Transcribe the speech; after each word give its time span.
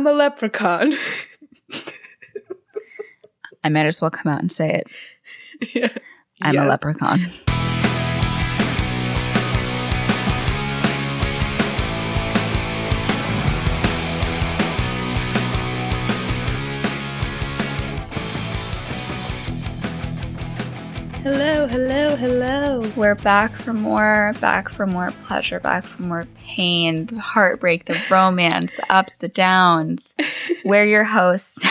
I'm 0.00 0.06
a 0.06 0.12
leprechaun. 0.14 0.94
I 3.62 3.68
might 3.68 3.84
as 3.84 4.00
well 4.00 4.10
come 4.10 4.32
out 4.32 4.40
and 4.40 4.50
say 4.50 4.82
it. 4.82 4.86
yeah. 5.74 5.88
I'm 6.40 6.56
a 6.56 6.64
leprechaun. 6.64 7.30
Hello. 22.20 22.82
We're 22.96 23.14
back 23.14 23.56
for 23.56 23.72
more, 23.72 24.34
back 24.42 24.68
for 24.68 24.86
more 24.86 25.10
pleasure, 25.24 25.58
back 25.58 25.86
for 25.86 26.02
more 26.02 26.26
pain, 26.36 27.06
the 27.06 27.18
heartbreak, 27.18 27.86
the 27.86 27.98
romance, 28.10 28.76
the 28.76 28.92
ups, 28.92 29.16
the 29.16 29.28
downs. 29.28 30.14
We're 30.62 30.84
your 30.84 31.04
hosts. 31.04 31.58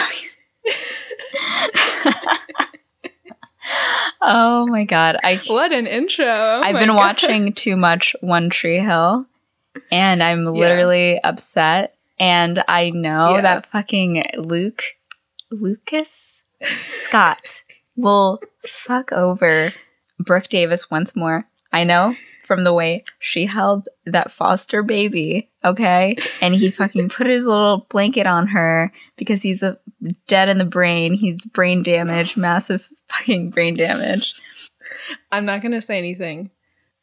oh 4.23 4.66
my 4.66 4.85
god. 4.85 5.17
I 5.23 5.39
What 5.48 5.72
an 5.72 5.85
intro. 5.85 6.25
Oh 6.25 6.61
I've 6.63 6.80
been 6.80 6.88
God. 6.88 6.95
watching 6.97 7.53
too 7.53 7.75
much 7.75 8.16
One 8.22 8.50
Tree 8.50 8.80
Hill 8.80 9.27
and 9.91 10.23
I'm 10.23 10.45
literally 10.45 11.22
upset. 11.23 11.94
And 12.20 12.63
I 12.67 12.89
know 12.89 13.36
Yeah. 13.36 13.41
that 13.41 13.67
fucking 13.67 14.23
Luke, 14.36 14.81
Lucas 15.52 16.41
Scott 16.84 17.61
will 17.95 18.39
fuck 18.66 19.11
over 19.11 19.73
Brooke 20.20 20.48
Davis 20.50 20.90
once 20.91 21.16
more. 21.16 21.46
I 21.72 21.84
know 21.84 22.16
from 22.46 22.64
the 22.64 22.73
way 22.73 23.04
she 23.20 23.46
held 23.46 23.88
that 24.05 24.32
foster 24.32 24.82
baby, 24.82 25.50
okay? 25.64 26.18
And 26.42 26.55
he 26.55 26.72
fucking 26.72 27.09
put 27.09 27.28
his 27.28 27.45
little 27.45 27.86
blanket 27.90 28.26
on 28.26 28.48
her 28.48 28.92
because 29.18 29.42
he's 29.44 29.62
a 29.62 29.78
dead 30.28 30.50
in 30.50 30.58
the 30.58 30.66
brain. 30.66 31.14
He's 31.14 31.45
brain 31.45 31.84
damaged, 31.84 32.38
massive 32.38 32.89
fucking 33.08 33.52
brain 33.52 33.76
damage. 33.76 34.34
I'm 35.31 35.45
not 35.45 35.61
going 35.61 35.73
to 35.73 35.81
say 35.81 35.98
anything, 36.00 36.50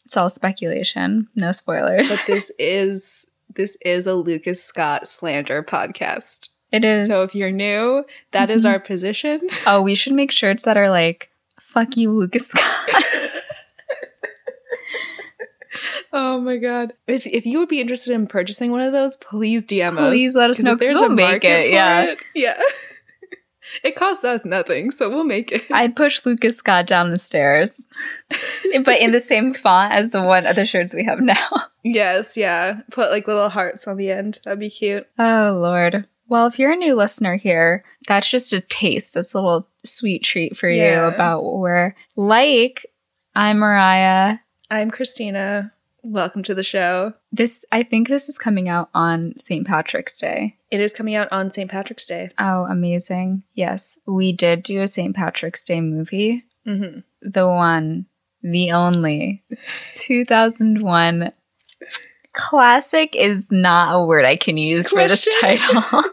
It's 0.04 0.16
all 0.16 0.28
speculation, 0.30 1.28
no 1.36 1.52
spoilers. 1.52 2.10
but 2.10 2.24
this 2.26 2.50
is 2.58 3.26
this 3.54 3.76
is 3.82 4.06
a 4.06 4.14
Lucas 4.14 4.62
Scott 4.62 5.08
slander 5.08 5.62
podcast. 5.62 6.48
it 6.72 6.84
is. 6.84 7.06
So 7.06 7.22
if 7.22 7.34
you're 7.34 7.52
new, 7.52 8.04
that 8.32 8.50
is 8.50 8.64
Mhm. 8.64 8.70
our 8.70 8.80
position. 8.80 9.40
oh, 9.66 9.80
we 9.80 9.94
should 9.94 10.12
make 10.12 10.30
shirts 10.32 10.64
that 10.64 10.76
are 10.76 10.90
like, 10.90 11.30
fuck 11.76 11.96
you, 11.96 12.10
Lucas 12.10 12.48
Scott. 12.48 12.64
oh 16.12 16.40
my 16.40 16.56
god. 16.56 16.94
If 17.06 17.26
if 17.26 17.44
you 17.44 17.58
would 17.58 17.68
be 17.68 17.80
interested 17.80 18.14
in 18.14 18.26
purchasing 18.26 18.70
one 18.70 18.80
of 18.80 18.92
those, 18.92 19.16
please 19.16 19.64
DM 19.64 19.98
us. 19.98 20.06
Please 20.06 20.34
let 20.34 20.48
us 20.50 20.58
know, 20.58 20.74
there's 20.74 20.94
we'll 20.94 21.04
a 21.04 21.10
make 21.10 21.44
it, 21.44 21.70
yeah. 21.70 22.04
it- 22.12 22.22
yeah. 22.34 22.58
it 23.84 23.94
costs 23.96 24.24
us 24.24 24.44
nothing, 24.46 24.90
so 24.90 25.10
we'll 25.10 25.24
make 25.24 25.52
it. 25.52 25.64
I'd 25.70 25.94
push 25.96 26.24
Lucas 26.24 26.56
Scott 26.56 26.86
down 26.86 27.10
the 27.10 27.18
stairs, 27.18 27.86
but 28.84 28.98
in 29.00 29.12
the 29.12 29.20
same 29.20 29.52
font 29.52 29.92
as 29.92 30.12
the 30.12 30.22
one 30.22 30.46
other 30.46 30.64
shirts 30.64 30.94
we 30.94 31.04
have 31.04 31.20
now. 31.20 31.48
yes, 31.84 32.36
yeah. 32.38 32.80
Put 32.90 33.10
like 33.10 33.26
little 33.26 33.50
hearts 33.50 33.86
on 33.86 33.98
the 33.98 34.10
end. 34.10 34.38
That'd 34.44 34.60
be 34.60 34.70
cute. 34.70 35.06
Oh, 35.18 35.58
Lord. 35.60 36.06
Well, 36.28 36.48
if 36.48 36.58
you're 36.58 36.72
a 36.72 36.76
new 36.76 36.96
listener 36.96 37.36
here, 37.36 37.84
that's 38.08 38.28
just 38.28 38.52
a 38.52 38.60
taste. 38.60 39.14
That's 39.14 39.32
a 39.32 39.38
little 39.38 39.68
sweet 39.84 40.24
treat 40.24 40.56
for 40.56 40.68
you 40.68 41.02
about 41.02 41.44
what 41.44 41.58
we're 41.58 41.94
like. 42.16 42.84
I'm 43.36 43.58
Mariah. 43.58 44.38
I'm 44.68 44.90
Christina. 44.90 45.72
Welcome 46.02 46.42
to 46.42 46.54
the 46.54 46.64
show. 46.64 47.14
This, 47.30 47.64
I 47.70 47.84
think 47.84 48.08
this 48.08 48.28
is 48.28 48.38
coming 48.38 48.68
out 48.68 48.90
on 48.92 49.38
St. 49.38 49.64
Patrick's 49.64 50.18
Day. 50.18 50.56
It 50.72 50.80
is 50.80 50.92
coming 50.92 51.14
out 51.14 51.28
on 51.30 51.48
St. 51.48 51.70
Patrick's 51.70 52.06
Day. 52.06 52.28
Oh, 52.40 52.66
amazing. 52.68 53.44
Yes, 53.54 53.96
we 54.04 54.32
did 54.32 54.64
do 54.64 54.82
a 54.82 54.88
St. 54.88 55.14
Patrick's 55.14 55.64
Day 55.64 55.80
movie. 55.80 56.44
Mm-hmm. 56.66 57.00
The 57.22 57.46
one, 57.46 58.06
the 58.42 58.72
only 58.72 59.44
2001 59.94 61.30
classic 62.36 63.16
is 63.16 63.50
not 63.50 63.94
a 63.96 64.04
word 64.04 64.24
I 64.24 64.36
can 64.36 64.56
use 64.56 64.88
for 64.90 65.06
this 65.08 65.26
title. 65.40 66.02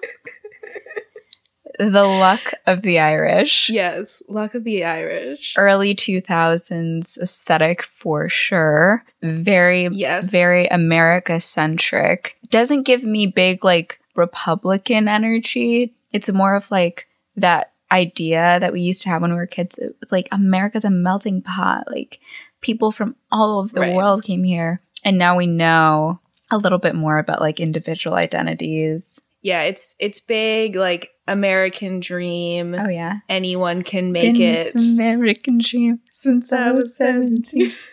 the 1.79 2.03
Luck 2.03 2.53
of 2.67 2.81
the 2.83 2.99
Irish. 2.99 3.69
Yes, 3.69 4.21
Luck 4.29 4.53
of 4.55 4.63
the 4.63 4.83
Irish. 4.83 5.53
Early 5.57 5.95
2000s 5.95 7.17
aesthetic 7.17 7.83
for 7.83 8.29
sure. 8.29 9.03
Very, 9.23 9.87
Yes. 9.91 10.29
very 10.29 10.67
America 10.67 11.39
centric. 11.39 12.35
Doesn't 12.49 12.83
give 12.83 13.03
me 13.03 13.25
big, 13.27 13.63
like, 13.63 13.99
Republican 14.15 15.07
energy. 15.07 15.95
It's 16.11 16.29
more 16.29 16.55
of 16.55 16.69
like 16.69 17.07
that 17.35 17.71
idea 17.91 18.59
that 18.59 18.71
we 18.71 18.81
used 18.81 19.01
to 19.03 19.09
have 19.09 19.23
when 19.23 19.31
we 19.31 19.37
were 19.37 19.47
kids. 19.47 19.79
It 19.79 19.95
was 19.99 20.11
like 20.11 20.27
America's 20.31 20.85
a 20.85 20.91
melting 20.91 21.41
pot. 21.41 21.85
Like 21.89 22.19
people 22.61 22.91
from 22.91 23.15
all 23.31 23.57
over 23.59 23.73
the 23.73 23.81
Right. 23.81 23.95
world 23.95 24.23
came 24.23 24.43
here. 24.43 24.81
And 25.03 25.17
now 25.17 25.35
we 25.37 25.47
know 25.47 26.19
a 26.51 26.57
little 26.57 26.77
bit 26.79 26.95
more 26.95 27.17
about 27.17 27.41
like 27.41 27.59
individual 27.59 28.15
identities. 28.15 29.19
Yeah, 29.41 29.63
it's 29.63 29.95
it's 29.99 30.21
big, 30.21 30.75
like 30.75 31.09
American 31.27 31.99
dream. 31.99 32.73
Oh, 32.75 32.87
yeah. 32.89 33.19
Anyone 33.27 33.81
can 33.81 34.11
make 34.11 34.33
Been 34.37 34.41
it. 34.41 34.75
American 34.75 35.59
dream 35.61 35.99
since 36.11 36.51
I 36.53 36.71
was 36.71 36.95
17. 36.95 37.73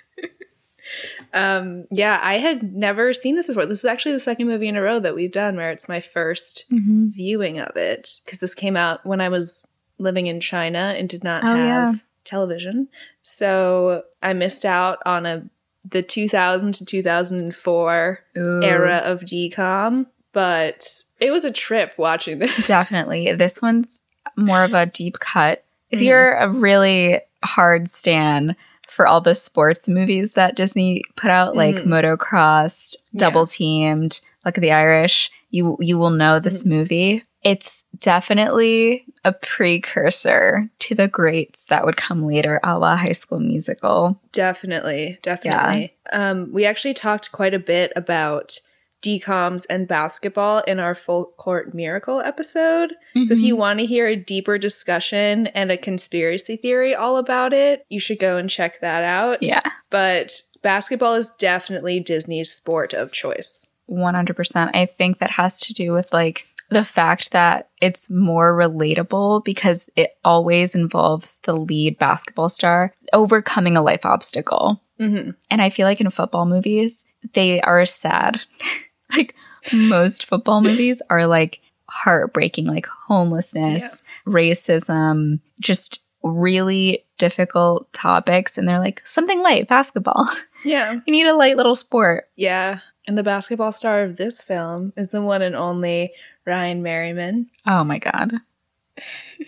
Um, 1.33 1.85
yeah, 1.93 2.19
I 2.21 2.39
had 2.39 2.75
never 2.75 3.15
seen 3.15 3.37
this 3.37 3.47
before. 3.47 3.65
This 3.65 3.79
is 3.79 3.85
actually 3.85 4.13
the 4.13 4.19
second 4.19 4.49
movie 4.49 4.67
in 4.67 4.75
a 4.75 4.83
row 4.83 4.99
that 4.99 5.15
we've 5.15 5.31
done 5.31 5.55
where 5.55 5.71
it's 5.71 5.89
my 5.89 6.01
first 6.01 6.65
Mhm. 6.73 7.13
viewing 7.15 7.61
of 7.61 7.77
it 7.77 8.17
because 8.25 8.41
this 8.41 8.53
came 8.55 8.77
out 8.77 9.07
when 9.07 9.21
I 9.21 9.29
was 9.29 9.69
living 9.99 10.27
in 10.27 10.41
China 10.41 10.93
and 10.99 11.09
did 11.09 11.23
not 11.23 11.39
Oh, 11.45 11.55
have 11.55 11.95
yeah. 11.95 12.01
television. 12.25 12.89
So 13.23 14.03
I 14.21 14.33
missed 14.33 14.65
out 14.65 14.99
on 15.07 15.25
a 15.27 15.45
the 15.89 16.03
2000 16.03 16.73
to 16.75 16.85
2004 16.85 18.21
Ooh. 18.37 18.61
era 18.63 18.97
of 19.05 19.21
DCOM, 19.23 20.07
but 20.33 21.03
it 21.21 21.31
was 21.31 21.45
a 21.45 21.51
trip 21.53 21.95
watching 21.97 22.39
this. 22.39 22.55
Definitely. 22.67 23.33
This 23.35 23.61
one's 23.63 24.03
more 24.37 24.65
of 24.65 24.73
a 24.75 24.87
deep 24.87 25.19
cut. 25.19 25.65
If 25.91 26.01
Mhm. 26.01 26.05
you're 26.05 26.35
a 26.37 26.49
really 26.49 27.21
hard 27.43 27.89
stan 27.91 28.57
for 28.89 29.07
all 29.07 29.21
the 29.21 29.35
sports 29.35 29.89
movies 29.89 30.35
that 30.35 30.57
Disney 30.57 31.03
put 31.17 31.31
out, 31.31 31.57
like 31.57 31.77
Mhm. 31.77 31.87
Motocrossed, 31.87 32.97
Double 33.17 33.47
Teamed, 33.47 34.21
Luck 34.45 34.57
of 34.57 34.63
the 34.63 34.73
Irish, 34.73 35.31
you 35.51 35.77
you 35.81 35.99
will 35.99 36.11
know 36.11 36.39
this 36.41 36.65
movie. 36.65 37.25
It's 37.43 37.85
definitely 37.99 39.07
a 39.25 39.33
precursor 39.33 40.71
to 40.81 40.95
the 40.95 41.09
greats 41.09 41.67
that 41.67 41.85
would 41.85 41.97
come 41.97 42.27
later, 42.27 42.61
a 42.63 42.79
la 42.79 42.97
High 42.97 43.13
School 43.13 43.41
Musical. 43.41 44.21
Definitely, 44.33 45.19
definitely. 45.23 45.95
Um, 46.13 46.53
we 46.53 46.65
actually 46.67 46.95
talked 46.95 47.33
quite 47.33 47.55
a 47.55 47.59
bit 47.59 47.93
about 47.97 48.59
DCOMs 49.03 49.65
and 49.71 49.89
basketball 49.89 50.59
in 50.61 50.79
our 50.79 50.95
full 50.95 51.27
court 51.39 51.75
miracle 51.75 52.21
episode. 52.21 52.93
So 53.25 53.33
if 53.33 53.41
you 53.41 53.57
want 53.57 53.79
to 53.79 53.87
hear 53.87 54.07
a 54.07 54.17
deeper 54.17 54.59
discussion 54.59 55.47
and 55.49 55.71
a 55.71 55.79
conspiracy 55.79 56.57
theory 56.57 56.95
all 56.95 57.17
about 57.17 57.55
it, 57.55 57.87
you 57.89 57.99
should 57.99 58.19
go 58.19 58.37
and 58.37 58.51
check 58.51 58.81
that 58.83 59.03
out. 59.03 59.39
yeah, 59.41 59.63
But 59.89 60.43
basketball 60.63 61.15
is 61.15 61.31
definitely 61.39 62.01
Disney's 62.01 62.53
sport 62.53 62.93
of 62.93 63.11
choice. 63.13 63.67
100%. 63.91 64.71
I 64.75 64.87
think 64.87 65.19
that 65.19 65.31
has 65.31 65.61
to 65.61 65.73
do 65.73 65.93
with 65.93 66.13
like 66.13 66.47
the 66.71 66.85
fact 66.85 67.33
that 67.33 67.69
it's 67.81 68.09
more 68.09 68.57
relatable 68.57 69.45
because 69.45 69.91
it 69.97 70.17
always 70.25 70.75
involves 70.75 71.41
the 71.41 71.53
lead 71.53 71.99
basketball 71.99 72.49
star 72.49 72.95
overcoming 73.13 73.77
a 73.77 73.83
life 73.83 74.07
obstacle. 74.07 74.81
Mm-hmm. 75.01 75.31
And 75.51 75.63
I 75.63 75.71
feel 75.71 75.87
like 75.87 76.01
in 76.01 76.11
football 76.11 76.47
movies, 76.47 77.07
they 77.35 77.61
are 77.63 77.85
sad. 77.87 78.41
like 79.17 79.35
most 79.73 80.27
football 80.27 80.61
movies 80.63 81.03
are 81.11 81.27
like 81.27 81.61
heartbreaking, 81.89 82.67
like 82.67 82.87
homelessness, 82.87 84.03
racism, 84.27 85.41
just 85.61 86.01
really 86.23 87.05
difficult 87.19 87.93
topics. 87.93 88.57
And 88.57 88.69
they're 88.69 88.79
like, 88.79 89.03
something 89.05 89.41
light, 89.43 89.69
basketball. 89.69 90.29
Yeah. 90.63 90.93
you 90.93 91.13
need 91.13 91.27
a 91.27 91.35
light 91.35 91.57
little 91.57 91.75
sport. 91.75 92.29
Yeah. 92.37 92.81
And 93.09 93.17
the 93.17 93.23
basketball 93.23 93.73
star 93.73 94.03
of 94.03 94.19
this 94.19 94.43
film 94.43 94.93
is 94.95 95.11
the 95.11 95.23
one 95.23 95.41
and 95.41 95.57
only 95.57 96.13
Ryan 96.47 96.83
Merriman. 96.83 97.49
Oh 97.67 97.85
my 97.85 97.99
God. 97.99 98.33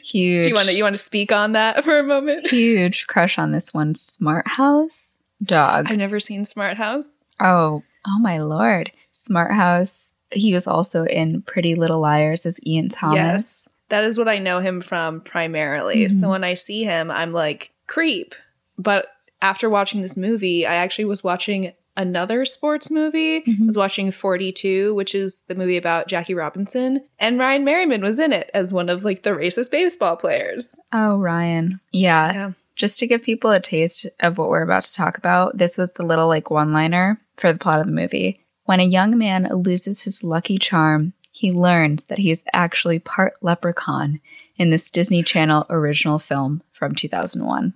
Huge. 0.03 0.44
Do 0.44 0.49
you 0.49 0.55
want 0.55 0.69
to 0.69 0.75
you 0.75 0.83
want 0.83 0.94
to 0.97 1.03
speak 1.03 1.31
on 1.33 1.53
that 1.53 1.85
for 1.85 1.99
a 1.99 2.03
moment? 2.03 2.47
huge 2.49 3.06
crush 3.06 3.39
on 3.39 3.53
this 3.53 3.75
one 3.75 3.94
smart 3.94 4.47
house 4.49 5.19
dog 5.43 5.87
I've 5.91 5.99
never 5.99 6.21
seen 6.21 6.44
Smart 6.44 6.77
House. 6.77 7.25
oh 7.41 7.83
oh 8.06 8.19
my 8.21 8.39
lord 8.39 8.93
smart 9.11 9.53
house 9.53 10.15
he 10.31 10.55
was 10.55 10.67
also 10.69 11.05
in 11.05 11.43
pretty 11.43 11.75
little 11.75 11.99
liars 12.00 12.47
as 12.47 12.59
ian 12.67 12.89
thomas 12.89 13.17
Yes. 13.17 13.69
That 13.89 14.05
is 14.05 14.17
what 14.17 14.29
I 14.29 14.39
know 14.39 14.61
him 14.61 14.81
from 14.81 15.21
primarily. 15.21 16.06
Mhm. 16.06 16.12
So 16.19 16.31
when 16.31 16.44
I 16.44 16.55
see 16.55 16.83
him, 16.83 17.11
I'm 17.11 17.35
like, 17.35 17.73
creep. 17.89 18.35
But 18.79 19.09
after 19.43 19.69
watching 19.69 20.00
this 20.00 20.17
movie, 20.17 20.65
I 20.65 20.77
actually 20.77 21.05
was 21.05 21.23
watching 21.23 21.75
another 21.97 22.44
sports 22.44 22.91
movie. 22.91 23.43
Mhm. 23.43 23.62
I 23.62 23.67
was 23.67 23.77
watching 23.77 24.11
42, 24.11 24.94
which 24.94 25.15
is 25.15 25.43
the 25.49 25.55
movie 25.55 25.77
about 25.77 26.09
Jackie 26.09 26.35
Robinson, 26.35 27.03
and 27.19 27.39
Ryan 27.39 27.65
Merriman 27.65 28.03
was 28.03 28.19
in 28.19 28.33
it 28.33 28.50
as 28.55 28.73
one 28.73 28.89
of 28.89 29.05
like 29.05 29.23
the 29.23 29.31
racist 29.31 29.71
baseball 29.71 30.17
players. 30.17 30.79
Oh, 30.93 31.19
Ryan. 31.19 31.81
Yeah. 31.93 32.33
Yeah. 32.33 32.53
Just 32.77 32.99
to 33.00 33.06
give 33.06 33.23
people 33.23 33.50
a 33.50 33.61
taste 33.61 34.06
of 34.21 34.39
what 34.39 34.49
we're 34.49 34.62
about 34.62 34.85
to 34.85 34.94
talk 34.94 35.19
about, 35.19 35.59
this 35.59 35.77
was 35.77 35.93
the 35.93 36.03
little 36.05 36.27
like 36.29 36.50
one 36.50 36.73
liner 36.73 37.19
for 37.37 37.53
the 37.53 37.59
plot 37.59 37.81
of 37.81 37.87
the 37.87 37.93
movie. 37.93 38.41
When 38.65 38.81
a 38.81 38.85
young 38.85 39.19
man 39.19 39.49
loses 39.53 40.03
his 40.03 40.25
lucky 40.25 40.56
charm, 40.56 41.12
he 41.31 41.53
learns 41.53 42.06
that 42.06 42.19
he 42.19 42.31
is 42.31 42.44
actually 42.53 42.99
part 42.99 43.35
leprechaun 43.43 44.21
in 44.56 44.71
this 44.71 44.91
Disney 44.91 45.23
Channel 45.23 45.67
original 45.69 46.19
film 46.19 46.62
from 46.73 46.94
2001. 46.94 47.75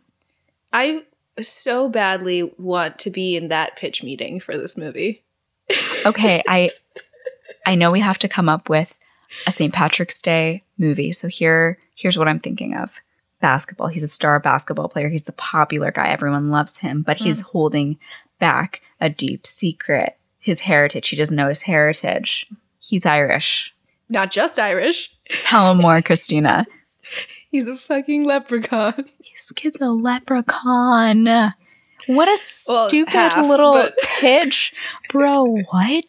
I 0.72 1.02
so 1.40 1.88
badly 1.88 2.42
want 2.58 2.98
to 3.00 3.10
be 3.10 3.36
in 3.36 3.48
that 3.48 3.76
pitch 3.76 4.02
meeting 4.02 4.40
for 4.40 4.56
this 4.56 4.76
movie. 4.76 5.24
Okay, 6.04 6.42
I 6.48 6.70
I 7.64 7.74
know 7.74 7.90
we 7.90 8.00
have 8.00 8.18
to 8.18 8.28
come 8.28 8.48
up 8.48 8.68
with 8.68 8.92
a 9.46 9.52
St. 9.52 9.72
Patrick's 9.72 10.22
Day 10.22 10.64
movie. 10.78 11.12
So 11.12 11.28
here 11.28 11.78
here's 11.94 12.18
what 12.18 12.28
I'm 12.28 12.40
thinking 12.40 12.74
of. 12.74 12.92
Basketball. 13.40 13.88
He's 13.88 14.02
a 14.02 14.08
star 14.08 14.40
basketball 14.40 14.88
player. 14.88 15.08
He's 15.08 15.24
the 15.24 15.32
popular 15.32 15.90
guy. 15.90 16.08
Everyone 16.08 16.50
loves 16.50 16.78
him, 16.78 17.02
but 17.02 17.18
he's 17.18 17.40
hmm. 17.40 17.46
holding 17.46 17.98
back 18.38 18.80
a 19.00 19.10
deep 19.10 19.46
secret. 19.46 20.16
His 20.38 20.60
heritage. 20.60 21.08
He 21.08 21.16
doesn't 21.16 21.36
know 21.36 21.48
his 21.48 21.62
heritage. 21.62 22.46
He's 22.78 23.04
Irish. 23.04 23.74
Not 24.08 24.30
just 24.30 24.58
Irish. 24.58 25.10
Tell 25.42 25.72
him 25.72 25.78
more, 25.78 26.00
Christina. 26.00 26.66
He's 27.50 27.66
a 27.66 27.76
fucking 27.76 28.24
leprechaun. 28.24 29.06
This 29.36 29.52
kid's 29.52 29.80
a 29.80 29.90
leprechaun. 29.90 31.26
What 32.06 32.28
a 32.28 32.38
Well, 32.68 32.88
stupid 32.88 33.12
half, 33.12 33.46
little 33.46 33.72
but- 33.72 33.94
pitch. 34.20 34.72
Bro, 35.10 35.58
what? 35.70 36.04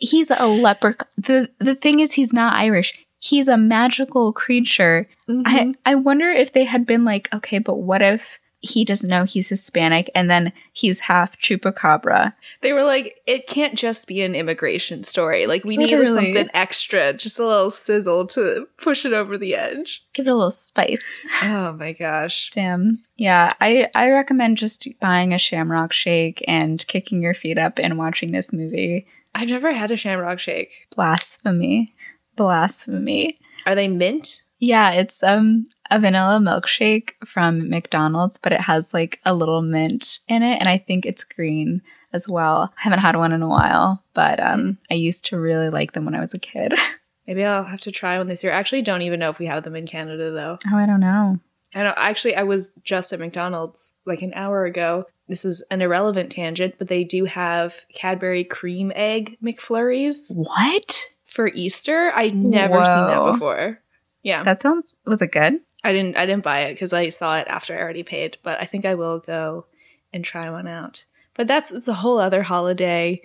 He's 0.00 0.30
a 0.30 0.46
leprechaun. 0.46 1.08
The 1.16 1.48
the 1.58 1.74
thing 1.74 2.00
is 2.00 2.12
he's 2.12 2.32
not 2.32 2.54
Irish. 2.54 2.92
He's 3.20 3.48
a 3.48 3.56
magical 3.56 4.32
creature. 4.32 5.08
Mhm. 5.28 5.42
I 5.46 5.92
I 5.92 5.94
wonder 5.94 6.30
if 6.30 6.52
they 6.52 6.64
had 6.64 6.84
been 6.86 7.04
like, 7.04 7.28
okay, 7.32 7.58
but 7.58 7.76
what 7.76 8.02
if 8.02 8.38
he 8.66 8.84
doesn't 8.84 9.08
know 9.08 9.24
he's 9.24 9.48
Hispanic 9.48 10.10
and 10.14 10.28
then 10.28 10.52
he's 10.72 11.00
half 11.00 11.38
chupacabra? 11.38 12.34
They 12.60 12.72
were 12.72 12.82
like, 12.82 13.20
it 13.26 13.46
can't 13.46 13.74
just 13.74 14.06
be 14.06 14.22
an 14.22 14.34
immigration 14.34 15.02
story. 15.02 15.46
Like, 15.46 15.64
we 15.64 15.76
Literally. 15.76 16.04
need 16.04 16.12
something 16.12 16.48
extra, 16.54 17.12
just 17.12 17.38
a 17.38 17.46
little 17.46 17.70
sizzle 17.70 18.26
to 18.28 18.68
push 18.78 19.04
it 19.04 19.12
over 19.12 19.38
the 19.38 19.54
edge. 19.54 20.04
Give 20.12 20.26
it 20.26 20.30
a 20.30 20.34
little 20.34 20.50
spice. 20.50 21.20
Oh 21.42 21.72
my 21.72 21.92
gosh. 21.92 22.50
Damn. 22.52 23.02
Yeah, 23.16 23.54
I, 23.60 23.88
I 23.94 24.10
recommend 24.10 24.58
just 24.58 24.86
buying 25.00 25.32
a 25.32 25.38
shamrock 25.38 25.92
shake 25.92 26.44
and 26.46 26.86
kicking 26.86 27.22
your 27.22 27.34
feet 27.34 27.58
up 27.58 27.78
and 27.78 27.98
watching 27.98 28.32
this 28.32 28.52
movie. 28.52 29.06
I've 29.34 29.48
never 29.48 29.72
had 29.72 29.90
a 29.90 29.96
shamrock 29.96 30.38
shake. 30.38 30.86
Blasphemy. 30.94 31.94
Blasphemy. 32.36 33.38
Are 33.66 33.74
they 33.74 33.88
mint? 33.88 34.42
Yeah, 34.58 34.92
it's 34.92 35.22
um 35.22 35.66
a 35.90 35.98
vanilla 36.00 36.38
milkshake 36.38 37.10
from 37.24 37.68
McDonald's, 37.70 38.36
but 38.36 38.52
it 38.52 38.60
has 38.60 38.92
like 38.94 39.20
a 39.24 39.34
little 39.34 39.62
mint 39.62 40.20
in 40.28 40.42
it, 40.42 40.56
and 40.60 40.68
I 40.68 40.78
think 40.78 41.04
it's 41.06 41.24
green 41.24 41.82
as 42.12 42.28
well. 42.28 42.72
I 42.78 42.82
haven't 42.82 43.00
had 43.00 43.16
one 43.16 43.32
in 43.32 43.42
a 43.42 43.48
while, 43.48 44.02
but 44.14 44.40
um 44.40 44.78
I 44.90 44.94
used 44.94 45.24
to 45.26 45.38
really 45.38 45.68
like 45.70 45.92
them 45.92 46.04
when 46.04 46.14
I 46.14 46.20
was 46.20 46.34
a 46.34 46.38
kid. 46.38 46.74
Maybe 47.26 47.44
I'll 47.44 47.64
have 47.64 47.80
to 47.80 47.90
try 47.90 48.18
one 48.18 48.28
this 48.28 48.44
year. 48.44 48.52
I 48.52 48.56
actually 48.58 48.82
don't 48.82 49.02
even 49.02 49.18
know 49.18 49.30
if 49.30 49.38
we 49.40 49.46
have 49.46 49.64
them 49.64 49.74
in 49.76 49.86
Canada 49.86 50.30
though. 50.30 50.58
oh, 50.72 50.76
I 50.76 50.86
don't 50.86 51.00
know. 51.00 51.38
I 51.74 51.82
don't 51.82 51.98
actually 51.98 52.36
I 52.36 52.44
was 52.44 52.72
just 52.84 53.12
at 53.12 53.18
McDonald's 53.18 53.92
like 54.06 54.22
an 54.22 54.32
hour 54.34 54.64
ago. 54.64 55.04
This 55.28 55.44
is 55.44 55.62
an 55.72 55.82
irrelevant 55.82 56.30
tangent, 56.30 56.76
but 56.78 56.86
they 56.86 57.02
do 57.02 57.24
have 57.24 57.84
Cadbury 57.94 58.44
cream 58.44 58.92
egg 58.94 59.36
McFlurries 59.42 60.32
What? 60.34 61.08
for 61.26 61.48
Easter. 61.48 62.12
I'd 62.14 62.36
never 62.36 62.84
seen 62.84 63.06
that 63.08 63.32
before. 63.32 63.80
Yeah. 64.26 64.42
That 64.42 64.60
sounds 64.60 64.96
was 65.06 65.22
it 65.22 65.30
good? 65.30 65.60
I 65.84 65.92
didn't 65.92 66.16
I 66.16 66.26
didn't 66.26 66.42
buy 66.42 66.62
it 66.62 66.74
because 66.74 66.92
I 66.92 67.10
saw 67.10 67.38
it 67.38 67.46
after 67.46 67.74
I 67.74 67.80
already 67.80 68.02
paid, 68.02 68.38
but 68.42 68.60
I 68.60 68.64
think 68.64 68.84
I 68.84 68.96
will 68.96 69.20
go 69.20 69.66
and 70.12 70.24
try 70.24 70.50
one 70.50 70.66
out. 70.66 71.04
But 71.36 71.46
that's 71.46 71.70
it's 71.70 71.86
a 71.86 71.94
whole 71.94 72.18
other 72.18 72.42
holiday. 72.42 73.22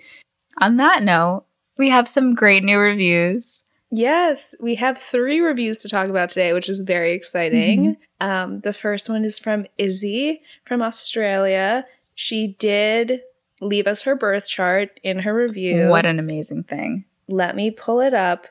On 0.60 0.76
that 0.76 1.02
note, 1.02 1.44
we 1.76 1.90
have 1.90 2.06
some 2.06 2.34
great 2.34 2.62
new 2.62 2.78
reviews. 2.78 3.64
Yes, 3.90 4.54
we 4.60 4.76
have 4.76 4.96
three 4.96 5.40
reviews 5.40 5.80
to 5.80 5.88
talk 5.88 6.08
about 6.08 6.28
today, 6.28 6.52
which 6.52 6.68
is 6.68 6.82
very 6.82 7.14
exciting. 7.14 7.96
Um, 8.20 8.60
the 8.60 8.72
first 8.72 9.08
one 9.08 9.24
is 9.24 9.40
from 9.40 9.66
Izzy 9.78 10.42
from 10.64 10.82
Australia. 10.82 11.84
She 12.14 12.54
did 12.60 13.22
leave 13.60 13.88
us 13.88 14.02
her 14.02 14.14
birth 14.14 14.48
chart 14.48 15.00
in 15.02 15.18
her 15.18 15.34
review. 15.34 15.88
What 15.88 16.06
an 16.06 16.20
amazing 16.20 16.62
thing. 16.62 17.06
Let 17.26 17.56
me 17.56 17.72
pull 17.72 18.00
it 18.00 18.14
up. 18.14 18.46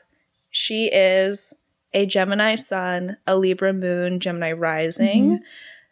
She 0.50 0.88
is 0.92 1.54
a 1.94 2.06
Gemini 2.06 2.54
sun, 2.56 3.16
a 3.26 3.36
Libra 3.36 3.72
moon, 3.72 4.20
Gemini 4.20 4.52
rising. 4.52 5.40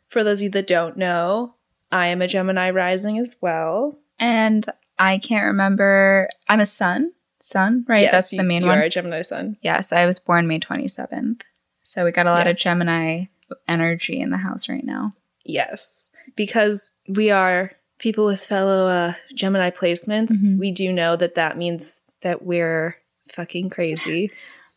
For 0.08 0.24
those 0.24 0.38
of 0.40 0.44
you 0.44 0.50
that 0.50 0.66
don't 0.66 0.96
know, 0.96 1.54
I 1.92 2.06
am 2.06 2.22
a 2.22 2.28
Gemini 2.28 2.70
rising 2.70 3.18
as 3.18 3.36
well. 3.40 3.98
And 4.18 4.66
I 4.98 5.18
can't 5.18 5.46
remember. 5.46 6.28
I'm 6.48 6.60
a 6.60 6.66
sun. 6.66 7.12
Sun, 7.42 7.84
right? 7.88 8.02
Yes, 8.02 8.12
That's 8.12 8.32
you- 8.32 8.38
the 8.38 8.44
main 8.44 8.62
you 8.62 8.68
one. 8.68 8.78
are 8.78 8.82
a 8.82 8.90
Gemini 8.90 9.22
sun. 9.22 9.56
Yes, 9.62 9.92
I 9.92 10.04
was 10.06 10.18
born 10.18 10.46
May 10.46 10.58
27th. 10.60 11.42
So 11.82 12.04
we 12.04 12.12
got 12.12 12.26
a 12.26 12.30
lot 12.30 12.46
Yes. 12.46 12.56
of 12.56 12.60
Gemini 12.62 13.24
energy 13.66 14.20
in 14.20 14.30
the 14.30 14.36
house 14.36 14.68
right 14.68 14.84
now. 14.84 15.10
Yes, 15.44 16.10
because 16.36 16.92
we 17.08 17.30
are 17.30 17.72
people 17.98 18.26
with 18.26 18.40
fellow 18.44 18.86
uh, 18.88 19.14
Gemini 19.34 19.70
placements. 19.70 20.32
Mhm. 20.50 20.58
We 20.58 20.70
do 20.70 20.92
know 20.92 21.16
that 21.16 21.34
that 21.34 21.56
means 21.56 22.02
that 22.22 22.42
we're 22.42 22.96
fucking 23.28 23.70
crazy. 23.70 24.30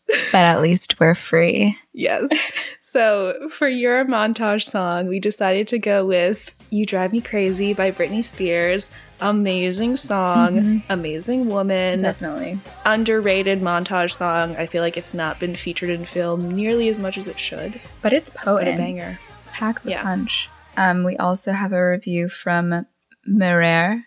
But 0.08 0.36
at 0.42 0.62
least 0.62 1.00
we're 1.00 1.16
free. 1.16 1.78
Yes. 1.94 2.30
so 2.82 3.50
for 3.50 3.68
your 3.68 4.06
montage 4.06 4.64
song, 4.70 5.08
we 5.08 5.20
decided 5.20 5.68
to 5.70 5.80
go 5.80 6.06
with 6.06 6.52
You 6.70 6.86
Drive 6.86 7.14
Me 7.14 7.22
Crazy 7.22 7.74
by 7.74 7.92
Britney 7.92 8.24
Spears. 8.24 8.90
Amazing 9.22 9.96
song, 9.98 10.56
Mhm. 10.56 10.84
amazing 10.90 11.48
woman, 11.48 12.00
Definitely. 12.00 12.60
underrated 12.86 13.62
montage 13.62 14.18
song. 14.18 14.56
I 14.58 14.66
feel 14.66 14.82
like 14.84 14.98
it's 14.98 15.14
not 15.14 15.40
been 15.40 15.56
featured 15.56 15.90
in 15.90 16.06
film 16.06 16.52
nearly 16.52 16.90
as 16.90 17.00
much 17.00 17.18
as 17.18 17.28
it 17.28 17.40
should. 17.40 17.80
But 18.02 18.12
it's 18.12 18.30
But 18.30 18.42
a 18.42 18.46
potent. 18.46 18.78
banger. 18.78 19.20
Packs 19.54 19.84
the 19.84 19.92
Yeah. 19.92 20.04
punch. 20.04 20.50
Um, 20.76 21.04
we 21.06 21.16
also 21.18 21.54
have 21.54 21.72
a 21.72 21.90
review 21.90 22.28
from 22.28 22.86
Mirer. 23.30 24.04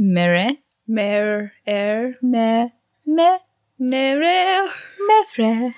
Mirer? 0.00 0.56
Mer, 0.88 1.52
air, 1.66 2.16
Me, 2.22 2.64
me, 2.64 2.72
mer. 3.06 3.38
Mevre. 3.78 5.74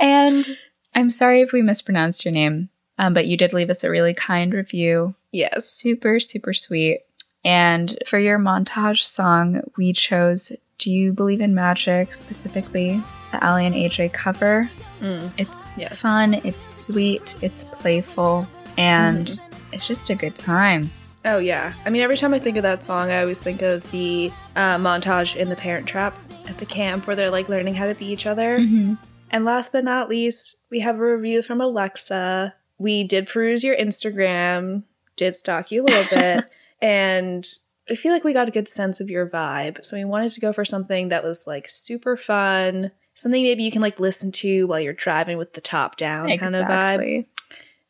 and 0.00 0.58
I'm 0.94 1.10
sorry 1.10 1.42
if 1.42 1.52
we 1.52 1.62
mispronounced 1.62 2.24
your 2.24 2.32
name, 2.32 2.68
um, 2.98 3.14
but 3.14 3.26
you 3.26 3.36
did 3.36 3.52
leave 3.52 3.70
us 3.70 3.84
a 3.84 3.90
really 3.90 4.14
kind 4.14 4.52
review. 4.52 5.14
Yes. 5.32 5.66
Super, 5.66 6.20
super 6.20 6.52
sweet. 6.52 7.00
And 7.44 7.98
for 8.06 8.18
your 8.18 8.38
montage 8.38 9.02
song, 9.02 9.62
we 9.76 9.92
chose 9.92 10.52
Do 10.78 10.90
You 10.90 11.12
Believe 11.12 11.40
in 11.40 11.54
Magic, 11.54 12.14
specifically 12.14 13.02
the 13.32 13.44
Aly 13.44 13.66
and 13.66 13.74
AJ 13.74 14.12
cover. 14.12 14.70
Mm. 15.00 15.32
It's 15.38 15.70
Yes. 15.76 15.96
fun, 15.96 16.34
it's 16.34 16.68
sweet, 16.68 17.34
it's 17.42 17.64
playful, 17.64 18.46
and 18.78 19.40
it's 19.72 19.86
just 19.86 20.10
a 20.10 20.14
good 20.14 20.36
time. 20.36 20.92
Oh 21.24 21.38
yeah. 21.38 21.72
I 21.86 21.90
mean, 21.90 22.02
every 22.02 22.16
time 22.16 22.34
I 22.34 22.38
think 22.38 22.56
of 22.56 22.62
that 22.64 22.82
song, 22.84 23.10
I 23.10 23.20
always 23.22 23.40
think 23.42 23.62
of 23.62 23.88
the 23.90 24.30
uh, 24.56 24.76
montage 24.76 25.34
in 25.36 25.48
The 25.48 25.56
Parent 25.56 25.86
Trap 25.86 26.14
at 26.46 26.58
the 26.58 26.66
camp 26.66 27.06
where 27.06 27.16
they're 27.16 27.30
like 27.30 27.48
learning 27.48 27.74
how 27.74 27.86
to 27.86 27.94
be 27.94 28.06
each 28.06 28.26
other. 28.26 28.58
Mm-hmm. 28.58 28.94
And 29.30 29.44
last 29.44 29.72
but 29.72 29.84
not 29.84 30.08
least, 30.08 30.56
we 30.70 30.80
have 30.80 30.96
a 30.98 31.16
review 31.16 31.42
from 31.42 31.60
Alexa. 31.60 32.54
We 32.78 33.04
did 33.04 33.28
peruse 33.28 33.64
your 33.64 33.76
Instagram, 33.76 34.84
did 35.16 35.36
stalk 35.36 35.70
you 35.70 35.82
a 35.82 35.84
little 35.84 36.04
bit, 36.10 36.44
and 36.80 37.46
I 37.90 37.94
feel 37.94 38.12
like 38.12 38.24
we 38.24 38.32
got 38.32 38.48
a 38.48 38.52
good 38.52 38.68
sense 38.68 39.00
of 39.00 39.10
your 39.10 39.26
vibe. 39.26 39.84
So 39.84 39.96
we 39.96 40.04
wanted 40.04 40.32
to 40.32 40.40
go 40.40 40.52
for 40.52 40.64
something 40.64 41.08
that 41.08 41.24
was 41.24 41.46
like 41.46 41.68
super 41.68 42.16
fun, 42.16 42.90
something 43.14 43.42
maybe 43.42 43.62
you 43.62 43.72
can 43.72 43.82
like 43.82 43.98
listen 43.98 44.32
to 44.32 44.66
while 44.66 44.80
you're 44.80 44.92
driving 44.92 45.38
with 45.38 45.54
the 45.54 45.60
top 45.60 45.96
down 45.96 46.36
kind 46.38 46.54
of 46.54 46.66
vibe. 46.66 47.26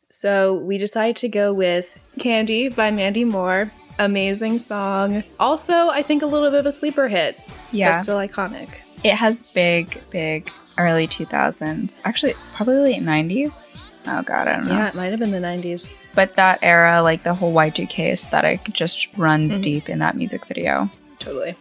So 0.09 0.55
we 0.55 0.77
decided 0.77 1.15
to 1.17 1.29
go 1.29 1.53
with 1.53 1.97
Candy 2.19 2.69
by 2.69 2.91
Mandy 2.91 3.23
Moore. 3.23 3.71
Amazing 3.99 4.57
song. 4.59 5.23
Also, 5.39 5.89
I 5.89 6.01
think 6.03 6.23
a 6.23 6.25
little 6.25 6.49
bit 6.49 6.59
of 6.59 6.65
a 6.65 6.71
sleeper 6.71 7.07
hit. 7.07 7.39
Yeah. 7.71 8.01
Still 8.01 8.17
iconic. 8.17 8.69
It 9.03 9.13
has 9.15 9.39
big, 9.53 10.01
big 10.11 10.49
early 10.77 11.07
2000s. 11.07 12.01
Actually, 12.05 12.33
probably 12.53 12.77
late 12.77 13.01
90s. 13.01 13.75
Oh, 14.07 14.21
God, 14.21 14.47
I 14.47 14.55
don't 14.55 14.65
know. 14.65 14.71
Yeah, 14.71 14.87
it 14.89 14.95
might 14.95 15.11
have 15.11 15.19
been 15.19 15.31
the 15.31 15.39
90s. 15.39 15.93
But 16.15 16.35
that 16.35 16.59
era, 16.61 17.01
like 17.01 17.23
the 17.23 17.33
whole 17.33 17.53
Y2K 17.53 18.11
aesthetic, 18.11 18.63
just 18.73 19.07
runs 19.17 19.57
Mhm. 19.57 19.61
deep 19.61 19.89
in 19.89 19.99
that 19.99 20.15
music 20.15 20.45
video. 20.45 20.89
Totally. 21.19 21.55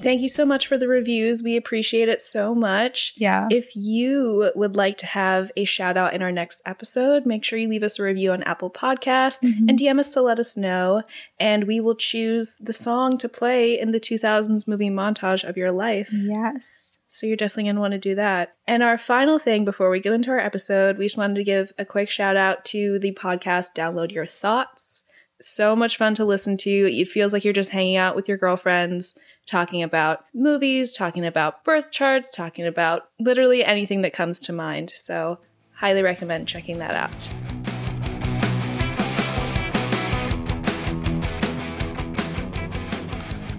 Thank 0.00 0.20
you 0.20 0.28
so 0.28 0.44
much 0.46 0.66
for 0.66 0.78
the 0.78 0.86
reviews. 0.88 1.42
We 1.42 1.56
appreciate 1.56 2.08
it 2.08 2.22
so 2.22 2.54
much. 2.54 3.12
Yeah. 3.16 3.48
If 3.50 3.74
you 3.74 4.50
would 4.54 4.76
like 4.76 4.96
to 4.98 5.06
have 5.06 5.50
a 5.56 5.64
shout 5.64 5.96
out 5.96 6.14
in 6.14 6.22
our 6.22 6.30
next 6.32 6.62
episode, 6.64 7.26
make 7.26 7.44
sure 7.44 7.58
you 7.58 7.68
leave 7.68 7.82
us 7.82 7.98
a 7.98 8.02
review 8.04 8.32
on 8.32 8.42
Apple 8.44 8.70
Podcasts 8.70 9.42
Mhm. 9.42 9.68
and 9.68 9.78
DM 9.78 9.98
us 9.98 10.12
to 10.14 10.22
let 10.22 10.38
us 10.38 10.56
know. 10.56 11.02
And 11.40 11.64
we 11.64 11.80
will 11.80 11.96
choose 11.96 12.56
the 12.60 12.72
song 12.72 13.18
to 13.18 13.28
play 13.28 13.78
in 13.78 13.90
the 13.90 14.00
2000s 14.00 14.68
movie 14.68 14.90
montage 14.90 15.42
of 15.42 15.56
your 15.56 15.72
life. 15.72 16.08
yes. 16.12 16.98
So 17.10 17.26
you're 17.26 17.36
definitely 17.36 17.64
going 17.64 17.76
to 17.76 17.80
want 17.80 17.92
to 17.92 17.98
do 17.98 18.14
that. 18.16 18.54
And 18.66 18.82
our 18.82 18.98
final 18.98 19.38
thing 19.38 19.64
before 19.64 19.88
we 19.90 19.98
go 19.98 20.12
into 20.12 20.30
our 20.30 20.38
episode, 20.38 20.98
we 20.98 21.06
just 21.06 21.16
wanted 21.16 21.36
to 21.36 21.44
give 21.44 21.72
a 21.78 21.84
quick 21.86 22.10
shout 22.10 22.36
out 22.36 22.64
to 22.66 22.98
the 22.98 23.12
podcast 23.12 23.68
Download 23.74 24.12
Your 24.12 24.26
Thoughts. 24.26 25.04
So 25.40 25.74
much 25.74 25.96
fun 25.96 26.14
to 26.16 26.24
listen 26.24 26.56
to. 26.58 26.70
It 26.70 27.08
feels 27.08 27.32
like 27.32 27.44
you're 27.44 27.52
just 27.54 27.70
hanging 27.70 27.96
out 27.96 28.14
with 28.14 28.28
your 28.28 28.36
girlfriends, 28.36 29.16
talking 29.48 29.82
about 29.82 30.24
movies, 30.34 30.92
talking 30.92 31.24
about 31.24 31.64
birth 31.64 31.90
charts, 31.90 32.30
talking 32.30 32.66
about 32.66 33.08
literally 33.18 33.64
anything 33.64 34.02
that 34.02 34.12
comes 34.12 34.38
to 34.40 34.52
mind. 34.52 34.92
So, 34.94 35.38
highly 35.72 36.02
recommend 36.02 36.46
checking 36.46 36.78
that 36.78 36.94
out. 36.94 37.28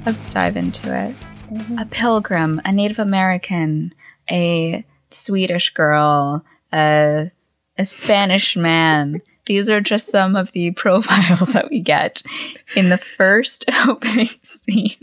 Let's 0.06 0.32
dive 0.32 0.56
into 0.56 0.96
it. 0.96 1.16
Mm-hmm. 1.52 1.80
A 1.80 1.86
pilgrim, 1.86 2.62
a 2.64 2.72
Native 2.72 3.00
American, 3.00 3.94
a 4.30 4.86
Swedish 5.10 5.72
girl, 5.74 6.46
a, 6.72 7.32
a 7.78 7.86
Spanish 7.86 8.56
man. 8.56 9.22
These 9.48 9.70
are 9.70 9.82
just 9.82 10.08
some 10.08 10.36
of 10.36 10.52
the 10.52 10.72
profiles 10.76 11.54
that 11.54 11.70
we 11.72 11.80
get 11.80 12.22
in 12.76 12.90
the 12.90 13.00
first 13.00 13.66
opening 13.88 14.30
scene. 14.44 14.96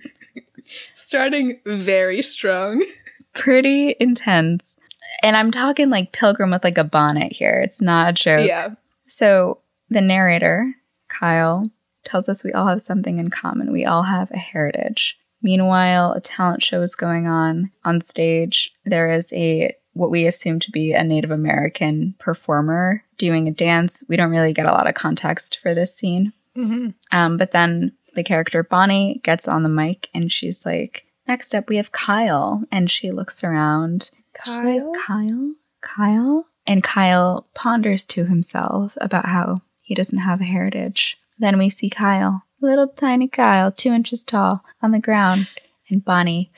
Starting 0.95 1.61
very 1.66 2.23
strong. 2.23 2.85
Pretty 3.35 3.95
intense. 4.00 4.78
And 5.23 5.37
I'm 5.37 5.50
talking 5.50 5.90
like 5.90 6.12
pilgrim 6.12 6.50
with 6.50 6.64
like 6.64 6.78
a 6.78 6.85
bonnet 6.85 7.33
here. 7.33 7.61
It's 7.61 7.80
not 7.80 8.11
a 8.11 8.12
joke. 8.12 8.49
Yeah. 8.49 8.71
So 9.06 9.61
the 9.88 10.00
narrator, 10.00 10.75
Kyle, 11.09 11.71
tells 12.04 12.28
us 12.28 12.45
we 12.45 12.52
all 12.52 12.66
have 12.66 12.83
something 12.83 13.18
in 13.18 13.30
common. 13.30 13.73
We 13.73 13.85
all 13.85 14.02
have 14.02 14.30
a 14.30 14.38
heritage. 14.38 15.18
Meanwhile, 15.42 16.12
a 16.12 16.21
talent 16.21 16.62
show 16.62 16.80
is 16.83 16.95
going 16.95 17.26
on 17.26 17.71
on 17.85 18.00
stage. 18.00 18.73
There 18.85 19.12
is 19.12 19.33
a 19.33 19.75
what 19.92 20.11
we 20.11 20.26
assume 20.26 20.61
to 20.61 20.71
be 20.71 20.92
a 20.92 21.02
Native 21.02 21.30
American 21.30 22.14
performer 22.18 23.02
doing 23.16 23.49
a 23.49 23.52
dance. 23.52 24.02
We 24.09 24.16
don't 24.16 24.30
really 24.30 24.52
get 24.52 24.66
a 24.66 24.73
lot 24.73 24.87
of 24.87 24.95
context 24.95 25.59
for 25.62 25.75
this 25.75 25.95
scene. 25.95 26.33
hmm 26.54 26.88
Um, 27.12 27.37
but 27.37 27.52
then 27.52 27.92
the 28.16 28.25
character 28.25 28.64
Bonnie 28.64 29.20
gets 29.23 29.46
on 29.46 29.62
the 29.62 29.68
mic 29.68 30.08
and 30.12 30.32
she's 30.32 30.66
like, 30.66 31.04
Next 31.28 31.54
up, 31.54 31.68
we 31.68 31.76
have 31.76 31.92
Kyle. 31.92 32.62
And 32.70 32.90
she 32.90 33.11
looks 33.11 33.42
around. 33.42 34.11
She's 34.44 34.62
like, 34.62 34.82
Kyle? 34.82 34.92
Kyle? 34.94 35.54
Kyle? 35.80 36.46
And 36.66 36.82
Kyle 36.82 37.46
ponders 37.54 38.04
to 38.06 38.26
himself 38.26 38.96
about 39.00 39.26
how 39.26 39.62
he 39.82 39.94
doesn't 39.94 40.18
have 40.18 40.40
a 40.40 40.44
heritage. 40.44 41.16
Then 41.38 41.58
we 41.58 41.70
see 41.70 41.90
Kyle, 41.90 42.44
little 42.61 42.88
tiny 42.88 43.28
Kyle, 43.28 43.70
two 43.70 43.92
inches 43.92 44.25
tall, 44.25 44.64
on 44.82 44.92
the 44.92 44.99
ground. 44.99 45.49
And 45.88 46.04
Bonnie 46.04 46.50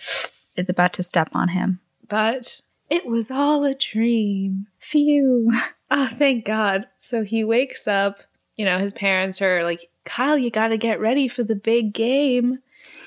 is 0.56 0.68
about 0.68 0.92
to 0.94 1.02
step 1.02 1.30
on 1.32 1.48
him. 1.48 1.80
But 2.08 2.60
it 2.88 3.06
was 3.06 3.30
all 3.30 3.64
a 3.64 3.74
dream. 3.74 4.66
Phew. 4.78 5.52
Oh, 5.90 6.08
thank 6.12 6.44
God. 6.44 6.86
So 6.96 7.24
he 7.24 7.44
wakes 7.44 7.86
up. 7.88 8.20
You 8.56 8.64
know, 8.64 8.78
his 8.78 8.92
parents 8.92 9.40
are 9.40 9.64
like, 9.64 9.88
Kyle, 10.08 10.38
you 10.38 10.50
got 10.50 10.68
to 10.68 10.76
get 10.78 11.00
ready 11.00 11.28
for 11.28 11.42
the 11.42 11.54
big 11.54 11.92
game. 11.92 12.58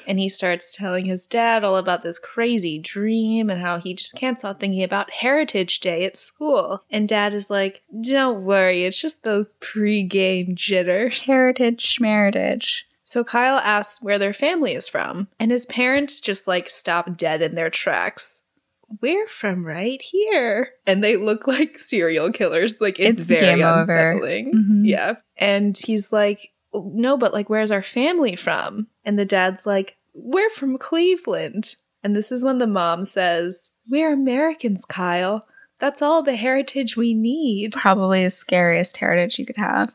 And 0.07 0.19
he 0.19 0.29
starts 0.29 0.75
telling 0.75 1.05
his 1.05 1.25
dad 1.25 1.63
all 1.63 1.75
about 1.77 2.03
this 2.03 2.19
crazy 2.19 2.77
dream 2.77 3.49
and 3.49 3.59
how 3.59 3.79
he 3.79 3.95
just 3.95 4.15
can't 4.15 4.37
stop 4.39 4.59
thinking 4.59 4.83
about 4.83 5.09
Heritage 5.11 5.79
Day 5.79 6.05
at 6.05 6.15
school. 6.15 6.83
And 6.91 7.09
dad 7.09 7.33
is 7.33 7.49
like, 7.49 7.81
Don't 8.01 8.43
worry, 8.43 8.85
it's 8.85 9.01
just 9.01 9.23
those 9.23 9.53
pre 9.59 10.03
game 10.03 10.55
jitters. 10.55 11.25
Heritage 11.25 11.97
schmeritage. 11.97 12.83
So 13.03 13.23
Kyle 13.23 13.57
asks 13.57 14.03
where 14.03 14.19
their 14.19 14.33
family 14.33 14.73
is 14.73 14.87
from, 14.87 15.27
and 15.39 15.51
his 15.51 15.65
parents 15.65 16.21
just 16.21 16.47
like 16.47 16.69
stop 16.69 17.17
dead 17.17 17.41
in 17.41 17.55
their 17.55 17.69
tracks. 17.71 18.41
We're 19.01 19.27
from 19.27 19.65
right 19.65 20.01
here. 20.01 20.69
And 20.85 21.03
they 21.03 21.17
look 21.17 21.47
like 21.47 21.79
serial 21.79 22.31
killers. 22.31 22.79
Like 22.79 22.99
it's, 22.99 23.19
It's 23.19 23.27
very 23.27 23.61
unsettling. 23.61 24.53
Mhm. 24.53 24.87
Yeah. 24.87 25.15
And 25.37 25.77
he's 25.77 26.11
like, 26.11 26.51
No, 26.73 27.17
but 27.17 27.33
like, 27.33 27.49
where's 27.49 27.71
our 27.71 27.83
family 27.83 28.35
from? 28.35 28.87
And 29.03 29.17
the 29.17 29.25
dad's 29.25 29.65
like, 29.65 29.97
We're 30.13 30.49
from 30.49 30.77
Cleveland. 30.77 31.75
And 32.03 32.15
this 32.15 32.31
is 32.31 32.43
when 32.43 32.57
the 32.57 32.67
mom 32.67 33.05
says, 33.05 33.71
We're 33.89 34.13
Americans, 34.13 34.85
Kyle. 34.85 35.45
That's 35.79 36.01
all 36.01 36.21
the 36.21 36.35
heritage 36.35 36.95
we 36.95 37.13
need. 37.13 37.73
Probably 37.73 38.23
the 38.23 38.31
scariest 38.31 38.97
heritage 38.97 39.39
you 39.39 39.45
could 39.45 39.57
have. 39.57 39.91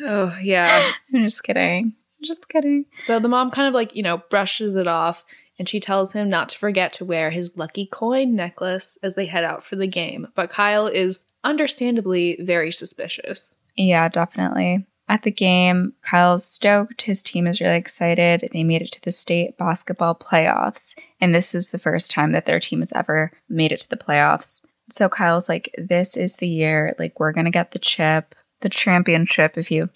Oh, 0.00 0.36
yeah. 0.40 0.92
I'm 1.14 1.24
just 1.24 1.42
kidding. 1.42 1.94
Just 2.22 2.48
kidding. 2.48 2.86
So 2.98 3.18
the 3.18 3.28
mom 3.28 3.50
kind 3.50 3.66
of 3.66 3.74
like, 3.74 3.94
you 3.96 4.02
know, 4.02 4.22
brushes 4.30 4.76
it 4.76 4.86
off 4.86 5.24
and 5.58 5.68
she 5.68 5.80
tells 5.80 6.12
him 6.12 6.28
not 6.28 6.50
to 6.50 6.58
forget 6.58 6.92
to 6.94 7.04
wear 7.04 7.30
his 7.30 7.56
lucky 7.56 7.86
coin 7.86 8.34
necklace 8.34 8.96
as 9.02 9.16
they 9.16 9.26
head 9.26 9.44
out 9.44 9.64
for 9.64 9.76
the 9.76 9.86
game. 9.86 10.28
But 10.34 10.50
Kyle 10.50 10.86
is 10.86 11.24
understandably 11.42 12.38
very 12.40 12.72
suspicious. 12.72 13.54
Yeah, 13.76 14.08
definitely. 14.08 14.86
At 15.08 15.22
the 15.22 15.30
game, 15.30 15.94
Kyle's 16.02 16.44
stoked. 16.44 17.02
His 17.02 17.22
team 17.22 17.46
is 17.46 17.60
really 17.60 17.76
excited. 17.76 18.48
They 18.52 18.62
made 18.62 18.82
it 18.82 18.92
to 18.92 19.02
the 19.02 19.12
state 19.12 19.56
basketball 19.56 20.14
playoffs. 20.14 20.94
And 21.20 21.34
this 21.34 21.54
is 21.54 21.70
the 21.70 21.78
first 21.78 22.10
time 22.10 22.32
that 22.32 22.44
their 22.44 22.60
team 22.60 22.80
has 22.80 22.92
ever 22.92 23.32
made 23.48 23.72
it 23.72 23.80
to 23.80 23.90
the 23.90 23.96
playoffs. 23.96 24.62
So 24.90 25.08
Kyle's 25.08 25.48
like, 25.48 25.74
this 25.78 26.16
is 26.16 26.36
the 26.36 26.48
year. 26.48 26.94
Like, 26.98 27.18
we're 27.18 27.32
gonna 27.32 27.50
get 27.50 27.70
the 27.70 27.78
chip, 27.78 28.34
the 28.60 28.68
championship 28.68 29.56
if 29.56 29.70
you 29.70 29.88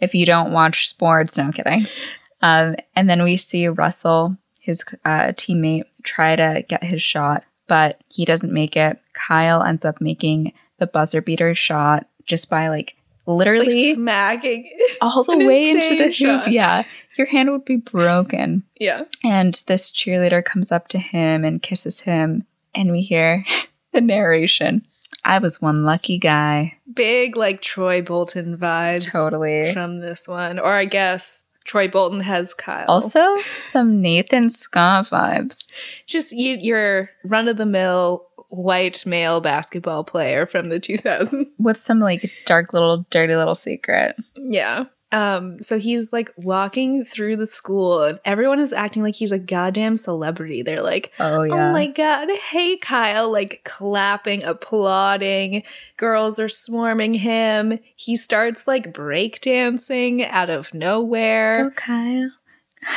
if 0.00 0.14
you 0.14 0.24
don't 0.24 0.52
watch 0.52 0.88
sports, 0.88 1.36
no 1.36 1.44
I'm 1.44 1.52
kidding. 1.52 1.86
Um, 2.42 2.76
and 2.96 3.06
then 3.06 3.22
we 3.22 3.36
see 3.36 3.68
Russell, 3.68 4.34
his 4.58 4.82
uh, 5.04 5.32
teammate, 5.32 5.84
try 6.04 6.36
to 6.36 6.64
get 6.66 6.82
his 6.82 7.02
shot, 7.02 7.44
but 7.66 8.00
he 8.08 8.24
doesn't 8.24 8.50
make 8.50 8.76
it. 8.76 8.98
Kyle 9.12 9.62
ends 9.62 9.84
up 9.84 10.00
making 10.00 10.54
the 10.78 10.86
buzzer 10.86 11.20
beater 11.20 11.54
shot 11.54 12.06
just 12.24 12.48
by 12.48 12.68
like 12.68 12.96
literally 13.36 13.88
Like 13.88 13.96
smacking. 13.96 14.70
all 15.00 15.24
the 15.24 15.38
way 15.38 15.70
into 15.70 15.96
the 15.96 16.04
hoop. 16.06 16.14
shot. 16.14 16.52
Yeah, 16.52 16.84
your 17.16 17.26
hand 17.26 17.50
would 17.50 17.64
be 17.64 17.76
broken. 17.76 18.64
yeah. 18.78 19.02
And 19.24 19.54
this 19.66 19.90
cheerleader 19.90 20.44
comes 20.44 20.72
up 20.72 20.88
to 20.88 20.98
him 20.98 21.44
and 21.44 21.62
kisses 21.62 22.00
him, 22.00 22.46
and 22.74 22.90
we 22.92 23.02
hear 23.02 23.44
the 23.92 24.00
narration. 24.00 24.86
I 25.24 25.38
was 25.38 25.60
one 25.60 25.84
lucky 25.84 26.18
guy. 26.18 26.78
Big 26.94 27.36
like 27.36 27.60
Troy 27.60 28.00
Bolton 28.00 28.56
vibes 28.56 29.10
Totally. 29.10 29.72
from 29.74 30.00
this 30.00 30.26
one. 30.26 30.58
Or 30.58 30.72
I 30.72 30.86
guess 30.86 31.46
Troy 31.64 31.88
Bolton 31.88 32.20
has 32.20 32.54
Kyle. 32.54 32.86
Also, 32.88 33.36
some 33.58 34.00
Nathan 34.00 34.48
Scott 34.48 35.08
vibes. 35.08 35.70
just 36.06 36.32
you, 36.32 36.56
your 36.58 37.10
run 37.22 37.48
of 37.48 37.58
the 37.58 37.66
mill 37.66 38.28
white 38.50 39.04
male 39.06 39.40
basketball 39.40 40.04
player 40.04 40.46
from 40.46 40.68
the 40.68 40.78
2000s. 40.80 41.46
with 41.58 41.80
some 41.80 42.00
like 42.00 42.30
dark 42.46 42.72
little 42.72 43.06
dirty 43.10 43.34
little 43.34 43.54
secret. 43.54 44.16
Yeah. 44.36 44.84
Um, 45.12 45.60
so 45.60 45.80
he's 45.80 46.12
like 46.12 46.30
walking 46.36 47.04
through 47.04 47.36
the 47.36 47.46
school 47.46 48.04
and 48.04 48.20
everyone 48.24 48.60
is 48.60 48.72
acting 48.72 49.02
like 49.02 49.16
he's 49.16 49.32
a 49.32 49.40
goddamn 49.40 49.96
celebrity. 49.96 50.62
They're 50.62 50.82
like, 50.82 51.10
Oh 51.18 51.42
yeah. 51.42 51.70
Oh 51.70 51.72
my 51.72 51.88
god, 51.88 52.28
hey 52.50 52.76
Kyle, 52.76 53.30
like 53.30 53.62
clapping, 53.64 54.44
applauding. 54.44 55.64
Girls 55.96 56.38
are 56.38 56.48
swarming 56.48 57.14
him. 57.14 57.80
He 57.96 58.14
starts 58.14 58.68
like 58.68 58.92
breakdancing 58.92 60.28
out 60.30 60.48
of 60.50 60.72
nowhere. 60.72 61.64
Go 61.64 61.70
Kyle. 61.74 62.30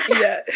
yeah. 0.10 0.42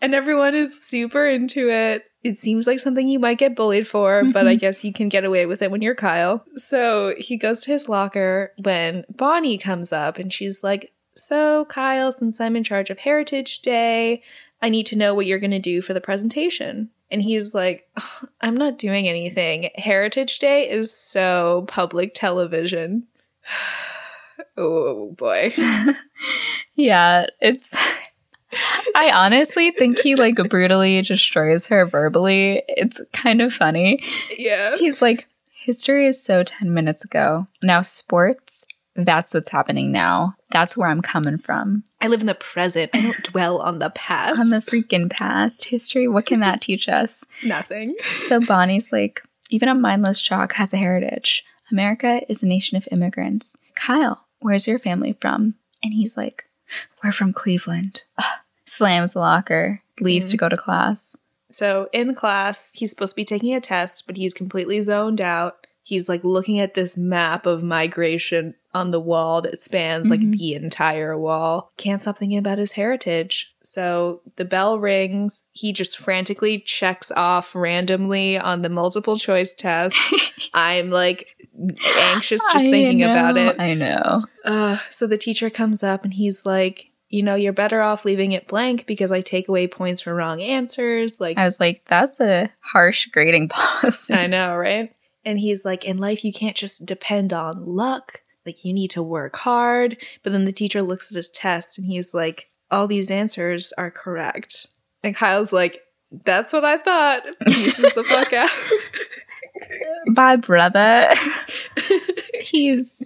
And 0.00 0.14
everyone 0.14 0.54
is 0.54 0.82
super 0.86 1.26
into 1.26 1.70
it. 1.70 2.04
It 2.22 2.38
seems 2.38 2.66
like 2.66 2.80
something 2.80 3.06
you 3.08 3.18
might 3.18 3.38
get 3.38 3.54
bullied 3.56 3.86
for, 3.88 4.24
but 4.32 4.46
I 4.46 4.56
Mhm. 4.56 4.60
guess 4.60 4.84
you 4.84 4.92
can 4.92 5.08
get 5.08 5.24
away 5.24 5.46
with 5.46 5.62
it 5.62 5.70
when 5.70 5.80
you're 5.80 5.94
Kyle. 5.94 6.44
So 6.56 7.14
he 7.18 7.36
goes 7.36 7.60
to 7.62 7.70
his 7.70 7.88
locker 7.88 8.52
when 8.62 9.04
Bonnie 9.08 9.58
comes 9.58 9.92
up 9.92 10.18
and 10.18 10.32
she's 10.32 10.62
like, 10.64 10.92
So, 11.18 11.64
Kyle, 11.66 12.12
since 12.12 12.42
I'm 12.42 12.56
in 12.56 12.62
charge 12.64 12.90
of 12.90 12.98
Heritage 12.98 13.60
Day, 13.62 14.22
I 14.60 14.68
need 14.68 14.84
to 14.86 14.96
know 14.96 15.14
what 15.14 15.24
you're 15.24 15.38
going 15.38 15.50
to 15.50 15.58
do 15.58 15.80
for 15.80 15.94
the 15.94 16.00
presentation. 16.00 16.90
And 17.10 17.22
he's 17.22 17.54
like, 17.54 17.88
I'm 18.42 18.54
not 18.56 18.76
doing 18.78 19.08
anything. 19.08 19.70
Heritage 19.76 20.38
Day 20.40 20.68
is 20.68 20.94
so 20.94 21.64
public 21.68 22.12
television. 22.12 23.06
oh 24.58 25.12
boy. 25.16 25.54
yeah, 26.74 27.26
it's 27.40 27.70
I 28.94 29.10
honestly 29.12 29.72
think 29.72 29.98
he 29.98 30.14
like 30.14 30.36
brutally 30.48 31.02
destroys 31.02 31.66
her 31.66 31.86
verbally. 31.86 32.62
It's 32.68 33.00
kind 33.12 33.40
of 33.40 33.52
funny. 33.52 34.02
Yeah. 34.36 34.76
He's 34.76 35.02
like, 35.02 35.26
history 35.50 36.06
is 36.06 36.22
so 36.22 36.42
10 36.42 36.72
minutes 36.72 37.04
ago. 37.04 37.46
Now 37.62 37.82
sports 37.82 38.64
that's 38.96 39.34
what's 39.34 39.50
happening 39.50 39.92
now. 39.92 40.34
That's 40.50 40.76
where 40.76 40.88
I'm 40.88 41.02
coming 41.02 41.38
from. 41.38 41.84
I 42.00 42.08
live 42.08 42.20
in 42.20 42.26
the 42.26 42.34
present. 42.34 42.90
I 42.94 43.02
don't 43.02 43.22
dwell 43.24 43.58
on 43.60 43.78
the 43.78 43.90
past. 43.90 44.38
On 44.38 44.50
the 44.50 44.58
freaking 44.58 45.10
past 45.10 45.64
history. 45.64 46.08
What 46.08 46.26
can 46.26 46.40
that 46.40 46.62
teach 46.62 46.88
us? 46.88 47.24
Nothing. 47.44 47.94
So 48.26 48.40
Bonnie's 48.40 48.92
like, 48.92 49.22
even 49.50 49.68
a 49.68 49.74
mindless 49.74 50.20
chalk 50.20 50.54
has 50.54 50.72
a 50.72 50.78
heritage. 50.78 51.44
America 51.70 52.22
is 52.28 52.42
a 52.42 52.46
nation 52.46 52.76
of 52.76 52.88
immigrants. 52.90 53.56
Kyle, 53.74 54.26
where's 54.38 54.66
your 54.66 54.78
family 54.78 55.16
from? 55.20 55.54
And 55.82 55.92
he's 55.92 56.16
like, 56.16 56.45
We're 57.02 57.12
from 57.12 57.32
Cleveland. 57.32 58.02
Ugh. 58.18 58.24
Slams 58.64 59.12
the 59.12 59.20
locker, 59.20 59.80
leaves 60.00 60.30
to 60.30 60.36
mm-hmm. 60.36 60.44
go 60.44 60.48
to 60.48 60.56
class. 60.56 61.16
So 61.50 61.88
in 61.92 62.14
class, 62.14 62.72
he's 62.74 62.90
supposed 62.90 63.12
to 63.12 63.16
be 63.16 63.24
taking 63.24 63.54
a 63.54 63.60
test, 63.60 64.06
but 64.06 64.16
he's 64.16 64.34
completely 64.34 64.82
zoned 64.82 65.20
out. 65.20 65.66
He's 65.82 66.08
like 66.08 66.24
looking 66.24 66.58
at 66.58 66.74
this 66.74 66.96
map 66.96 67.46
of 67.46 67.62
migration 67.62 68.54
on 68.76 68.90
the 68.90 69.00
wall 69.00 69.40
that 69.42 69.60
spans 69.60 70.10
like 70.10 70.20
Mhm. 70.20 70.36
the 70.38 70.54
entire 70.54 71.18
wall. 71.18 71.72
Can't 71.76 72.02
stop 72.02 72.18
thinking 72.18 72.38
about 72.38 72.58
his 72.58 72.72
heritage. 72.72 73.52
So 73.62 74.20
the 74.36 74.44
bell 74.44 74.78
rings. 74.78 75.48
He 75.52 75.72
just 75.72 75.98
frantically 75.98 76.60
checks 76.60 77.10
off 77.16 77.54
randomly 77.54 78.38
on 78.38 78.62
the 78.62 78.68
multiple 78.68 79.18
choice 79.18 79.54
test. 79.54 79.96
I'm 80.54 80.90
like 80.90 81.36
anxious 81.96 82.40
just 82.52 82.66
I 82.66 82.70
thinking 82.70 83.02
about 83.02 83.36
it. 83.36 83.56
I 83.58 83.74
know. 83.74 84.24
Uh, 84.44 84.78
so 84.90 85.06
the 85.06 85.18
teacher 85.18 85.50
comes 85.50 85.82
up 85.82 86.04
and 86.04 86.14
he's 86.14 86.44
like, 86.46 86.90
you 87.08 87.22
know, 87.22 87.34
you're 87.34 87.52
better 87.52 87.80
off 87.80 88.04
leaving 88.04 88.32
it 88.32 88.48
blank 88.48 88.84
because 88.86 89.12
I 89.12 89.20
take 89.20 89.48
away 89.48 89.66
points 89.68 90.00
for 90.02 90.14
wrong 90.14 90.42
answers. 90.42 91.20
Like, 91.20 91.38
I 91.38 91.44
was 91.44 91.60
like, 91.60 91.82
that's 91.86 92.20
a 92.20 92.50
harsh 92.60 93.06
grading 93.06 93.48
policy. 93.50 94.12
I 94.14 94.26
know, 94.26 94.56
right? 94.56 94.92
And 95.24 95.38
he's 95.38 95.64
like, 95.64 95.84
in 95.84 95.98
life, 95.98 96.24
you 96.24 96.32
can't 96.32 96.56
just 96.56 96.84
depend 96.86 97.32
on 97.32 97.64
luck. 97.64 98.20
Like, 98.46 98.64
you 98.64 98.72
need 98.72 98.90
to 98.92 99.02
work 99.02 99.36
hard. 99.36 99.96
But 100.22 100.32
then 100.32 100.44
the 100.44 100.52
teacher 100.52 100.80
looks 100.82 101.10
at 101.10 101.16
his 101.16 101.30
test 101.30 101.76
and 101.78 101.86
he's 101.86 102.14
like, 102.14 102.48
all 102.70 102.86
these 102.86 103.10
answers 103.10 103.72
are 103.76 103.90
correct. 103.90 104.66
And 105.02 105.14
Kyle's 105.14 105.52
like, 105.52 105.80
that's 106.24 106.52
what 106.52 106.64
I 106.64 106.78
thought. 106.78 107.26
Pieces 107.46 107.92
the 107.94 108.04
fuck 108.04 108.32
out. 108.32 108.48
Bye, 110.14 110.36
brother. 110.36 111.08
He's, 112.40 113.02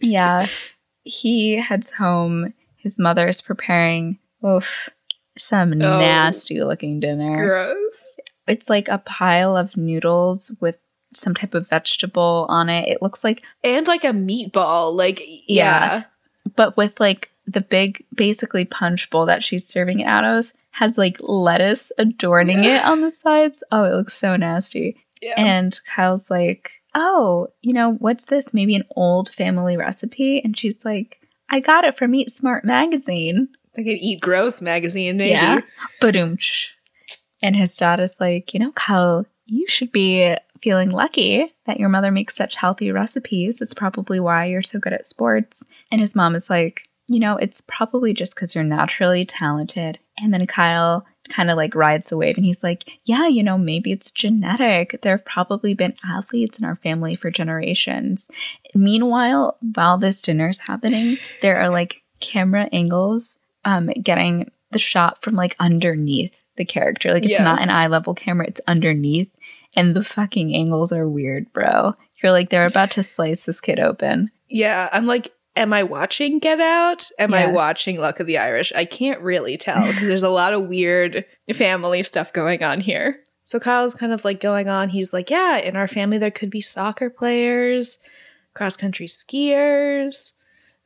yeah, 0.00 0.48
he 1.04 1.56
heads 1.56 1.90
home. 1.92 2.52
His 2.76 2.98
mother's 2.98 3.40
preparing, 3.40 4.18
oof, 4.44 4.88
some 5.38 5.72
Oh. 5.74 5.76
nasty 5.76 6.62
looking 6.64 6.98
dinner. 7.00 7.36
Gross. 7.46 8.04
It's 8.48 8.68
like 8.70 8.88
a 8.88 8.98
pile 8.98 9.56
of 9.56 9.76
noodles 9.76 10.50
with 10.60 10.76
some 11.14 11.34
type 11.34 11.54
of 11.54 11.68
vegetable 11.68 12.46
on 12.48 12.68
it. 12.68 12.88
It 12.88 13.02
looks 13.02 13.24
like, 13.24 13.42
And 13.64 13.86
like 13.86 14.04
a 14.04 14.08
meatball. 14.08 14.94
Like, 14.96 15.22
yeah. 15.48 16.04
but 16.56 16.76
with 16.76 16.98
like 17.00 17.30
the 17.46 17.60
big, 17.60 18.04
basically 18.14 18.64
punch 18.64 19.10
bowl 19.10 19.26
that 19.26 19.42
she's 19.42 19.66
serving 19.66 20.00
it 20.00 20.04
out 20.06 20.24
of 20.24 20.52
has 20.72 20.96
like 20.96 21.16
lettuce 21.20 21.90
adorning 21.98 22.64
it 22.64 22.84
on 22.84 23.00
the 23.00 23.10
sides. 23.10 23.62
Oh, 23.72 23.84
it 23.84 23.94
looks 23.94 24.14
so 24.14 24.36
nasty. 24.36 24.96
Yeah. 25.20 25.34
And 25.36 25.78
Kyle's 25.94 26.30
like, 26.30 26.70
Oh, 26.94 27.48
you 27.60 27.72
know, 27.72 27.94
what's 27.94 28.26
this? 28.26 28.54
Maybe 28.54 28.74
an 28.74 28.84
old 28.96 29.30
family 29.30 29.76
recipe? 29.76 30.40
And 30.42 30.58
she's 30.58 30.84
like, 30.84 31.18
I 31.48 31.60
got 31.60 31.84
it 31.84 31.98
from 31.98 32.14
Eat 32.14 32.30
Smart 32.30 32.64
magazine. 32.64 33.48
like 33.76 33.86
an 33.86 33.96
Eat 33.96 34.20
Gross 34.20 34.60
magazine, 34.60 35.16
maybe. 35.16 35.30
Yeah. 35.30 35.60
Boom. 36.00 36.38
And 37.42 37.56
his 37.56 37.76
dad 37.76 38.00
is 38.00 38.16
like, 38.20 38.54
You 38.54 38.60
know, 38.60 38.72
Kyle, 38.72 39.26
you 39.46 39.66
should 39.68 39.90
be 39.92 40.36
feeling 40.62 40.90
lucky 40.90 41.52
that 41.66 41.80
your 41.80 41.88
mother 41.88 42.10
makes 42.10 42.36
such 42.36 42.54
healthy 42.56 42.90
recipes. 42.92 43.60
It's 43.60 43.74
probably 43.74 44.20
why 44.20 44.46
you're 44.46 44.62
so 44.62 44.78
good 44.78 44.92
at 44.92 45.06
sports. 45.06 45.64
And 45.90 46.00
his 46.00 46.14
mom 46.14 46.34
is 46.34 46.50
like, 46.50 46.82
You 47.08 47.20
know, 47.20 47.36
it's 47.36 47.60
probably 47.60 48.12
just 48.14 48.34
because 48.34 48.54
you're 48.54 48.64
naturally 48.64 49.24
talented. 49.24 49.98
And 50.18 50.32
then 50.34 50.46
Kyle 50.46 51.06
kind 51.28 51.50
of 51.50 51.56
like 51.56 51.74
rides 51.74 52.08
the 52.08 52.16
wave 52.16 52.36
and 52.36 52.44
he's 52.44 52.62
like, 52.62 52.90
Yeah, 53.04 53.26
you 53.28 53.42
know, 53.42 53.56
maybe 53.58 53.92
it's 53.92 54.10
genetic. 54.10 55.00
There 55.02 55.16
have 55.16 55.24
probably 55.24 55.74
been 55.74 55.94
athletes 56.04 56.58
in 56.58 56.64
our 56.64 56.76
family 56.76 57.16
for 57.16 57.30
generations. 57.30 58.30
Meanwhile, 58.74 59.56
while 59.74 59.98
this 59.98 60.22
dinner's 60.22 60.58
happening, 60.58 61.18
there 61.42 61.58
are 61.60 61.68
like 61.70 62.02
camera 62.20 62.68
angles 62.72 63.38
um 63.64 63.86
getting 64.02 64.50
the 64.72 64.78
shot 64.78 65.22
from 65.22 65.34
like 65.34 65.56
underneath 65.58 66.42
the 66.56 66.64
character. 66.64 67.12
Like 67.12 67.24
it's 67.24 67.32
Yeah. 67.32 67.42
not 67.44 67.62
an 67.62 67.70
eye 67.70 67.86
level 67.88 68.14
camera, 68.14 68.46
it's 68.46 68.60
underneath. 68.68 69.30
And 69.76 69.94
the 69.94 70.04
fucking 70.04 70.54
angles 70.54 70.92
are 70.92 71.08
weird, 71.08 71.52
bro. 71.52 71.94
You're 72.22 72.32
like, 72.32 72.50
they're 72.50 72.66
about 72.66 72.90
to 72.92 73.02
slice 73.02 73.44
this 73.44 73.60
kid 73.60 73.78
open. 73.78 74.30
Yeah, 74.48 74.88
I'm 74.92 75.06
like, 75.06 75.32
am 75.56 75.72
I 75.72 75.84
watching 75.84 76.38
Get 76.38 76.60
Out? 76.60 77.08
Am 77.18 77.32
I 77.32 77.46
watching 77.46 77.98
Luck 77.98 78.18
of 78.18 78.26
the 78.26 78.38
Irish? 78.38 78.72
I 78.74 78.84
can't 78.84 79.20
really 79.20 79.56
tell 79.56 79.86
because 79.86 80.08
there's 80.08 80.22
a 80.22 80.28
lot 80.28 80.52
of 80.52 80.68
weird 80.68 81.24
family 81.54 82.02
stuff 82.02 82.32
going 82.32 82.64
on 82.64 82.80
here. 82.80 83.20
So 83.44 83.58
Kyle's 83.58 83.94
kind 83.94 84.12
of 84.12 84.24
like 84.24 84.40
going 84.40 84.68
on. 84.68 84.88
He's 84.88 85.12
like, 85.12 85.30
yeah, 85.30 85.58
in 85.58 85.76
our 85.76 85.88
family 85.88 86.18
there 86.18 86.30
could 86.30 86.50
be 86.50 86.60
soccer 86.60 87.10
players, 87.10 87.98
cross 88.54 88.76
country 88.76 89.06
skiers, 89.06 90.32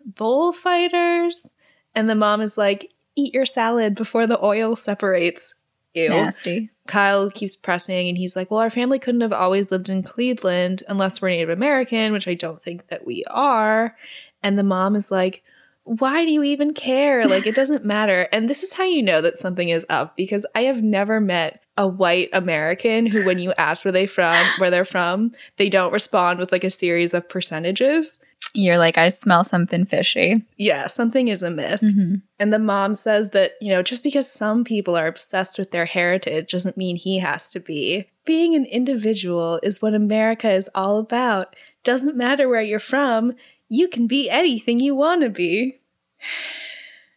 bullfighters, 0.05 1.49
and 1.95 2.09
the 2.09 2.15
mom 2.15 2.41
is 2.41 2.59
like, 2.59 2.93
eat 3.17 3.35
your 3.35 3.47
salad 3.47 3.95
before 3.95 4.27
the 4.27 4.43
oil 4.43 4.77
separates. 4.77 5.55
Ew. 5.95 6.09
Nasty. 6.09 6.71
Kyle 6.87 7.31
keeps 7.31 7.57
pressing 7.57 8.09
and 8.09 8.19
he's 8.19 8.37
like, 8.37 8.51
Well, 8.51 8.61
our 8.61 8.71
family 8.71 8.99
couldn't 8.99 9.23
have 9.23 9.33
always 9.33 9.71
lived 9.71 9.89
in 9.89 10.03
Cleveland 10.03 10.83
unless 10.89 11.23
we're 11.23 11.31
Native 11.31 11.49
American, 11.51 12.13
which 12.13 12.29
I 12.29 12.35
don't 12.35 12.63
think 12.63 12.89
that 12.89 13.07
we 13.07 13.25
are. 13.31 13.97
And 14.43 14.59
the 14.59 14.63
mom 14.63 14.97
is 14.97 15.11
like, 15.11 15.43
Why 15.85 16.25
do 16.25 16.31
you 16.31 16.43
even 16.43 16.75
care? 16.75 17.27
Like, 17.27 17.47
it 17.47 17.55
doesn't 17.55 17.85
matter. 17.85 18.29
And 18.33 18.51
this 18.51 18.63
is 18.63 18.75
how 18.75 18.85
you 18.85 19.03
know 19.03 19.21
that 19.21 19.39
something 19.39 19.71
is 19.71 19.87
up 19.89 20.17
because 20.17 20.45
I 20.55 20.63
have 20.63 20.83
never 20.83 21.21
met 21.21 21.64
a 21.77 21.89
white 21.89 22.29
American 22.33 23.07
who, 23.07 23.25
when 23.25 23.39
you 23.39 23.53
ask 23.59 23.85
where 23.85 23.93
they 23.93 24.07
from, 24.07 24.47
where 24.59 24.71
they're 24.71 24.85
from, 24.85 25.33
they 25.57 25.69
don't 25.69 25.93
respond 25.93 26.39
with 26.39 26.53
like 26.53 26.65
a 26.65 26.71
series 26.71 27.15
of 27.15 27.29
percentages. 27.29 28.21
You're 28.53 28.79
like, 28.79 28.99
I 28.99 29.09
smell 29.09 29.43
something 29.43 29.85
fishy. 29.87 30.45
Yeah, 30.57 30.87
something 30.87 31.29
is 31.29 31.43
amiss. 31.43 31.83
Mhm. 31.83 32.23
And 32.39 32.53
the 32.53 32.59
mom 32.59 32.95
says 32.95 33.31
that, 33.31 33.53
you 33.61 33.71
know, 33.71 33.83
just 33.83 34.05
because 34.05 34.31
some 34.31 34.65
people 34.65 34.97
are 34.97 35.07
obsessed 35.07 35.59
with 35.59 35.71
their 35.71 35.87
heritage 35.87 36.53
doesn't 36.53 36.77
mean 36.77 36.97
he 36.97 37.19
has 37.19 37.51
to 37.51 37.61
be. 37.61 38.07
Being 38.25 38.55
an 38.55 38.67
individual 38.67 39.59
is 39.63 39.83
what 39.83 39.95
America 39.95 40.51
is 40.51 40.71
all 40.75 40.99
about. 40.99 41.57
Doesn't 41.83 42.17
matter 42.17 42.49
where 42.49 42.63
you're 42.63 42.79
from, 42.79 43.35
you 43.69 43.89
can 43.89 44.07
be 44.07 44.31
anything 44.31 44.79
you 44.79 44.95
want 44.95 45.23
to 45.23 45.31
be. 45.31 45.81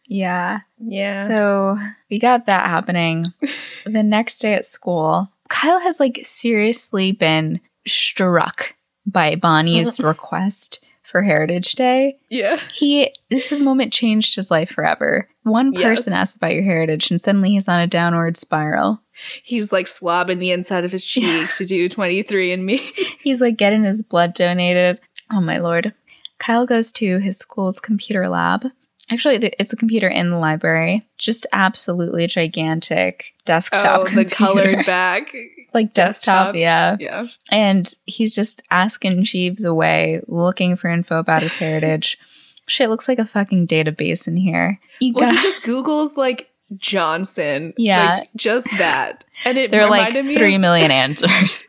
Yeah. 0.08 0.60
Yeah. 0.78 1.28
So 1.28 1.76
we 2.10 2.18
got 2.18 2.46
that 2.46 2.66
happening. 2.66 3.26
the 3.86 4.02
next 4.02 4.40
day 4.40 4.54
at 4.54 4.64
school, 4.64 5.30
Kyle 5.48 5.80
has 5.80 6.00
like 6.00 6.20
seriously 6.24 7.12
been 7.12 7.60
struck 7.86 8.74
by 9.06 9.34
Bonnie's 9.36 10.00
request 10.00 10.80
for 11.02 11.22
Heritage 11.22 11.72
Day. 11.72 12.18
yeah. 12.28 12.58
He 12.74 13.12
this 13.30 13.50
moment 13.52 13.92
changed 13.94 14.34
his 14.34 14.50
life 14.50 14.70
forever. 14.70 15.26
One 15.44 15.72
person 15.72 16.12
Yes. 16.12 16.20
asked 16.20 16.36
about 16.36 16.52
your 16.52 16.64
heritage 16.64 17.10
and 17.10 17.18
suddenly 17.20 17.50
he's 17.50 17.68
on 17.68 17.80
a 17.80 17.86
downward 17.86 18.36
spiral. 18.36 19.00
He's 19.42 19.72
like 19.72 19.88
swabbing 19.88 20.38
the 20.38 20.50
inside 20.52 20.84
of 20.84 20.92
his 20.92 21.04
cheek 21.06 21.50
to 21.56 21.64
do 21.64 21.88
23 21.88 22.52
and 22.52 22.66
me. 22.66 22.78
He's 23.22 23.40
like 23.40 23.56
getting 23.56 23.84
his 23.84 24.02
blood 24.02 24.34
donated. 24.34 25.00
Oh 25.32 25.40
my 25.40 25.58
lord. 25.58 25.94
Kyle 26.38 26.66
goes 26.66 26.92
to 26.92 27.18
his 27.20 27.38
school's 27.38 27.80
computer 27.80 28.28
lab. 28.28 28.66
Actually, 29.10 29.52
it's 29.58 29.72
a 29.72 29.76
computer 29.76 30.08
in 30.08 30.30
the 30.30 30.38
library. 30.38 31.06
Just 31.16 31.46
absolutely 31.52 32.26
gigantic 32.26 33.32
desktop 33.44 34.02
oh, 34.02 34.14
the 34.14 34.24
colored 34.24 34.78
back. 34.86 35.34
like 35.72 35.94
desktop, 35.94 36.54
desktops. 36.54 36.60
yeah. 36.60 36.96
Yeah. 37.00 37.26
And 37.50 37.92
he's 38.04 38.34
just 38.34 38.62
asking 38.70 39.24
Jeeves 39.24 39.64
away, 39.64 40.20
looking 40.26 40.76
for 40.76 40.90
info 40.90 41.18
about 41.18 41.42
his 41.42 41.54
heritage. 41.54 42.18
Shit 42.66 42.90
looks 42.90 43.08
like 43.08 43.18
a 43.18 43.24
fucking 43.24 43.66
database 43.66 44.28
in 44.28 44.36
here. 44.36 44.78
You 45.00 45.14
Well, 45.14 45.30
he 45.32 45.38
just 45.40 45.62
Googles 45.62 46.18
like 46.18 46.50
Johnson. 46.76 47.72
Yeah. 47.78 48.18
Like, 48.18 48.28
just 48.36 48.66
that. 48.76 49.24
And 49.46 49.56
it 49.56 49.70
there 49.70 49.82
are 49.82 49.88
like 49.90 50.08
reminded 50.08 50.26
me 50.26 50.34
three 50.34 50.54
of- 50.56 50.60
million 50.60 50.90
answers. 50.90 51.64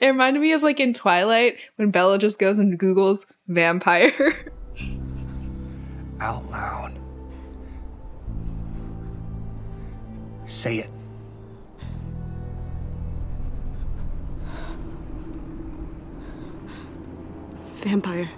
It 0.00 0.06
reminded 0.06 0.40
me 0.40 0.52
of 0.52 0.62
like 0.62 0.78
in 0.78 0.92
Twilight 0.94 1.56
when 1.76 1.90
Bella 1.90 2.18
just 2.18 2.38
goes 2.38 2.58
and 2.60 2.78
Googles 2.78 3.24
vampire. 3.48 4.12
Out 6.22 6.48
loud. 6.50 6.92
Say 10.46 10.78
it. 10.78 10.90
Vampire. 17.76 18.30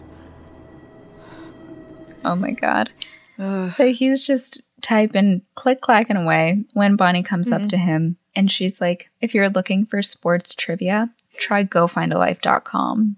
oh 2.24 2.34
my 2.34 2.52
god. 2.52 2.90
So 3.36 3.92
he's 3.92 4.26
just 4.26 4.62
typing, 4.80 5.42
click 5.54 5.82
clacking 5.82 6.16
away 6.16 6.64
when 6.72 6.96
Bonnie 6.96 7.22
comes 7.22 7.52
up 7.52 7.62
mm-hmm. 7.62 7.68
to 7.68 7.76
him 7.76 8.16
and 8.34 8.50
she's 8.50 8.80
like, 8.80 9.10
if 9.20 9.34
you're 9.34 9.50
looking 9.50 9.84
for 9.84 10.00
sports 10.00 10.54
trivia, 10.54 11.10
try 11.36 11.64
gofindalife.com. 11.64 13.16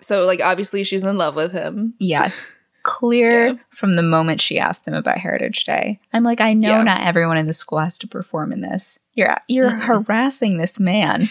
So 0.00 0.24
like 0.24 0.40
obviously 0.40 0.84
she's 0.84 1.04
in 1.04 1.16
love 1.16 1.36
with 1.36 1.52
him. 1.52 1.94
Yes. 1.98 2.54
Clear 2.88 3.48
Yeah. 3.48 3.54
from 3.70 3.94
the 3.94 4.02
moment 4.02 4.40
she 4.40 4.58
asked 4.58 4.88
him 4.88 4.94
about 4.94 5.18
Heritage 5.18 5.64
Day. 5.64 6.00
I'm 6.14 6.24
like, 6.24 6.40
I 6.40 6.54
know 6.54 6.78
Yeah. 6.78 6.82
not 6.82 7.06
everyone 7.06 7.36
in 7.36 7.46
the 7.46 7.52
school 7.52 7.78
has 7.80 7.98
to 7.98 8.06
perform 8.08 8.50
in 8.52 8.62
this. 8.62 8.98
You're 9.14 9.36
you're 9.46 9.70
Mhm. 9.70 10.04
harassing 10.06 10.56
this 10.56 10.80
man. 10.80 11.28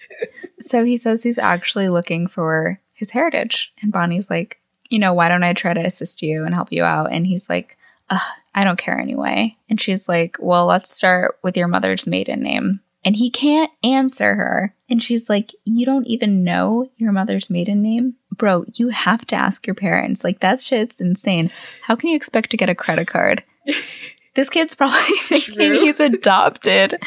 so 0.60 0.84
he 0.84 0.96
says 0.96 1.22
he's 1.22 1.38
actually 1.38 1.88
looking 1.88 2.26
for 2.26 2.80
his 2.92 3.10
heritage. 3.10 3.72
And 3.82 3.92
Bonnie's 3.92 4.30
like, 4.30 4.60
you 4.88 4.98
know, 4.98 5.12
why 5.12 5.28
don't 5.28 5.42
I 5.42 5.52
try 5.52 5.74
to 5.74 5.84
assist 5.84 6.22
you 6.22 6.44
and 6.44 6.54
help 6.54 6.70
you 6.72 6.84
out? 6.84 7.12
And 7.12 7.26
he's 7.26 7.48
like, 7.48 7.76
Ugh, 8.10 8.20
I 8.54 8.64
don't 8.64 8.78
care 8.78 8.98
anyway. 9.00 9.56
And 9.68 9.80
she's 9.80 10.08
like, 10.08 10.36
well, 10.38 10.66
let's 10.66 10.94
start 10.94 11.38
with 11.42 11.56
your 11.56 11.68
mother's 11.68 12.06
maiden 12.06 12.40
name. 12.42 12.80
And 13.06 13.16
he 13.16 13.30
can't 13.30 13.70
answer 13.82 14.34
her. 14.34 14.74
And 14.88 15.02
she's 15.02 15.28
like, 15.28 15.52
You 15.64 15.84
don't 15.86 16.06
even 16.06 16.44
know 16.44 16.88
your 16.98 17.12
mother's 17.12 17.50
maiden 17.50 17.82
name? 17.82 18.14
Bro, 18.36 18.64
you 18.74 18.88
have 18.88 19.24
to 19.26 19.34
ask 19.36 19.66
your 19.66 19.74
parents. 19.74 20.24
Like, 20.24 20.40
that 20.40 20.60
shit's 20.60 21.00
insane. 21.00 21.50
How 21.82 21.96
can 21.96 22.10
you 22.10 22.16
expect 22.16 22.50
to 22.50 22.56
get 22.56 22.68
a 22.68 22.74
credit 22.74 23.08
card? 23.08 23.42
This 24.34 24.50
kid's 24.50 24.74
probably 24.74 25.16
thinking 25.22 25.54
True. 25.54 25.78
he's 25.84 26.00
adopted. 26.00 26.98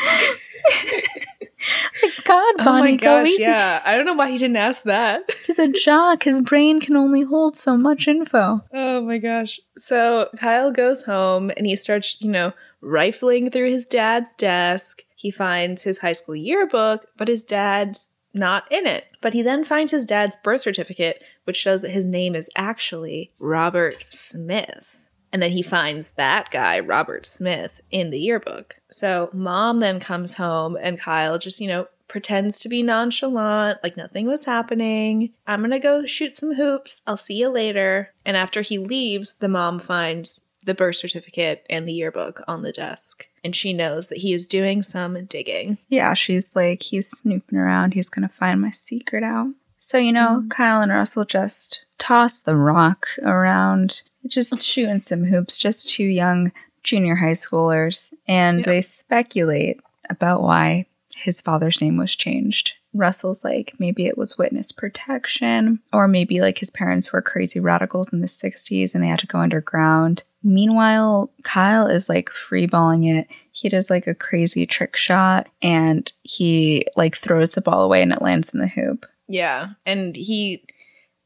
God, 2.24 2.54
oh 2.60 2.64
Bonnie, 2.64 2.92
my 2.92 2.98
go 2.98 3.20
gosh, 3.20 3.28
easy. 3.30 3.42
yeah. 3.44 3.82
I 3.84 3.96
don't 3.96 4.06
know 4.06 4.14
why 4.14 4.32
he 4.32 4.38
didn't 4.38 4.56
ask 4.58 4.84
that. 4.84 5.24
He's 5.46 5.60
a 5.60 5.68
jock. 5.68 6.24
His 6.24 6.40
brain 6.42 6.80
can 6.80 6.96
only 6.96 7.24
hold 7.24 7.58
so 7.58 7.76
much 7.76 8.08
info. 8.08 8.62
Oh 8.74 9.02
my 9.02 9.18
gosh. 9.18 9.60
So 9.78 10.30
Kyle 10.40 10.72
goes 10.72 11.04
home 11.04 11.52
and 11.58 11.66
he 11.66 11.76
starts, 11.76 12.16
you 12.22 12.32
know, 12.32 12.54
rifling 12.82 13.50
through 13.52 13.72
his 13.72 13.88
dad's 13.88 14.34
desk. 14.36 15.02
He 15.16 15.32
finds 15.32 15.84
his 15.84 15.98
high 15.98 16.14
school 16.14 16.36
yearbook, 16.36 17.08
but 17.18 17.28
his 17.28 17.44
dad's 17.44 18.12
not 18.34 18.72
in 18.72 18.86
it. 18.86 19.06
But 19.22 19.34
he 19.34 19.42
then 19.42 19.64
finds 19.64 19.92
his 19.92 20.06
dad's 20.06 20.38
birth 20.44 20.62
certificate, 20.62 21.22
which 21.46 21.58
shows 21.58 21.82
that 21.82 21.92
his 21.92 22.06
name 22.06 22.36
is 22.36 22.50
actually 22.56 23.32
Robert 23.40 24.06
Smith. 24.10 24.96
And 25.34 25.42
then 25.42 25.52
he 25.52 25.62
finds 25.62 26.12
that 26.12 26.52
guy, 26.52 26.80
Robert 26.80 27.26
Smith, 27.26 27.82
in 27.92 28.12
the 28.12 28.20
yearbook. 28.20 28.78
So 28.92 29.30
mom 29.34 29.80
then 29.80 30.00
comes 30.00 30.36
home 30.36 30.78
and 30.82 31.00
Kyle 31.00 31.38
just, 31.38 31.60
you 31.60 31.68
know, 31.68 31.88
pretends 32.08 32.58
to 32.60 32.70
be 32.70 32.82
nonchalant, 32.82 33.80
like 33.84 33.98
nothing 33.98 34.28
was 34.28 34.46
happening. 34.46 35.34
I'm 35.46 35.62
gonna 35.62 35.80
go 35.80 36.06
shoot 36.06 36.34
some 36.34 36.56
hoops. 36.56 37.02
I'll 37.06 37.18
see 37.18 37.36
you 37.36 37.50
later. 37.50 38.14
And 38.26 38.38
after 38.38 38.62
he 38.62 38.78
leaves, 38.78 39.34
the 39.34 39.50
mom 39.50 39.80
finds 39.80 40.47
the 40.68 40.76
birth 40.76 40.98
certificate 40.98 41.66
and 41.70 41.88
the 41.88 41.94
yearbook 41.94 42.44
on 42.48 42.62
the 42.62 42.72
desk. 42.72 43.28
And 43.44 43.56
she 43.56 43.74
knows 43.74 44.10
that 44.10 44.20
he 44.20 44.34
is 44.34 44.48
doing 44.48 44.84
some 44.84 45.26
digging. 45.26 45.80
Yeah, 45.88 46.14
she's 46.14 46.56
like, 46.56 46.84
he's 46.84 47.08
snooping 47.10 47.58
around. 47.58 47.94
He's 47.96 48.10
going 48.10 48.28
to 48.28 48.34
find 48.36 48.62
my 48.62 48.70
secret 48.72 49.24
out. 49.24 49.48
So, 49.80 49.98
you 49.98 50.12
know, 50.12 50.44
Mhm. 50.46 50.50
Kyle 50.52 50.82
and 50.82 50.92
Russell 50.92 51.26
just 51.26 51.82
toss 51.98 52.42
the 52.42 52.56
rock 52.56 53.08
around, 53.24 54.02
just 54.28 54.62
shooting 54.62 55.02
some 55.02 55.24
hoops, 55.26 55.58
just 55.58 55.90
two 55.90 56.04
young 56.04 56.52
junior 56.84 57.16
high 57.16 57.32
schoolers. 57.32 58.14
And 58.28 58.60
Yeah. 58.60 58.66
they 58.66 58.82
speculate 58.82 59.80
about 60.10 60.42
why 60.42 60.86
his 61.16 61.42
father's 61.42 61.82
name 61.82 61.98
was 61.98 62.16
changed. 62.16 62.74
Russell's 62.94 63.44
like, 63.44 63.74
maybe 63.80 64.08
it 64.08 64.18
was 64.18 64.38
witness 64.38 64.72
protection, 64.72 65.80
or 65.94 66.08
maybe 66.08 66.42
like 66.42 66.58
his 66.58 66.70
parents 66.70 67.12
were 67.12 67.22
crazy 67.22 67.60
radicals 67.60 68.12
in 68.12 68.22
the 68.22 68.28
60s 68.28 68.94
and 68.96 69.04
they 69.04 69.08
had 69.08 69.20
to 69.20 69.28
go 69.28 69.40
underground. 69.40 70.24
Meanwhile, 70.44 71.32
Kyle 71.44 71.88
is 71.88 72.10
like 72.10 72.30
freeballing 72.30 73.20
it. 73.20 73.28
He 73.52 73.70
does 73.70 73.90
like 73.90 74.08
a 74.08 74.16
crazy 74.16 74.66
trick 74.66 74.96
shot 74.96 75.48
and 75.62 76.12
he 76.24 76.86
like 76.96 77.18
throws 77.18 77.52
the 77.52 77.62
ball 77.62 77.82
away 77.84 78.02
and 78.02 78.12
it 78.14 78.22
lands 78.22 78.50
in 78.50 78.60
the 78.60 78.68
hoop. 78.68 79.06
Yeah. 79.28 79.70
And 79.86 80.16
he 80.16 80.64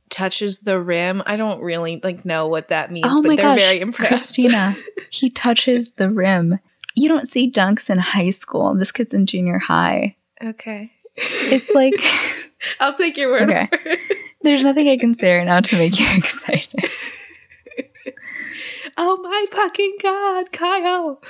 touches 0.09 0.59
the 0.59 0.79
rim. 0.79 1.21
I 1.25 1.35
don't 1.37 1.61
really 1.61 1.99
like 2.03 2.25
know 2.25 2.47
what 2.47 2.69
that 2.69 2.91
means, 2.91 3.07
oh 3.09 3.21
but 3.21 3.29
they're 3.29 3.37
gosh, 3.37 3.59
very 3.59 3.79
impressed. 3.81 4.07
Christina, 4.09 4.75
he 5.11 5.29
touches 5.29 5.93
the 5.93 6.09
rim. 6.09 6.59
You 6.95 7.07
don't 7.09 7.27
see 7.29 7.49
dunks 7.51 7.89
in 7.89 7.99
high 7.99 8.29
school. 8.31 8.73
This 8.75 8.91
kid's 8.91 9.13
in 9.13 9.25
junior 9.25 9.59
high. 9.59 10.15
okay. 10.43 10.91
It's 11.15 11.73
like 11.75 11.93
I'll 12.79 12.93
take 12.93 13.17
your 13.17 13.29
word 13.29 13.49
Okay. 13.49 13.67
for 13.67 13.89
it. 13.89 13.99
there's 14.41 14.63
nothing 14.63 14.87
I 14.87 14.97
can 14.97 15.13
say 15.13 15.35
right 15.37 15.45
now 15.45 15.59
to 15.59 15.77
make 15.77 15.99
you 15.99 16.07
excited. 16.17 16.80
Oh 18.97 19.17
my 19.21 19.45
fucking 19.51 19.95
god, 20.01 20.51
Kyle. 20.51 21.21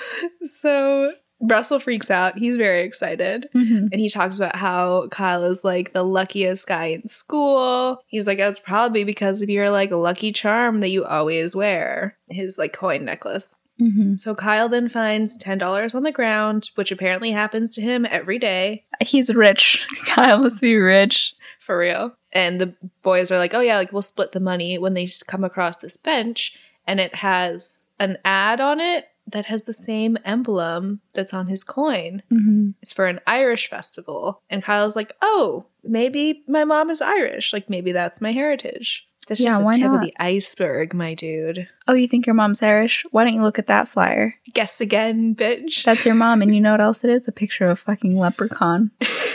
So 0.44 1.14
Russell 1.42 1.80
freaks 1.80 2.12
out. 2.12 2.38
He's 2.38 2.58
very 2.58 2.84
excited. 2.84 3.50
Mhm. 3.56 3.90
And 3.92 3.96
he 3.96 4.10
talks 4.10 4.38
about 4.38 4.56
how 4.56 5.08
Kyle 5.10 5.44
is 5.44 5.64
like 5.64 5.94
the 5.94 6.04
luckiest 6.04 6.68
guy 6.68 6.86
in 6.88 7.08
school. 7.08 8.00
He's 8.08 8.28
like, 8.28 8.38
that's 8.38 8.60
probably 8.60 9.04
because 9.04 9.42
of 9.42 9.50
your 9.50 9.70
like 9.72 9.92
lucky 9.92 10.32
charm 10.32 10.82
that 10.82 10.90
you 10.90 11.04
always 11.04 11.56
wear. 11.56 12.18
His 12.30 12.58
like 12.58 12.74
coin 12.74 13.06
necklace. 13.06 13.56
Mhm. 13.82 14.20
So 14.20 14.36
Kyle 14.36 14.70
then 14.70 14.88
finds 14.90 15.36
$10 15.40 15.96
on 15.96 16.04
the 16.04 16.12
ground, 16.12 16.70
which 16.76 16.92
apparently 16.92 17.32
happens 17.32 17.74
to 17.74 17.82
him 17.82 18.06
every 18.06 18.38
day. 18.38 18.84
He's 19.02 19.34
rich. 19.34 19.88
Kyle 20.06 20.38
must 20.40 20.62
be 20.62 20.76
rich. 20.76 21.34
For 21.60 21.78
real. 21.78 22.16
And 22.34 22.60
the 22.62 22.74
boys 23.02 23.32
are 23.32 23.38
like, 23.38 23.54
oh 23.54 23.60
yeah, 23.62 23.78
like 23.78 23.92
we'll 23.92 24.02
split 24.04 24.32
the 24.32 24.40
money 24.40 24.78
when 24.78 24.94
they 24.94 25.08
come 25.28 25.44
across 25.44 25.78
this 25.78 25.98
bench. 25.98 26.56
And 26.92 27.00
it 27.00 27.16
has 27.16 27.90
an 28.02 28.18
ad 28.26 28.60
on 28.60 28.82
it 28.82 29.06
that 29.26 29.46
has 29.46 29.64
the 29.64 29.72
same 29.72 30.18
emblem 30.26 31.00
that's 31.14 31.34
on 31.34 31.48
his 31.48 31.64
coin. 31.64 32.22
Mhm. 32.30 32.74
It's 32.82 32.92
for 32.92 33.08
an 33.08 33.22
Irish 33.26 33.70
festival. 33.70 34.42
And 34.50 34.62
Kyle's 34.62 34.98
like, 34.98 35.16
oh, 35.22 35.68
maybe 35.86 36.44
my 36.50 36.66
mom 36.66 36.90
is 36.90 37.02
Irish. 37.02 37.54
Like 37.54 37.70
maybe 37.70 37.94
that's 37.94 38.20
my 38.20 38.34
heritage. 38.34 39.08
That's 39.30 39.40
Yeah, 39.40 39.62
just 39.62 39.78
the 39.78 39.84
tip 39.86 39.94
of 39.94 40.02
the 40.02 40.14
iceberg, 40.20 40.94
my 40.94 41.14
dude. 41.14 41.70
Oh, 41.88 41.94
you 41.94 42.10
think 42.10 42.26
your 42.26 42.34
mom's 42.36 42.62
Irish? 42.62 43.06
Why 43.12 43.24
don't 43.24 43.36
you 43.36 43.42
look 43.42 43.58
at 43.58 43.68
that 43.68 43.88
flyer? 43.88 44.36
Guess 44.54 44.82
again, 44.82 45.34
bitch. 45.34 45.86
That's 45.86 46.06
your 46.06 46.16
mom, 46.16 46.42
and 46.42 46.54
you 46.54 46.60
know 46.60 46.72
what 46.72 46.82
else 46.82 47.06
it 47.06 47.10
is? 47.10 47.26
A 47.26 47.32
picture 47.32 47.68
of 47.68 47.80
a 47.80 47.82
fucking 47.82 48.18
leprechaun. 48.18 48.92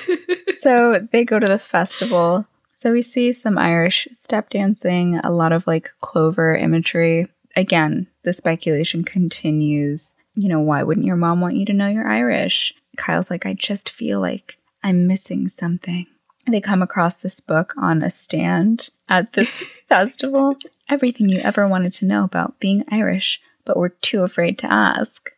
so 0.59 1.07
they 1.11 1.25
go 1.25 1.39
to 1.39 1.47
the 1.47 1.59
festival. 1.59 2.47
So 2.75 2.93
we 2.93 3.01
see 3.01 3.33
some 3.33 3.57
Irish 3.57 4.07
step 4.13 4.51
dancing, 4.51 5.19
a 5.25 5.31
lot 5.31 5.53
of 5.53 5.67
like 5.67 5.91
clover 6.03 6.55
imagery. 6.55 7.27
Again, 7.57 8.07
the 8.23 8.35
speculation 8.35 9.03
continues. 9.03 10.15
You 10.35 10.49
know, 10.49 10.61
why 10.61 10.83
wouldn't 10.83 11.07
your 11.07 11.17
mom 11.17 11.41
want 11.41 11.57
you 11.57 11.65
to 11.67 11.73
know 11.73 11.89
you're 11.89 12.07
Irish? 12.07 12.75
Kyle's 12.99 13.31
like, 13.31 13.47
I 13.47 13.55
just 13.55 13.89
feel 13.89 14.21
like 14.21 14.59
I'm 14.83 15.07
missing 15.07 15.49
something. 15.49 16.07
They 16.47 16.61
come 16.61 16.83
across 16.83 17.17
this 17.17 17.41
book 17.41 17.73
on 17.77 18.03
a 18.03 18.11
stand 18.11 18.91
at 19.09 19.33
this 19.33 19.63
festival. 19.89 20.57
Everything 20.89 21.29
you 21.29 21.39
ever 21.39 21.67
wanted 21.67 21.93
to 21.95 22.07
know 22.07 22.25
about 22.25 22.61
being 22.61 22.85
Irish, 22.89 23.41
but 23.65 23.77
were 23.77 23.89
too 23.89 24.23
afraid 24.23 24.59
to 24.59 24.73
ask. 24.73 25.31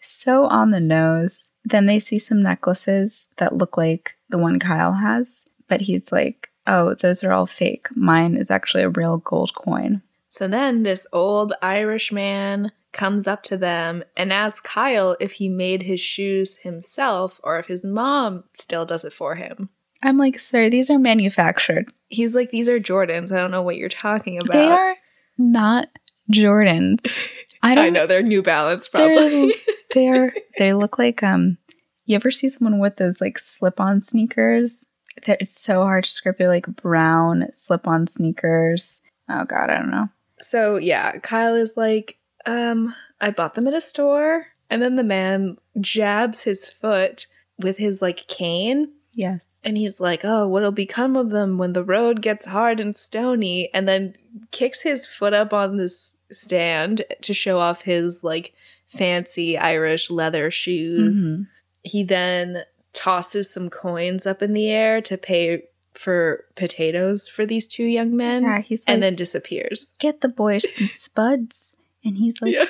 So 0.00 0.46
on 0.46 0.70
the 0.70 0.80
nose. 0.80 1.50
Then 1.64 1.84
they 1.84 1.98
see 1.98 2.18
some 2.18 2.42
necklaces 2.42 3.28
that 3.36 3.54
look 3.54 3.76
like 3.76 4.16
the 4.30 4.38
one 4.38 4.58
Kyle 4.58 4.94
has, 4.94 5.44
but 5.68 5.82
he's 5.82 6.10
like, 6.10 6.48
oh, 6.66 6.94
those 6.94 7.22
are 7.22 7.32
all 7.32 7.46
fake. 7.46 7.88
Mine 7.94 8.36
is 8.36 8.50
actually 8.50 8.84
a 8.84 8.88
real 8.88 9.18
gold 9.18 9.54
coin. 9.54 10.00
So 10.28 10.46
then 10.48 10.82
this 10.82 11.06
old 11.12 11.54
Irish 11.62 12.12
man 12.12 12.72
comes 12.92 13.26
up 13.26 13.42
to 13.44 13.56
them 13.56 14.02
and 14.16 14.32
asks 14.32 14.60
Kyle 14.60 15.16
if 15.20 15.32
he 15.32 15.48
made 15.48 15.82
his 15.82 16.00
shoes 16.00 16.56
himself 16.56 17.40
or 17.44 17.58
if 17.58 17.66
his 17.66 17.84
mom 17.84 18.44
still 18.52 18.84
does 18.86 19.04
it 19.04 19.12
for 19.12 19.34
him. 19.34 19.70
I'm 20.02 20.16
like, 20.16 20.38
sir, 20.38 20.70
these 20.70 20.90
are 20.90 20.98
manufactured. 20.98 21.88
He's 22.08 22.34
like, 22.34 22.50
These 22.50 22.68
are 22.68 22.78
Jordans. 22.78 23.32
I 23.32 23.36
don't 23.36 23.50
know 23.50 23.62
what 23.62 23.76
you're 23.76 23.88
talking 23.88 24.38
about. 24.38 24.52
They 24.52 24.68
are 24.68 24.94
not 25.36 25.88
Jordans. 26.32 27.00
I 27.62 27.74
don't 27.74 27.86
I 27.86 27.88
know 27.88 28.06
they're 28.06 28.22
New 28.22 28.42
Balance, 28.42 28.86
probably. 28.86 29.54
they're 29.94 30.32
they 30.58 30.72
look 30.74 30.98
like 30.98 31.22
um 31.22 31.58
you 32.04 32.14
ever 32.14 32.30
see 32.30 32.48
someone 32.48 32.78
with 32.78 32.96
those 32.96 33.20
like 33.20 33.38
slip-on 33.38 34.00
sneakers? 34.00 34.84
They're, 35.26 35.36
it's 35.40 35.60
so 35.60 35.82
hard 35.82 36.04
to 36.04 36.10
describe. 36.10 36.38
They're 36.38 36.48
like 36.48 36.66
brown 36.66 37.48
slip-on 37.52 38.06
sneakers. 38.06 39.00
Oh 39.28 39.44
god, 39.44 39.68
I 39.68 39.78
don't 39.78 39.90
know. 39.90 40.08
So 40.40 40.76
yeah, 40.76 41.18
Kyle 41.18 41.54
is 41.54 41.76
like, 41.76 42.18
um, 42.46 42.94
I 43.20 43.30
bought 43.30 43.54
them 43.54 43.66
at 43.66 43.74
a 43.74 43.80
store. 43.80 44.46
And 44.70 44.82
then 44.82 44.96
the 44.96 45.02
man 45.02 45.56
jabs 45.80 46.42
his 46.42 46.66
foot 46.66 47.26
with 47.58 47.78
his 47.78 48.02
like 48.02 48.28
cane 48.28 48.92
Yes. 49.18 49.62
And 49.64 49.76
he's 49.76 49.98
like, 49.98 50.24
Oh, 50.24 50.46
what'll 50.46 50.70
become 50.70 51.16
of 51.16 51.30
them 51.30 51.58
when 51.58 51.72
the 51.72 51.82
road 51.82 52.22
gets 52.22 52.44
hard 52.44 52.78
and 52.78 52.96
stony? 52.96 53.68
And 53.74 53.88
then 53.88 54.14
kicks 54.52 54.82
his 54.82 55.04
foot 55.04 55.34
up 55.34 55.52
on 55.52 55.76
this 55.76 56.16
stand 56.30 57.04
to 57.22 57.34
show 57.34 57.58
off 57.58 57.82
his 57.82 58.22
like 58.22 58.54
fancy 58.86 59.58
Irish 59.58 60.08
leather 60.08 60.52
shoes. 60.52 61.16
Mhm. 61.34 61.48
He 61.82 62.04
then 62.04 62.62
tosses 62.92 63.50
some 63.50 63.70
coins 63.70 64.24
up 64.24 64.40
in 64.40 64.52
the 64.52 64.68
air 64.68 65.02
to 65.02 65.18
pay 65.18 65.64
for 65.98 66.44
potatoes 66.54 67.28
for 67.28 67.44
these 67.44 67.66
two 67.66 67.84
young 67.84 68.16
men 68.16 68.42
Yeah, 68.44 68.60
he's 68.60 68.86
like, 68.86 68.94
and 68.94 69.02
then 69.02 69.14
disappears. 69.16 69.96
get 69.98 70.20
the 70.20 70.28
boys 70.28 70.72
some 70.74 70.86
spuds, 70.86 71.76
and 72.04 72.16
he's 72.16 72.40
like, 72.40 72.54
Yeah. 72.54 72.66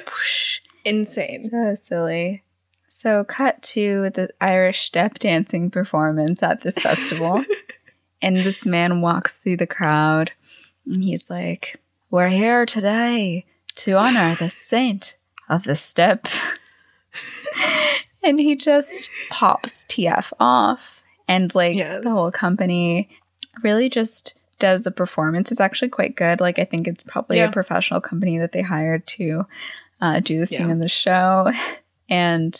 Insane. 0.84 1.48
so 1.50 1.74
silly. 1.74 2.44
So, 2.88 3.22
cut 3.24 3.62
to 3.74 4.10
the 4.14 4.30
Irish 4.40 4.82
step 4.86 5.18
dancing 5.18 5.70
performance 5.70 6.42
at 6.42 6.62
this 6.62 6.78
festival. 6.78 7.44
And 8.20 8.38
this 8.38 8.66
man 8.66 9.00
walks 9.00 9.38
through 9.38 9.58
the 9.58 9.66
crowd 9.68 10.32
and 10.84 11.04
he's 11.04 11.30
like, 11.30 11.80
We're 12.10 12.26
here 12.30 12.66
today 12.66 13.46
to 13.76 13.92
honor 13.96 14.34
the 14.34 14.48
saint 14.48 15.16
of 15.48 15.62
the 15.62 15.76
step. 15.76 16.26
and 18.22 18.40
he 18.40 18.56
just 18.56 19.08
pops 19.30 19.84
TF 19.84 20.32
off. 20.40 20.97
And 21.28 21.54
like 21.54 21.76
Yes. 21.76 22.02
the 22.02 22.10
whole 22.10 22.32
company 22.32 23.08
really 23.62 23.88
just 23.88 24.34
does 24.58 24.86
a 24.86 24.90
performance. 24.90 25.52
It's 25.52 25.60
actually 25.60 25.90
quite 25.90 26.16
good. 26.16 26.40
Like 26.40 26.58
I 26.58 26.64
think 26.64 26.88
it's 26.88 27.02
probably 27.04 27.36
Yeah. 27.36 27.48
a 27.48 27.52
professional 27.52 28.00
company 28.00 28.38
that 28.38 28.52
they 28.52 28.62
hired 28.62 29.06
to 29.08 29.44
uh, 30.00 30.20
do 30.20 30.38
the 30.40 30.46
scene 30.46 30.66
Yeah. 30.66 30.72
in 30.72 30.78
the 30.80 30.88
show. 30.88 31.52
And 32.10 32.58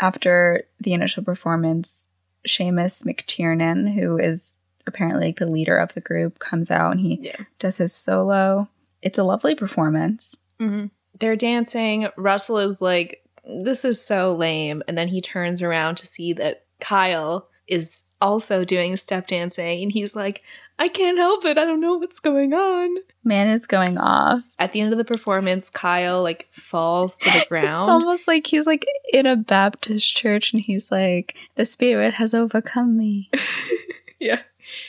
after 0.00 0.62
the 0.80 0.92
initial 0.92 1.24
performance, 1.24 2.06
Seamus 2.46 3.02
McTiernan, 3.04 3.92
who 3.94 4.16
is 4.16 4.60
apparently 4.86 5.26
like 5.26 5.38
the 5.38 5.46
leader 5.46 5.76
of 5.76 5.92
the 5.94 6.00
group, 6.00 6.38
comes 6.38 6.70
out 6.70 6.92
and 6.92 7.00
he 7.00 7.18
Yeah. 7.20 7.36
does 7.58 7.78
his 7.78 7.92
solo. 7.92 8.68
It's 9.02 9.18
a 9.18 9.24
lovely 9.24 9.56
performance. 9.56 10.36
Mm-hmm. 10.60 10.86
They're 11.18 11.34
dancing. 11.34 12.08
Russell 12.16 12.58
is 12.58 12.80
like, 12.80 13.24
this 13.44 13.84
is 13.84 14.00
so 14.00 14.32
lame. 14.34 14.82
And 14.86 14.96
then 14.96 15.08
he 15.08 15.20
turns 15.20 15.62
around 15.62 15.96
to 15.96 16.06
see 16.06 16.32
that 16.34 16.64
Kyle 16.80 17.48
is 17.68 18.04
also 18.20 18.64
doing 18.64 18.96
step 18.96 19.26
dancing. 19.26 19.82
And 19.82 19.92
he's 19.92 20.16
like, 20.16 20.42
I 20.78 20.88
can't 20.88 21.18
help 21.18 21.44
it. 21.44 21.56
I 21.58 21.64
don't 21.64 21.80
know 21.80 21.94
what's 21.96 22.20
going 22.20 22.52
on. 22.52 22.96
Man 23.24 23.48
is 23.48 23.66
going 23.66 23.96
off. 23.98 24.42
At 24.58 24.72
the 24.72 24.80
end 24.80 24.92
of 24.92 24.98
the 24.98 25.04
performance, 25.04 25.70
Kyle 25.70 26.22
like 26.22 26.48
falls 26.52 27.16
to 27.18 27.30
the 27.30 27.44
ground. 27.48 27.68
It's 27.68 28.04
almost 28.04 28.28
like 28.28 28.46
he's 28.46 28.66
like 28.66 28.84
in 29.12 29.26
a 29.26 29.36
Baptist 29.36 30.14
church 30.16 30.52
and 30.52 30.62
he's 30.62 30.90
like, 30.92 31.34
the 31.56 31.64
spirit 31.64 32.14
has 32.14 32.34
overcome 32.34 32.96
me. 32.96 33.30
yeah. 34.20 34.40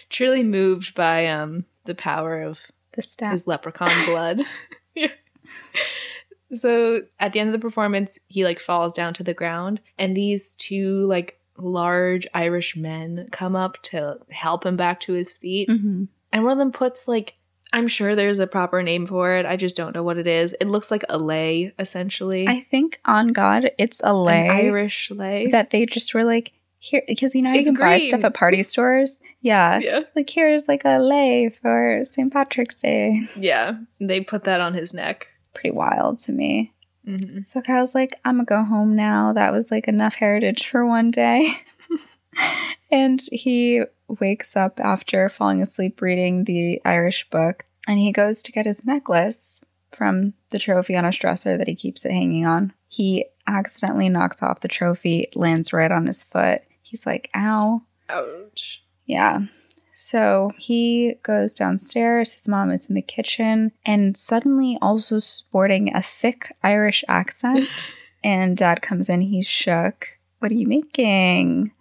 Truly 0.09 0.43
moved 0.43 0.93
by 0.95 1.27
um 1.27 1.65
the 1.85 1.95
power 1.95 2.41
of 2.41 2.59
The 2.93 3.01
staff. 3.01 3.31
his 3.31 3.47
leprechaun 3.47 3.89
blood. 4.05 4.41
yeah. 4.93 5.07
So 6.53 7.01
at 7.19 7.33
the 7.33 7.39
end 7.39 7.49
of 7.49 7.53
the 7.53 7.59
performance, 7.65 8.17
he 8.27 8.43
like 8.45 8.59
falls 8.59 8.93
down 8.93 9.13
to 9.15 9.23
the 9.23 9.33
ground, 9.33 9.81
and 9.97 10.15
these 10.15 10.55
two 10.55 10.99
like 11.07 11.39
large 11.57 12.27
Irish 12.33 12.75
men 12.75 13.27
come 13.31 13.55
up 13.55 13.81
to 13.83 14.17
help 14.29 14.65
him 14.65 14.77
back 14.77 14.99
to 15.01 15.13
his 15.13 15.33
feet. 15.33 15.69
hmm 15.69 16.05
And 16.31 16.43
one 16.43 16.53
of 16.53 16.57
them 16.57 16.71
puts 16.71 17.07
like 17.07 17.35
I'm 17.73 17.87
sure 17.89 18.15
there's 18.15 18.39
a 18.39 18.47
proper 18.47 18.81
name 18.81 19.05
for 19.07 19.33
it. 19.33 19.45
I 19.45 19.57
just 19.57 19.75
don't 19.75 19.93
know 19.93 20.03
what 20.03 20.17
it 20.17 20.25
is. 20.27 20.55
It 20.61 20.67
looks 20.67 20.89
like 20.89 21.03
a 21.09 21.17
lay, 21.17 21.73
essentially. 21.77 22.47
I 22.47 22.61
think 22.71 23.01
on 23.03 23.27
God, 23.33 23.71
it's 23.77 23.99
a 24.01 24.07
An 24.11 24.15
lay 24.23 24.49
Irish 24.49 25.11
lay. 25.11 25.47
that 25.47 25.71
they 25.71 25.85
just 25.85 26.13
were 26.13 26.23
like, 26.23 26.53
here, 26.79 27.03
because 27.07 27.35
you 27.35 27.41
know, 27.41 27.49
how 27.49 27.55
you 27.55 27.65
can 27.65 27.75
buy 27.75 27.97
stuff 27.97 28.23
at 28.23 28.33
party 28.33 28.63
stores. 28.63 29.19
Yeah. 29.41 29.79
yeah. 29.79 29.99
Like, 30.15 30.29
here's 30.29 30.67
like 30.67 30.83
a 30.85 30.97
lay 30.99 31.49
for 31.61 32.03
St. 32.05 32.31
Patrick's 32.31 32.75
Day. 32.75 33.21
Yeah. 33.35 33.79
They 33.99 34.21
put 34.21 34.45
that 34.45 34.61
on 34.61 34.73
his 34.73 34.93
neck. 34.93 35.27
Pretty 35.53 35.71
wild 35.71 36.19
to 36.19 36.31
me. 36.31 36.73
Hmm 37.07 37.41
So 37.43 37.61
Kyle's 37.61 37.95
like, 37.95 38.11
I'm 38.25 38.35
gonna 38.35 38.45
go 38.45 38.63
home 38.63 38.95
now. 38.95 39.33
That 39.33 39.53
was 39.53 39.71
like 39.71 39.87
enough 39.87 40.15
heritage 40.15 40.67
for 40.67 40.85
one 40.85 41.09
day. 41.09 41.53
and 42.91 43.21
he 43.31 43.83
wakes 44.07 44.55
up 44.55 44.79
after 44.79 45.29
falling 45.29 45.61
asleep 45.61 46.01
reading 46.01 46.43
the 46.43 46.81
Irish 46.85 47.29
book 47.29 47.65
and 47.87 47.97
he 47.97 48.11
goes 48.11 48.43
to 48.43 48.51
get 48.51 48.65
his 48.65 48.85
necklace 48.85 49.61
from 49.93 50.33
the 50.49 50.59
trophy 50.59 50.95
on 50.95 51.05
a 51.05 51.11
dresser 51.11 51.57
that 51.57 51.67
he 51.67 51.75
keeps 51.75 52.05
it 52.05 52.11
hanging 52.11 52.45
on. 52.45 52.73
He 52.89 53.25
accidentally 53.47 54.09
knocks 54.09 54.43
off 54.43 54.59
the 54.59 54.67
trophy, 54.67 55.29
lands 55.35 55.73
right 55.73 55.91
on 55.91 56.05
his 56.05 56.23
foot. 56.23 56.61
He's 56.81 57.05
like, 57.05 57.29
ow. 57.35 57.81
Ouch. 58.09 58.83
Yeah. 59.05 59.41
So 59.99 60.51
he 60.55 61.15
goes 61.23 61.55
downstairs. 61.55 62.33
His 62.33 62.47
mom 62.47 62.69
is 62.69 62.85
in 62.85 62.93
the 62.93 63.01
kitchen 63.01 63.71
and 63.83 64.15
suddenly 64.15 64.77
also 64.79 65.17
sporting 65.17 65.91
a 65.91 66.03
thick 66.03 66.55
Irish 66.61 67.03
accent. 67.07 67.67
and 68.23 68.55
dad 68.55 68.83
comes 68.83 69.09
in. 69.09 69.21
He's 69.21 69.47
shook. 69.47 70.05
What 70.37 70.51
are 70.51 70.55
you 70.55 70.67
making? 70.67 71.71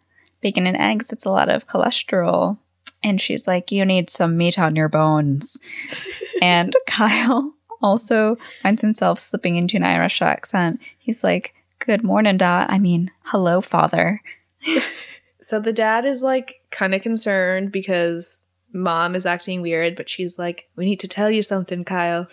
Bacon 0.41 0.67
and 0.67 0.79
eggs. 0.79 1.13
It's 1.13 1.27
a 1.27 1.31
lot 1.31 1.51
of 1.51 1.69
cholesterol. 1.69 2.57
And 3.03 3.21
she's 3.21 3.47
like, 3.47 3.71
You 3.71 3.85
need 3.85 4.09
some 4.09 4.39
meat 4.39 4.59
on 4.59 4.77
your 4.77 4.89
bones. 4.89 5.61
and 6.41 6.75
Kyle 6.87 7.53
also 7.83 8.39
finds 8.63 8.81
himself 8.81 9.19
slipping 9.19 9.57
into 9.57 9.77
an 9.77 9.85
Irish 9.85 10.23
accent. 10.23 10.81
He's 10.97 11.23
like, 11.23 11.53
Good 11.81 12.03
morning, 12.03 12.39
Dad. 12.39 12.69
I 12.71 12.79
mean, 12.79 13.11
hello, 13.25 13.61
father. 13.61 14.23
So 15.47 15.61
the 15.61 15.73
dad 15.73 16.05
is 16.05 16.25
like 16.25 16.57
kind 16.73 16.93
of 16.93 17.03
concerned 17.03 17.71
because 17.71 18.43
mom 18.73 19.15
is 19.15 19.25
acting 19.25 19.63
weird, 19.63 19.95
but 19.95 20.11
she's 20.11 20.41
like, 20.41 20.69
We 20.75 20.87
need 20.87 20.99
to 20.99 21.07
tell 21.07 21.31
you 21.31 21.41
something, 21.41 21.85
Kyle. 21.85 22.27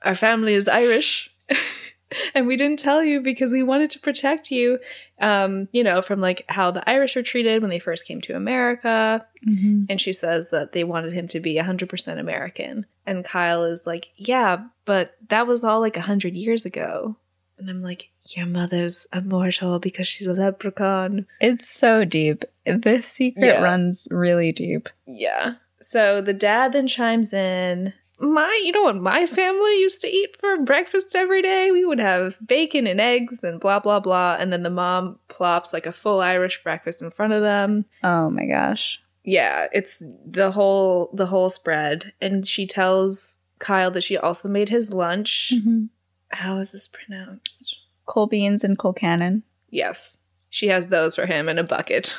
Our 0.00 0.14
family 0.14 0.54
is 0.54 0.66
Irish. 0.66 1.30
and 2.34 2.46
we 2.46 2.56
didn't 2.56 2.78
tell 2.78 3.04
you 3.04 3.20
because 3.20 3.52
we 3.52 3.62
wanted 3.62 3.90
to 3.90 3.98
protect 3.98 4.50
you, 4.50 4.78
um, 5.20 5.68
you 5.72 5.84
know, 5.84 6.00
from 6.00 6.22
like 6.22 6.46
how 6.48 6.70
the 6.70 6.88
Irish 6.88 7.16
were 7.16 7.22
treated 7.22 7.60
when 7.60 7.68
they 7.68 7.78
first 7.78 8.06
came 8.06 8.22
to 8.22 8.34
America. 8.34 9.26
Mm-hmm. 9.46 9.84
And 9.90 10.00
she 10.00 10.14
says 10.14 10.48
that 10.48 10.72
they 10.72 10.84
wanted 10.84 11.12
him 11.12 11.28
to 11.28 11.40
be 11.40 11.56
100% 11.56 12.18
American. 12.18 12.86
And 13.04 13.26
Kyle 13.26 13.64
is 13.64 13.86
like, 13.86 14.08
Yeah, 14.16 14.64
but 14.86 15.18
that 15.28 15.46
was 15.46 15.64
all 15.64 15.80
like 15.80 15.96
100 15.96 16.32
years 16.32 16.64
ago. 16.64 17.16
And 17.58 17.68
I'm 17.68 17.82
like, 17.82 18.08
Your 18.28 18.46
mother's 18.46 19.06
immortal 19.12 19.78
because 19.80 20.08
she's 20.08 20.26
a 20.26 20.32
leprechaun. 20.32 21.26
It's 21.42 21.68
so 21.68 22.06
deep. 22.06 22.46
This 22.66 23.06
secret 23.06 23.44
Yeah. 23.46 23.62
runs 23.62 24.08
really 24.10 24.52
deep. 24.52 24.88
Yeah. 25.06 25.54
So 25.80 26.20
the 26.20 26.32
dad 26.32 26.72
then 26.72 26.86
chimes 26.86 27.32
in. 27.32 27.92
My, 28.20 28.60
you 28.64 28.72
know 28.72 28.84
what 28.84 28.96
my 28.96 29.26
family 29.26 29.80
used 29.80 30.00
to 30.02 30.08
eat 30.08 30.36
for 30.38 30.56
breakfast 30.58 31.14
every 31.16 31.42
day? 31.42 31.70
We 31.72 31.84
would 31.84 31.98
have 31.98 32.36
bacon 32.46 32.86
and 32.86 33.00
eggs 33.00 33.42
and 33.42 33.60
blah, 33.60 33.80
blah, 33.80 34.00
blah. 34.00 34.36
And 34.38 34.52
then 34.52 34.62
the 34.62 34.70
mom 34.70 35.18
plops 35.28 35.72
like 35.72 35.84
a 35.84 35.92
full 35.92 36.20
Irish 36.20 36.62
breakfast 36.62 37.02
in 37.02 37.10
front 37.10 37.32
of 37.32 37.42
them. 37.42 37.84
Oh 38.02 38.30
my 38.30 38.46
gosh. 38.46 39.00
Yeah, 39.24 39.68
it's 39.72 40.02
the 40.24 40.52
whole, 40.52 41.10
the 41.12 41.26
whole 41.26 41.50
spread. 41.50 42.12
And 42.20 42.46
she 42.46 42.66
tells 42.66 43.38
Kyle 43.58 43.90
that 43.90 44.04
she 44.04 44.16
also 44.16 44.48
made 44.48 44.68
his 44.68 44.92
lunch. 44.92 45.52
Mm-hmm. 45.54 45.86
How 46.28 46.58
is 46.58 46.72
this 46.72 46.88
pronounced? 46.88 47.80
Coal 48.06 48.26
beans 48.26 48.62
and 48.62 48.78
colcannon. 48.78 49.42
Yes. 49.70 50.20
She 50.54 50.68
has 50.68 50.86
those 50.86 51.16
for 51.16 51.26
him 51.26 51.48
in 51.48 51.58
a 51.58 51.66
bucket. 51.66 52.16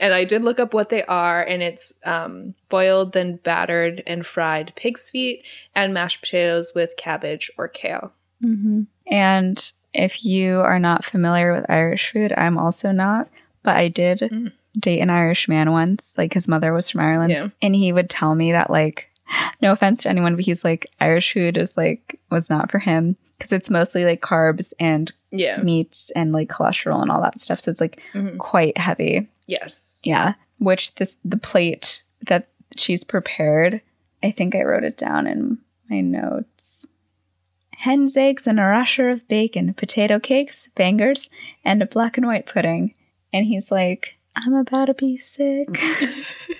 And 0.00 0.12
I 0.12 0.24
did 0.24 0.42
look 0.42 0.58
up 0.58 0.74
what 0.74 0.88
they 0.88 1.04
are, 1.04 1.40
and 1.40 1.62
it's 1.62 1.92
um, 2.04 2.54
boiled, 2.68 3.12
then 3.12 3.36
battered 3.36 4.02
and 4.04 4.26
fried 4.26 4.72
pig's 4.74 5.08
feet 5.10 5.44
and 5.76 5.94
mashed 5.94 6.20
potatoes 6.20 6.72
with 6.74 6.96
cabbage 6.96 7.52
or 7.56 7.68
kale. 7.68 8.12
Mm-hmm. 8.42 8.82
And 9.06 9.72
if 9.94 10.24
you 10.24 10.58
are 10.58 10.80
not 10.80 11.04
familiar 11.04 11.54
with 11.54 11.70
Irish 11.70 12.10
food, 12.12 12.32
I'm 12.36 12.58
also 12.58 12.90
not, 12.90 13.28
but 13.62 13.76
I 13.76 13.86
did 13.86 14.18
Mm. 14.22 14.50
date 14.76 14.98
an 14.98 15.10
Irish 15.10 15.46
man 15.46 15.70
once. 15.70 16.18
Like 16.18 16.34
his 16.34 16.48
mother 16.48 16.72
was 16.72 16.90
from 16.90 17.02
Ireland. 17.02 17.30
Yeah. 17.30 17.48
And 17.62 17.76
he 17.76 17.92
would 17.92 18.10
tell 18.10 18.34
me 18.34 18.50
that, 18.50 18.70
like, 18.70 19.08
no 19.62 19.72
offense 19.72 20.02
to 20.02 20.08
anyone, 20.08 20.36
but 20.36 20.44
he's 20.44 20.64
like, 20.64 20.86
Irish 21.00 21.32
food 21.32 21.60
is 21.60 21.76
like, 21.76 22.18
was 22.30 22.48
not 22.50 22.70
for 22.70 22.78
him 22.78 23.16
because 23.38 23.52
it's 23.52 23.70
mostly 23.70 24.04
like 24.04 24.20
carbs 24.20 24.72
and 24.80 25.12
Yeah. 25.30 25.62
meats 25.62 26.10
and 26.16 26.32
like 26.32 26.48
cholesterol 26.48 27.02
and 27.02 27.10
all 27.10 27.22
that 27.22 27.38
stuff. 27.38 27.60
So 27.60 27.70
it's 27.70 27.80
like 27.80 28.00
Mhm. 28.14 28.38
quite 28.38 28.76
heavy. 28.78 29.28
Yes. 29.46 30.00
Yeah. 30.02 30.34
Which 30.58 30.94
this 30.96 31.16
the 31.24 31.36
plate 31.36 32.02
that 32.26 32.48
she's 32.76 33.04
prepared, 33.04 33.80
I 34.22 34.30
think 34.32 34.54
I 34.54 34.62
wrote 34.62 34.84
it 34.84 34.96
down 34.96 35.26
in 35.26 35.58
my 35.88 36.00
notes. 36.00 36.88
Hen's 37.76 38.16
eggs 38.16 38.46
and 38.48 38.58
a 38.58 38.64
rasher 38.64 39.08
of 39.08 39.26
bacon, 39.28 39.72
potato 39.72 40.18
cakes, 40.18 40.68
bangers, 40.74 41.30
and 41.64 41.80
a 41.80 41.86
black 41.86 42.16
and 42.16 42.26
white 42.26 42.46
pudding. 42.46 42.94
And 43.32 43.46
he's 43.46 43.70
like, 43.70 44.18
I'm 44.34 44.54
about 44.54 44.86
to 44.86 44.94
be 44.94 45.16
sick. 45.18 45.68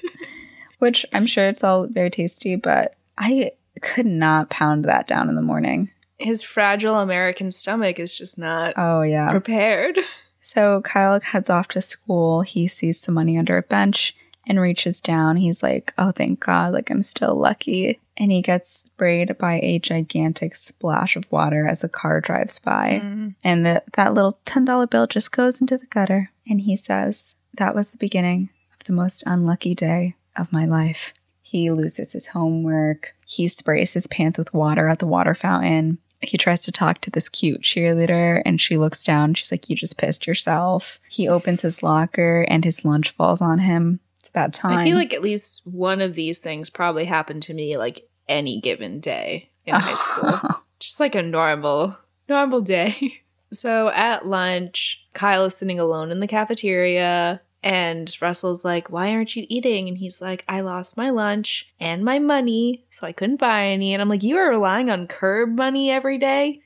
Which 0.78 1.04
I'm 1.12 1.26
sure 1.26 1.48
it's 1.48 1.64
all 1.64 1.86
very 1.86 2.10
tasty, 2.10 2.56
but 2.56 2.94
I 3.16 3.52
could 3.80 4.06
not 4.06 4.50
pound 4.50 4.84
that 4.84 5.06
down 5.08 5.28
in 5.28 5.34
the 5.34 5.42
morning. 5.42 5.90
His 6.18 6.42
fragile 6.42 6.98
American 6.98 7.52
stomach 7.52 7.98
is 7.98 8.16
just 8.16 8.38
not 8.38 8.74
Oh, 8.76 9.02
yeah. 9.02 9.30
prepared. 9.30 9.98
So 10.40 10.80
Kyle 10.82 11.20
heads 11.20 11.50
off 11.50 11.68
to 11.68 11.80
school. 11.80 12.42
He 12.42 12.68
sees 12.68 12.98
some 13.00 13.14
money 13.14 13.38
under 13.38 13.56
a 13.56 13.62
bench 13.62 14.14
and 14.46 14.60
reaches 14.60 15.00
down. 15.00 15.36
He's 15.36 15.62
like, 15.62 15.92
oh, 15.98 16.10
thank 16.10 16.40
God, 16.40 16.72
like 16.72 16.90
I'm 16.90 17.02
still 17.02 17.34
lucky. 17.36 18.00
And 18.16 18.32
he 18.32 18.40
gets 18.42 18.70
sprayed 18.70 19.36
by 19.38 19.60
a 19.60 19.78
gigantic 19.78 20.56
splash 20.56 21.14
of 21.16 21.30
water 21.30 21.68
as 21.68 21.84
a 21.84 21.88
car 21.88 22.20
drives 22.20 22.58
by. 22.58 23.00
Mm. 23.04 23.34
And 23.44 23.64
the, 23.66 23.82
that 23.94 24.14
little 24.14 24.38
$10 24.46 24.90
bill 24.90 25.06
just 25.06 25.30
goes 25.32 25.60
into 25.60 25.76
the 25.78 25.86
gutter. 25.86 26.30
And 26.48 26.60
he 26.62 26.74
says, 26.76 27.34
that 27.58 27.74
was 27.74 27.90
the 27.90 27.98
beginning 27.98 28.50
of 28.72 28.86
the 28.86 28.92
most 28.92 29.22
unlucky 29.26 29.74
day 29.74 30.14
of 30.38 30.53
my 30.53 30.64
life. 30.64 31.12
He 31.42 31.70
loses 31.70 32.12
his 32.12 32.27
homework. 32.27 33.14
He 33.27 33.48
sprays 33.48 33.92
his 33.94 34.07
pants 34.07 34.38
with 34.38 34.53
water 34.53 34.88
at 34.88 34.98
the 34.98 35.07
water 35.07 35.35
fountain. 35.35 35.98
He 36.20 36.37
tries 36.37 36.61
to 36.62 36.72
talk 36.72 37.01
to 37.03 37.11
this 37.11 37.29
cute 37.29 37.62
cheerleader 37.62 38.42
and 38.44 38.61
she 38.61 38.77
looks 38.77 39.05
down. 39.05 39.35
She's 39.35 39.53
like, 39.53 39.70
You 39.70 39.77
just 39.77 39.98
pissed 39.98 40.27
yourself. 40.27 40.98
He 41.09 41.29
opens 41.29 41.62
his 41.62 41.83
locker 41.83 42.44
and 42.48 42.64
his 42.64 42.85
lunch 42.85 43.11
falls 43.11 43.40
on 43.40 43.61
him. 43.61 44.01
it's 44.18 44.29
that 44.31 44.53
time. 44.53 44.79
I 44.79 44.85
feel 44.85 44.96
like 44.96 45.14
at 45.14 45.22
least 45.22 45.62
one 45.64 46.01
of 46.01 46.14
these 46.14 46.40
things 46.40 46.70
probably 46.70 47.05
happened 47.05 47.44
to 47.44 47.55
me 47.55 47.77
like 47.77 48.09
any 48.29 48.61
given 48.61 49.01
day 49.01 49.48
in 49.64 49.74
high 49.74 49.94
school. 50.40 50.62
Just 50.81 50.98
like 51.01 51.14
a 51.14 51.22
normal, 51.22 51.96
normal 52.29 52.61
day. 52.61 52.96
So 53.51 53.88
at 53.88 54.27
lunch, 54.27 55.07
Kyle 55.14 55.46
is 55.46 55.55
sitting 55.57 55.81
alone 55.81 56.11
in 56.11 56.20
the 56.20 56.27
cafeteria. 56.27 57.40
And 57.68 58.16
Russell's 58.22 58.64
like, 58.64 58.88
Why 58.90 59.12
aren't 59.12 59.37
you 59.37 59.44
eating? 59.48 59.88
And 59.88 59.98
he's 59.98 60.22
like, 60.22 60.44
I 60.48 60.62
lost 60.62 60.96
my 60.96 61.11
lunch 61.11 61.68
and 61.78 62.04
my 62.04 62.18
money, 62.18 62.85
so 62.90 63.07
I 63.07 63.12
couldn't 63.12 63.37
buy 63.40 63.66
any. 63.66 63.92
And 63.92 64.00
I'm 64.00 64.09
like, 64.09 64.22
You 64.22 64.37
are 64.38 64.48
relying 64.48 64.88
on 64.90 65.07
curb 65.07 65.50
money 65.57 65.90
every 65.90 66.16
day 66.18 66.61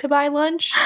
to 0.00 0.08
buy 0.08 0.28
lunch? 0.28 0.72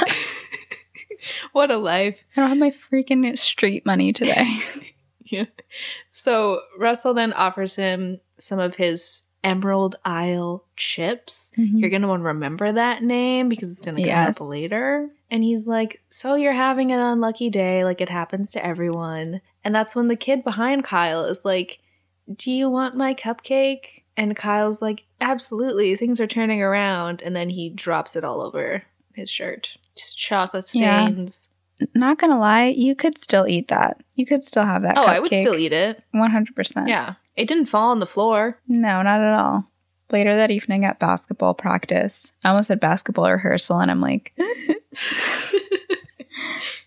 what 1.53 1.71
a 1.71 1.77
life. 1.77 2.19
I 2.37 2.41
don't 2.41 2.49
have 2.51 2.59
my 2.59 2.73
freaking 2.93 3.39
street 3.39 3.85
money 3.87 4.13
today. 4.13 4.61
Yeah. 5.33 5.45
So 6.11 6.59
Russell 6.77 7.15
then 7.15 7.33
offers 7.35 7.77
him 7.77 8.19
some 8.37 8.59
of 8.59 8.75
his 8.75 9.23
Emerald 9.45 9.95
Isle 10.05 10.65
chips. 10.77 11.53
Mhm. 11.57 11.79
You're 11.81 11.89
going 11.91 12.03
to 12.03 12.09
want 12.09 12.23
to 12.23 12.27
remember 12.29 12.73
that 12.73 13.05
name 13.05 13.49
because 13.49 13.71
it's 13.71 13.81
going 13.81 13.95
to 13.95 14.03
come 14.03 14.09
Yes. 14.09 14.41
up 14.41 14.49
later. 14.49 15.09
And 15.31 15.45
he's 15.45 15.69
like, 15.69 16.03
So 16.11 16.35
you're 16.35 16.53
having 16.53 16.91
an 16.91 16.99
unlucky 16.99 17.49
day, 17.49 17.85
like 17.85 18.01
it 18.01 18.09
happens 18.09 18.51
to 18.53 18.67
everyone. 18.67 19.41
And 19.65 19.75
that's 19.75 19.95
when 19.95 20.09
the 20.09 20.17
kid 20.17 20.43
behind 20.45 20.85
Kyle 20.85 21.25
is 21.25 21.45
like, 21.45 21.79
Do 22.35 22.51
you 22.51 22.69
want 22.71 22.97
my 22.97 23.15
cupcake? 23.15 24.03
And 24.17 24.37
Kyle's 24.37 24.83
like, 24.83 25.05
Absolutely. 25.21 25.97
Things 25.97 26.21
are 26.21 26.27
turning 26.27 26.63
around. 26.63 27.23
And 27.23 27.35
then 27.37 27.51
he 27.51 27.69
drops 27.71 28.17
it 28.17 28.25
all 28.25 28.41
over 28.41 28.83
his 29.15 29.31
shirt. 29.31 29.77
Just 29.97 30.19
chocolate 30.19 30.71
Yeah. 30.75 31.07
stains. 31.07 31.49
Not 31.95 32.19
gonna 32.19 32.39
lie, 32.39 32.67
you 32.67 32.95
could 32.95 33.17
still 33.17 33.47
eat 33.47 33.69
that. 33.69 34.03
You 34.15 34.27
could 34.27 34.45
still 34.45 34.65
have 34.65 34.83
that. 34.83 34.99
Oh, 34.99 35.03
I 35.05 35.19
would 35.19 35.33
still 35.33 35.57
eat 35.57 35.73
it. 35.73 36.03
One 36.13 36.31
hundred 36.31 36.55
percent. 36.55 36.89
Yeah. 36.89 37.15
It 37.37 37.49
didn't 37.49 37.67
fall 37.67 37.91
on 37.91 38.01
the 38.01 38.07
floor. 38.07 38.59
No, 38.69 39.01
not 39.01 39.21
at 39.21 39.33
all. 39.39 39.65
Later 40.13 40.37
that 40.37 40.51
evening 40.51 40.85
at 40.85 40.99
basketball 40.99 41.55
practice, 41.55 42.33
I 42.45 42.51
almost 42.51 42.67
said 42.69 42.81
basketball 42.81 43.31
rehearsal, 43.31 43.79
and 43.81 43.91
I'm 43.91 44.01
like, 44.03 44.35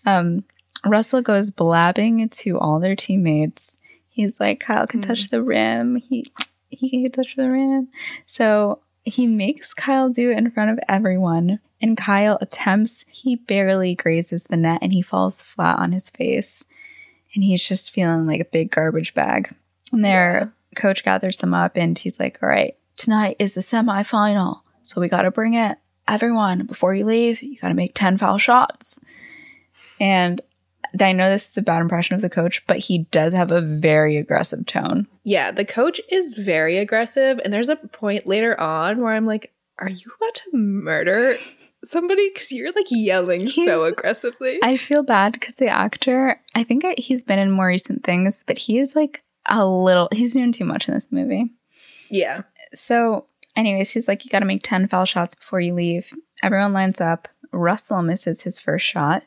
um, 0.06 0.44
Russell 0.86 1.22
goes 1.22 1.50
blabbing 1.50 2.28
to 2.28 2.58
all 2.58 2.80
their 2.80 2.96
teammates. 2.96 3.78
He's 4.08 4.38
like, 4.38 4.60
Kyle 4.60 4.86
can 4.86 5.00
hmm. 5.00 5.08
touch 5.08 5.30
the 5.30 5.42
rim. 5.42 5.96
He 5.96 6.30
he 6.68 7.02
can 7.02 7.12
touch 7.12 7.36
the 7.36 7.50
rim. 7.50 7.88
So 8.26 8.80
he 9.04 9.26
makes 9.26 9.74
Kyle 9.74 10.08
do 10.08 10.30
it 10.30 10.38
in 10.38 10.50
front 10.50 10.70
of 10.70 10.80
everyone, 10.88 11.60
and 11.80 11.96
Kyle 11.96 12.38
attempts. 12.40 13.04
He 13.08 13.36
barely 13.36 13.94
grazes 13.94 14.44
the 14.44 14.56
net, 14.56 14.80
and 14.82 14.92
he 14.92 15.02
falls 15.02 15.42
flat 15.42 15.78
on 15.78 15.92
his 15.92 16.10
face, 16.10 16.64
and 17.34 17.44
he's 17.44 17.62
just 17.62 17.92
feeling 17.92 18.26
like 18.26 18.40
a 18.40 18.46
big 18.46 18.70
garbage 18.70 19.14
bag. 19.14 19.54
And 19.92 20.04
their 20.04 20.52
coach 20.74 21.04
gathers 21.04 21.38
them 21.38 21.54
up, 21.54 21.76
and 21.76 21.98
he's 21.98 22.18
like, 22.18 22.38
"All 22.42 22.48
right, 22.48 22.74
tonight 22.96 23.36
is 23.38 23.54
the 23.54 23.60
semifinal, 23.60 24.60
so 24.82 25.00
we 25.00 25.08
got 25.08 25.22
to 25.22 25.30
bring 25.30 25.54
it. 25.54 25.78
Everyone, 26.08 26.66
before 26.66 26.94
you 26.94 27.04
leave, 27.04 27.42
you 27.42 27.58
got 27.58 27.68
to 27.68 27.74
make 27.74 27.94
ten 27.94 28.16
foul 28.18 28.38
shots." 28.38 29.00
And 30.00 30.40
I 31.00 31.12
know 31.12 31.30
this 31.30 31.50
is 31.50 31.56
a 31.56 31.62
bad 31.62 31.80
impression 31.80 32.14
of 32.14 32.20
the 32.20 32.30
coach, 32.30 32.62
but 32.66 32.78
he 32.78 33.06
does 33.10 33.32
have 33.32 33.50
a 33.50 33.60
very 33.60 34.16
aggressive 34.16 34.66
tone. 34.66 35.06
Yeah, 35.24 35.50
the 35.50 35.64
coach 35.64 36.00
is 36.10 36.34
very 36.34 36.78
aggressive, 36.78 37.40
and 37.44 37.52
there's 37.52 37.68
a 37.68 37.76
point 37.76 38.26
later 38.26 38.58
on 38.60 39.00
where 39.00 39.12
I'm 39.12 39.26
like, 39.26 39.52
"Are 39.78 39.88
you 39.88 40.10
about 40.16 40.34
to 40.34 40.56
murder 40.56 41.36
somebody?" 41.82 42.30
Because 42.32 42.52
you're 42.52 42.72
like 42.72 42.86
yelling 42.90 43.48
so 43.50 43.84
aggressively. 43.84 44.58
I 44.62 44.76
feel 44.76 45.02
bad 45.02 45.32
because 45.32 45.56
the 45.56 45.68
actor, 45.68 46.40
I 46.54 46.64
think 46.64 46.84
I, 46.84 46.94
he's 46.98 47.24
been 47.24 47.38
in 47.38 47.50
more 47.50 47.66
recent 47.66 48.04
things, 48.04 48.44
but 48.46 48.58
he 48.58 48.78
is 48.78 48.94
like 48.94 49.22
a 49.46 49.66
little, 49.66 50.08
he's 50.12 50.32
doing 50.32 50.52
too 50.52 50.64
much 50.64 50.88
in 50.88 50.94
this 50.94 51.12
movie. 51.12 51.52
yeah, 52.08 52.42
So, 52.72 53.26
anyways, 53.56 53.90
he's 53.90 54.08
like, 54.08 54.24
you 54.24 54.30
got 54.30 54.38
to 54.40 54.46
make 54.46 54.62
10 54.62 54.88
foul 54.88 55.04
shots 55.04 55.34
before 55.34 55.60
you 55.60 55.74
leave. 55.74 56.12
Everyone 56.42 56.72
lines 56.72 57.00
up. 57.00 57.28
Russell 57.52 58.02
misses 58.02 58.42
his 58.42 58.58
first 58.58 58.84
shot. 58.86 59.22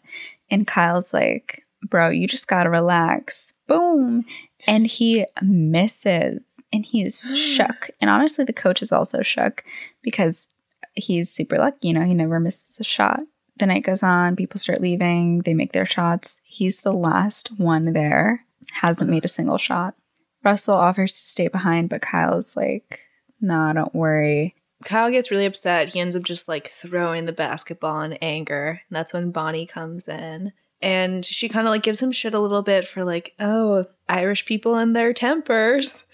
And 0.49 0.67
Kyle's 0.67 1.13
like, 1.13 1.63
bro, 1.83 2.09
you 2.09 2.27
just 2.27 2.47
got 2.47 2.63
to 2.63 2.69
relax. 2.69 3.53
Boom. 3.67 4.25
And 4.65 4.87
he 4.87 5.25
misses. 5.41 6.45
And 6.73 6.85
he's 6.85 7.21
shook. 7.35 7.89
And 8.01 8.09
honestly, 8.09 8.45
the 8.45 8.53
coach 8.53 8.81
is 8.81 8.91
also 8.91 9.21
shook 9.21 9.63
because 10.01 10.49
he's 10.93 11.31
super 11.31 11.55
lucky. 11.55 11.87
You 11.87 11.93
know, 11.93 12.03
he 12.03 12.13
never 12.13 12.39
misses 12.39 12.79
a 12.79 12.83
shot. 12.83 13.21
The 13.57 13.65
night 13.65 13.83
goes 13.83 14.03
on. 14.03 14.35
People 14.35 14.59
start 14.59 14.81
leaving. 14.81 15.39
They 15.39 15.53
make 15.53 15.73
their 15.73 15.85
shots. 15.85 16.39
He's 16.43 16.81
the 16.81 16.93
last 16.93 17.49
one 17.59 17.93
there. 17.93 18.45
Hasn't 18.71 19.09
made 19.09 19.25
a 19.25 19.29
single 19.29 19.57
shot. 19.57 19.95
Russell 20.43 20.75
offers 20.75 21.13
to 21.13 21.25
stay 21.25 21.47
behind, 21.47 21.89
but 21.89 22.01
Kyle's 22.01 22.55
like, 22.55 22.99
nah, 23.41 23.73
don't 23.73 23.95
worry. 23.95 24.55
Kyle 24.87 25.11
gets 25.11 25.29
really 25.29 25.45
upset. 25.45 25.89
He 25.89 25.99
ends 25.99 26.15
up 26.15 26.23
just 26.23 26.47
like 26.47 26.69
throwing 26.69 27.25
the 27.25 27.33
basketball 27.33 28.01
in 28.03 28.13
anger. 28.13 28.81
And 28.89 28.95
that's 28.95 29.11
when 29.11 29.31
Bonnie 29.31 29.65
comes 29.65 30.07
in. 30.07 30.53
And 30.81 31.25
she 31.25 31.49
kind 31.49 31.67
of 31.67 31.71
like 31.71 31.83
gives 31.83 32.01
him 32.01 32.13
shit 32.13 32.33
a 32.33 32.39
little 32.39 32.61
bit 32.61 32.87
for 32.87 33.03
like, 33.03 33.33
oh, 33.37 33.87
Irish 34.07 34.45
people 34.45 34.75
and 34.75 34.95
their 34.95 35.11
tempers. 35.11 36.05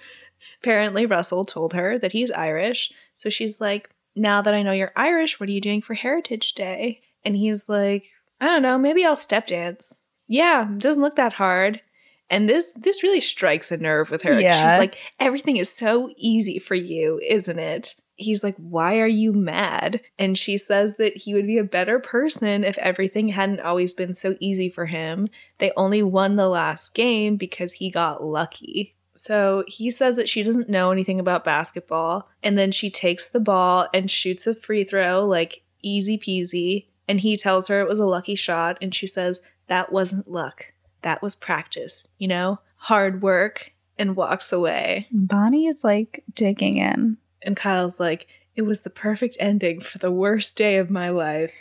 Apparently, 0.59 1.05
Russell 1.05 1.45
told 1.45 1.73
her 1.73 1.99
that 1.99 2.13
he's 2.13 2.31
Irish. 2.31 2.91
So 3.15 3.29
she's 3.29 3.61
like, 3.61 3.91
now 4.15 4.41
that 4.41 4.55
I 4.55 4.63
know 4.63 4.71
you're 4.71 4.91
Irish, 4.95 5.39
what 5.39 5.49
are 5.49 5.53
you 5.53 5.61
doing 5.61 5.83
for 5.83 5.93
Heritage 5.93 6.53
Day? 6.53 7.01
And 7.23 7.35
he's 7.35 7.69
like, 7.69 8.07
I 8.41 8.47
don't 8.47 8.63
know, 8.63 8.79
maybe 8.79 9.05
I'll 9.05 9.15
step 9.15 9.45
dance. 9.45 10.05
Yeah, 10.27 10.67
doesn't 10.77 11.03
look 11.03 11.15
that 11.17 11.33
hard. 11.33 11.79
And 12.27 12.49
this 12.49 12.73
this 12.73 13.03
really 13.03 13.21
strikes 13.21 13.71
a 13.71 13.77
nerve 13.77 14.09
with 14.09 14.23
her. 14.23 14.39
Yeah. 14.39 14.53
She's 14.53 14.79
like, 14.79 14.97
everything 15.19 15.57
is 15.57 15.69
so 15.69 16.09
easy 16.17 16.57
for 16.57 16.73
you, 16.73 17.19
isn't 17.29 17.59
it? 17.59 17.93
He's 18.15 18.43
like, 18.43 18.55
why 18.57 18.99
are 18.99 19.07
you 19.07 19.33
mad? 19.33 20.01
And 20.19 20.37
she 20.37 20.57
says 20.57 20.97
that 20.97 21.17
he 21.17 21.33
would 21.33 21.47
be 21.47 21.57
a 21.57 21.63
better 21.63 21.99
person 21.99 22.63
if 22.63 22.77
everything 22.77 23.29
hadn't 23.29 23.59
always 23.59 23.93
been 23.93 24.13
so 24.13 24.35
easy 24.39 24.69
for 24.69 24.85
him. 24.85 25.29
They 25.57 25.71
only 25.75 26.03
won 26.03 26.35
the 26.35 26.47
last 26.47 26.93
game 26.93 27.37
because 27.37 27.73
he 27.73 27.89
got 27.89 28.23
lucky. 28.23 28.95
So 29.15 29.63
he 29.67 29.89
says 29.89 30.15
that 30.15 30.29
she 30.29 30.43
doesn't 30.43 30.69
know 30.69 30.91
anything 30.91 31.19
about 31.19 31.45
basketball. 31.45 32.29
And 32.41 32.57
then 32.57 32.71
she 32.71 32.89
takes 32.89 33.27
the 33.27 33.39
ball 33.39 33.87
and 33.93 34.09
shoots 34.09 34.47
a 34.47 34.55
free 34.55 34.83
throw, 34.83 35.25
like 35.25 35.63
easy 35.81 36.17
peasy. 36.17 36.87
And 37.07 37.19
he 37.19 37.37
tells 37.37 37.67
her 37.67 37.81
it 37.81 37.89
was 37.89 37.99
a 37.99 38.05
lucky 38.05 38.35
shot. 38.35 38.77
And 38.81 38.93
she 38.93 39.07
says, 39.07 39.41
that 39.67 39.91
wasn't 39.91 40.27
luck. 40.27 40.67
That 41.01 41.21
was 41.21 41.35
practice, 41.35 42.07
you 42.17 42.27
know, 42.27 42.59
hard 42.75 43.21
work, 43.21 43.71
and 43.97 44.15
walks 44.15 44.51
away. 44.51 45.07
Bonnie 45.11 45.67
is 45.67 45.83
like 45.83 46.23
digging 46.33 46.77
in. 46.77 47.17
And 47.43 47.55
Kyle's 47.55 47.99
like, 47.99 48.27
it 48.55 48.63
was 48.63 48.81
the 48.81 48.89
perfect 48.89 49.37
ending 49.39 49.81
for 49.81 49.97
the 49.97 50.11
worst 50.11 50.55
day 50.57 50.77
of 50.77 50.89
my 50.89 51.09
life. 51.09 51.51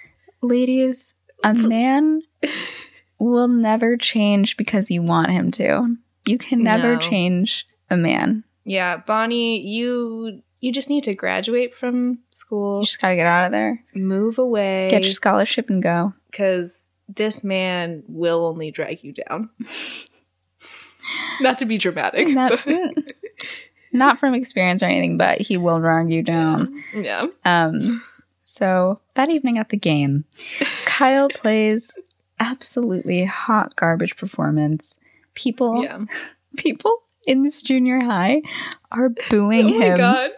Ladies, 0.42 1.14
a 1.44 1.52
mm-hmm. 1.52 1.68
man 1.68 2.22
will 3.18 3.48
never 3.48 3.96
change 3.96 4.56
because 4.56 4.90
you 4.90 5.02
want 5.02 5.30
him 5.30 5.50
to. 5.52 5.94
You 6.26 6.38
can 6.38 6.62
never 6.62 6.94
No. 6.94 7.00
change 7.00 7.66
a 7.90 7.96
man. 7.96 8.44
Yeah, 8.64 8.96
Bonnie, 8.98 9.60
you 9.60 10.42
you 10.60 10.70
just 10.70 10.88
need 10.88 11.02
to 11.04 11.14
graduate 11.14 11.74
from 11.74 12.20
school. 12.30 12.80
You 12.80 12.86
just 12.86 13.00
gotta 13.00 13.16
get 13.16 13.26
out 13.26 13.46
of 13.46 13.52
there. 13.52 13.82
move 13.94 14.38
away, 14.38 14.88
Get 14.90 15.02
your 15.02 15.12
scholarship 15.12 15.68
and 15.68 15.82
go. 15.82 16.12
because 16.30 16.88
this 17.08 17.42
man 17.42 18.04
will 18.06 18.44
only 18.46 18.70
drag 18.70 19.02
you 19.02 19.12
down. 19.12 19.50
Not 21.40 21.58
to 21.58 21.64
be 21.66 21.78
dramatic. 21.78 22.32
But- 22.34 22.60
mm. 22.60 23.08
not 23.92 24.18
from 24.18 24.34
experience 24.34 24.82
or 24.82 24.86
anything, 24.86 25.16
but 25.18 25.40
he 25.40 25.56
will 25.56 25.78
drag 25.80 26.10
you 26.10 26.22
down. 26.22 26.82
yeah. 26.94 27.26
Um, 27.44 28.02
so 28.44 29.00
that 29.14 29.30
evening 29.30 29.58
at 29.58 29.68
the 29.70 29.76
game, 29.76 30.24
Kyle 30.84 31.28
plays 31.34 31.96
absolutely 32.40 33.24
hot 33.24 33.76
garbage 33.76 34.16
performance. 34.16 34.96
People, 35.34 35.82
Yeah. 35.84 36.00
people 36.56 36.92
in 37.26 37.42
this 37.44 37.62
junior 37.62 38.00
high 38.00 38.42
are 38.90 39.08
booing 39.30 39.68
him. 39.68 39.74
oh 39.74 39.78
my 39.78 39.86
him. 39.86 39.96
god. 39.98 40.30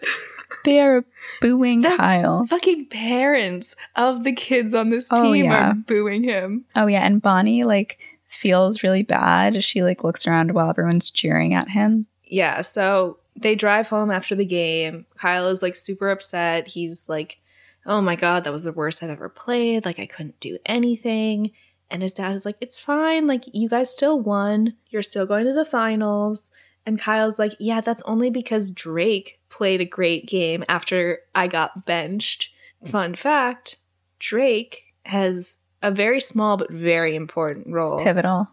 They 0.64 0.80
are 0.80 1.04
booing 1.40 1.80
That- 1.82 1.98
Kyle. 1.98 2.46
Fucking 2.46 2.86
parents 2.86 3.74
of 3.96 4.24
the 4.24 4.32
kids 4.32 4.74
on 4.74 4.90
this 4.90 5.08
Oh, 5.12 5.22
team 5.32 5.46
yeah. 5.46 5.70
are 5.70 5.74
booing 5.74 6.22
him. 6.22 6.64
Oh 6.74 6.86
yeah, 6.86 7.04
and 7.04 7.20
Bonnie 7.20 7.64
like 7.64 7.98
feels 8.28 8.82
really 8.82 9.02
bad 9.02 9.62
she 9.62 9.82
like 9.82 10.02
looks 10.04 10.26
around 10.26 10.52
while 10.52 10.70
everyone's 10.70 11.10
cheering 11.10 11.54
at 11.54 11.68
him. 11.68 12.06
Yeah, 12.24 12.62
so 12.62 13.18
they 13.36 13.54
drive 13.54 13.88
home 13.88 14.10
after 14.10 14.34
the 14.34 14.44
game. 14.44 15.06
Kyle 15.18 15.46
is 15.46 15.62
like 15.62 15.76
super 15.76 16.10
upset. 16.10 16.68
He's 16.68 17.08
like, 17.08 17.38
"Oh 17.86 18.00
my 18.00 18.16
god, 18.16 18.44
that 18.44 18.52
was 18.52 18.64
the 18.64 18.72
worst 18.72 19.02
I've 19.02 19.10
ever 19.10 19.28
played. 19.28 19.84
Like 19.84 19.98
I 19.98 20.06
couldn't 20.06 20.40
do 20.40 20.58
anything." 20.66 21.50
And 21.90 22.02
his 22.02 22.12
dad 22.12 22.34
is 22.34 22.44
like, 22.44 22.56
"It's 22.60 22.78
fine. 22.78 23.26
Like 23.26 23.44
you 23.52 23.68
guys 23.68 23.92
still 23.92 24.20
won. 24.20 24.74
You're 24.88 25.02
still 25.02 25.26
going 25.26 25.46
to 25.46 25.52
the 25.52 25.64
finals." 25.64 26.50
And 26.86 27.00
Kyle's 27.00 27.38
like, 27.38 27.54
"Yeah, 27.58 27.80
that's 27.80 28.02
only 28.02 28.30
because 28.30 28.70
Drake 28.70 29.40
played 29.48 29.80
a 29.80 29.86
great 29.86 30.26
game 30.26 30.64
after 30.68 31.20
I 31.34 31.48
got 31.48 31.86
benched." 31.86 32.50
Fun 32.84 33.14
fact, 33.14 33.78
Drake 34.18 34.94
has 35.06 35.58
a 35.82 35.90
very 35.90 36.20
small 36.20 36.56
but 36.56 36.70
very 36.70 37.16
important 37.16 37.68
role 37.68 38.02
Pivotal. 38.02 38.48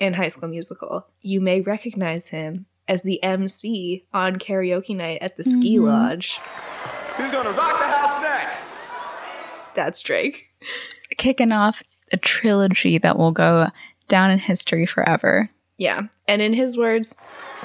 in 0.00 0.14
High 0.14 0.28
School 0.28 0.48
Musical. 0.48 1.06
You 1.20 1.40
may 1.40 1.60
recognize 1.60 2.28
him 2.28 2.66
as 2.88 3.02
the 3.02 3.22
MC 3.22 4.04
on 4.12 4.36
karaoke 4.36 4.94
night 4.96 5.18
at 5.20 5.36
the 5.36 5.44
ski 5.44 5.76
Mhm. 5.78 5.84
lodge. 5.86 6.38
Who's 7.16 7.30
gonna 7.32 7.50
rock 7.50 7.78
the 7.78 7.84
house 7.86 8.22
next? 8.22 8.62
That's 9.74 10.00
Drake. 10.00 10.48
Kicking 11.16 11.52
off 11.52 11.82
a 12.12 12.16
trilogy 12.16 12.98
that 12.98 13.18
will 13.18 13.32
go 13.32 13.68
down 14.08 14.30
in 14.30 14.38
history 14.38 14.86
forever. 14.86 15.50
Yeah. 15.78 16.02
And 16.28 16.40
in 16.40 16.52
his 16.54 16.76
words, 16.78 17.16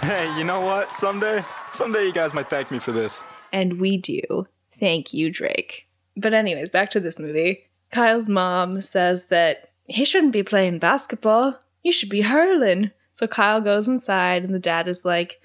Hey, 0.01 0.36
you 0.38 0.43
know 0.43 0.61
what? 0.61 0.91
Someday, 0.93 1.43
someday 1.74 2.05
you 2.05 2.13
guys 2.13 2.34
might 2.34 2.49
thank 2.49 2.72
me 2.72 2.80
for 2.80 2.91
this. 2.91 3.24
and 3.53 3.80
we 3.80 3.97
do. 3.97 4.47
Thank 4.80 5.13
you, 5.13 5.30
Drake. 5.30 5.88
But, 6.17 6.34
anyways, 6.34 6.69
back 6.69 6.89
to 6.91 6.99
this 7.01 7.19
movie. 7.19 7.65
Kyle's 7.91 8.28
mom 8.30 8.82
says 8.82 9.28
that 9.28 9.69
he 9.86 10.05
shouldn't 10.05 10.32
be 10.32 10.41
playing 10.43 10.80
basketball. 10.80 11.59
You 11.84 11.91
should 11.91 12.09
be 12.09 12.22
hurling. 12.22 12.91
So 13.22 13.28
Kyle 13.28 13.61
goes 13.61 13.88
inside, 13.88 14.43
and 14.43 14.51
the 14.51 14.57
dad 14.59 14.88
is 14.88 15.05
like, 15.05 15.39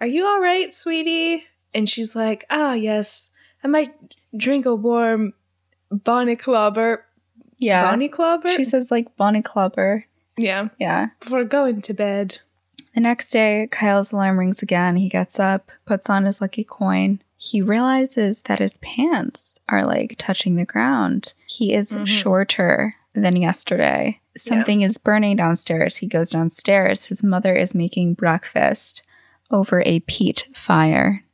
Are 0.00 0.06
you 0.06 0.26
all 0.26 0.40
right, 0.40 0.74
sweetie? 0.74 1.44
And 1.72 1.88
she's 1.88 2.16
like, 2.16 2.44
Ah, 2.50 2.72
yes. 2.72 3.30
I 3.62 3.68
might 3.68 3.94
drink 4.36 4.66
a 4.66 4.74
warm 4.74 5.34
bonny 5.92 6.34
clabber. 6.34 7.04
Yeah. 7.58 7.88
bonny 7.88 8.08
clabber? 8.08 8.48
She 8.56 8.64
says 8.64 8.90
like 8.90 9.16
bonny 9.16 9.42
clabber. 9.42 10.06
yeah. 10.36 10.70
Yeah. 10.80 11.10
Before 11.20 11.44
going 11.44 11.82
to 11.82 11.94
bed. 11.94 12.38
The 12.94 13.00
next 13.00 13.30
day, 13.30 13.68
Kyle's 13.70 14.10
alarm 14.10 14.36
rings 14.36 14.60
again. 14.62 14.96
He 14.96 15.08
gets 15.08 15.38
up, 15.38 15.70
puts 15.86 16.10
on 16.10 16.24
his 16.24 16.40
lucky 16.40 16.64
coin. 16.64 17.22
He 17.36 17.62
realizes 17.62 18.42
that 18.42 18.58
his 18.58 18.76
pants 18.78 19.60
are 19.68 19.86
like 19.86 20.16
touching 20.18 20.56
the 20.56 20.64
ground. 20.64 21.32
He 21.46 21.72
is 21.74 21.92
Mhm. 21.92 22.08
shorter 22.08 22.96
than 23.14 23.36
yesterday. 23.36 24.20
Something 24.36 24.82
is 24.82 24.98
burning 24.98 25.36
downstairs. 25.36 25.96
He 25.96 26.06
goes 26.06 26.30
downstairs. 26.30 27.06
His 27.06 27.22
mother 27.22 27.54
is 27.54 27.74
making 27.74 28.14
breakfast 28.14 29.02
over 29.50 29.82
a 29.84 30.00
peat 30.00 30.46
fire. 30.54 31.24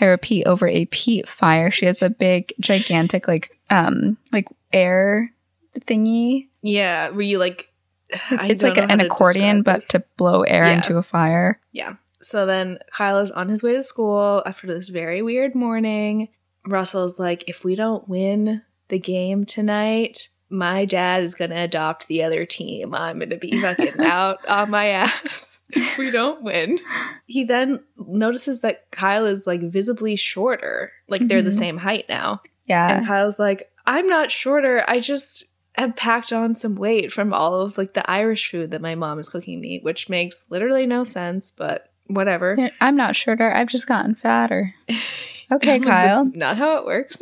I 0.00 0.06
repeat, 0.06 0.46
over 0.46 0.66
a 0.66 0.86
peat 0.86 1.28
fire. 1.28 1.70
She 1.70 1.84
has 1.86 2.00
a 2.02 2.08
big, 2.08 2.52
gigantic, 2.60 3.28
like, 3.28 3.58
um, 3.68 4.16
like 4.32 4.46
air 4.72 5.32
thingy. 5.80 6.48
Yeah. 6.62 7.10
Were 7.10 7.22
you 7.22 7.38
like. 7.38 7.68
It's 8.30 8.62
like 8.62 8.76
know 8.76 8.84
an 8.84 9.00
accordion, 9.00 9.62
but 9.62 9.76
this. 9.80 9.84
to 9.88 10.04
blow 10.16 10.42
air 10.42 10.64
Yeah. 10.66 10.76
into 10.76 10.96
a 10.96 11.02
fire. 11.02 11.60
Yeah. 11.72 11.94
So 12.20 12.46
then 12.46 12.78
Kyle 12.90 13.18
is 13.18 13.30
on 13.30 13.48
his 13.48 13.62
way 13.62 13.72
to 13.74 13.82
school 13.82 14.42
after 14.46 14.66
this 14.66 14.88
very 14.88 15.22
weird 15.22 15.54
morning. 15.54 16.28
Russell's 16.66 17.18
like, 17.18 17.48
if 17.48 17.64
we 17.64 17.74
don't 17.74 18.08
win 18.08 18.62
the 18.88 18.98
game 18.98 19.44
tonight, 19.44 20.28
my 20.52 20.84
dad 20.84 21.24
is 21.24 21.34
going 21.34 21.50
to 21.50 21.56
adopt 21.60 22.06
the 22.08 22.22
other 22.22 22.44
team. 22.44 22.94
I'm 22.94 23.18
going 23.18 23.30
to 23.30 23.36
be 23.38 23.60
fucking 23.60 23.94
out 24.00 24.46
on 24.46 24.70
my 24.70 24.86
ass 24.88 25.62
if 25.70 25.96
we 25.98 26.10
don't 26.10 26.42
win. 26.42 26.78
He 27.26 27.42
then 27.44 27.80
notices 27.96 28.60
that 28.60 28.90
Kyle 28.90 29.24
is 29.26 29.46
like 29.46 29.62
visibly 29.62 30.14
shorter. 30.14 30.92
Like 31.08 31.26
they're 31.26 31.42
the 31.42 31.50
Mhm. 31.50 31.58
same 31.58 31.78
height 31.78 32.04
now. 32.08 32.42
Yeah. 32.66 32.98
And 32.98 33.06
Kyle's 33.06 33.38
like, 33.38 33.70
I'm 33.86 34.06
not 34.06 34.30
shorter. 34.30 34.84
I 34.86 35.00
just 35.00 35.44
have 35.76 35.96
packed 35.96 36.32
on 36.32 36.54
some 36.54 36.74
weight 36.76 37.12
from 37.12 37.32
all 37.32 37.60
of 37.62 37.78
like 37.78 37.94
the 37.94 38.08
Irish 38.08 38.50
food 38.50 38.70
that 38.72 38.82
my 38.82 38.94
mom 38.94 39.18
is 39.18 39.30
cooking 39.30 39.58
me, 39.60 39.80
which 39.82 40.08
makes 40.10 40.44
literally 40.50 40.86
no 40.86 41.02
sense, 41.02 41.50
but 41.50 41.90
whatever. 42.08 42.70
I'm 42.80 42.94
not 42.96 43.16
shorter. 43.16 43.50
I've 43.52 43.68
just 43.68 43.86
gotten 43.86 44.14
fatter. 44.14 44.74
Okay, 45.50 45.80
Kyle. 45.80 46.24
That's 46.24 46.36
not 46.36 46.56
how 46.56 46.78
it 46.78 46.86
works. 46.86 47.20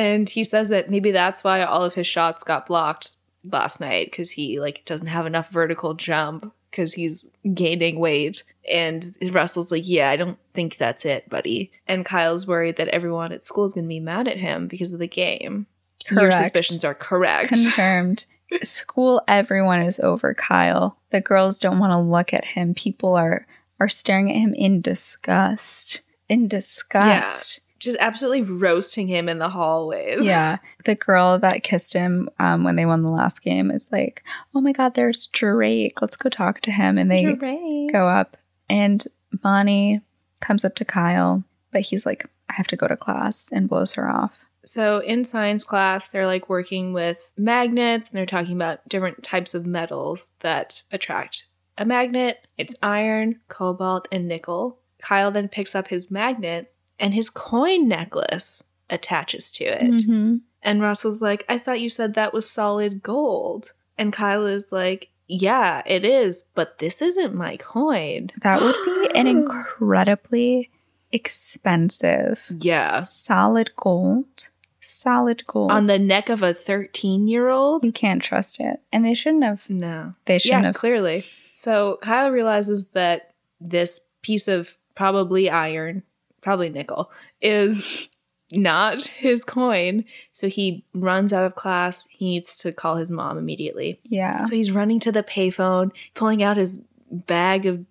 And 0.00 0.28
he 0.28 0.44
says 0.44 0.70
that 0.70 0.90
maybe 0.90 1.10
that's 1.10 1.44
why 1.44 1.62
all 1.62 1.84
of 1.84 1.94
his 1.94 2.06
shots 2.06 2.42
got 2.42 2.66
blocked 2.66 3.16
last 3.44 3.80
night 3.80 4.10
because 4.10 4.30
he 4.30 4.58
like 4.60 4.82
doesn't 4.84 5.08
have 5.08 5.26
enough 5.26 5.50
vertical 5.50 5.94
jump 5.94 6.52
because 6.70 6.94
he's 6.94 7.30
gaining 7.54 7.98
weight. 7.98 8.42
And 8.70 9.14
Russell's 9.30 9.70
like, 9.70 9.86
yeah, 9.86 10.10
I 10.10 10.16
don't 10.16 10.38
think 10.54 10.76
that's 10.76 11.04
it, 11.04 11.28
buddy. 11.28 11.70
And 11.86 12.06
Kyle's 12.06 12.46
worried 12.46 12.76
that 12.76 12.88
everyone 12.88 13.32
at 13.32 13.42
school 13.42 13.64
is 13.64 13.74
going 13.74 13.84
to 13.84 13.88
be 13.88 14.00
mad 14.00 14.28
at 14.28 14.36
him 14.36 14.68
because 14.68 14.92
of 14.92 15.00
the 15.00 15.08
game. 15.08 15.66
Your 16.10 16.20
Correct. 16.20 16.44
suspicions 16.44 16.84
are 16.84 16.94
correct. 16.94 17.48
Confirmed. 17.48 18.24
School, 18.62 19.22
everyone 19.28 19.82
is 19.82 20.00
over 20.00 20.34
Kyle. 20.34 20.98
The 21.10 21.20
girls 21.20 21.58
don't 21.58 21.78
want 21.78 21.92
to 21.92 21.98
look 21.98 22.34
at 22.34 22.44
him. 22.44 22.74
People 22.74 23.14
are 23.14 23.46
are 23.78 23.88
staring 23.88 24.30
at 24.30 24.36
him 24.36 24.54
in 24.54 24.80
disgust. 24.80 26.00
In 26.28 26.48
disgust. 26.48 27.60
Just 27.80 27.96
absolutely 27.98 28.42
roasting 28.42 29.08
him 29.08 29.28
in 29.28 29.38
the 29.38 29.48
hallways. 29.48 30.24
Yeah. 30.24 30.58
The 30.84 30.94
girl 30.94 31.38
that 31.38 31.62
kissed 31.62 31.94
him 31.94 32.28
um, 32.38 32.62
when 32.62 32.76
they 32.76 32.86
won 32.86 33.02
the 33.02 33.08
last 33.08 33.42
game 33.42 33.70
is 33.70 33.90
like, 33.90 34.22
oh 34.54 34.60
my 34.60 34.72
God, 34.72 34.94
there's 34.94 35.26
Drake. 35.32 36.00
Let's 36.00 36.16
go 36.16 36.28
talk 36.28 36.60
to 36.60 36.70
him. 36.70 36.98
And 36.98 37.10
they 37.10 37.22
You're 37.22 37.90
go 37.90 38.06
up, 38.06 38.36
and 38.68 39.04
Bonnie 39.32 40.02
comes 40.40 40.64
up 40.64 40.74
to 40.76 40.84
Kyle, 40.84 41.42
but 41.72 41.80
he's 41.82 42.06
like, 42.06 42.26
I 42.48 42.54
have 42.54 42.66
to 42.68 42.76
go 42.76 42.86
to 42.86 42.96
class 42.96 43.48
and 43.50 43.68
blows 43.68 43.94
her 43.94 44.10
off. 44.10 44.32
So 44.64 44.98
in 44.98 45.24
science 45.24 45.64
class, 45.64 46.08
they're 46.08 46.26
like 46.26 46.48
working 46.48 46.92
with 46.92 47.30
magnets 47.36 48.10
and 48.10 48.18
they're 48.18 48.26
talking 48.26 48.54
about 48.54 48.86
different 48.88 49.22
types 49.22 49.54
of 49.54 49.64
metals 49.64 50.34
that 50.40 50.82
attract 50.92 51.46
a 51.78 51.84
magnet. 51.84 52.46
It's 52.58 52.76
iron, 52.82 53.40
cobalt, 53.48 54.06
and 54.12 54.28
nickel. 54.28 54.78
Kyle 55.00 55.30
then 55.30 55.48
picks 55.48 55.74
up 55.74 55.88
his 55.88 56.10
magnet 56.10 56.72
and 57.00 57.14
his 57.14 57.30
coin 57.30 57.88
necklace 57.88 58.62
attaches 58.88 59.50
to 59.52 59.64
it. 59.64 59.82
Mm-hmm. 59.90 60.36
And 60.62 60.82
Russell's 60.82 61.20
like, 61.22 61.44
I 61.48 61.58
thought 61.58 61.80
you 61.80 61.88
said 61.88 62.14
that 62.14 62.34
was 62.34 62.48
solid 62.48 63.02
gold. 63.02 63.72
And 63.96 64.12
Kyle 64.12 64.46
is 64.46 64.70
like, 64.72 65.08
Yeah, 65.26 65.82
it 65.86 66.04
is, 66.04 66.44
but 66.54 66.78
this 66.78 67.00
isn't 67.02 67.34
my 67.34 67.56
coin. 67.56 68.30
That 68.42 68.60
would 68.62 68.76
be 68.84 69.08
an 69.14 69.26
incredibly 69.80 70.70
expensive 71.12 72.40
Yeah. 72.48 73.04
solid 73.04 73.70
gold. 73.76 74.50
Solid 74.82 75.46
gold. 75.46 75.70
On 75.70 75.82
the 75.84 75.98
neck 75.98 76.28
of 76.30 76.42
a 76.42 76.54
13 76.54 77.28
year 77.28 77.48
old? 77.48 77.84
you 77.84 77.92
can't 77.92 78.22
trust 78.22 78.60
it. 78.60 78.80
And 78.92 79.04
they 79.04 79.14
shouldn't 79.14 79.44
have. 79.44 79.68
No. 79.68 80.14
They 80.26 80.38
shouldn't 80.38 80.62
yeah, 80.62 80.66
have. 80.68 80.74
clearly. 80.74 81.24
So 81.52 81.98
Kyle 82.02 82.30
realizes 82.30 82.88
that 82.88 83.34
this 83.60 84.00
piece 84.22 84.48
of 84.48 84.76
probably 84.94 85.50
iron, 85.50 86.02
probably 86.40 86.68
nickel, 86.68 87.10
is 87.40 88.08
not 88.52 89.02
his 89.02 89.44
coin. 89.44 90.04
So 90.32 90.48
he 90.48 90.84
runs 90.94 91.32
out 91.32 91.44
of 91.44 91.54
class. 91.54 92.08
He 92.10 92.26
needs 92.26 92.56
to 92.58 92.72
call 92.72 92.96
his 92.96 93.10
mom 93.10 93.38
immediately. 93.38 94.00
Yeah. 94.04 94.44
So 94.44 94.54
he's 94.54 94.70
running 94.70 95.00
to 95.00 95.12
the 95.12 95.22
payphone, 95.22 95.92
pulling 96.14 96.42
out 96.42 96.56
his 96.56 96.80
bag 97.10 97.66
of 97.66 97.84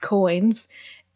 coins, 0.00 0.68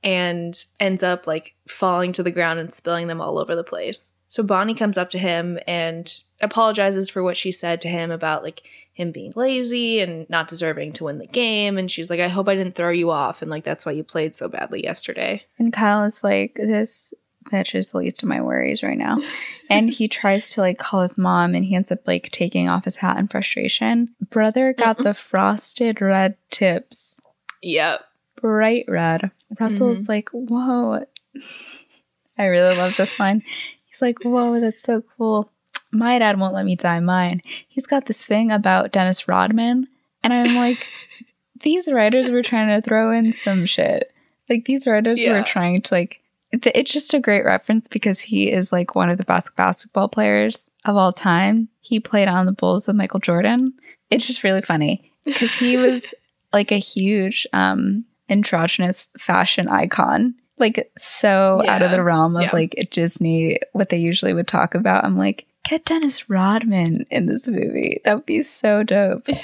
and 0.03 0.65
ends 0.79 1.03
up 1.03 1.27
like 1.27 1.55
falling 1.69 2.13
to 2.13 2.23
the 2.23 2.31
ground 2.31 2.59
and 2.59 2.73
spilling 2.73 3.07
them 3.07 3.21
all 3.21 3.39
over 3.39 3.55
the 3.55 3.65
place. 3.65 4.15
So 4.29 4.43
Bonnie 4.43 4.75
comes 4.75 4.97
up 4.97 5.11
to 5.11 5.19
him 5.19 5.59
and 5.67 6.23
apologizes 6.41 7.11
for 7.11 7.23
what 7.23 7.37
she 7.37 7.53
said 7.53 7.81
to 7.81 7.89
him 7.89 8.11
about 8.11 8.43
like 8.43 8.63
him 9.01 9.13
being 9.13 9.33
lazy 9.35 10.01
and 10.01 10.29
not 10.29 10.49
deserving 10.49 10.93
to 10.95 11.05
win 11.05 11.19
the 11.19 11.27
game. 11.27 11.79
And 11.79 11.91
she's 11.91 12.11
like, 12.11 12.21
I 12.21 12.29
hope 12.29 12.49
I 12.49 12.55
didn't 12.55 12.75
throw 12.75 12.91
you 12.91 13.11
off. 13.11 13.43
And 13.43 13.51
like, 13.51 13.65
that's 13.65 13.87
why 13.87 13.93
you 13.93 14.05
played 14.05 14.37
so 14.37 14.49
badly 14.49 14.85
yesterday. 14.85 15.43
And 15.59 15.73
Kyle 15.73 16.05
is 16.05 16.23
like, 16.23 16.55
this 16.55 17.15
bitch 17.51 17.75
is 17.75 17.91
the 17.91 17.99
least 17.99 18.23
of 18.23 18.29
my 18.29 18.41
worries 18.41 18.83
right 18.83 18.99
now. 18.99 19.19
and 19.71 19.89
he 19.89 20.09
tries 20.09 20.51
to 20.51 20.61
like 20.61 20.79
call 20.79 21.03
his 21.03 21.17
mom 21.17 21.55
and 21.55 21.65
he 21.65 21.75
ends 21.75 21.91
up 21.91 22.07
like 22.07 22.31
taking 22.31 22.69
off 22.69 22.85
his 22.85 22.97
hat 22.97 23.17
in 23.17 23.29
frustration. 23.29 24.15
Brother 24.29 24.73
got 24.73 24.97
mm-hmm. 24.97 25.05
the 25.05 25.15
frosted 25.15 26.01
red 26.01 26.37
tips. 26.51 27.21
Yep. 27.63 28.01
Bright 28.37 28.85
red. 28.89 29.31
Russell's 29.59 30.03
mm-hmm. 30.03 30.13
like, 30.13 30.29
whoa. 30.33 31.05
I 32.39 32.45
really 32.45 32.77
love 32.77 32.95
this 32.97 33.19
line. 33.19 33.43
He's 33.85 34.01
like, 34.01 34.23
whoa, 34.23 34.61
that's 34.61 34.83
so 34.83 35.03
cool. 35.17 35.53
My 35.93 36.19
dad 36.19 36.39
won't 36.39 36.55
let 36.55 36.65
me 36.65 36.77
dye 36.77 37.01
mine. 37.01 37.43
He's 37.69 37.87
got 37.87 38.07
this 38.07 38.23
thing 38.23 38.51
about 38.53 38.93
Dennis 38.93 39.27
Rodman. 39.29 39.89
And 40.23 40.33
I'm 40.33 40.55
like, 40.55 40.79
these 41.63 41.89
writers 41.91 42.31
were 42.31 42.43
trying 42.43 42.69
to 42.69 42.87
throw 42.87 43.13
in 43.13 43.33
some 43.33 43.67
shit. 43.67 44.13
Like 44.49 44.65
these 44.67 44.87
writers 44.87 45.23
Yeah. 45.23 45.33
were 45.33 45.43
trying 45.45 45.77
to 45.79 45.95
like 45.95 46.21
it's 46.53 46.91
just 46.91 47.15
a 47.15 47.21
great 47.21 47.45
reference 47.45 47.87
because 47.87 48.19
he 48.19 48.51
is 48.51 48.73
like 48.73 48.97
one 48.97 49.09
of 49.09 49.19
the 49.19 49.25
best 49.25 49.55
basketball 49.55 50.09
players 50.09 50.69
of 50.85 50.97
all 50.97 51.13
time. 51.13 51.69
He 51.81 52.01
played 52.01 52.27
on 52.27 52.45
the 52.47 52.51
Bulls 52.53 52.89
with 52.89 52.97
Michael 52.97 53.21
Jordan. 53.21 53.73
It's 54.11 54.27
just 54.27 54.43
really 54.43 54.63
funny 54.63 55.13
because 55.25 55.53
he 55.55 55.77
was 55.77 56.13
like 56.53 56.73
a 56.73 56.79
huge 56.79 57.47
um 57.53 58.05
androgynous 58.29 59.07
fashion 59.19 59.69
icon. 59.69 60.35
Like 60.59 60.91
so 60.99 61.63
out 61.69 61.83
of 61.83 61.91
the 61.93 62.03
realm 62.03 62.35
of 62.37 62.43
Yeah. 62.43 62.51
like 62.53 62.89
Disney 62.91 63.61
what 63.73 63.89
they 63.91 63.99
usually 63.99 64.35
would 64.35 64.49
talk 64.49 64.75
about. 64.75 65.05
I'm 65.05 65.17
like, 65.17 65.47
get 65.69 65.85
Dennis 65.85 66.29
Rodman 66.29 67.07
in 67.11 67.27
this 67.27 67.47
movie. 67.49 68.01
That 68.05 68.15
would 68.15 68.27
be 68.27 68.43
so 68.43 68.83
dope. 68.83 69.27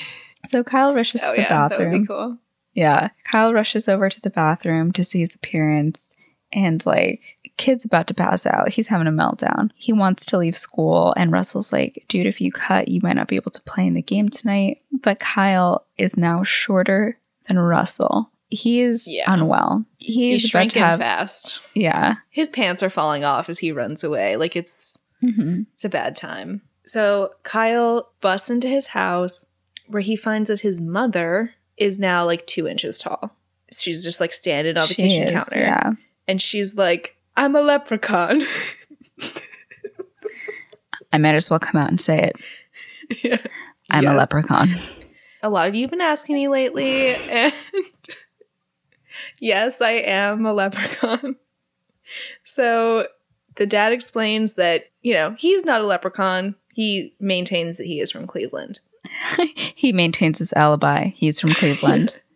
So 0.48 0.62
Kyle 0.62 0.94
rushes 0.94 1.24
Oh 1.24 1.30
to 1.30 1.36
the 1.36 1.42
yeah, 1.42 1.66
that 1.68 1.76
would 1.80 1.90
be 1.90 2.06
cool. 2.06 2.38
Yeah. 2.72 3.08
Kyle 3.24 3.52
rushes 3.52 3.88
over 3.88 4.08
to 4.08 4.20
the 4.20 4.30
bathroom 4.30 4.92
to 4.92 5.02
see 5.02 5.18
his 5.18 5.34
appearance 5.34 6.14
and 6.52 6.86
like 6.86 7.20
kid's 7.56 7.84
about 7.84 8.06
to 8.08 8.14
pass 8.14 8.46
out. 8.46 8.68
He's 8.68 8.86
having 8.86 9.08
a 9.08 9.10
meltdown. 9.10 9.70
He 9.74 9.92
wants 9.92 10.24
to 10.26 10.38
leave 10.38 10.56
school 10.56 11.14
and 11.16 11.32
Russell's 11.32 11.72
like, 11.72 12.04
"Dude, 12.06 12.26
if 12.28 12.40
you 12.40 12.52
cut, 12.52 12.86
you 12.86 13.00
might 13.02 13.16
not 13.16 13.26
be 13.26 13.34
able 13.34 13.50
to 13.50 13.60
play 13.62 13.88
in 13.88 13.94
the 13.94 14.02
game 14.02 14.28
tonight." 14.28 14.82
But 14.92 15.18
Kyle 15.18 15.84
is 15.98 16.16
now 16.16 16.44
shorter 16.44 17.18
than 17.48 17.58
Russell. 17.58 18.30
He 18.48 18.82
is 18.82 19.10
Yeah. 19.12 19.24
unwell. 19.32 19.84
He's, 19.98 20.42
He's 20.42 20.50
shrinking 20.52 20.80
have 20.82 21.00
fast. 21.00 21.58
yeah. 21.74 22.16
His 22.30 22.48
pants 22.48 22.84
are 22.84 22.90
falling 22.90 23.24
off 23.24 23.48
as 23.48 23.58
he 23.58 23.72
runs 23.72 24.04
away. 24.04 24.36
Like 24.36 24.54
it's 24.54 24.96
hmm 25.20 25.62
it's 25.72 25.84
a 25.84 25.88
bad 25.88 26.14
time. 26.16 26.62
So 26.84 27.32
Kyle 27.42 28.12
busts 28.20 28.50
into 28.50 28.68
his 28.68 28.86
house 28.86 29.46
where 29.88 30.02
he 30.02 30.16
finds 30.16 30.48
that 30.48 30.60
his 30.60 30.80
mother 30.80 31.54
is 31.76 31.98
now 31.98 32.24
like 32.24 32.46
two 32.46 32.66
inches 32.66 32.98
tall. 32.98 33.36
She's 33.72 34.04
just 34.04 34.20
like 34.20 34.32
standing 34.32 34.76
on 34.76 34.88
the 34.88 34.94
She 34.94 35.02
kitchen 35.02 35.28
is, 35.28 35.32
counter. 35.32 35.58
Yeah. 35.60 35.92
And 36.28 36.40
she's 36.40 36.76
like, 36.76 37.16
I'm 37.36 37.54
a 37.56 37.60
leprechaun. 37.60 38.42
I 41.12 41.18
might 41.18 41.34
as 41.34 41.50
well 41.50 41.58
come 41.58 41.80
out 41.80 41.90
and 41.90 42.00
say 42.00 42.30
it. 42.30 42.36
Yeah. 43.22 43.38
I'm 43.90 44.06
a 44.06 44.14
leprechaun. 44.14 44.74
A 45.42 45.50
lot 45.50 45.68
of 45.68 45.74
you 45.74 45.82
have 45.82 45.90
been 45.90 46.00
asking 46.00 46.34
me 46.34 46.48
lately, 46.48 47.14
and 47.14 47.52
yes, 49.38 49.80
I 49.80 49.90
am 49.92 50.44
a 50.44 50.52
leprechaun. 50.52 51.36
So 52.44 53.06
the 53.56 53.66
dad 53.66 53.92
explains 53.92 54.54
that, 54.54 54.84
you 55.02 55.12
know, 55.14 55.32
he's 55.38 55.64
not 55.64 55.80
a 55.80 55.86
leprechaun. 55.86 56.54
He 56.72 57.14
maintains 57.20 57.78
that 57.78 57.86
he 57.86 58.00
is 58.00 58.10
from 58.10 58.26
Cleveland. 58.26 58.80
he 59.74 59.92
maintains 59.92 60.38
his 60.38 60.52
alibi. 60.54 61.08
He's 61.08 61.40
from 61.40 61.52
Cleveland. 61.54 62.20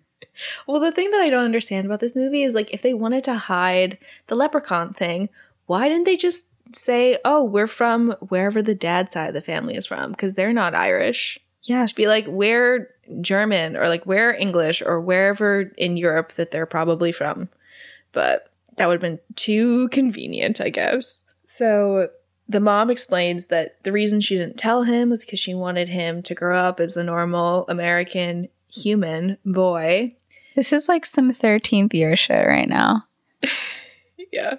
Well, 0.67 0.81
the 0.81 0.91
thing 0.93 1.11
that 1.11 1.21
I 1.21 1.29
don't 1.29 1.45
understand 1.45 1.85
about 1.85 2.01
this 2.01 2.17
movie 2.17 2.45
is 2.45 2.55
like 2.55 2.73
if 2.73 2.81
they 2.81 2.95
wanted 2.95 3.25
to 3.25 3.35
hide 3.35 3.99
the 4.29 4.35
leprechaun 4.35 4.95
thing, 4.95 5.29
why 5.67 5.87
didn't 5.87 6.05
they 6.05 6.17
just 6.17 6.47
say, 6.75 7.19
"Oh, 7.27 7.45
we're 7.45 7.67
from 7.67 8.13
wherever 8.29 8.63
the 8.63 8.75
dad 8.75 9.11
side 9.13 9.29
of 9.29 9.35
the 9.35 9.43
family 9.43 9.75
is 9.75 9.85
from" 9.85 10.13
because 10.13 10.35
they're 10.37 10.55
not 10.55 10.75
Irish. 10.75 11.39
yes. 11.65 11.93
Be 11.93 12.09
like, 12.09 12.25
"We're 12.27 12.89
German" 13.21 13.77
or 13.77 13.89
like 13.89 14.07
"We're 14.07 14.33
English" 14.33 14.81
or 14.81 14.99
wherever 14.99 15.73
in 15.77 15.99
Europe 15.99 16.33
that 16.35 16.53
they're 16.53 16.65
probably 16.65 17.13
from. 17.13 17.51
But 18.13 18.50
that 18.81 18.89
would 18.89 18.95
have 18.95 19.01
been 19.01 19.21
too 19.37 19.89
convenient, 19.91 20.61
I 20.61 20.71
guess. 20.71 21.23
So 21.47 22.09
the 22.49 22.61
mom 22.61 22.91
explains 22.91 23.47
that 23.49 23.83
the 23.85 23.93
reason 23.93 24.21
she 24.21 24.37
didn't 24.37 24.57
tell 24.57 24.83
him 24.83 25.11
was 25.11 25.25
because 25.25 25.39
she 25.39 25.55
wanted 25.55 25.89
him 25.89 26.23
to 26.25 26.35
grow 26.35 26.59
up 26.59 26.81
as 26.81 26.97
a 26.97 27.05
normal 27.05 27.65
American 27.69 28.49
human 28.69 29.37
boy 29.45 30.17
this 30.57 30.73
is 30.73 30.89
like 30.89 31.07
some 31.07 31.33
13th 31.33 31.95
year 31.95 32.17
shit 32.17 32.47
right 32.47 32.69
now. 32.69 33.05
Yeah. 34.33 34.57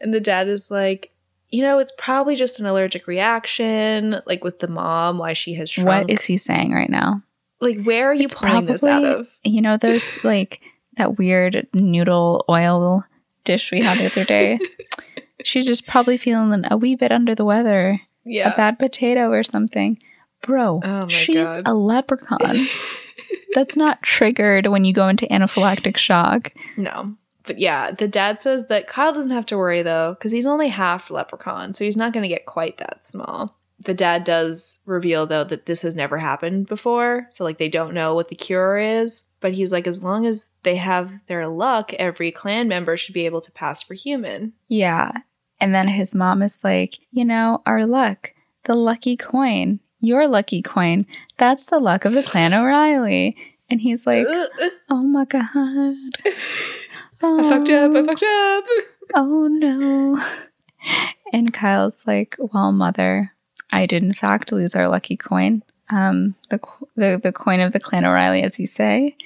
And 0.00 0.12
the 0.12 0.18
dad 0.18 0.48
is 0.48 0.68
like, 0.68 1.12
you 1.48 1.62
know, 1.62 1.78
it's 1.78 1.92
probably 1.96 2.34
just 2.34 2.58
an 2.58 2.66
allergic 2.66 3.06
reaction, 3.06 4.16
like 4.26 4.42
with 4.42 4.58
the 4.58 4.66
mom, 4.66 5.18
why 5.18 5.32
she 5.32 5.54
has 5.54 5.70
shrunk. 5.70 5.86
What 5.86 6.10
is 6.10 6.24
he 6.24 6.36
saying 6.36 6.72
right 6.72 6.90
now? 6.90 7.22
like, 7.60 7.80
where 7.84 8.10
are 8.10 8.14
you 8.14 8.24
It's 8.24 8.34
pulling 8.34 8.66
this 8.66 8.82
out 8.82 9.04
of? 9.04 9.28
You 9.44 9.62
know, 9.62 9.76
there's 9.76 10.24
like 10.24 10.60
that 10.96 11.18
weird 11.18 11.68
noodle 11.72 12.44
oil 12.48 13.04
dish 13.44 13.70
we 13.72 13.80
had 13.80 13.98
the 13.98 14.06
other 14.06 14.24
day. 14.24 14.58
She's 15.44 15.66
just 15.66 15.86
probably 15.86 16.18
feeling 16.18 16.64
a 16.70 16.76
wee 16.76 16.94
bit 16.94 17.10
under 17.12 17.34
the 17.34 17.44
weather. 17.44 18.00
Yeah. 18.24 18.52
A 18.52 18.56
bad 18.56 18.78
potato 18.78 19.30
or 19.30 19.42
something. 19.42 19.98
Bro, 20.42 20.80
Oh 20.84 21.08
she's 21.08 21.34
God. 21.50 21.62
a 21.66 21.74
leprechaun. 21.74 22.66
That's 23.54 23.76
not 23.76 24.02
triggered 24.02 24.66
when 24.68 24.84
you 24.84 24.92
go 24.92 25.08
into 25.08 25.26
anaphylactic 25.26 25.96
shock. 25.96 26.52
no. 26.76 27.16
But 27.44 27.58
yeah, 27.58 27.90
the 27.90 28.06
dad 28.06 28.38
says 28.38 28.68
that 28.68 28.86
Kyle 28.86 29.12
doesn't 29.12 29.32
have 29.32 29.46
to 29.46 29.58
worry 29.58 29.82
though, 29.82 30.14
because 30.14 30.30
he's 30.30 30.46
only 30.46 30.68
half 30.68 31.10
leprechaun, 31.10 31.72
so 31.72 31.84
he's 31.84 31.96
not 31.96 32.12
going 32.12 32.22
to 32.22 32.28
get 32.28 32.46
quite 32.46 32.78
that 32.78 33.04
small. 33.04 33.56
The 33.84 33.94
dad 33.94 34.24
does 34.24 34.80
reveal 34.86 35.26
though 35.26 35.44
that 35.44 35.66
this 35.66 35.82
has 35.82 35.96
never 35.96 36.18
happened 36.18 36.66
before, 36.66 37.26
so 37.30 37.44
like 37.44 37.58
they 37.58 37.68
don't 37.68 37.94
know 37.94 38.14
what 38.14 38.28
the 38.28 38.36
cure 38.36 38.78
is. 38.78 39.24
But 39.40 39.52
he's 39.52 39.72
like, 39.72 39.88
as 39.88 40.02
long 40.02 40.24
as 40.24 40.52
they 40.62 40.76
have 40.76 41.10
their 41.26 41.48
luck, 41.48 41.92
every 41.94 42.30
clan 42.30 42.68
member 42.68 42.96
should 42.96 43.14
be 43.14 43.26
able 43.26 43.40
to 43.40 43.52
pass 43.52 43.82
for 43.82 43.94
human. 43.94 44.52
Yeah. 44.68 45.10
And 45.60 45.74
then 45.74 45.88
his 45.88 46.14
mom 46.14 46.42
is 46.42 46.62
like, 46.62 46.98
you 47.10 47.24
know, 47.24 47.60
our 47.66 47.84
luck, 47.84 48.34
the 48.64 48.74
lucky 48.74 49.16
coin, 49.16 49.80
your 50.00 50.28
lucky 50.28 50.62
coin, 50.62 51.06
that's 51.38 51.66
the 51.66 51.80
luck 51.80 52.04
of 52.04 52.12
the 52.12 52.22
clan 52.22 52.54
O'Reilly. 52.54 53.36
And 53.68 53.80
he's 53.80 54.06
like, 54.06 54.26
oh 54.90 55.02
my 55.02 55.24
God. 55.24 55.42
Oh, 57.22 57.38
I 57.38 57.42
fucked 57.48 57.70
up. 57.70 57.92
I 57.92 57.98
oh. 57.98 58.06
fucked 58.06 58.22
up. 58.22 58.64
Oh 59.14 59.48
no. 59.48 60.22
And 61.32 61.52
Kyle's 61.52 62.06
like, 62.06 62.36
well, 62.38 62.72
mother, 62.72 63.31
I 63.72 63.86
did 63.86 64.02
in 64.02 64.12
fact 64.12 64.52
lose 64.52 64.74
our 64.74 64.88
lucky 64.88 65.16
coin. 65.16 65.62
Um, 65.90 66.34
the, 66.50 66.60
the, 66.96 67.20
the 67.22 67.32
coin 67.32 67.60
of 67.60 67.72
the 67.72 67.80
clan 67.80 68.04
O'Reilly, 68.04 68.42
as 68.42 68.58
you 68.58 68.66
say. 68.66 69.16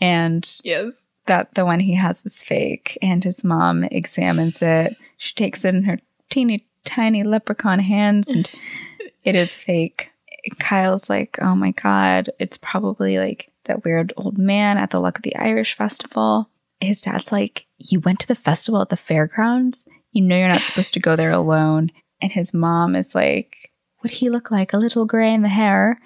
And 0.00 0.48
Yes. 0.62 1.10
that 1.26 1.54
the 1.54 1.64
one 1.64 1.80
he 1.80 1.94
has 1.94 2.24
is 2.26 2.42
fake 2.42 2.98
and 3.00 3.24
his 3.24 3.42
mom 3.42 3.84
examines 3.84 4.60
it 4.60 4.96
she 5.16 5.34
takes 5.34 5.64
it 5.64 5.74
in 5.74 5.84
her 5.84 5.98
teeny 6.28 6.66
tiny 6.84 7.22
leprechaun 7.22 7.78
hands 7.78 8.28
and 8.28 8.50
it 9.24 9.34
is 9.34 9.54
fake 9.54 10.12
kyle's 10.58 11.08
like 11.08 11.38
oh 11.40 11.54
my 11.54 11.70
god 11.70 12.28
it's 12.38 12.58
probably 12.58 13.16
like 13.18 13.50
that 13.64 13.84
weird 13.84 14.12
old 14.18 14.36
man 14.36 14.76
at 14.76 14.90
the 14.90 15.00
luck 15.00 15.16
of 15.16 15.22
the 15.22 15.34
irish 15.36 15.74
festival 15.74 16.50
his 16.80 17.00
dad's 17.00 17.32
like 17.32 17.64
you 17.78 18.00
went 18.00 18.18
to 18.20 18.28
the 18.28 18.34
festival 18.34 18.82
at 18.82 18.90
the 18.90 18.96
fairgrounds 18.96 19.88
you 20.10 20.20
know 20.20 20.36
you're 20.36 20.48
not 20.48 20.60
supposed 20.60 20.92
to 20.92 21.00
go 21.00 21.16
there 21.16 21.30
alone 21.30 21.90
and 22.20 22.32
his 22.32 22.52
mom 22.52 22.94
is 22.94 23.14
like 23.14 23.63
would 24.04 24.12
he 24.12 24.30
look 24.30 24.52
like 24.52 24.72
a 24.72 24.78
little 24.78 25.04
gray 25.06 25.34
in 25.34 25.42
the 25.42 25.48
hair 25.48 25.98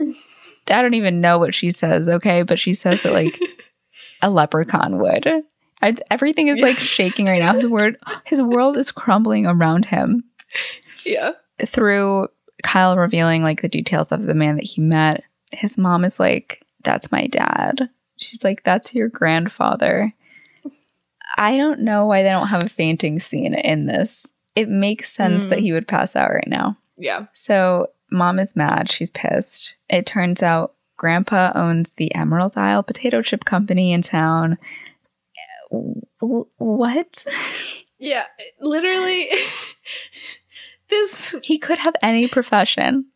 i 0.00 0.80
don't 0.80 0.94
even 0.94 1.20
know 1.20 1.38
what 1.38 1.54
she 1.54 1.70
says 1.70 2.08
okay 2.08 2.42
but 2.42 2.58
she 2.58 2.72
says 2.72 3.02
that 3.02 3.12
like 3.12 3.38
a 4.22 4.30
leprechaun 4.30 4.98
would. 4.98 5.26
I, 5.82 5.96
everything 6.10 6.48
is 6.48 6.60
like 6.60 6.78
shaking 6.78 7.24
right 7.24 7.38
now. 7.40 7.54
His 7.54 7.66
word, 7.66 7.96
his 8.24 8.42
world 8.42 8.76
is 8.76 8.90
crumbling 8.90 9.46
around 9.46 9.86
him 9.86 10.24
Yeah. 11.06 11.30
through 11.66 12.28
Kyle 12.62 12.98
revealing 12.98 13.42
like 13.42 13.62
the 13.62 13.68
details 13.70 14.12
of 14.12 14.24
the 14.26 14.34
man 14.34 14.56
that 14.56 14.64
he 14.64 14.82
met. 14.82 15.24
His 15.52 15.78
mom 15.78 16.04
is 16.04 16.20
like, 16.20 16.62
"That's 16.84 17.10
my 17.10 17.28
dad." 17.28 17.88
She's 18.18 18.44
like, 18.44 18.62
"That's 18.62 18.94
your 18.94 19.08
grandfather." 19.08 20.12
I 21.38 21.56
don't 21.56 21.80
know 21.80 22.04
why 22.04 22.22
they 22.22 22.28
don't 22.28 22.48
have 22.48 22.62
a 22.64 22.68
fainting 22.68 23.18
scene 23.20 23.54
in 23.54 23.86
this. 23.86 24.26
It 24.54 24.68
makes 24.68 25.10
sense 25.10 25.46
Mm. 25.46 25.48
that 25.48 25.60
he 25.60 25.72
would 25.72 25.88
pass 25.88 26.14
out 26.14 26.28
right 26.30 26.46
now. 26.46 26.76
Yeah. 27.00 27.26
So 27.32 27.88
mom 28.10 28.38
is 28.38 28.54
mad. 28.54 28.92
She's 28.92 29.10
pissed. 29.10 29.74
It 29.88 30.06
turns 30.06 30.42
out 30.42 30.74
grandpa 30.96 31.52
owns 31.54 31.90
the 31.90 32.14
Emerald 32.14 32.56
Isle 32.56 32.82
potato 32.82 33.22
chip 33.22 33.44
company 33.44 33.92
in 33.92 34.02
town. 34.02 34.58
Uh, 35.72 36.44
what? 36.58 37.24
Yeah. 37.98 38.24
Literally. 38.60 39.30
this. 40.88 41.34
He 41.42 41.58
could 41.58 41.78
have 41.78 41.94
any 42.02 42.28
profession, 42.28 43.06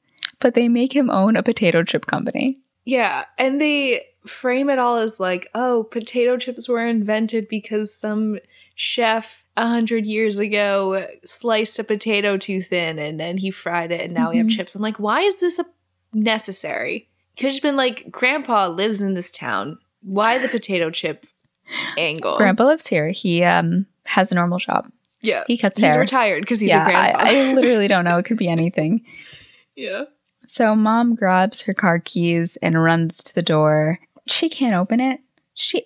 but 0.40 0.54
they 0.54 0.68
make 0.68 0.94
him 0.94 1.10
own 1.10 1.36
a 1.36 1.42
potato 1.42 1.82
chip 1.82 2.06
company. 2.06 2.56
Yeah. 2.86 3.26
And 3.38 3.60
they 3.60 4.06
frame 4.26 4.70
it 4.70 4.78
all 4.78 4.96
as 4.96 5.20
like, 5.20 5.50
oh, 5.54 5.84
potato 5.84 6.38
chips 6.38 6.68
were 6.68 6.86
invented 6.86 7.48
because 7.48 7.94
some 7.94 8.38
chef 8.74 9.43
a 9.56 9.66
hundred 9.68 10.04
years 10.06 10.38
ago 10.38 11.06
sliced 11.24 11.78
a 11.78 11.84
potato 11.84 12.36
too 12.36 12.60
thin 12.62 12.98
and 12.98 13.20
then 13.20 13.36
he 13.38 13.50
fried 13.50 13.92
it 13.92 14.00
and 14.00 14.12
now 14.12 14.30
we 14.30 14.38
have 14.38 14.46
Mhm. 14.46 14.56
chips. 14.56 14.74
I'm 14.74 14.82
like, 14.82 14.98
why 14.98 15.20
is 15.22 15.36
this 15.40 15.58
a- 15.58 15.66
necessary? 16.12 17.08
Could 17.38 17.52
have 17.52 17.62
been 17.62 17.76
like, 17.76 18.10
Grandpa 18.10 18.68
lives 18.68 19.00
in 19.02 19.14
this 19.14 19.30
town. 19.32 19.78
Why 20.02 20.38
the 20.38 20.48
potato 20.48 20.90
chip 20.90 21.26
angle? 21.98 22.36
Grandpa 22.36 22.64
lives 22.64 22.86
here. 22.86 23.08
He 23.10 23.42
um 23.44 23.86
has 24.06 24.30
a 24.32 24.34
normal 24.34 24.58
job. 24.58 24.90
Yeah. 25.22 25.44
He 25.46 25.56
cuts 25.56 25.78
He's 25.78 25.92
hair. 25.92 26.00
retired 26.00 26.40
because 26.42 26.60
he's 26.60 26.70
yeah, 26.70 26.82
a 26.86 26.90
grandpa. 26.90 27.18
I, 27.22 27.34
I 27.50 27.52
literally 27.54 27.88
don't 27.88 28.04
know. 28.04 28.18
It 28.18 28.24
could 28.24 28.36
be 28.36 28.48
anything. 28.48 29.02
yeah. 29.76 30.04
So 30.44 30.74
mom 30.76 31.14
grabs 31.14 31.62
her 31.62 31.72
car 31.72 31.98
keys 31.98 32.56
and 32.60 32.82
runs 32.82 33.22
to 33.22 33.34
the 33.34 33.40
door. 33.42 33.98
She 34.26 34.48
can't 34.50 34.74
open 34.74 35.00
it. 35.00 35.20
She 35.54 35.84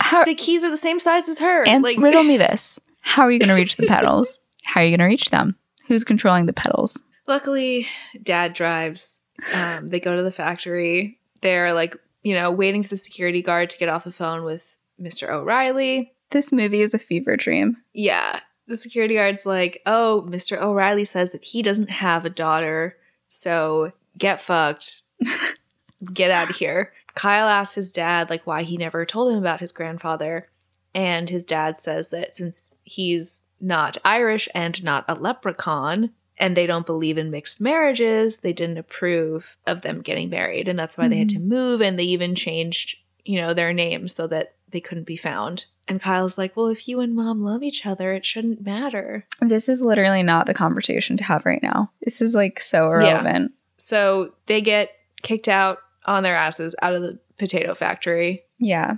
how 0.00 0.24
The 0.24 0.34
keys 0.34 0.64
are 0.64 0.70
the 0.70 0.78
same 0.78 0.98
size 0.98 1.28
as 1.28 1.38
her. 1.40 1.66
and 1.66 1.84
like, 1.84 1.98
riddle 1.98 2.22
me 2.32 2.38
this. 2.38 2.80
How 3.04 3.22
are 3.22 3.30
you 3.30 3.38
going 3.38 3.50
to 3.50 3.54
reach 3.54 3.76
the 3.76 3.86
pedals? 3.86 4.40
How 4.64 4.80
are 4.80 4.84
you 4.84 4.90
going 4.90 5.06
to 5.06 5.12
reach 5.12 5.30
them? 5.30 5.56
Who's 5.86 6.04
controlling 6.04 6.46
the 6.46 6.52
pedals? 6.52 7.02
Luckily, 7.26 7.86
dad 8.22 8.54
drives. 8.54 9.20
Um, 9.52 9.88
they 9.88 10.00
go 10.00 10.16
to 10.16 10.22
the 10.22 10.32
factory. 10.32 11.18
They're 11.42 11.74
like, 11.74 11.96
you 12.22 12.34
know, 12.34 12.50
waiting 12.50 12.82
for 12.82 12.88
the 12.88 12.96
security 12.96 13.42
guard 13.42 13.70
to 13.70 13.78
get 13.78 13.90
off 13.90 14.04
the 14.04 14.10
phone 14.10 14.42
with 14.42 14.76
Mr. 15.00 15.28
O'Reilly. 15.30 16.12
This 16.30 16.50
movie 16.50 16.80
is 16.80 16.94
a 16.94 16.98
fever 16.98 17.36
dream. 17.36 17.76
Yeah. 17.92 18.40
The 18.66 18.76
security 18.76 19.14
guard's 19.14 19.44
like, 19.44 19.82
oh, 19.84 20.26
Mr. 20.28 20.60
O'Reilly 20.60 21.04
says 21.04 21.32
that 21.32 21.44
he 21.44 21.62
doesn't 21.62 21.90
have 21.90 22.24
a 22.24 22.30
daughter. 22.30 22.96
So 23.28 23.92
get 24.16 24.40
fucked. 24.40 25.02
get 26.12 26.30
out 26.30 26.50
of 26.50 26.56
here. 26.56 26.92
Kyle 27.14 27.48
asks 27.48 27.74
his 27.74 27.92
dad, 27.92 28.30
like, 28.30 28.46
why 28.46 28.62
he 28.62 28.76
never 28.76 29.04
told 29.04 29.32
him 29.32 29.38
about 29.38 29.60
his 29.60 29.70
grandfather. 29.70 30.48
And 30.94 31.28
his 31.28 31.44
dad 31.44 31.76
says 31.76 32.10
that 32.10 32.34
since 32.34 32.74
he's 32.84 33.52
not 33.60 33.98
Irish 34.04 34.48
and 34.54 34.82
not 34.84 35.04
a 35.08 35.14
leprechaun, 35.14 36.10
and 36.36 36.56
they 36.56 36.66
don't 36.66 36.86
believe 36.86 37.18
in 37.18 37.30
mixed 37.30 37.60
marriages, 37.60 38.40
they 38.40 38.52
didn't 38.52 38.78
approve 38.78 39.56
of 39.66 39.82
them 39.82 40.00
getting 40.02 40.30
married. 40.30 40.68
And 40.68 40.78
that's 40.78 40.98
why 40.98 41.08
they 41.08 41.18
had 41.18 41.28
to 41.30 41.36
mm-hmm. 41.36 41.48
move. 41.48 41.80
And 41.80 41.98
they 41.98 42.04
even 42.04 42.34
changed, 42.34 42.96
you 43.24 43.40
know, 43.40 43.54
their 43.54 43.72
names 43.72 44.14
so 44.14 44.26
that 44.26 44.54
they 44.70 44.80
couldn't 44.80 45.06
be 45.06 45.16
found. 45.16 45.66
And 45.86 46.00
Kyle's 46.00 46.38
like, 46.38 46.56
well, 46.56 46.66
if 46.68 46.88
you 46.88 47.00
and 47.00 47.14
mom 47.14 47.44
love 47.44 47.62
each 47.62 47.86
other, 47.86 48.12
it 48.14 48.26
shouldn't 48.26 48.64
matter. 48.64 49.26
This 49.40 49.68
is 49.68 49.82
literally 49.82 50.22
not 50.22 50.46
the 50.46 50.54
conversation 50.54 51.16
to 51.18 51.24
have 51.24 51.44
right 51.44 51.62
now. 51.62 51.92
This 52.02 52.20
is 52.20 52.34
like 52.34 52.60
so 52.60 52.88
irrelevant. 52.88 53.52
So 53.76 54.34
they 54.46 54.60
get 54.60 54.90
kicked 55.22 55.48
out 55.48 55.78
on 56.06 56.22
their 56.22 56.36
asses 56.36 56.74
out 56.82 56.94
of 56.94 57.02
the 57.02 57.18
potato 57.38 57.74
factory. 57.74 58.44
Yeah. 58.58 58.96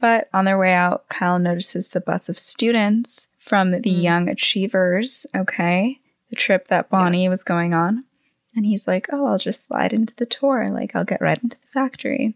But 0.00 0.28
on 0.32 0.44
their 0.44 0.58
way 0.58 0.72
out, 0.72 1.08
Kyle 1.08 1.38
notices 1.38 1.90
the 1.90 2.00
bus 2.00 2.28
of 2.28 2.38
students 2.38 3.28
from 3.38 3.70
the 3.72 3.78
Mm. 3.80 4.02
Young 4.02 4.28
Achievers, 4.28 5.26
okay? 5.34 5.98
The 6.30 6.36
trip 6.36 6.68
that 6.68 6.88
Bonnie 6.90 7.22
Yes. 7.24 7.30
was 7.30 7.44
going 7.44 7.74
on. 7.74 8.04
And 8.54 8.64
he's 8.66 8.86
like, 8.88 9.08
oh, 9.12 9.26
I'll 9.26 9.38
just 9.38 9.64
slide 9.64 9.92
into 9.92 10.14
the 10.16 10.26
tour. 10.26 10.70
Like, 10.70 10.94
I'll 10.94 11.04
get 11.04 11.20
right 11.20 11.42
into 11.42 11.58
the 11.60 11.66
factory. 11.68 12.34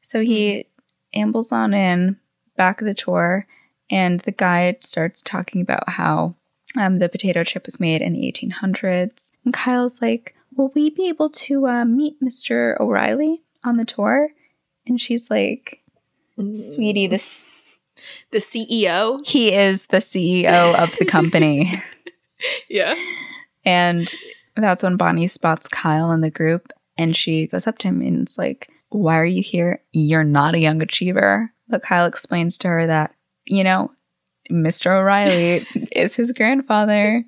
So 0.00 0.20
he 0.20 0.66
ambles 1.14 1.52
on 1.52 1.74
in, 1.74 2.18
back 2.56 2.80
of 2.80 2.86
the 2.86 2.94
tour, 2.94 3.46
and 3.90 4.20
the 4.20 4.32
guide 4.32 4.82
starts 4.84 5.22
talking 5.22 5.60
about 5.60 5.88
how 5.88 6.34
um, 6.76 6.98
the 6.98 7.08
potato 7.08 7.42
chip 7.44 7.66
was 7.66 7.80
made 7.80 8.02
in 8.02 8.12
the 8.14 8.30
1800s. 8.32 9.32
And 9.44 9.54
Kyle's 9.54 10.02
like, 10.02 10.34
will 10.56 10.72
we 10.74 10.90
be 10.90 11.08
able 11.08 11.30
to 11.30 11.66
uh, 11.66 11.84
meet 11.84 12.20
Mr. 12.20 12.78
O'Reilly 12.80 13.42
on 13.64 13.76
the 13.76 13.84
tour? 13.84 14.30
And 14.86 15.00
she's 15.00 15.30
like, 15.30 15.80
Sweetie, 16.36 17.06
this 17.06 17.46
The 18.30 18.38
CEO. 18.38 19.24
he 19.26 19.52
is 19.52 19.86
the 19.86 19.98
CEO 19.98 20.74
of 20.74 20.94
the 20.98 21.04
company. 21.04 21.82
Yeah. 22.68 22.94
and 23.64 24.14
that's 24.56 24.82
when 24.82 24.98
Bonnie 24.98 25.26
spots 25.26 25.66
Kyle 25.66 26.12
in 26.12 26.20
the 26.20 26.30
group 26.30 26.70
and 26.98 27.16
she 27.16 27.46
goes 27.46 27.66
up 27.66 27.78
to 27.78 27.88
him 27.88 28.02
and 28.02 28.22
it's 28.22 28.36
like, 28.36 28.68
Why 28.90 29.16
are 29.18 29.24
you 29.24 29.42
here? 29.42 29.80
You're 29.92 30.22
not 30.22 30.54
a 30.54 30.58
young 30.58 30.82
achiever. 30.82 31.50
But 31.68 31.82
Kyle 31.82 32.04
explains 32.06 32.58
to 32.58 32.68
her 32.68 32.86
that, 32.86 33.14
you 33.46 33.62
know, 33.64 33.90
Mr. 34.50 34.98
O'Reilly 34.98 35.66
is 35.96 36.14
his 36.14 36.30
grandfather. 36.32 37.24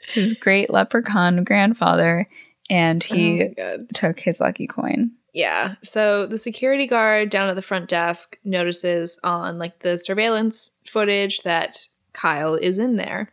It's 0.00 0.14
his 0.14 0.34
great 0.34 0.70
leprechaun 0.70 1.44
grandfather. 1.44 2.26
And 2.70 3.04
he 3.04 3.54
oh 3.58 3.78
took 3.94 4.18
his 4.18 4.40
lucky 4.40 4.66
coin. 4.66 5.12
Yeah. 5.36 5.74
So 5.82 6.26
the 6.26 6.38
security 6.38 6.86
guard 6.86 7.28
down 7.28 7.50
at 7.50 7.56
the 7.56 7.62
front 7.62 7.90
desk 7.90 8.38
notices 8.42 9.20
on 9.22 9.58
like 9.58 9.80
the 9.80 9.98
surveillance 9.98 10.70
footage 10.86 11.42
that 11.42 11.88
Kyle 12.14 12.54
is 12.54 12.78
in 12.78 12.96
there. 12.96 13.30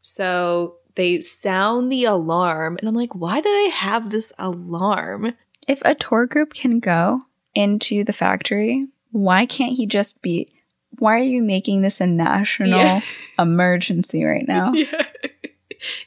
So 0.00 0.78
they 0.96 1.20
sound 1.20 1.92
the 1.92 2.06
alarm 2.06 2.76
and 2.80 2.88
I'm 2.88 2.94
like, 2.96 3.14
why 3.14 3.40
do 3.40 3.48
they 3.48 3.70
have 3.70 4.10
this 4.10 4.32
alarm? 4.36 5.34
If 5.68 5.80
a 5.84 5.94
tour 5.94 6.26
group 6.26 6.54
can 6.54 6.80
go 6.80 7.20
into 7.54 8.02
the 8.02 8.12
factory, 8.12 8.88
why 9.12 9.46
can't 9.46 9.74
he 9.76 9.86
just 9.86 10.22
be? 10.22 10.52
Why 10.98 11.12
are 11.14 11.18
you 11.18 11.40
making 11.40 11.82
this 11.82 12.00
a 12.00 12.06
national 12.08 12.70
Yeah. 12.70 13.00
emergency 13.38 14.24
right 14.24 14.46
now? 14.48 14.72
Yeah. 14.84 15.06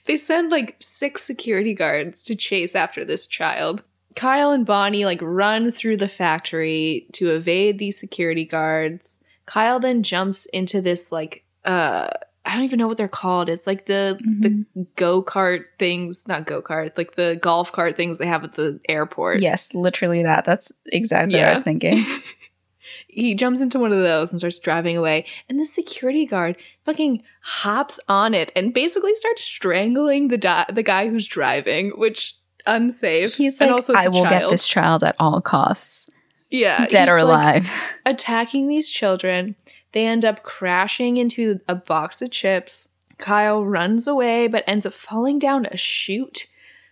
they 0.08 0.18
send 0.18 0.50
like 0.52 0.76
six 0.80 1.24
security 1.24 1.74
guards 1.74 2.24
to 2.26 2.36
chase 2.36 2.76
after 2.76 3.06
this 3.06 3.28
child. 3.28 3.84
Kyle 4.18 4.52
and 4.52 4.66
Bonnie 4.66 5.06
like 5.06 5.22
run 5.22 5.72
through 5.72 5.98
the 5.98 6.08
factory 6.08 7.08
to 7.14 7.30
evade 7.30 7.78
these 7.78 8.00
security 8.00 8.46
guards. 8.46 9.24
Kyle 9.46 9.80
then 9.80 10.02
jumps 10.02 10.48
into 10.48 10.82
this 10.82 11.12
like 11.12 11.46
uh 11.64 12.10
I 12.44 12.56
don't 12.56 12.64
even 12.64 12.80
know 12.80 12.88
what 12.88 12.98
they're 12.98 13.08
called. 13.08 13.50
It's 13.50 13.68
like 13.68 13.86
the 13.86 14.18
the 14.40 14.86
go-kart 14.96 15.66
things, 15.78 16.28
not 16.28 16.46
go-kart, 16.46 16.98
like 16.98 17.16
the 17.16 17.38
golf 17.42 17.72
cart 17.74 17.98
things 17.98 18.18
they 18.18 18.26
have 18.26 18.44
at 18.44 18.54
the 18.54 18.80
airport. 18.88 19.42
Yes, 19.42 19.74
literally 19.74 20.24
that. 20.24 20.46
That's 20.46 20.72
exactly 20.86 21.36
what 21.36 21.46
I 21.46 21.52
was 21.52 21.64
thinking. 21.64 22.06
he 23.08 23.36
jumps 23.36 23.62
into 23.62 23.80
one 23.80 23.92
of 23.92 24.02
those 24.02 24.32
and 24.32 24.40
starts 24.40 24.60
driving 24.60 24.96
away 24.96 25.26
and 25.50 25.60
the 25.60 25.66
security 25.66 26.26
guard 26.26 26.56
fucking 26.86 27.22
hops 27.42 28.00
on 28.08 28.34
it 28.34 28.52
and 28.56 28.74
basically 28.74 29.14
starts 29.16 29.44
strangling 29.44 30.30
the 30.30 30.38
di- 30.38 30.66
the 30.72 30.84
guy 30.84 31.10
who's 31.10 31.28
driving 31.28 31.92
which 31.98 32.37
unsafe 32.68 33.36
He's 33.36 33.60
and 33.60 33.72
like, 33.72 33.78
also 33.78 33.94
I 33.94 34.08
will 34.10 34.24
get 34.24 34.50
this 34.50 34.68
child 34.68 35.04
at 35.04 35.16
all 35.20 35.42
costs, 35.42 36.08
yeah 36.50 36.86
dead 36.88 37.10
or 37.10 37.24
like, 37.24 37.56
alive. 37.64 37.72
attacking 38.06 38.68
these 38.68 38.90
children 38.90 39.56
they 39.94 40.06
end 40.06 40.26
up 40.26 40.44
crashing 40.44 41.18
into 41.18 41.60
a 41.68 41.76
box 41.76 42.22
of 42.22 42.32
chips 42.32 42.90
kyle 43.18 43.66
runs 43.66 44.06
away 44.08 44.48
but 44.48 44.64
ends 44.68 44.86
up 44.86 44.94
falling 44.94 45.40
down 45.40 45.66
a 45.66 45.78
chute 45.78 46.48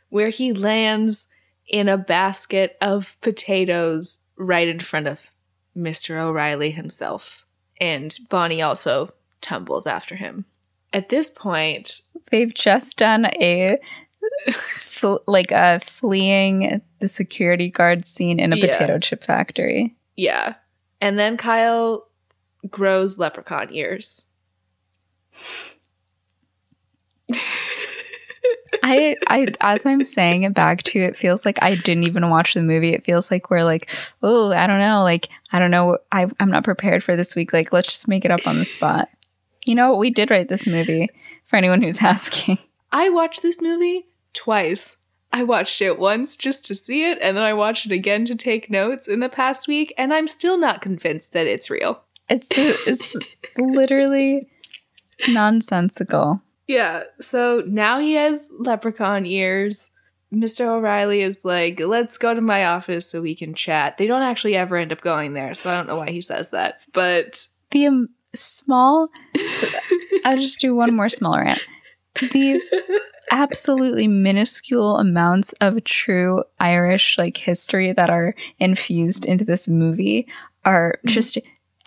where 0.10 0.30
he 0.30 0.54
lands 0.54 1.28
in 1.68 1.90
a 1.90 1.98
basket 1.98 2.78
of 2.82 3.18
potatoes 3.22 4.20
right 4.38 4.68
in 4.68 4.80
front 4.80 5.08
of 5.08 5.20
Mr. 5.76 6.20
O'Reilly 6.20 6.72
himself. 6.72 7.46
And 7.82 8.18
Bonnie 8.30 8.62
also 8.62 9.14
tumbles 9.42 9.86
after 9.86 10.16
him. 10.16 10.46
At 10.94 11.10
this 11.10 11.30
point, 11.30 12.02
They've 12.32 12.54
just 12.54 12.98
done 12.98 13.26
a 13.26 13.78
like 15.28 15.52
a 15.52 15.80
fleeing 15.86 16.82
the 17.00 17.08
security 17.08 17.70
guard 17.70 18.06
scene 18.08 18.40
in 18.40 18.54
a 18.54 18.56
Yeah. 18.56 18.68
potato 18.68 19.00
chip 19.00 19.24
factory. 19.24 19.96
yeah. 20.16 20.56
And 21.02 21.20
then 21.20 21.36
Kyle 21.38 22.08
grows 22.70 23.20
leprechaun 23.20 23.68
ears. 23.74 24.24
I, 28.84 29.16
I, 29.28 29.48
as 29.62 29.86
I'm 29.86 30.04
saying 30.06 30.44
it 30.44 30.54
back 30.54 30.84
to 30.84 31.00
you, 31.00 31.06
it 31.06 31.18
feels 31.18 31.46
like 31.46 31.60
I 31.62 31.76
didn't 31.76 32.06
even 32.08 32.30
watch 32.30 32.54
the 32.54 32.62
movie. 32.62 32.94
It 32.94 33.06
feels 33.06 33.30
like 33.32 33.50
we're 33.50 33.64
like, 33.64 33.90
oh, 34.24 34.52
I 34.54 34.68
don't 34.68 34.80
know, 34.80 35.04
like 35.04 35.30
I 35.52 35.60
don't 35.60 35.72
know, 35.72 35.98
I, 36.12 36.28
I'm 36.40 36.50
not 36.50 36.64
prepared 36.64 37.04
for 37.04 37.16
this 37.16 37.36
week. 37.36 37.54
Like, 37.54 37.74
let's 37.74 37.90
just 37.90 38.08
make 38.08 38.26
it 38.26 38.32
up 38.32 38.48
on 38.48 38.58
the 38.60 38.66
spot. 38.66 39.10
You 39.66 39.76
know, 39.76 39.96
we 39.96 40.10
did 40.12 40.30
write 40.32 40.48
this 40.48 40.66
movie 40.68 41.10
for 41.46 41.58
anyone 41.58 41.82
who's 41.82 41.98
asking. 42.02 42.58
I 42.92 43.10
watched 43.10 43.42
this 43.42 43.62
movie 43.62 44.06
twice. 44.36 44.98
I 45.34 45.44
watched 45.44 45.82
it 45.82 46.00
once 46.00 46.38
just 46.38 46.66
to 46.68 46.76
see 46.76 47.10
it, 47.10 47.18
and 47.22 47.36
then 47.36 47.44
I 47.44 47.54
watched 47.54 47.86
it 47.86 47.92
again 47.92 48.24
to 48.26 48.36
take 48.36 48.70
notes 48.70 49.08
in 49.08 49.20
the 49.20 49.30
past 49.30 49.68
week, 49.68 49.94
and 49.98 50.14
I'm 50.14 50.28
still 50.28 50.58
not 50.58 50.82
convinced 50.82 51.34
that 51.34 51.48
it's 51.48 51.70
real. 51.70 52.04
It's 52.30 52.48
it's 52.54 53.16
literally 53.58 54.48
nonsensical. 55.28 56.42
Yeah, 56.68 57.04
so 57.22 57.64
now 57.68 58.00
he 58.00 58.14
has 58.14 58.52
leprechaun 58.58 59.26
ears. 59.26 59.90
Mr. 60.34 60.66
O'Reilly 60.68 61.22
is 61.22 61.46
like, 61.46 61.80
let's 61.80 62.18
go 62.18 62.34
to 62.34 62.42
my 62.42 62.66
office 62.66 63.10
so 63.10 63.22
we 63.22 63.36
can 63.36 63.54
chat. 63.54 63.98
They 63.98 64.08
don't 64.08 64.24
actually 64.24 64.56
ever 64.56 64.76
end 64.76 64.92
up 64.92 65.02
going 65.02 65.34
there, 65.34 65.54
so 65.54 65.70
I 65.70 65.76
don't 65.76 65.88
know 65.88 65.98
why 65.98 66.12
he 66.12 66.22
says 66.22 66.52
that. 66.52 66.80
But 66.94 67.46
The 67.72 67.88
um, 67.88 68.10
small, 68.34 69.10
I'll 70.26 70.38
just 70.38 70.60
do 70.60 70.76
one 70.76 70.96
more 70.96 71.10
small 71.10 71.38
rant. 71.38 71.62
The 72.32 72.62
absolutely 73.32 74.08
minuscule 74.08 74.98
amounts 74.98 75.54
of 75.62 75.84
true 75.84 76.44
Irish 76.60 77.18
like 77.18 77.38
history 77.38 77.92
that 77.94 78.10
are 78.10 78.36
infused 78.60 79.26
into 79.26 79.46
this 79.46 79.68
movie 79.68 80.28
are 80.64 80.98
mm-hmm. 81.00 81.08
just 81.14 81.38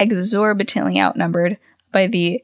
exorbitantly 0.00 1.00
outnumbered 1.00 1.58
by 1.92 2.06
the 2.06 2.42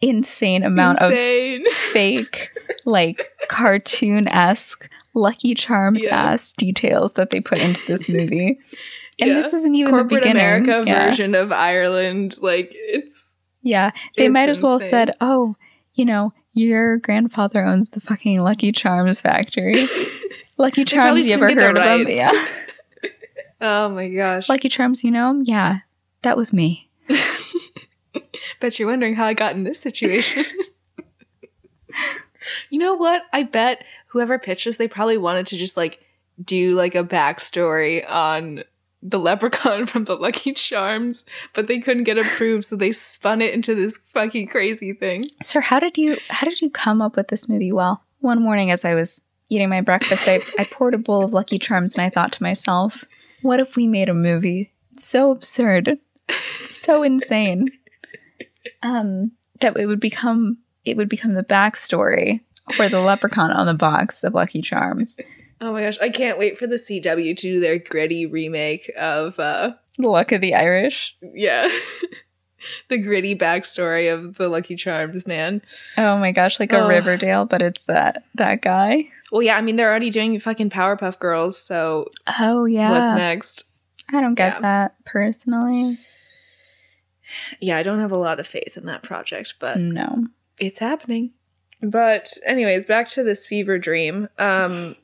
insane 0.00 0.64
amount 0.64 1.00
insane. 1.00 1.66
of 1.66 1.72
fake, 1.92 2.50
like 2.84 3.28
cartoon 3.48 4.28
esque, 4.28 4.88
Lucky 5.14 5.54
Charms 5.54 6.02
ass 6.06 6.52
details 6.54 7.14
that 7.14 7.30
they 7.30 7.40
put 7.40 7.58
into 7.58 7.80
this 7.86 8.08
movie. 8.08 8.58
And 9.20 9.28
Yeah. 9.28 9.34
this 9.36 9.52
isn't 9.52 9.74
even 9.74 9.92
the 9.92 9.98
corporate 10.00 10.22
beginning. 10.22 10.40
America 10.42 10.82
Yeah. 10.86 11.04
version 11.10 11.34
of 11.34 11.52
Ireland. 11.52 12.36
Like 12.40 12.70
it's 12.74 13.36
Yeah, 13.60 13.90
they 14.16 14.24
It's 14.24 14.32
might 14.32 14.48
as 14.48 14.62
well 14.62 14.74
insane. 14.76 14.88
said, 14.88 15.10
"Oh, 15.20 15.54
you 15.92 16.06
know, 16.06 16.32
your 16.52 16.98
grandfather 16.98 17.64
owns 17.64 17.90
the 17.90 18.00
fucking 18.00 18.40
Lucky 18.40 18.72
Charms 18.72 19.20
factory. 19.20 19.88
Lucky 20.58 20.84
Charms, 20.84 21.26
you 21.26 21.34
ever 21.34 21.52
heard 21.52 21.76
of 21.76 21.82
them? 21.82 22.06
Yeah, 22.08 22.46
oh 23.60 23.88
my 23.88 24.08
gosh. 24.08 24.48
Lucky 24.48 24.68
Charms, 24.68 25.02
you 25.02 25.10
know? 25.10 25.40
Yeah, 25.44 25.80
that 26.22 26.36
was 26.36 26.52
me. 26.52 26.88
Bet 28.60 28.78
you're 28.78 28.88
wondering 28.88 29.14
how 29.14 29.24
I 29.24 29.34
got 29.34 29.54
in 29.54 29.64
this 29.64 29.80
situation. 29.80 30.44
you 32.70 32.78
know 32.78 32.94
what? 32.94 33.22
I 33.32 33.42
bet 33.42 33.84
whoever 34.08 34.38
pitched 34.38 34.66
this, 34.66 34.76
they 34.76 34.88
probably 34.88 35.18
wanted 35.18 35.46
to 35.48 35.56
just 35.56 35.76
like 35.76 36.00
do 36.42 36.70
like 36.72 36.94
a 36.94 37.02
backstory 37.02 38.08
on 38.08 38.62
the 39.02 39.18
leprechaun 39.18 39.86
from 39.86 40.04
the 40.04 40.14
Lucky 40.14 40.52
Charms, 40.52 41.24
but 41.54 41.66
they 41.66 41.80
couldn't 41.80 42.04
get 42.04 42.18
approved, 42.18 42.64
so 42.64 42.76
they 42.76 42.92
spun 42.92 43.42
it 43.42 43.52
into 43.52 43.74
this 43.74 43.98
fucking 44.14 44.48
crazy 44.48 44.92
thing. 44.92 45.28
Sir, 45.42 45.60
how 45.60 45.80
did 45.80 45.98
you 45.98 46.16
how 46.28 46.46
did 46.46 46.60
you 46.60 46.70
come 46.70 47.02
up 47.02 47.16
with 47.16 47.28
this 47.28 47.48
movie? 47.48 47.72
Well, 47.72 48.02
one 48.20 48.42
morning 48.42 48.70
as 48.70 48.84
I 48.84 48.94
was 48.94 49.22
eating 49.48 49.68
my 49.68 49.80
breakfast, 49.80 50.28
I, 50.28 50.40
I 50.58 50.64
poured 50.64 50.94
a 50.94 50.98
bowl 50.98 51.24
of 51.24 51.32
Lucky 51.32 51.58
Charms 51.58 51.94
and 51.94 52.02
I 52.02 52.10
thought 52.10 52.32
to 52.32 52.42
myself, 52.42 53.04
what 53.42 53.60
if 53.60 53.76
we 53.76 53.86
made 53.86 54.08
a 54.08 54.14
movie 54.14 54.72
so 54.96 55.30
absurd, 55.30 55.98
so 56.70 57.02
insane 57.02 57.70
um, 58.82 59.32
that 59.60 59.76
it 59.76 59.86
would 59.86 60.00
become 60.00 60.58
it 60.84 60.96
would 60.96 61.08
become 61.08 61.34
the 61.34 61.44
backstory 61.44 62.40
for 62.74 62.88
the 62.88 63.00
leprechaun 63.00 63.52
on 63.52 63.66
the 63.66 63.74
box 63.74 64.24
of 64.24 64.34
Lucky 64.34 64.62
Charms. 64.62 65.16
Oh 65.62 65.72
my 65.72 65.82
gosh, 65.82 65.98
I 66.00 66.08
can't 66.10 66.38
wait 66.38 66.58
for 66.58 66.66
the 66.66 66.74
CW 66.76 67.36
to 67.36 67.42
do 67.42 67.60
their 67.60 67.78
gritty 67.78 68.26
remake 68.26 68.90
of 68.98 69.38
uh 69.38 69.72
The 69.98 70.08
luck 70.08 70.32
of 70.32 70.40
the 70.40 70.54
Irish. 70.54 71.16
yeah. 71.22 71.70
the 72.88 72.98
gritty 72.98 73.36
backstory 73.36 74.12
of 74.12 74.36
the 74.36 74.48
Lucky 74.48 74.76
Charms, 74.76 75.26
man. 75.26 75.62
Oh 75.96 76.16
my 76.18 76.32
gosh, 76.32 76.58
like 76.60 76.72
a 76.72 76.78
Ugh. 76.78 76.88
Riverdale, 76.88 77.44
but 77.44 77.62
it's 77.62 77.86
that 77.86 78.24
that 78.34 78.60
guy. 78.62 79.04
Well, 79.30 79.42
yeah, 79.42 79.56
I 79.56 79.62
mean 79.62 79.76
they're 79.76 79.88
already 79.90 80.10
doing 80.10 80.38
fucking 80.40 80.70
Powerpuff 80.70 81.18
Girls, 81.18 81.56
so 81.58 82.08
Oh 82.40 82.64
yeah. 82.64 82.90
what's 82.90 83.12
next? 83.14 83.64
I 84.12 84.20
don't 84.20 84.34
get 84.34 84.54
Yeah. 84.54 84.60
that 84.60 84.94
personally. 85.04 85.98
Yeah, 87.60 87.78
I 87.78 87.82
don't 87.82 88.00
have 88.00 88.12
a 88.12 88.16
lot 88.16 88.40
of 88.40 88.46
faith 88.46 88.76
in 88.76 88.86
that 88.86 89.02
project, 89.02 89.54
but 89.60 89.78
No. 89.78 90.26
it's 90.58 90.80
happening. 90.80 91.30
But 91.80 92.32
anyways, 92.44 92.84
back 92.84 93.08
to 93.10 93.22
this 93.22 93.46
fever 93.46 93.78
dream. 93.78 94.28
Um 94.38 94.96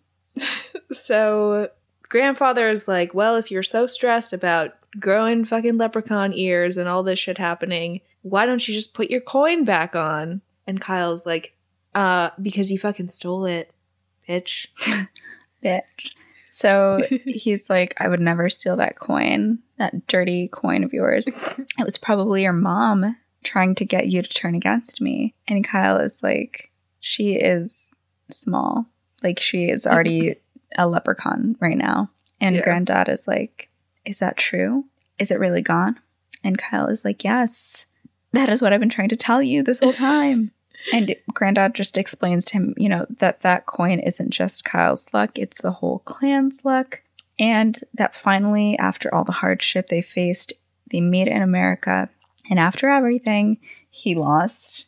so 0.93 1.71
grandfather 2.03 2.69
is 2.69 2.89
like, 2.89 3.15
"Well, 3.15 3.37
if 3.37 3.51
you're 3.51 3.63
so 3.63 3.87
stressed 3.87 4.33
about 4.33 4.75
growing 4.99 5.45
fucking 5.45 5.77
leprechaun 5.77 6.33
ears 6.33 6.77
and 6.77 6.89
all 6.89 7.03
this 7.03 7.19
shit 7.19 7.39
happening, 7.39 8.01
why 8.23 8.47
don't 8.47 8.67
you 8.67 8.75
just 8.75 8.95
put 8.95 9.11
your 9.11 9.21
coin 9.21 9.65
back 9.65 9.95
on?" 9.95 10.41
And 10.67 10.81
Kyle's 10.81 11.27
like, 11.27 11.55
"Uh, 11.95 12.31
because 12.41 12.71
you 12.71 12.79
fucking 12.79 13.09
stole 13.09 13.45
it, 13.45 13.73
bitch." 14.29 14.67
Bitch. 15.65 16.13
So 16.45 17.01
he's 17.25 17.71
like, 17.71 17.95
I 17.99 18.09
would 18.09 18.21
never 18.21 18.49
steal 18.49 18.77
that 18.77 18.99
coin, 18.99 19.59
that 19.79 20.07
dirty 20.07 20.49
coin 20.49 20.85
of 20.85 20.93
yours. 20.93 21.27
It 21.27 21.85
was 21.85 21.99
probably 21.99 22.43
your 22.43 22.53
mom 22.53 23.17
trying 23.45 23.75
to 23.77 23.85
get 23.85 24.09
you 24.09 24.23
to 24.23 24.29
turn 24.29 24.55
against 24.55 25.01
me. 25.01 25.35
And 25.47 25.67
Kyle 25.67 25.99
is 25.99 26.23
like, 26.23 26.71
she 27.01 27.35
is 27.35 27.93
small. 28.31 28.87
Like 29.23 29.41
she 29.41 29.65
is 29.65 29.85
mm-hmm. 29.85 29.95
already 29.95 30.37
a 30.77 30.87
leprechaun 30.87 31.57
right 31.61 31.77
now. 31.77 32.11
And 32.41 32.57
Yeah. 32.57 32.63
granddad 32.63 33.09
is 33.09 33.27
like, 33.27 33.69
Is 34.05 34.19
that 34.21 34.37
true? 34.37 34.85
Is 35.19 35.31
it 35.31 35.39
really 35.39 35.63
gone? 35.63 35.99
And 36.45 36.59
Kyle 36.59 36.87
is 36.87 37.05
like, 37.05 37.25
Yes. 37.25 37.87
That 38.33 38.49
is 38.49 38.61
what 38.61 38.73
I've 38.73 38.81
been 38.81 38.91
trying 38.91 39.09
to 39.09 39.17
tell 39.17 39.43
you 39.43 39.63
this 39.63 39.81
whole 39.81 39.93
time. 39.93 40.53
And 40.93 41.17
Granddad 41.35 41.75
just 41.75 41.99
explains 41.99 42.45
to 42.47 42.53
him, 42.55 42.75
you 42.77 42.89
know, 42.89 43.05
that 43.19 43.41
that 43.41 43.67
coin 43.67 43.99
isn't 43.99 44.31
just 44.31 44.65
Kyle's 44.65 45.13
luck, 45.13 45.37
it's 45.37 45.61
the 45.61 45.73
whole 45.73 45.99
clan's 46.01 46.65
luck. 46.65 47.03
And 47.39 47.79
that 47.95 48.15
finally, 48.15 48.79
after 48.79 49.13
all 49.13 49.25
the 49.25 49.33
hardship 49.33 49.89
they 49.89 50.03
faced, 50.03 50.53
they 50.91 51.01
made 51.01 51.29
it 51.29 51.33
in 51.33 51.43
America. 51.43 52.09
And 52.49 52.59
after 52.59 52.89
everything, 52.89 53.59
he 53.91 54.15
lost 54.15 54.87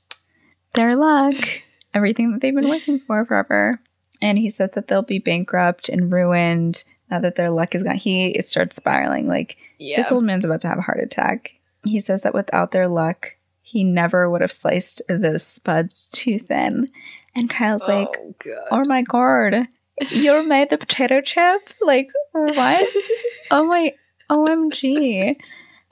their 0.74 0.96
luck, 0.96 1.34
everything 1.94 2.32
that 2.32 2.40
they've 2.40 2.54
been 2.54 2.68
working 2.68 3.00
for 3.00 3.24
forever. 3.24 3.80
And 4.22 4.38
he 4.38 4.50
says 4.50 4.72
that 4.72 4.88
they'll 4.88 5.02
be 5.02 5.18
bankrupt 5.18 5.88
and 5.88 6.12
ruined 6.12 6.84
now 7.10 7.20
that 7.20 7.36
their 7.36 7.50
luck 7.50 7.74
is 7.74 7.82
gone. 7.82 7.96
He 7.96 8.40
starts 8.40 8.76
spiraling 8.76 9.26
like, 9.26 9.56
Yeah. 9.78 9.96
this 9.96 10.12
old 10.12 10.24
man's 10.24 10.44
about 10.44 10.60
to 10.62 10.68
have 10.68 10.78
a 10.78 10.82
heart 10.82 11.00
attack. 11.00 11.54
He 11.84 12.00
says 12.00 12.22
that 12.22 12.34
without 12.34 12.72
their 12.72 12.88
luck, 12.88 13.36
he 13.62 13.84
never 13.84 14.28
would 14.28 14.40
have 14.40 14.52
sliced 14.52 15.00
those 15.08 15.42
spuds 15.42 16.08
too 16.08 16.38
thin. 16.38 16.88
And 17.34 17.48
Kyle's 17.48 17.82
oh, 17.82 17.86
like, 17.86 18.08
oh 18.18 18.34
god. 18.38 18.68
oh 18.70 18.84
my 18.84 19.02
god, 19.02 19.68
you 20.10 20.42
made 20.46 20.70
the 20.70 20.78
potato 20.78 21.20
chip? 21.20 21.70
Like, 21.80 22.10
what? 22.32 22.88
oh 23.50 23.64
my, 23.64 23.94
OMG. 24.28 25.36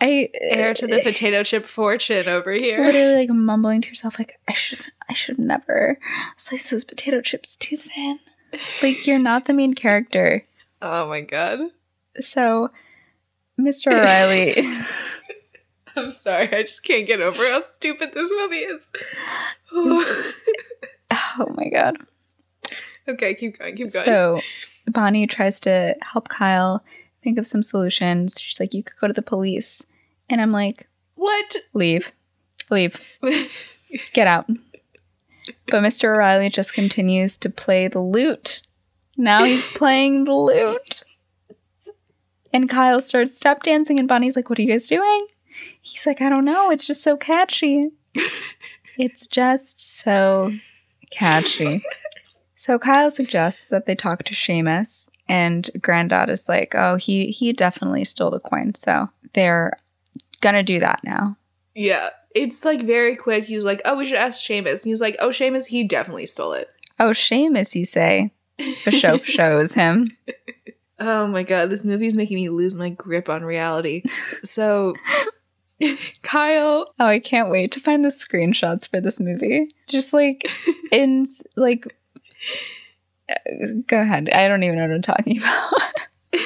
I, 0.00 0.30
Heir 0.40 0.74
to 0.74 0.86
the 0.86 1.00
eh, 1.00 1.02
potato 1.02 1.42
chip 1.42 1.66
fortune 1.66 2.28
over 2.28 2.52
here. 2.52 2.84
literally 2.84 3.16
like 3.16 3.30
mumbling 3.30 3.82
to 3.82 3.88
yourself, 3.88 4.18
like, 4.18 4.38
I 4.46 4.52
should, 4.52 4.80
I 5.08 5.12
should 5.12 5.38
never 5.38 5.98
slice 6.36 6.70
those 6.70 6.84
potato 6.84 7.20
chips 7.20 7.56
too 7.56 7.76
thin. 7.76 8.20
Like, 8.82 9.06
you're 9.06 9.18
not 9.18 9.46
the 9.46 9.52
main 9.52 9.74
character. 9.74 10.44
Oh 10.80 11.08
my 11.08 11.20
god. 11.20 11.58
So, 12.20 12.70
Mr. 13.58 13.92
O'Reilly. 13.92 14.56
I'm 15.96 16.12
sorry, 16.12 16.54
I 16.54 16.62
just 16.62 16.84
can't 16.84 17.06
get 17.06 17.20
over 17.20 17.42
how 17.50 17.64
stupid 17.72 18.10
this 18.14 18.30
movie 18.30 18.58
is. 18.58 18.92
oh 19.72 21.54
my 21.56 21.68
god. 21.68 21.96
okay, 23.08 23.34
keep 23.34 23.58
going, 23.58 23.76
keep 23.76 23.92
going. 23.92 24.04
So 24.04 24.40
Bonnie 24.86 25.26
tries 25.26 25.58
to 25.60 25.96
help 26.02 26.28
Kyle 26.28 26.84
think 27.22 27.38
of 27.38 27.46
some 27.46 27.62
solutions. 27.62 28.40
She's 28.40 28.60
like, 28.60 28.74
You 28.74 28.82
could 28.82 28.98
go 28.98 29.06
to 29.06 29.12
the 29.12 29.22
police. 29.22 29.84
And 30.28 30.40
I'm 30.40 30.52
like, 30.52 30.88
what? 31.14 31.56
Leave. 31.74 32.12
Leave. 32.70 33.00
Get 34.12 34.26
out. 34.26 34.46
But 35.66 35.82
Mr. 35.82 36.04
O'Reilly 36.04 36.50
just 36.50 36.74
continues 36.74 37.36
to 37.38 37.50
play 37.50 37.88
the 37.88 38.00
lute. 38.00 38.62
Now 39.16 39.44
he's 39.44 39.66
playing 39.74 40.24
the 40.24 40.34
lute. 40.34 41.02
And 42.52 42.68
Kyle 42.68 43.00
starts 43.00 43.36
step 43.36 43.62
dancing, 43.62 43.98
and 43.98 44.08
Bonnie's 44.08 44.36
like, 44.36 44.48
What 44.48 44.58
are 44.58 44.62
you 44.62 44.68
guys 44.70 44.86
doing? 44.86 45.20
He's 45.82 46.06
like, 46.06 46.20
I 46.20 46.28
don't 46.28 46.44
know. 46.44 46.70
It's 46.70 46.86
just 46.86 47.02
so 47.02 47.16
catchy. 47.16 47.90
it's 48.98 49.26
just 49.26 49.80
so 49.80 50.52
catchy. 51.10 51.82
So 52.54 52.78
Kyle 52.78 53.10
suggests 53.10 53.66
that 53.68 53.86
they 53.86 53.94
talk 53.94 54.24
to 54.24 54.34
Seamus, 54.34 55.10
and 55.28 55.68
Granddad 55.80 56.28
is 56.30 56.48
like, 56.48 56.74
"Oh, 56.74 56.96
he 56.96 57.26
he 57.30 57.52
definitely 57.52 58.04
stole 58.04 58.30
the 58.30 58.40
coin." 58.40 58.74
So 58.74 59.08
they're 59.34 59.72
gonna 60.40 60.62
do 60.62 60.80
that 60.80 61.00
now. 61.04 61.36
yeah, 61.74 62.10
it's 62.34 62.64
like 62.64 62.84
very 62.86 63.16
quick. 63.16 63.44
He 63.44 63.56
was 63.56 63.64
like, 63.64 63.82
"Oh, 63.84 63.96
we 63.96 64.06
should 64.06 64.16
ask 64.18 64.40
Seamus." 64.40 64.80
And 64.82 64.84
he 64.84 64.90
was 64.90 65.00
like, 65.00 65.16
"Oh, 65.18 65.28
Seamus, 65.30 65.66
he 65.66 65.86
definitely 65.86 66.26
stole 66.26 66.52
it." 66.52 66.68
Oh, 67.00 67.10
Seamus, 67.10 67.74
you 67.74 67.84
say? 67.84 68.32
The 68.84 68.90
show 68.90 69.18
shows 69.24 69.74
him. 69.74 70.16
Oh 70.98 71.28
my 71.28 71.44
god, 71.44 71.70
this 71.70 71.84
movie 71.84 72.06
is 72.08 72.16
making 72.16 72.34
me 72.36 72.48
lose 72.48 72.74
my 72.74 72.90
grip 72.90 73.28
on 73.28 73.44
reality. 73.44 74.02
So, 74.42 74.94
Kyle, 76.22 76.92
Oh, 76.98 77.06
I 77.06 77.20
can't 77.20 77.50
wait 77.50 77.70
to 77.72 77.80
find 77.80 78.04
the 78.04 78.08
screenshots 78.08 78.88
for 78.88 79.00
this 79.00 79.20
movie. 79.20 79.68
Just 79.86 80.12
like 80.12 80.50
in 80.92 81.28
like. 81.56 81.86
Go 83.86 84.00
ahead. 84.00 84.30
I 84.30 84.48
don't 84.48 84.62
even 84.62 84.76
know 84.76 84.82
what 84.82 84.94
I'm 84.94 85.02
talking 85.02 85.38
about. 85.38 85.72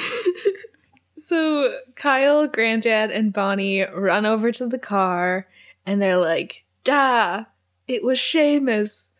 so 1.17 1.77
Kyle, 1.95 2.47
Granddad, 2.47 3.11
and 3.11 3.33
Bonnie 3.33 3.83
run 3.83 4.25
over 4.25 4.51
to 4.51 4.67
the 4.67 4.79
car, 4.79 5.47
and 5.85 6.01
they're 6.01 6.17
like, 6.17 6.63
"Da, 6.83 7.45
it 7.87 8.03
was 8.03 8.19
Seamus, 8.19 9.11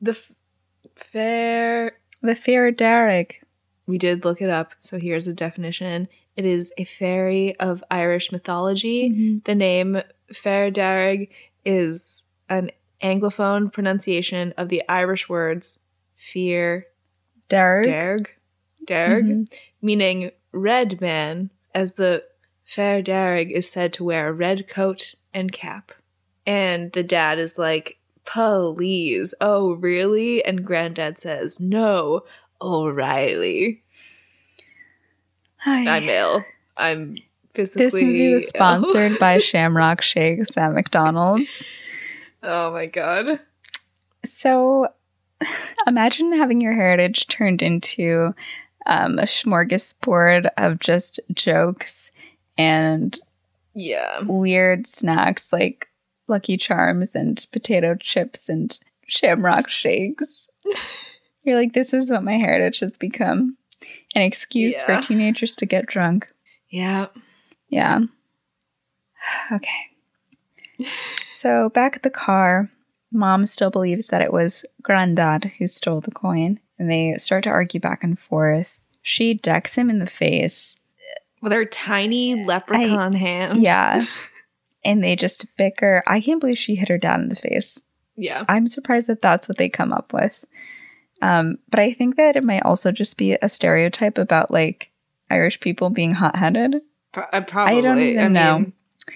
the 0.00 0.12
f- 0.12 0.32
fair." 0.94 1.96
the 2.22 2.34
fear 2.34 2.70
Derek. 2.70 3.42
We 3.86 3.98
did 3.98 4.24
look 4.24 4.40
it 4.40 4.50
up, 4.50 4.74
so 4.78 4.98
here's 4.98 5.26
a 5.26 5.34
definition. 5.34 6.08
It 6.36 6.44
is 6.44 6.72
a 6.78 6.84
fairy 6.84 7.58
of 7.58 7.82
Irish 7.90 8.30
mythology. 8.30 9.10
Mm-hmm. 9.10 9.38
The 9.44 9.54
name 9.54 10.02
far 10.32 10.70
darrig 10.70 11.30
is 11.64 12.26
an 12.48 12.70
anglophone 13.02 13.72
pronunciation 13.72 14.54
of 14.56 14.68
the 14.68 14.82
Irish 14.88 15.28
words 15.28 15.80
fear 16.14 16.86
Derek. 17.50 17.86
derg, 17.86 18.30
derg, 18.86 19.24
Mhm. 19.26 19.58
meaning 19.82 20.30
red 20.52 21.00
man, 21.00 21.50
as 21.74 21.92
the 21.94 22.24
far 22.64 23.02
darrig 23.02 23.50
is 23.50 23.70
said 23.70 23.92
to 23.94 24.04
wear 24.04 24.28
a 24.28 24.32
red 24.32 24.66
coat 24.68 25.14
and 25.34 25.52
cap. 25.52 25.92
And 26.46 26.90
the 26.92 27.02
dad 27.02 27.38
is 27.38 27.58
like, 27.58 27.98
please, 28.24 29.34
oh 29.40 29.72
really? 29.72 30.42
And 30.44 30.64
granddad 30.64 31.18
says, 31.18 31.60
no, 31.60 32.22
O'Reilly. 32.62 33.82
Hi. 35.58 35.96
I'm 35.96 36.08
ill. 36.08 36.44
I'm 36.76 37.16
physically. 37.54 37.84
This 37.84 37.94
movie 37.94 38.32
was 38.34 38.48
sponsored 38.48 39.18
by 39.18 39.38
Shamrock 39.40 40.00
Shakes 40.00 40.56
at 40.56 40.72
McDonald's. 40.72 41.50
oh 42.42 42.72
my 42.72 42.86
god. 42.86 43.40
So 44.24 44.88
imagine 45.86 46.32
having 46.32 46.60
your 46.60 46.74
heritage 46.74 47.26
turned 47.28 47.62
into 47.62 48.34
um, 48.86 49.18
a 49.18 49.22
smorgasbord 49.24 50.48
of 50.56 50.78
just 50.78 51.20
jokes 51.32 52.10
and 52.58 53.18
Yeah. 53.74 54.22
weird 54.24 54.86
snacks 54.86 55.52
like 55.52 55.88
Lucky 56.28 56.56
Charms 56.56 57.14
and 57.14 57.44
potato 57.52 57.94
chips 57.94 58.48
and 58.48 58.78
Shamrock 59.06 59.68
Shakes. 59.68 60.48
You're 61.42 61.56
like, 61.56 61.72
this 61.72 61.92
is 61.94 62.10
what 62.10 62.22
my 62.22 62.36
heritage 62.36 62.80
has 62.80 62.96
become 62.96 63.56
an 64.14 64.22
excuse 64.22 64.74
Yeah. 64.76 65.00
for 65.00 65.06
teenagers 65.06 65.56
to 65.56 65.66
get 65.66 65.86
drunk. 65.86 66.30
Yeah. 66.68 67.06
Yeah. 67.68 68.00
Okay. 69.52 69.68
So 71.26 71.68
back 71.70 71.96
at 71.96 72.02
the 72.02 72.10
car, 72.10 72.70
mom 73.12 73.46
still 73.46 73.70
believes 73.70 74.08
that 74.08 74.22
it 74.22 74.32
was 74.32 74.64
Grandad 74.82 75.52
who 75.58 75.66
stole 75.66 76.00
the 76.00 76.10
coin, 76.10 76.60
and 76.78 76.90
they 76.90 77.14
start 77.18 77.44
to 77.44 77.50
argue 77.50 77.80
back 77.80 78.02
and 78.02 78.18
forth. 78.18 78.78
She 79.02 79.34
decks 79.34 79.74
him 79.74 79.90
in 79.90 79.98
the 79.98 80.06
face. 80.06 80.76
With 81.42 81.52
her 81.52 81.64
tiny 81.64 82.44
leprechaun 82.44 83.14
hand. 83.14 83.62
Yeah. 83.62 84.04
and 84.84 85.02
they 85.02 85.16
just 85.16 85.46
bicker. 85.56 86.02
I 86.06 86.20
can't 86.20 86.40
believe 86.40 86.58
she 86.58 86.74
hit 86.74 86.88
her 86.88 86.98
dad 86.98 87.20
in 87.20 87.28
the 87.28 87.36
face. 87.36 87.80
Yeah. 88.16 88.44
I'm 88.48 88.68
surprised 88.68 89.08
that 89.08 89.22
that's 89.22 89.48
what 89.48 89.56
they 89.56 89.68
come 89.68 89.92
up 89.92 90.12
with. 90.12 90.44
Um, 91.22 91.58
but 91.70 91.80
I 91.80 91.92
think 91.92 92.16
that 92.16 92.36
it 92.36 92.44
might 92.44 92.62
also 92.62 92.92
just 92.92 93.16
be 93.16 93.32
a 93.32 93.48
stereotype 93.48 94.18
about 94.18 94.50
like 94.50 94.90
Irish 95.30 95.60
people 95.60 95.90
being 95.90 96.12
hot 96.12 96.36
headed. 96.36 96.76
Pro- 97.12 97.24
uh, 97.24 97.42
probably. 97.42 97.78
I 97.78 97.80
don't 97.80 98.00
even 98.00 98.32
know. 98.32 98.66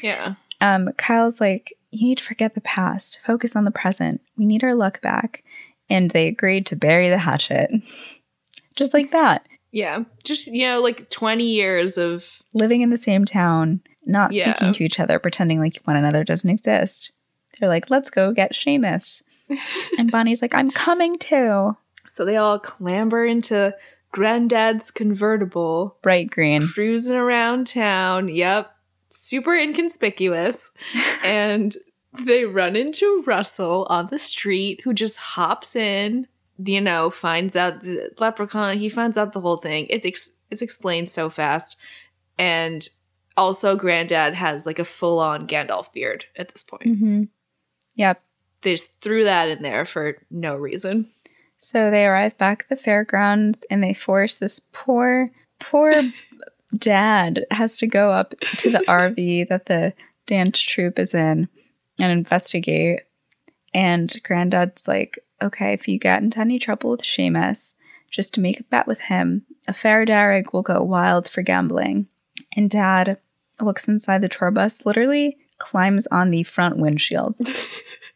Yeah. 0.03 0.35
Um, 0.61 0.91
Kyle's 0.97 1.41
like, 1.41 1.75
you 1.95 2.09
need 2.09 2.19
to 2.19 2.25
forget 2.25 2.55
the 2.55 2.61
past, 2.61 3.19
focus 3.25 3.55
on 3.57 3.65
the 3.65 3.71
present. 3.71 4.21
We 4.37 4.45
need 4.47 4.65
our 4.65 4.75
luck 4.75 5.01
back. 5.01 5.43
And 5.91 6.11
they 6.11 6.29
agreed 6.29 6.67
to 6.67 6.77
bury 6.77 7.11
the 7.11 7.19
hatchet. 7.19 7.71
just 8.77 8.95
like 8.95 9.11
that. 9.11 9.47
Yeah. 9.71 10.05
Just, 10.25 10.47
you 10.47 10.67
know, 10.67 10.81
like 10.81 11.11
20 11.11 11.45
years 11.45 11.99
of. 11.99 12.27
Living 12.53 12.81
in 12.81 12.91
the 12.91 12.97
same 12.97 13.25
town, 13.25 13.83
not 14.07 14.33
Yeah. 14.33 14.55
speaking 14.55 14.73
to 14.75 14.85
each 14.85 14.99
other, 15.01 15.19
pretending 15.19 15.59
like 15.61 15.81
one 15.85 15.97
another 15.97 16.25
doesn't 16.25 16.49
exist. 16.49 17.13
They're 17.61 17.69
like, 17.69 17.91
let's 17.91 18.11
go 18.11 18.33
get 18.33 18.53
Seamus. 18.53 19.23
and 19.99 20.11
Bonnie's 20.11 20.43
like, 20.43 20.55
I'm 20.55 20.71
coming 20.71 21.19
too. 21.19 21.77
So 22.09 22.25
they 22.25 22.37
all 22.37 22.59
clamber 22.59 23.25
into 23.27 23.75
Granddad's 24.13 24.91
convertible, 24.93 25.99
Bright 26.03 26.31
green. 26.31 26.67
cruising 26.69 27.17
around 27.17 27.67
town. 27.67 28.29
Yep. 28.29 28.71
Super 29.15 29.55
inconspicuous. 29.55 30.73
and 31.25 31.77
they 32.23 32.45
run 32.45 32.77
into 32.77 33.23
Russell 33.27 33.87
on 33.91 34.09
the 34.11 34.19
street, 34.19 34.81
who 34.85 34.95
just 34.95 35.17
hops 35.17 35.75
in, 35.75 36.27
you 36.59 36.81
know, 36.81 37.11
finds 37.11 37.57
out 37.57 37.83
the 37.83 38.11
leprechaun. 38.19 38.79
He 38.79 38.89
finds 38.89 39.17
out 39.17 39.33
the 39.33 39.41
whole 39.41 39.57
thing. 39.57 39.87
It 39.91 40.05
ex- 40.05 40.31
it's 40.51 40.63
explained 40.63 41.09
so 41.09 41.29
fast. 41.29 41.77
And 42.39 42.89
also, 43.37 43.77
Granddad 43.77 44.35
has 44.35 44.67
like 44.67 44.79
a 44.79 44.85
full 44.85 45.19
on 45.19 45.49
Gandalf 45.49 45.93
beard 45.93 46.27
at 46.37 46.53
this 46.53 46.63
point. 46.63 46.85
Mm-hmm. 46.85 47.23
Yep. 47.97 48.23
They 48.63 48.73
just 48.73 49.01
threw 49.01 49.25
that 49.25 49.49
in 49.49 49.63
there 49.63 49.85
for 49.85 50.19
no 50.31 50.57
reason. 50.57 51.11
So 51.59 51.91
they 51.91 52.07
arrive 52.07 52.37
back 52.39 52.65
at 52.65 52.69
the 52.77 52.83
fairgrounds 52.83 53.65
and 53.71 53.83
they 53.83 53.95
force 53.95 54.37
this 54.37 54.61
poor, 54.73 55.31
poor 55.59 55.93
dad 56.77 57.47
has 57.51 57.77
to 57.79 57.87
go 57.87 58.11
up 58.11 58.35
to 58.59 58.71
the 58.71 58.85
RV 58.89 59.49
that 59.49 59.67
the 59.67 59.95
dance 60.27 60.61
troupe 60.61 60.99
is 60.99 61.15
in 61.15 61.49
and 61.99 62.13
investigate. 62.13 63.03
And 63.73 64.15
granddad's 64.23 64.87
like, 64.87 65.19
okay, 65.43 65.73
if 65.73 65.89
you 65.89 65.99
get 65.99 66.23
into 66.23 66.41
any 66.41 66.59
trouble 66.59 66.91
with 66.91 67.03
Seamus, 67.03 67.77
just 68.11 68.35
to 68.35 68.41
make 68.41 68.61
a 68.61 68.65
bet 68.65 68.87
with 68.87 69.01
him, 69.01 69.45
a 69.67 69.73
fair 69.73 70.05
Derek 70.05 70.53
will 70.53 70.63
go 70.63 70.83
wild 70.83 71.29
for 71.29 71.43
gambling. 71.43 72.07
And 72.57 72.71
dad 72.71 73.19
looks 73.61 73.89
inside 73.89 74.23
the 74.23 74.29
tour 74.29 74.51
bus, 74.51 74.87
literally 74.87 75.37
climbs 75.59 76.07
on 76.09 76.31
the 76.31 76.45
front 76.45 76.79
windshield. 76.79 77.37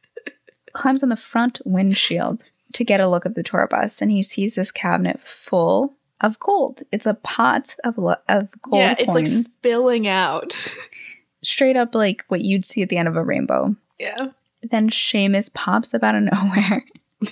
climbs 0.72 1.02
on 1.02 1.08
the 1.08 1.16
front 1.16 1.60
windshield 1.64 2.44
to 2.74 2.84
get 2.84 3.00
a 3.00 3.08
look 3.08 3.26
at 3.26 3.34
the 3.34 3.42
tour 3.42 3.66
bus 3.68 4.02
and 4.02 4.10
he 4.10 4.22
sees 4.22 4.54
this 4.54 4.70
cabinet 4.70 5.20
full 5.24 5.97
of 6.20 6.38
gold. 6.40 6.82
It's 6.92 7.06
a 7.06 7.14
pot 7.14 7.76
of 7.84 7.98
lo- 7.98 8.14
of 8.28 8.48
gold 8.62 8.80
yeah, 8.82 8.94
it's 8.98 9.14
like 9.14 9.26
spilling 9.26 10.06
out. 10.08 10.56
straight 11.42 11.76
up 11.76 11.94
like 11.94 12.24
what 12.28 12.40
you'd 12.42 12.64
see 12.66 12.82
at 12.82 12.88
the 12.88 12.96
end 12.96 13.08
of 13.08 13.16
a 13.16 13.22
rainbow. 13.24 13.74
yeah. 13.98 14.28
Then 14.60 14.90
Seamus 14.90 15.54
pops 15.54 15.94
up 15.94 16.02
out 16.02 16.16
of 16.16 16.22
nowhere. 16.32 16.84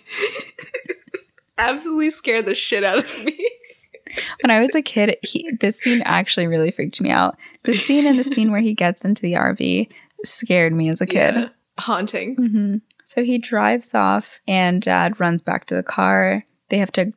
Absolutely 1.58 2.10
scared 2.10 2.46
the 2.46 2.54
shit 2.54 2.84
out 2.84 2.98
of 2.98 3.24
me. 3.24 3.36
when 4.42 4.50
I 4.50 4.60
was 4.60 4.74
a 4.74 4.82
kid, 4.82 5.16
he, 5.22 5.50
this 5.60 5.80
scene 5.80 6.02
actually 6.04 6.46
really 6.46 6.70
freaked 6.70 7.00
me 7.00 7.10
out. 7.10 7.36
The 7.64 7.72
scene 7.74 8.06
and 8.06 8.18
the 8.18 8.24
scene 8.24 8.50
where 8.52 8.60
he 8.60 8.74
gets 8.74 9.04
into 9.04 9.22
the 9.22 9.32
RV 9.32 9.88
scared 10.22 10.72
me 10.74 10.88
as 10.90 11.00
a 11.00 11.06
kid. 11.06 11.34
Yeah. 11.34 11.48
Haunting. 11.78 12.36
hmm 12.36 12.76
So 13.04 13.24
he 13.24 13.38
drives 13.38 13.94
off, 13.94 14.40
and 14.46 14.82
Dad 14.82 15.18
runs 15.18 15.42
back 15.42 15.64
to 15.66 15.74
the 15.74 15.82
car. 15.82 16.44
They 16.68 16.78
have 16.78 16.92
to 16.92 17.12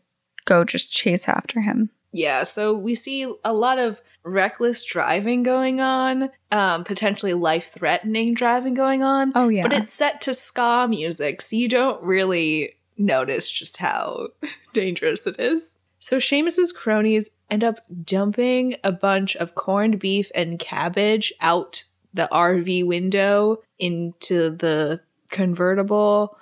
go 0.49 0.63
just 0.63 0.91
chase 0.91 1.29
after 1.29 1.61
him. 1.61 1.91
Yeah, 2.11 2.43
so 2.43 2.75
we 2.75 2.95
see 2.95 3.31
a 3.45 3.53
lot 3.53 3.77
of 3.77 4.01
reckless 4.23 4.83
driving 4.83 5.43
going 5.43 5.79
on, 5.79 6.29
um, 6.51 6.83
potentially 6.83 7.33
life 7.33 7.71
threatening 7.71 8.33
driving 8.33 8.73
going 8.73 9.03
on. 9.03 9.31
Oh 9.35 9.47
yeah, 9.47 9.63
But 9.63 9.73
it's 9.73 9.93
set 9.93 10.21
to 10.21 10.33
ska 10.33 10.87
music, 10.89 11.41
so 11.41 11.55
you 11.55 11.69
don't 11.69 12.01
really 12.03 12.73
notice 12.97 13.49
just 13.49 13.77
how 13.77 14.29
dangerous 14.73 15.25
it 15.27 15.39
is. 15.39 15.77
So 15.99 16.17
Seamus's 16.17 16.71
cronies 16.71 17.29
end 17.49 17.63
up 17.63 17.81
dumping 18.03 18.75
a 18.83 18.91
bunch 18.91 19.35
of 19.35 19.55
corned 19.55 19.99
beef 19.99 20.31
and 20.33 20.59
cabbage 20.59 21.33
out 21.41 21.83
the 22.13 22.27
RV 22.31 22.85
window 22.87 23.57
into 23.77 24.49
the 24.51 25.01
convertible. 25.29 26.37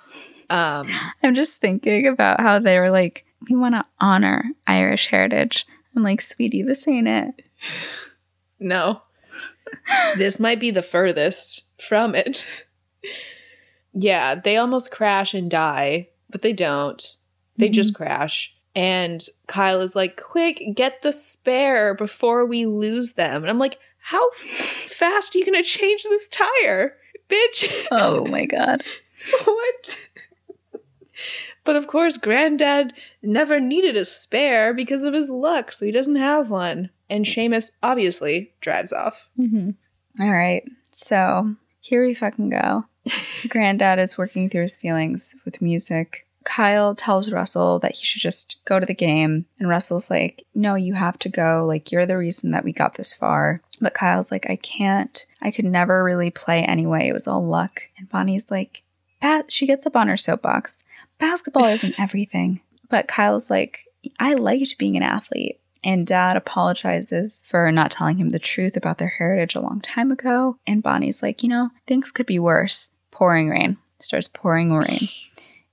Um, 0.48 0.86
I'm 1.22 1.34
just 1.34 1.60
thinking 1.60 2.06
about 2.06 2.40
how 2.40 2.58
they 2.58 2.78
were 2.78 2.90
like, 2.90 3.24
we 3.48 3.56
want 3.56 3.74
to 3.74 3.84
honor 4.00 4.44
Irish 4.66 5.08
heritage. 5.08 5.66
I'm 5.94 6.02
like, 6.02 6.20
sweetie, 6.20 6.62
this 6.62 6.86
ain't 6.88 7.08
it. 7.08 7.42
no. 8.60 9.02
this 10.16 10.40
might 10.40 10.60
be 10.60 10.70
the 10.70 10.82
furthest 10.82 11.62
from 11.80 12.14
it. 12.14 12.44
yeah, 13.92 14.34
they 14.34 14.56
almost 14.56 14.90
crash 14.90 15.34
and 15.34 15.50
die, 15.50 16.08
but 16.30 16.42
they 16.42 16.52
don't. 16.52 17.16
They 17.56 17.66
mm-hmm. 17.66 17.72
just 17.72 17.94
crash. 17.94 18.54
And 18.74 19.26
Kyle 19.46 19.80
is 19.80 19.96
like, 19.96 20.20
quick, 20.22 20.62
get 20.74 21.02
the 21.02 21.12
spare 21.12 21.94
before 21.94 22.46
we 22.46 22.66
lose 22.66 23.14
them. 23.14 23.42
And 23.42 23.50
I'm 23.50 23.58
like, 23.58 23.78
how 23.98 24.28
f- 24.28 24.36
fast 24.36 25.34
are 25.34 25.38
you 25.38 25.44
going 25.44 25.60
to 25.60 25.68
change 25.68 26.04
this 26.04 26.28
tire? 26.28 26.94
Bitch. 27.28 27.86
Oh 27.90 28.24
my 28.26 28.46
god. 28.46 28.84
what? 29.44 29.98
But 31.68 31.76
of 31.76 31.86
course, 31.86 32.16
Granddad 32.16 32.94
never 33.22 33.60
needed 33.60 33.94
a 33.94 34.06
spare 34.06 34.72
because 34.72 35.02
of 35.04 35.12
his 35.12 35.28
luck, 35.28 35.70
so 35.70 35.84
he 35.84 35.92
doesn't 35.92 36.16
have 36.16 36.48
one. 36.48 36.88
And 37.10 37.26
Seamus 37.26 37.72
obviously 37.82 38.54
drives 38.62 38.90
off. 38.90 39.28
hmm 39.36 39.72
All 40.18 40.30
right. 40.30 40.62
So 40.92 41.56
here 41.80 42.06
we 42.06 42.14
fucking 42.14 42.48
go. 42.48 42.86
Granddad 43.50 43.98
is 43.98 44.16
working 44.16 44.48
through 44.48 44.62
his 44.62 44.78
feelings 44.78 45.36
with 45.44 45.60
music. 45.60 46.24
Kyle 46.44 46.94
tells 46.94 47.30
Russell 47.30 47.80
that 47.80 47.92
he 47.92 48.02
should 48.02 48.22
just 48.22 48.56
go 48.64 48.80
to 48.80 48.86
the 48.86 48.94
game. 48.94 49.44
And 49.58 49.68
Russell's 49.68 50.08
like, 50.08 50.46
no, 50.54 50.74
you 50.74 50.94
have 50.94 51.18
to 51.18 51.28
go. 51.28 51.66
Like, 51.68 51.92
you're 51.92 52.06
the 52.06 52.16
reason 52.16 52.52
that 52.52 52.64
we 52.64 52.72
got 52.72 52.94
this 52.94 53.12
far. 53.12 53.60
But 53.78 53.92
Kyle's 53.92 54.32
like, 54.32 54.48
I 54.48 54.56
can't. 54.56 55.26
I 55.42 55.50
could 55.50 55.66
never 55.66 56.02
really 56.02 56.30
play 56.30 56.64
anyway. 56.64 57.08
It 57.08 57.12
was 57.12 57.26
all 57.26 57.46
luck. 57.46 57.82
And 57.98 58.08
Bonnie's 58.08 58.50
like, 58.50 58.84
Pat, 59.20 59.52
she 59.52 59.66
gets 59.66 59.84
up 59.84 59.96
on 59.96 60.08
her 60.08 60.16
soapbox. 60.16 60.84
Basketball 61.18 61.64
isn't 61.66 61.98
everything. 61.98 62.60
But 62.88 63.08
Kyle's 63.08 63.50
like, 63.50 63.80
I 64.18 64.34
liked 64.34 64.78
being 64.78 64.96
an 64.96 65.02
athlete. 65.02 65.60
And 65.84 66.06
dad 66.06 66.36
apologizes 66.36 67.44
for 67.46 67.70
not 67.70 67.92
telling 67.92 68.18
him 68.18 68.30
the 68.30 68.40
truth 68.40 68.76
about 68.76 68.98
their 68.98 69.08
heritage 69.08 69.54
a 69.54 69.60
long 69.60 69.80
time 69.80 70.10
ago. 70.10 70.58
And 70.66 70.82
Bonnie's 70.82 71.22
like, 71.22 71.42
you 71.42 71.48
know, 71.48 71.70
things 71.86 72.10
could 72.10 72.26
be 72.26 72.38
worse. 72.38 72.90
Pouring 73.12 73.48
rain. 73.48 73.76
Starts 74.00 74.28
pouring 74.28 74.72
rain. 74.72 75.08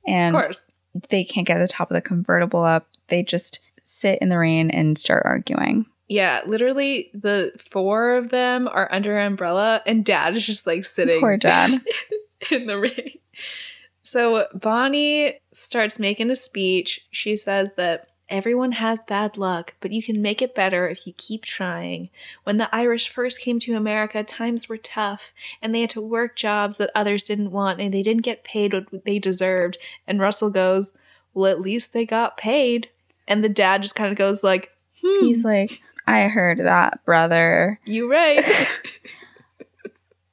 And 0.07 0.35
of 0.35 0.43
course. 0.43 0.71
they 1.09 1.23
can't 1.23 1.47
get 1.47 1.57
the 1.57 1.67
top 1.67 1.89
of 1.89 1.95
the 1.95 2.01
convertible 2.01 2.63
up. 2.63 2.87
They 3.07 3.23
just 3.23 3.59
sit 3.81 4.19
in 4.21 4.29
the 4.29 4.37
rain 4.37 4.69
and 4.69 4.99
start 4.99 5.23
arguing. 5.25 5.87
Yeah, 6.07 6.41
literally, 6.45 7.09
the 7.15 7.51
four 7.71 8.15
of 8.15 8.29
them 8.29 8.67
are 8.67 8.87
under 8.91 9.17
an 9.17 9.25
umbrella, 9.25 9.81
and 9.87 10.05
Dad 10.05 10.35
is 10.35 10.45
just 10.45 10.67
like 10.67 10.85
sitting 10.85 11.19
Poor 11.19 11.37
dad. 11.37 11.81
in 12.51 12.67
the 12.67 12.77
rain. 12.77 13.13
So 14.05 14.45
Bonnie 14.53 15.39
starts 15.51 15.97
making 15.97 16.29
a 16.29 16.35
speech. 16.35 17.07
She 17.09 17.35
says 17.35 17.73
that 17.73 18.09
everyone 18.29 18.73
has 18.73 19.03
bad 19.03 19.35
luck, 19.35 19.73
but 19.81 19.91
you 19.91 20.03
can 20.03 20.21
make 20.21 20.43
it 20.43 20.53
better 20.53 20.87
if 20.87 21.07
you 21.07 21.13
keep 21.17 21.43
trying. 21.43 22.11
When 22.43 22.57
the 22.57 22.73
Irish 22.73 23.09
first 23.09 23.41
came 23.41 23.57
to 23.61 23.73
America, 23.73 24.23
times 24.23 24.69
were 24.69 24.77
tough, 24.77 25.33
and 25.59 25.73
they 25.73 25.81
had 25.81 25.89
to 25.91 26.01
work 26.01 26.35
jobs 26.35 26.77
that 26.77 26.91
others 26.93 27.23
didn't 27.23 27.49
want, 27.49 27.81
and 27.81 27.91
they 27.91 28.03
didn't 28.03 28.21
get 28.21 28.43
paid 28.43 28.75
what 28.75 29.05
they 29.05 29.17
deserved. 29.17 29.79
And 30.05 30.19
Russell 30.19 30.51
goes, 30.51 30.93
"Well, 31.33 31.51
at 31.51 31.59
least 31.59 31.91
they 31.91 32.05
got 32.05 32.37
paid." 32.37 32.89
And 33.27 33.43
the 33.43 33.49
dad 33.49 33.81
just 33.81 33.95
kind 33.95 34.11
of 34.11 34.19
goes 34.19 34.43
like, 34.43 34.69
"Hmm, 35.01 35.25
He's 35.25 35.43
like, 35.43 35.81
I 36.05 36.27
heard 36.27 36.59
that, 36.59 37.03
brother. 37.05 37.79
you 37.85 38.09
right." 38.09 38.45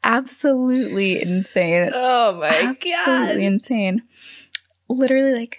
Absolutely 0.05 1.20
insane. 1.22 1.90
oh 1.94 2.34
my 2.34 2.48
Absolutely 2.48 2.90
god. 2.90 3.09
Absolutely 3.09 3.44
insane. 3.46 4.03
Literally, 4.88 5.34
like, 5.34 5.59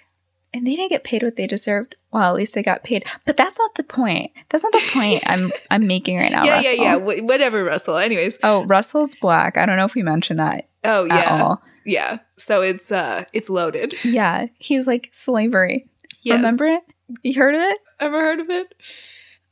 and 0.52 0.66
they 0.66 0.76
didn't 0.76 0.90
get 0.90 1.04
paid 1.04 1.22
what 1.22 1.36
they 1.36 1.46
deserved. 1.46 1.96
Well, 2.12 2.30
at 2.30 2.36
least 2.36 2.54
they 2.54 2.62
got 2.62 2.84
paid. 2.84 3.04
But 3.26 3.36
that's 3.36 3.58
not 3.58 3.74
the 3.74 3.82
point. 3.82 4.30
That's 4.50 4.62
not 4.62 4.72
the 4.72 4.82
point 4.92 5.22
I'm 5.26 5.50
I'm 5.70 5.86
making 5.86 6.16
right 6.18 6.30
now. 6.30 6.44
Yeah, 6.44 6.56
Russell. 6.56 6.72
yeah, 6.74 6.96
yeah. 6.96 6.98
Wh- 7.00 7.24
whatever, 7.24 7.64
Russell. 7.64 7.96
Anyways, 7.96 8.38
Oh, 8.42 8.64
Russell's 8.64 9.14
black. 9.16 9.56
I 9.56 9.66
don't 9.66 9.76
know 9.76 9.84
if 9.84 9.94
we 9.94 10.02
mentioned 10.02 10.38
that 10.38 10.68
oh 10.84 11.04
at 11.06 11.08
yeah, 11.08 11.42
all. 11.42 11.62
yeah. 11.84 12.18
So 12.36 12.62
it's 12.62 12.92
uh, 12.92 13.24
it's 13.32 13.50
loaded. 13.50 13.94
Yeah, 14.04 14.46
he's 14.58 14.86
like 14.86 15.08
slavery. 15.12 15.88
Yes. 16.22 16.36
Remember 16.36 16.66
it? 16.66 16.82
You 17.22 17.34
heard 17.34 17.54
of 17.54 17.60
it? 17.60 17.78
Ever 18.00 18.20
heard 18.20 18.40
of 18.40 18.48
it? 18.50 18.74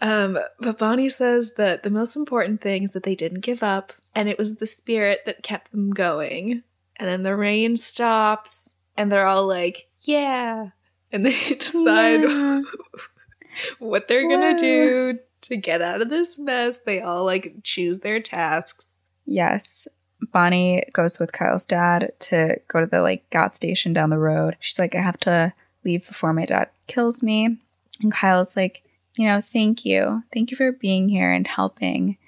Um, 0.00 0.38
but 0.60 0.78
Bonnie 0.78 1.10
says 1.10 1.54
that 1.56 1.82
the 1.82 1.90
most 1.90 2.16
important 2.16 2.60
thing 2.60 2.84
is 2.84 2.92
that 2.92 3.02
they 3.02 3.14
didn't 3.14 3.40
give 3.40 3.62
up 3.62 3.92
and 4.14 4.28
it 4.28 4.38
was 4.38 4.56
the 4.56 4.66
spirit 4.66 5.20
that 5.26 5.42
kept 5.42 5.70
them 5.70 5.90
going. 5.90 6.62
And 6.96 7.08
then 7.08 7.22
the 7.22 7.36
rain 7.36 7.76
stops, 7.76 8.74
and 8.96 9.10
they're 9.10 9.26
all 9.26 9.46
like, 9.46 9.88
yeah. 10.02 10.68
And 11.10 11.24
they 11.26 11.54
decide 11.58 12.22
Yeah. 12.22 12.60
what 13.78 14.08
they're 14.08 14.28
gonna 14.28 14.56
do 14.56 15.18
to 15.42 15.56
get 15.56 15.82
out 15.82 16.00
of 16.00 16.10
this 16.10 16.38
mess. 16.38 16.78
They 16.78 17.00
all 17.00 17.24
like 17.24 17.56
choose 17.62 18.00
their 18.00 18.20
tasks. 18.20 18.98
Yes. 19.24 19.88
Bonnie 20.32 20.84
goes 20.92 21.18
with 21.18 21.32
Kyle's 21.32 21.66
dad 21.66 22.12
to 22.20 22.56
go 22.68 22.80
to 22.80 22.86
the 22.86 23.00
like 23.02 23.28
gas 23.30 23.56
station 23.56 23.92
down 23.92 24.10
the 24.10 24.18
road. 24.18 24.56
She's 24.60 24.78
like, 24.78 24.94
I 24.94 25.00
have 25.00 25.18
to 25.20 25.52
leave 25.84 26.06
before 26.06 26.32
my 26.32 26.46
dad 26.46 26.68
kills 26.86 27.22
me. 27.22 27.58
And 28.00 28.12
Kyle's 28.12 28.56
like, 28.56 28.82
you 29.16 29.26
know, 29.26 29.42
thank 29.52 29.84
you. 29.84 30.22
Thank 30.32 30.50
you 30.50 30.56
for 30.56 30.70
being 30.72 31.08
here 31.08 31.32
and 31.32 31.46
helping. 31.46 32.18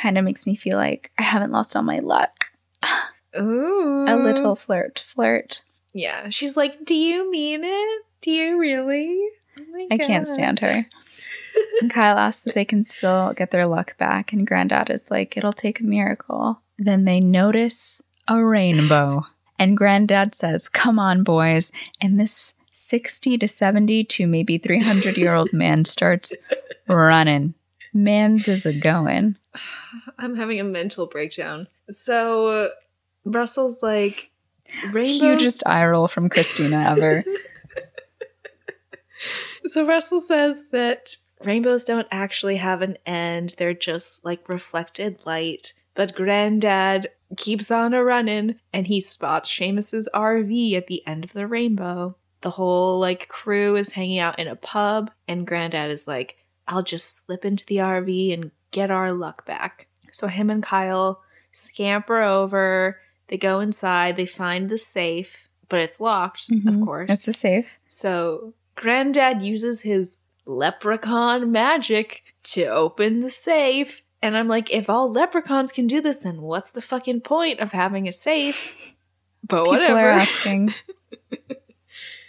Kind 0.00 0.16
of 0.16 0.24
makes 0.24 0.46
me 0.46 0.56
feel 0.56 0.76
like 0.76 1.10
I 1.18 1.22
haven't 1.22 1.52
lost 1.52 1.74
all 1.74 1.82
my 1.82 1.98
luck. 1.98 2.46
Ooh. 3.38 4.04
A 4.08 4.16
little 4.16 4.56
flirt, 4.56 5.04
flirt. 5.06 5.62
Yeah. 5.92 6.28
She's 6.30 6.56
like, 6.56 6.84
Do 6.84 6.94
you 6.94 7.30
mean 7.30 7.60
it? 7.64 8.02
Do 8.20 8.30
you 8.30 8.58
really? 8.58 9.28
Oh 9.60 9.86
I 9.90 9.98
can't 9.98 10.26
stand 10.26 10.60
her. 10.60 10.86
And 11.80 11.90
Kyle 11.90 12.18
asks 12.18 12.46
if 12.46 12.54
they 12.54 12.64
can 12.64 12.84
still 12.84 13.32
get 13.32 13.50
their 13.50 13.66
luck 13.66 13.96
back, 13.98 14.32
and 14.32 14.46
Granddad 14.46 14.90
is 14.90 15.10
like, 15.10 15.36
it'll 15.36 15.52
take 15.52 15.80
a 15.80 15.84
miracle. 15.84 16.60
Then 16.78 17.04
they 17.04 17.18
notice 17.18 18.00
a 18.28 18.44
rainbow. 18.44 19.24
And 19.60 19.76
Granddad 19.76 20.36
says, 20.36 20.68
Come 20.68 21.00
on, 21.00 21.24
boys. 21.24 21.72
And 22.00 22.20
this 22.20 22.54
60 22.70 23.38
to 23.38 23.48
70 23.48 24.04
to 24.04 24.26
maybe 24.28 24.56
300 24.56 25.16
year 25.16 25.34
old 25.34 25.52
man 25.52 25.84
starts 25.84 26.32
running. 26.88 27.54
Mans 27.92 28.46
is 28.46 28.64
a 28.64 28.72
going. 28.72 29.36
I'm 30.18 30.36
having 30.36 30.60
a 30.60 30.64
mental 30.64 31.06
breakdown. 31.06 31.68
So 31.88 32.70
Russell's 33.24 33.82
like 33.82 34.30
rainbows. 34.92 35.40
Hugest 35.40 35.62
eye 35.66 35.84
roll 35.86 36.08
from 36.08 36.28
Christina 36.28 36.84
ever. 36.88 37.24
So 39.66 39.86
Russell 39.86 40.20
says 40.20 40.66
that 40.72 41.16
rainbows 41.44 41.84
don't 41.84 42.08
actually 42.10 42.56
have 42.56 42.82
an 42.82 42.96
end. 43.04 43.54
They're 43.58 43.74
just 43.74 44.24
like 44.24 44.48
reflected 44.48 45.26
light. 45.26 45.74
But 45.94 46.14
Granddad 46.14 47.10
keeps 47.36 47.70
on 47.70 47.92
a 47.92 48.02
running 48.02 48.56
and 48.72 48.86
he 48.86 49.00
spots 49.00 49.50
Seamus's 49.50 50.08
RV 50.14 50.74
at 50.74 50.86
the 50.86 51.06
end 51.06 51.24
of 51.24 51.32
the 51.32 51.46
rainbow. 51.46 52.16
The 52.40 52.50
whole 52.50 52.98
like 52.98 53.28
crew 53.28 53.76
is 53.76 53.90
hanging 53.90 54.20
out 54.20 54.38
in 54.38 54.48
a 54.48 54.56
pub 54.56 55.10
and 55.26 55.46
Granddad 55.46 55.90
is 55.90 56.06
like, 56.06 56.36
I'll 56.66 56.82
just 56.82 57.26
slip 57.26 57.44
into 57.44 57.66
the 57.66 57.76
RV 57.76 58.32
and 58.32 58.50
get 58.70 58.90
our 58.90 59.12
luck 59.12 59.44
back. 59.46 59.86
So 60.12 60.26
him 60.26 60.50
and 60.50 60.62
Kyle 60.62 61.22
scamper 61.52 62.22
over. 62.22 63.00
They 63.28 63.36
go 63.38 63.60
inside. 63.60 64.16
They 64.16 64.26
find 64.26 64.68
the 64.68 64.78
safe, 64.78 65.48
but 65.68 65.80
it's 65.80 66.00
locked, 66.00 66.48
of 66.50 66.56
Mhm. 66.74 66.84
course. 66.84 67.10
It's 67.10 67.28
a 67.28 67.32
safe. 67.32 67.78
So 67.86 68.54
Granddad 68.74 69.42
uses 69.42 69.82
his 69.82 70.18
leprechaun 70.46 71.50
magic 71.52 72.22
to 72.44 72.64
open 72.66 73.20
the 73.20 73.30
safe. 73.30 74.02
And 74.22 74.36
I'm 74.36 74.48
like, 74.48 74.70
if 74.72 74.88
all 74.88 75.10
leprechauns 75.12 75.70
can 75.72 75.86
do 75.86 76.00
this, 76.00 76.18
then 76.18 76.40
what's 76.42 76.70
the 76.72 76.80
fucking 76.80 77.20
point 77.20 77.60
of 77.60 77.72
having 77.72 78.08
a 78.08 78.12
safe? 78.12 78.94
But 79.46 79.64
People 79.64 79.72
whatever. 79.78 79.98
are 80.00 80.10
asking. 80.10 80.74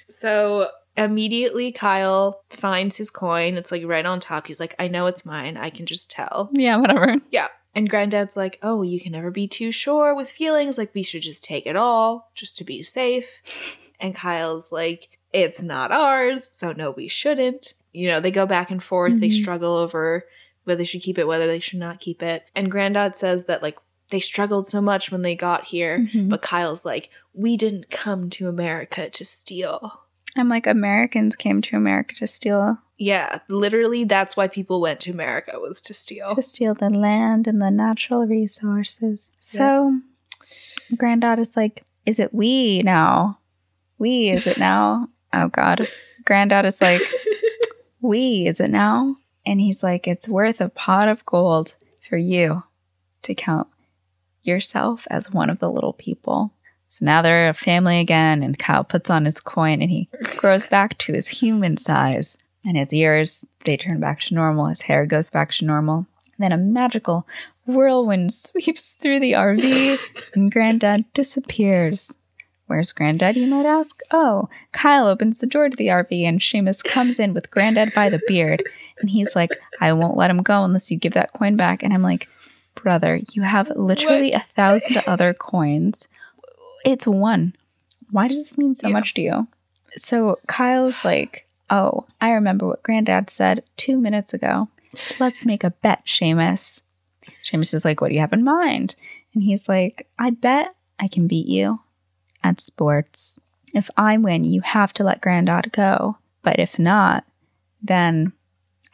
So 0.10 0.68
immediately 1.06 1.72
Kyle 1.72 2.42
finds 2.50 2.96
his 2.98 3.10
coin. 3.10 3.56
It's 3.56 3.72
like 3.72 3.84
right 3.86 4.06
on 4.06 4.20
top. 4.20 4.48
He's 4.48 4.60
like, 4.60 4.76
I 4.80 4.88
know 4.88 5.08
it's 5.08 5.26
mine. 5.26 5.58
I 5.58 5.70
can 5.70 5.86
just 5.86 6.10
tell. 6.12 6.50
Yeah, 6.54 6.78
whatever. 6.78 7.16
Yeah. 7.32 7.48
And 7.76 7.90
Granddad's 7.90 8.36
like, 8.36 8.58
oh, 8.64 8.82
you 8.82 9.00
can 9.00 9.12
never 9.12 9.30
be 9.32 9.48
too 9.48 9.72
sure 9.72 10.16
with 10.16 10.30
feelings. 10.30 10.78
Like, 10.78 10.94
we 10.96 11.04
should 11.04 11.22
just 11.22 11.44
take 11.44 11.66
it 11.68 11.76
all 11.76 12.32
just 12.34 12.58
to 12.58 12.64
be 12.64 12.82
safe. 12.84 13.28
And 14.00 14.16
Kyle's 14.16 14.72
like, 14.72 15.18
it's 15.32 15.62
not 15.62 15.92
ours. 15.92 16.48
So, 16.56 16.72
no, 16.72 16.92
we 16.92 17.08
shouldn't. 17.08 17.74
You 17.94 18.10
know, 18.10 18.20
they 18.20 18.32
go 18.32 18.46
back 18.46 18.72
and 18.72 18.82
forth. 18.84 19.20
They 19.20 19.30
Mhm. 19.30 19.42
struggle 19.42 19.76
over 19.76 20.26
whether 20.64 20.80
they 20.80 20.86
should 20.86 21.02
keep 21.02 21.18
it, 21.20 21.28
whether 21.28 21.48
they 21.48 21.60
should 21.60 21.80
not 21.80 22.00
keep 22.00 22.22
it. 22.24 22.44
And 22.56 22.72
Granddad 22.72 23.16
says 23.16 23.46
that, 23.46 23.62
like, 23.62 23.78
they 24.10 24.20
struggled 24.20 24.68
so 24.68 24.82
much 24.82 25.12
when 25.12 25.22
they 25.22 25.36
got 25.36 25.66
here. 25.66 26.08
Mhm. 26.14 26.30
But 26.30 26.42
Kyle's 26.42 26.86
like, 26.86 27.10
we 27.36 27.56
didn't 27.56 27.92
come 27.92 28.30
to 28.32 28.48
America 28.50 29.10
to 29.12 29.24
steal. 29.26 30.02
I'm 30.38 30.50
like, 30.50 30.68
Americans 30.68 31.36
came 31.36 31.62
to 31.64 31.76
America 31.76 32.16
to 32.16 32.28
steal 32.28 32.78
Yeah, 32.98 33.40
literally, 33.48 34.04
that's 34.04 34.38
why 34.38 34.48
people 34.48 34.80
went 34.82 35.00
to 35.02 35.12
America 35.12 35.54
was 35.60 35.82
to 35.84 35.94
steal. 35.94 36.34
to 36.36 36.42
steal 36.42 36.74
the 36.76 36.90
land 36.90 37.48
and 37.48 37.62
the 37.62 37.72
natural 37.72 38.26
resources. 38.28 39.32
So, 39.42 40.00
Granddad 40.96 41.40
is 41.40 41.56
like, 41.58 41.84
Is 42.06 42.20
it 42.20 42.34
we 42.34 42.82
now? 42.84 43.40
We, 43.98 44.30
is 44.30 44.48
it 44.48 44.58
now? 44.58 45.08
Oh, 45.32 45.48
God. 45.48 45.88
Granddad 46.26 46.66
is 46.66 46.82
like, 46.82 47.04
We, 48.02 48.48
is 48.48 48.60
it 48.60 48.72
now? 48.72 49.16
And 49.46 49.60
he's 49.62 49.84
like, 49.84 50.08
It's 50.08 50.28
worth 50.28 50.60
a 50.60 50.70
pot 50.70 51.08
of 51.08 51.24
gold 51.26 51.76
for 52.08 52.18
you 52.18 52.64
to 53.24 53.36
count 53.36 53.68
yourself 54.42 55.06
as 55.12 55.32
one 55.32 55.52
of 55.52 55.60
the 55.60 55.70
little 55.70 55.94
people. 55.94 56.52
So 56.92 57.06
now 57.06 57.22
they're 57.22 57.50
a 57.50 57.54
family 57.54 58.00
again, 58.00 58.42
and 58.44 58.58
Kyle 58.58 58.84
puts 58.84 59.10
on 59.12 59.26
his 59.26 59.40
coin 59.40 59.82
and 59.82 59.92
he 59.92 60.10
grows 60.38 60.66
back 60.68 60.98
to 61.00 61.14
his 61.14 61.28
human 61.28 61.78
size. 61.78 62.36
And 62.66 62.76
his 62.76 62.92
ears, 62.92 63.46
they 63.64 63.78
turn 63.78 64.00
back 64.02 64.20
to 64.22 64.34
normal. 64.34 64.66
His 64.66 64.82
hair 64.82 65.06
goes 65.06 65.30
back 65.30 65.52
to 65.54 65.66
normal. 65.66 66.08
Then 66.40 66.52
a 66.52 66.58
magical 66.58 67.26
whirlwind 67.66 68.34
sweeps 68.34 68.92
through 68.92 69.20
the 69.20 69.34
RV, 69.34 70.00
and 70.36 70.52
Granddad 70.52 71.06
disappears. 71.14 72.16
Where's 72.68 72.92
Granddad, 72.92 73.36
you 73.38 73.48
might 73.48 73.66
ask? 73.66 74.00
Oh, 74.12 74.50
Kyle 74.74 75.08
opens 75.08 75.40
the 75.40 75.48
door 75.48 75.70
to 75.70 75.76
the 75.78 75.88
RV, 75.88 76.12
and 76.28 76.40
Seamus 76.40 76.84
comes 76.84 77.20
in 77.20 77.34
with 77.34 77.50
Granddad 77.52 77.94
by 77.94 78.10
the 78.10 78.22
beard. 78.28 78.64
And 79.00 79.10
he's 79.10 79.36
like, 79.36 79.52
I 79.80 79.94
won't 79.94 80.18
let 80.18 80.30
him 80.30 80.44
go 80.44 80.64
unless 80.64 80.92
you 80.92 80.98
give 80.98 81.14
that 81.14 81.34
coin 81.34 81.56
back. 81.56 81.82
And 81.84 81.94
I'm 81.94 82.04
like, 82.04 82.28
brother, 82.76 83.20
you 83.32 83.42
have 83.42 83.72
literally 83.76 84.32
What? 84.32 84.42
a 84.42 84.46
thousand 84.56 85.02
other 85.08 85.34
coins. 85.34 86.08
It's 86.86 87.08
one. 87.08 87.56
Why 88.12 88.28
does 88.28 88.38
this 88.38 88.58
mean 88.58 88.76
so 88.76 88.88
Yeah. 88.88 88.94
much 88.94 89.14
to 89.16 89.22
you? 89.22 89.48
So 89.98 90.40
Kyle's 90.48 91.04
like, 91.04 91.46
Oh, 91.70 92.06
I 92.20 92.32
remember 92.32 92.66
what 92.66 92.82
Granddad 92.84 93.30
said 93.30 93.64
two 93.78 93.98
minutes 93.98 94.34
ago. 94.34 94.70
Let's 95.20 95.46
make 95.46 95.64
a 95.64 95.70
bet, 95.70 96.06
Seamus. 96.08 96.82
Seamus 97.46 97.74
is 97.76 97.86
like, 97.86 98.02
What 98.02 98.08
do 98.10 98.16
you 98.16 98.22
have 98.22 98.34
in 98.34 98.44
mind? 98.44 98.96
And 99.34 99.44
he's 99.44 99.70
like, 99.70 100.08
I 100.18 100.32
bet 100.32 100.74
I 101.00 101.08
can 101.08 101.28
beat 101.28 101.46
you 101.48 101.80
at 102.44 102.60
sports. 102.60 103.40
If 103.74 103.90
I 103.98 104.18
win, 104.18 104.44
you 104.46 104.62
have 104.62 104.94
to 104.94 105.04
let 105.04 105.22
Granddad 105.22 105.72
go. 105.72 106.18
But 106.42 106.58
if 106.60 106.80
not, 106.80 107.24
then 107.84 108.34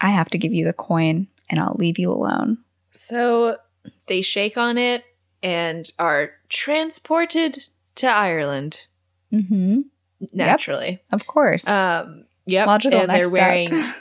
I 0.02 0.10
have 0.10 0.28
to 0.32 0.38
give 0.38 0.54
you 0.54 0.66
the 0.66 0.74
coin 0.74 1.28
and 1.50 1.60
I'll 1.60 1.76
leave 1.80 1.98
you 1.98 2.12
alone. 2.12 2.58
So 2.92 3.58
they 4.08 4.22
shake 4.22 4.58
on 4.58 4.78
it 4.78 5.04
and 5.42 5.90
are 6.00 6.32
transported 6.50 7.70
to 7.96 8.08
Ireland 8.08 8.88
Mm-hmm. 9.34 9.82
naturally. 10.34 11.02
Of 11.12 11.28
course. 11.28 11.68
Um, 11.68 12.26
yep. 12.46 12.68
Logical 12.68 13.00
and 13.00 13.08
next 13.10 13.32
they're 13.32 13.42
wearing 13.42 13.94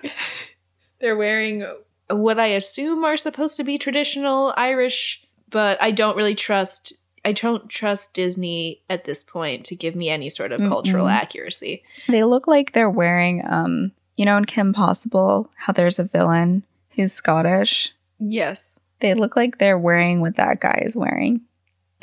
they're 1.01 1.17
wearing 1.17 1.67
what 2.11 2.39
I 2.39 2.49
assume 2.49 3.05
are 3.05 3.17
supposed 3.17 3.57
to 3.57 3.65
be 3.65 3.79
traditional 3.79 4.55
Irish, 4.57 5.23
but 5.51 5.81
I 5.83 5.91
don't 5.91 6.17
really 6.17 6.35
trust 6.35 6.93
I 7.25 7.33
don't 7.33 7.69
trust 7.71 8.13
Disney 8.13 8.83
at 8.91 9.05
this 9.05 9.23
point 9.23 9.65
to 9.67 9.75
give 9.75 9.97
me 9.97 10.11
any 10.11 10.29
sort 10.29 10.53
of 10.53 10.61
cultural 10.61 11.07
Mm-mm. 11.07 11.13
accuracy. 11.15 11.83
They 12.07 12.23
look 12.23 12.47
like 12.47 12.73
they're 12.73 12.91
wearing, 12.91 13.43
um, 13.49 13.93
you 14.17 14.27
know, 14.27 14.37
in 14.37 14.45
Kim 14.45 14.75
Possible, 14.75 15.51
how 15.57 15.73
there's 15.73 15.99
a 15.99 16.05
villain 16.05 16.65
who's 16.91 17.15
Scottish. 17.15 17.91
Yes. 18.19 18.79
They 19.01 19.15
look 19.15 19.37
like 19.37 19.57
they're 19.57 19.79
wearing 19.79 20.21
what 20.21 20.37
that 20.37 20.61
guy 20.61 20.83
is 20.85 20.95
wearing. 20.95 21.41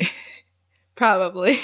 Probably. 1.02 1.58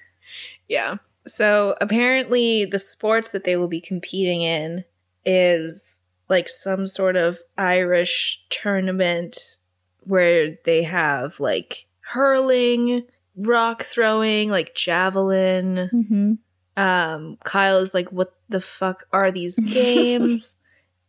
yeah. 0.68 0.98
So 1.26 1.74
apparently, 1.80 2.66
the 2.66 2.78
sports 2.78 3.32
that 3.32 3.42
they 3.42 3.56
will 3.56 3.66
be 3.66 3.80
competing 3.80 4.42
in 4.42 4.84
is 5.24 5.98
like 6.28 6.48
some 6.48 6.86
sort 6.86 7.16
of 7.16 7.40
Irish 7.58 8.40
tournament 8.48 9.56
where 10.04 10.56
they 10.64 10.84
have 10.84 11.40
like 11.40 11.86
hurling, 11.98 13.02
rock 13.36 13.82
throwing, 13.82 14.50
like 14.50 14.76
javelin. 14.76 15.90
Mm-hmm. 15.92 16.80
Um, 16.80 17.38
Kyle 17.42 17.78
is 17.78 17.92
like, 17.92 18.12
What 18.12 18.34
the 18.50 18.60
fuck 18.60 19.08
are 19.12 19.32
these 19.32 19.58
games? 19.72 20.54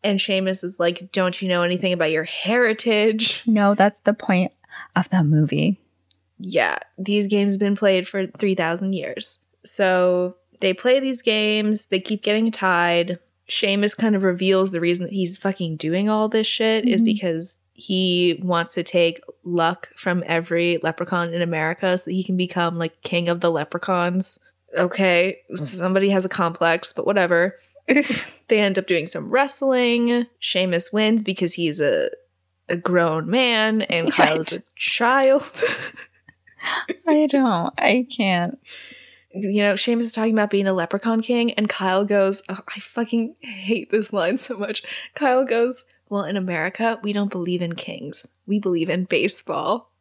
and 0.03 0.19
Seamus 0.19 0.63
is 0.63 0.79
like, 0.79 1.11
Don't 1.11 1.39
you 1.39 1.47
know 1.47 1.61
anything 1.61 1.93
about 1.93 2.09
your 2.09 2.23
heritage? 2.23 3.43
No, 3.45 3.75
that's 3.75 4.01
the 4.01 4.15
point 4.15 4.51
of 4.95 5.07
the 5.11 5.23
movie. 5.23 5.79
Yeah, 6.43 6.77
these 6.97 7.27
games 7.27 7.55
have 7.55 7.59
been 7.59 7.75
played 7.75 8.07
for 8.07 8.27
3,000 8.27 8.93
years. 8.93 9.39
So 9.63 10.35
they 10.59 10.73
play 10.73 10.99
these 10.99 11.21
games, 11.21 11.87
they 11.87 11.99
keep 11.99 12.23
getting 12.23 12.51
tied. 12.51 13.19
Seamus 13.49 13.95
kind 13.97 14.15
of 14.15 14.23
reveals 14.23 14.71
the 14.71 14.79
reason 14.79 15.05
that 15.05 15.13
he's 15.13 15.35
fucking 15.37 15.75
doing 15.77 16.09
all 16.09 16.29
this 16.29 16.47
shit 16.47 16.87
is 16.87 17.01
Mhm. 17.03 17.05
because 17.05 17.59
he 17.73 18.39
wants 18.43 18.73
to 18.75 18.83
take 18.83 19.19
luck 19.43 19.89
from 19.97 20.23
every 20.25 20.79
leprechaun 20.83 21.33
in 21.33 21.41
America 21.41 21.97
so 21.97 22.05
that 22.05 22.13
he 22.13 22.23
can 22.23 22.37
become 22.37 22.77
like 22.77 23.01
king 23.01 23.27
of 23.27 23.41
the 23.41 23.51
leprechauns. 23.51 24.39
Okay, 24.77 25.39
somebody 25.55 26.09
has 26.11 26.23
a 26.23 26.29
complex, 26.29 26.93
but 26.93 27.05
whatever. 27.05 27.57
they 28.47 28.59
end 28.59 28.77
up 28.79 28.87
doing 28.87 29.05
some 29.05 29.29
wrestling. 29.29 30.27
Seamus 30.41 30.93
wins 30.93 31.23
because 31.23 31.53
he's 31.53 31.81
a 31.81 32.09
a 32.69 32.77
grown 32.77 33.29
man 33.29 33.81
and 33.81 34.07
Yeah, 34.07 34.13
Kyle 34.15 34.39
is 34.41 34.53
a 34.53 34.63
child. 34.77 35.61
I 37.07 37.27
don't. 37.27 37.73
I 37.77 38.05
can't. 38.15 38.57
you 39.33 39.63
know, 39.63 39.73
Seamus 39.73 40.01
is 40.01 40.13
talking 40.13 40.33
about 40.33 40.49
being 40.49 40.65
the 40.65 40.73
leprechaun 40.73 41.21
king, 41.21 41.53
and 41.53 41.69
Kyle 41.69 42.05
goes, 42.05 42.41
oh, 42.49 42.59
I 42.75 42.79
fucking 42.79 43.35
hate 43.41 43.91
this 43.91 44.11
line 44.13 44.37
so 44.37 44.57
much. 44.57 44.83
Kyle 45.15 45.45
goes, 45.45 45.85
Well, 46.09 46.23
in 46.23 46.37
America, 46.37 46.99
we 47.03 47.13
don't 47.13 47.31
believe 47.31 47.61
in 47.61 47.75
kings. 47.75 48.27
We 48.45 48.59
believe 48.59 48.89
in 48.89 49.05
baseball. 49.05 49.91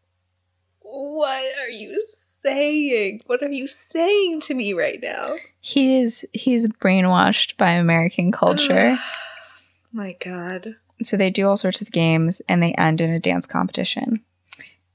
What 0.80 1.44
are 1.60 1.68
you 1.68 2.02
saying? 2.02 3.20
What 3.26 3.42
are 3.42 3.50
you 3.52 3.68
saying 3.68 4.40
to 4.42 4.54
me 4.54 4.72
right 4.72 4.98
now? 5.00 5.36
He 5.60 5.98
is 6.00 6.24
he's 6.32 6.66
brainwashed 6.66 7.56
by 7.56 7.70
American 7.72 8.32
culture. 8.32 8.98
My 9.92 10.16
God. 10.24 10.76
so 11.02 11.16
they 11.16 11.30
do 11.30 11.46
all 11.46 11.56
sorts 11.56 11.80
of 11.80 11.90
games 11.92 12.40
and 12.48 12.62
they 12.62 12.72
end 12.74 13.00
in 13.00 13.10
a 13.10 13.20
dance 13.20 13.46
competition. 13.46 14.24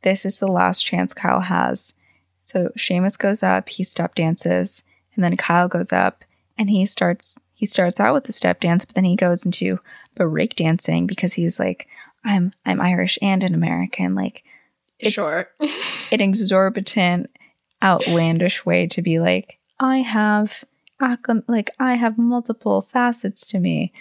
This 0.05 0.23
is 0.23 0.39
the 0.39 0.47
last 0.47 0.85
chance 0.85 1.13
Kyle 1.13 1.41
has. 1.41 1.93
So 2.43 2.69
Seamus 2.77 3.17
goes 3.17 3.43
up, 3.43 3.67
he 3.67 3.83
step 3.83 4.15
dances, 4.15 4.83
and 5.15 5.23
then 5.23 5.35
Kyle 5.35 5.67
goes 5.67 5.91
up 5.91 6.23
and 6.57 6.69
he 6.69 6.85
starts 6.85 7.37
he 7.53 7.65
starts 7.65 7.99
out 7.99 8.13
with 8.13 8.25
the 8.25 8.31
step 8.33 8.59
dance, 8.61 8.85
but 8.85 8.95
then 8.95 9.03
he 9.05 9.15
goes 9.15 9.45
into 9.45 9.79
break 10.15 10.55
dancing 10.55 11.07
because 11.07 11.33
he's 11.33 11.59
like, 11.59 11.87
I'm 12.23 12.53
I'm 12.65 12.79
Irish 12.79 13.17
and 13.21 13.43
an 13.43 13.53
American. 13.55 14.13
Like 14.15 14.43
It's- 14.99 15.13
sure. 15.13 15.49
an 15.59 16.21
exorbitant, 16.21 17.29
outlandish 17.83 18.65
way 18.65 18.87
to 18.87 19.01
be 19.01 19.19
like, 19.19 19.57
I 19.79 19.97
have 19.99 20.63
like 21.47 21.71
I 21.79 21.95
have 21.95 22.17
multiple 22.17 22.83
facets 22.93 23.45
to 23.47 23.59
me. 23.59 23.91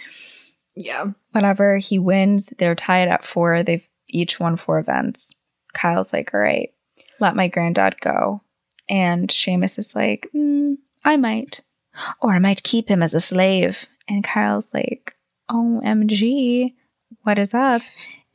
yeah. 0.75 1.07
Whatever, 1.31 1.77
he 1.77 1.99
wins. 1.99 2.53
They're 2.57 2.75
tied 2.75 3.07
at 3.09 3.25
four. 3.25 3.63
They've 3.63 3.85
each 4.07 4.39
won 4.39 4.55
four 4.55 4.79
events. 4.79 5.35
Kyle's 5.75 6.11
like, 6.11 6.33
all 6.33 6.39
right, 6.39 6.73
let 7.19 7.35
my 7.35 7.47
granddad 7.47 8.01
go. 8.01 8.41
And 8.89 9.29
Seamus 9.29 9.77
is 9.77 9.95
like, 9.95 10.29
mm, 10.33 10.77
I 11.03 11.17
might. 11.17 11.61
Or 12.21 12.33
I 12.33 12.39
might 12.39 12.63
keep 12.63 12.89
him 12.89 13.03
as 13.03 13.13
a 13.13 13.19
slave. 13.19 13.85
And 14.07 14.23
Kyle's 14.23 14.73
like, 14.73 15.15
OMG, 15.49 16.73
what 17.23 17.37
is 17.37 17.53
up? 17.53 17.81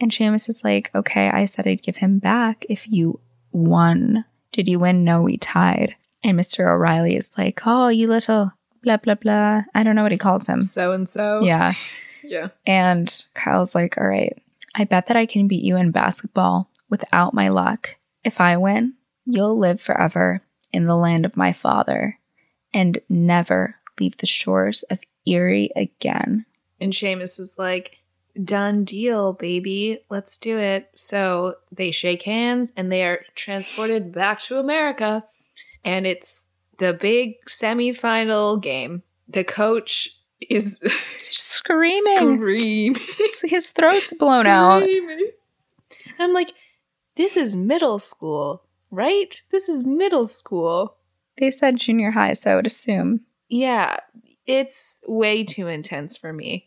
And 0.01 0.11
Seamus 0.11 0.49
is 0.49 0.65
like, 0.65 0.91
okay, 0.95 1.29
I 1.29 1.47
said 1.47 1.67
I'd 1.67 1.83
give 1.83 1.97
him 1.97 2.19
back 2.19 2.65
if 2.69 2.89
you 2.89 3.21
won. 3.53 4.25
Did 4.53 4.69
you 4.69 4.79
win? 4.79 5.05
No, 5.05 5.23
we 5.23 5.37
tied. 5.37 5.97
And 6.25 6.39
Mr. 6.39 6.61
O'Reilly 6.61 7.17
is 7.17 7.37
like, 7.37 7.61
oh, 7.67 7.89
you 7.89 8.07
little 8.07 8.53
blah, 8.83 8.97
blah, 8.97 9.15
blah. 9.15 9.63
I 9.75 9.83
don't 9.83 9.95
know 9.95 10.03
what 10.03 10.13
he 10.13 10.19
calls 10.19 10.47
him. 10.47 10.63
So 10.63 10.93
and 10.93 11.09
so. 11.09 11.41
Yeah. 11.41 11.75
Yeah. 12.23 12.49
And 12.67 13.25
Kyle's 13.35 13.75
like, 13.75 13.99
all 13.99 14.07
right, 14.07 14.37
I 14.75 14.85
bet 14.85 15.07
that 15.09 15.17
I 15.17 15.27
can 15.27 15.49
beat 15.49 15.65
you 15.65 15.77
in 15.77 15.91
basketball 15.91 16.70
without 16.91 17.35
my 17.35 17.49
luck. 17.49 17.97
If 18.25 18.41
I 18.41 18.57
win, 18.57 18.95
you'll 19.25 19.59
live 19.59 19.81
forever 19.81 20.43
in 20.73 20.87
the 20.87 20.97
land 20.97 21.25
of 21.25 21.37
my 21.37 21.53
father 21.53 22.19
and 22.73 23.01
never 23.09 23.77
leave 23.99 24.17
the 24.19 24.27
shores 24.27 24.83
of 24.85 24.99
Erie 25.27 25.71
again. 25.75 26.45
And 26.81 26.93
Seamus 26.93 27.39
is 27.39 27.57
like, 27.59 27.99
done 28.43 28.85
deal, 28.85 29.33
baby. 29.33 30.01
Let's 30.09 30.39
do 30.39 30.59
it. 30.59 30.91
So 30.95 31.57
they 31.73 31.91
shake 31.91 32.23
hands 32.23 32.73
and 32.77 32.91
they 32.91 33.05
are 33.05 33.25
transported 33.35 34.13
back 34.13 34.41
to 34.43 34.59
America. 34.59 35.25
And 35.85 36.07
it's 36.07 36.47
the 36.79 36.93
big 36.93 37.37
semifinal 37.47 38.61
game. 38.61 39.03
The 39.29 39.45
coach 39.45 40.17
is 40.49 40.83
Screaming. 41.19 42.97
His 43.45 43.71
throat's 43.71 44.13
blown 44.19 44.47
out. 44.47 44.81
Screaming. 44.83 45.31
And 46.07 46.21
I'm 46.21 46.33
like, 46.33 46.53
this 47.17 47.37
is 47.37 47.55
middle 47.55 47.99
school, 47.99 48.63
right? 48.91 49.41
This 49.51 49.69
is 49.69 49.85
middle 49.85 50.27
school. 50.27 50.97
They 51.41 51.51
said 51.51 51.77
junior 51.79 52.11
high, 52.11 52.33
so 52.35 52.53
I 52.53 52.57
would 52.57 52.67
assume. 52.67 53.21
Yeah, 53.49 53.99
it's 54.47 55.01
way 55.07 55.45
too 55.45 55.69
intense 55.69 56.17
for 56.17 56.33
me. 56.33 56.67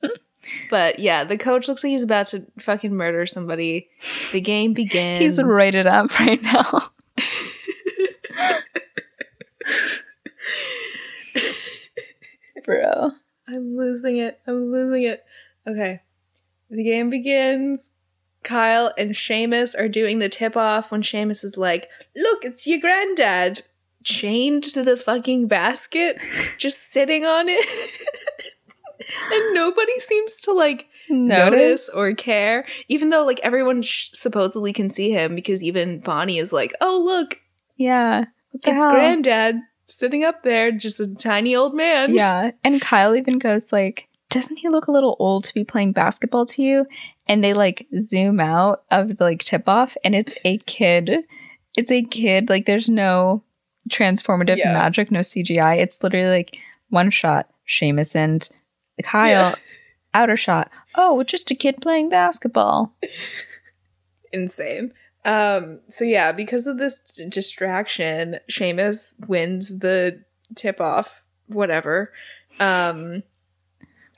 but 0.70 0.98
yeah, 0.98 1.24
the 1.24 1.38
coach 1.38 1.68
looks 1.68 1.84
like 1.84 1.90
he's 1.90 2.02
about 2.02 2.28
to 2.28 2.46
fucking 2.60 2.94
murder 2.94 3.26
somebody. 3.26 3.88
The 4.32 4.40
game 4.40 4.72
begins. 4.74 5.22
He's 5.22 5.42
rated 5.42 5.86
up 5.86 6.18
right 6.18 6.40
now. 6.42 6.82
Bro. 12.64 13.12
I'm 13.48 13.76
losing 13.76 14.18
it. 14.18 14.40
I'm 14.46 14.70
losing 14.70 15.04
it. 15.04 15.24
Okay. 15.66 16.02
The 16.70 16.84
game 16.84 17.08
begins. 17.08 17.92
Kyle 18.42 18.92
and 18.96 19.12
Seamus 19.12 19.78
are 19.78 19.88
doing 19.88 20.18
the 20.18 20.28
tip 20.28 20.56
off 20.56 20.90
when 20.90 21.02
Seamus 21.02 21.44
is 21.44 21.56
like, 21.56 21.88
Look, 22.16 22.44
it's 22.44 22.66
your 22.66 22.80
granddad. 22.80 23.62
Chained 24.04 24.64
to 24.64 24.82
the 24.82 24.96
fucking 24.96 25.48
basket, 25.48 26.18
just 26.58 26.90
sitting 26.92 27.24
on 27.24 27.46
it. 27.48 27.66
and 29.32 29.54
nobody 29.54 29.98
seems 30.00 30.36
to 30.38 30.52
like 30.52 30.86
notice 31.10 31.88
or 31.88 32.14
care, 32.14 32.64
even 32.88 33.10
though 33.10 33.24
like 33.24 33.40
everyone 33.42 33.82
sh- 33.82 34.10
supposedly 34.12 34.72
can 34.72 34.88
see 34.88 35.10
him 35.10 35.34
because 35.34 35.62
even 35.62 36.00
Bonnie 36.00 36.38
is 36.38 36.52
like, 36.52 36.74
"Oh 36.80 37.02
look, 37.04 37.40
Yeah. 37.76 38.20
What 38.20 38.28
it's 38.64 38.66
hell? 38.66 38.92
granddad 38.92 39.56
sitting 39.88 40.24
up 40.24 40.42
there, 40.42 40.70
just 40.70 41.00
a 41.00 41.14
tiny 41.14 41.54
old 41.56 41.74
man." 41.74 42.14
Yeah. 42.14 42.52
And 42.64 42.80
Kyle 42.80 43.16
even 43.16 43.38
goes 43.38 43.72
like, 43.72 44.07
doesn't 44.30 44.56
he 44.58 44.68
look 44.68 44.86
a 44.88 44.92
little 44.92 45.16
old 45.18 45.44
to 45.44 45.54
be 45.54 45.64
playing 45.64 45.92
basketball 45.92 46.44
to 46.46 46.62
you? 46.62 46.86
And 47.26 47.42
they 47.42 47.54
like 47.54 47.86
zoom 47.98 48.40
out 48.40 48.82
of 48.90 49.16
the 49.16 49.24
like 49.24 49.42
tip 49.44 49.68
off 49.68 49.96
and 50.04 50.14
it's 50.14 50.34
a 50.44 50.58
kid. 50.58 51.24
It's 51.76 51.90
a 51.90 52.02
kid. 52.02 52.48
Like 52.48 52.66
there's 52.66 52.88
no 52.88 53.42
transformative 53.90 54.58
Yeah. 54.58 54.72
magic, 54.72 55.10
no 55.10 55.20
CGI. 55.20 55.78
It's 55.78 56.02
literally 56.02 56.28
like 56.28 56.58
one 56.90 57.10
shot, 57.10 57.48
Seamus 57.68 58.14
and 58.14 58.46
Kyle, 59.02 59.30
Yeah. 59.50 59.54
outer 60.14 60.36
shot. 60.36 60.70
Oh, 60.94 61.22
just 61.22 61.50
a 61.50 61.54
kid 61.54 61.80
playing 61.80 62.08
basketball. 62.10 62.94
insane. 64.32 64.92
Um, 65.24 65.80
so 65.88 66.04
yeah, 66.04 66.32
because 66.32 66.66
of 66.66 66.78
this 66.78 66.98
d- 66.98 67.28
distraction, 67.28 68.38
Seamus 68.50 69.26
wins 69.28 69.78
the 69.80 70.22
tip 70.54 70.80
off. 70.80 71.22
Whatever. 71.46 72.12
Um, 72.60 73.22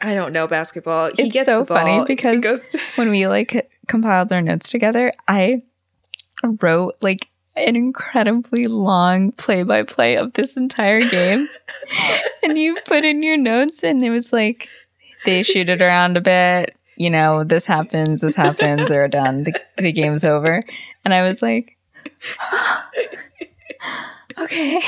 I 0.00 0.14
don't 0.14 0.32
know 0.32 0.46
basketball. 0.46 1.10
He 1.14 1.24
It's 1.24 1.32
gets 1.32 1.46
so 1.46 1.64
funny 1.64 2.04
because- 2.06 2.42
goes 2.42 2.76
when 2.96 3.10
we 3.10 3.26
like 3.26 3.70
compiled 3.86 4.32
our 4.32 4.42
notes 4.42 4.70
together, 4.70 5.12
I 5.28 5.62
wrote 6.42 6.94
like 7.02 7.26
an 7.56 7.76
incredibly 7.76 8.64
long 8.64 9.32
play 9.32 9.62
by 9.62 9.82
play 9.82 10.16
of 10.16 10.32
this 10.34 10.56
entire 10.56 11.00
game. 11.08 11.48
and 12.42 12.56
you 12.56 12.76
put 12.86 13.04
in 13.04 13.22
your 13.22 13.36
notes, 13.36 13.82
and 13.82 14.02
it 14.04 14.10
was 14.10 14.32
like 14.32 14.68
they 15.26 15.42
shoot 15.42 15.68
it 15.68 15.82
around 15.82 16.16
a 16.16 16.20
bit. 16.20 16.76
You 16.96 17.10
know, 17.10 17.44
this 17.44 17.64
happens, 17.64 18.20
this 18.20 18.36
happens, 18.36 18.88
they're 18.88 19.08
done. 19.08 19.42
The, 19.42 19.54
the 19.78 19.92
game's 19.92 20.24
over. 20.24 20.60
And 21.04 21.14
I 21.14 21.22
was 21.22 21.42
like, 21.42 21.76
okay. 24.38 24.80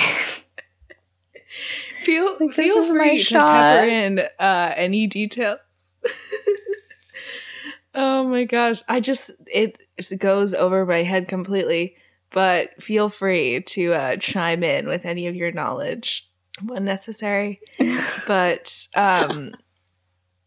Feel 2.04 2.36
like, 2.40 2.52
feel 2.52 2.86
free 2.86 3.22
to 3.24 3.34
pepper 3.34 3.90
in 3.90 4.18
uh, 4.38 4.72
any 4.76 5.06
details. 5.06 5.94
oh 7.94 8.24
my 8.24 8.44
gosh, 8.44 8.82
I 8.88 9.00
just 9.00 9.30
it 9.46 9.78
just 9.98 10.18
goes 10.18 10.54
over 10.54 10.84
my 10.86 11.02
head 11.02 11.28
completely. 11.28 11.96
But 12.30 12.82
feel 12.82 13.10
free 13.10 13.62
to 13.62 13.92
uh, 13.92 14.16
chime 14.16 14.62
in 14.62 14.88
with 14.88 15.04
any 15.04 15.26
of 15.26 15.36
your 15.36 15.52
knowledge 15.52 16.28
when 16.64 16.84
necessary. 16.84 17.60
but 18.26 18.86
um, 18.94 19.54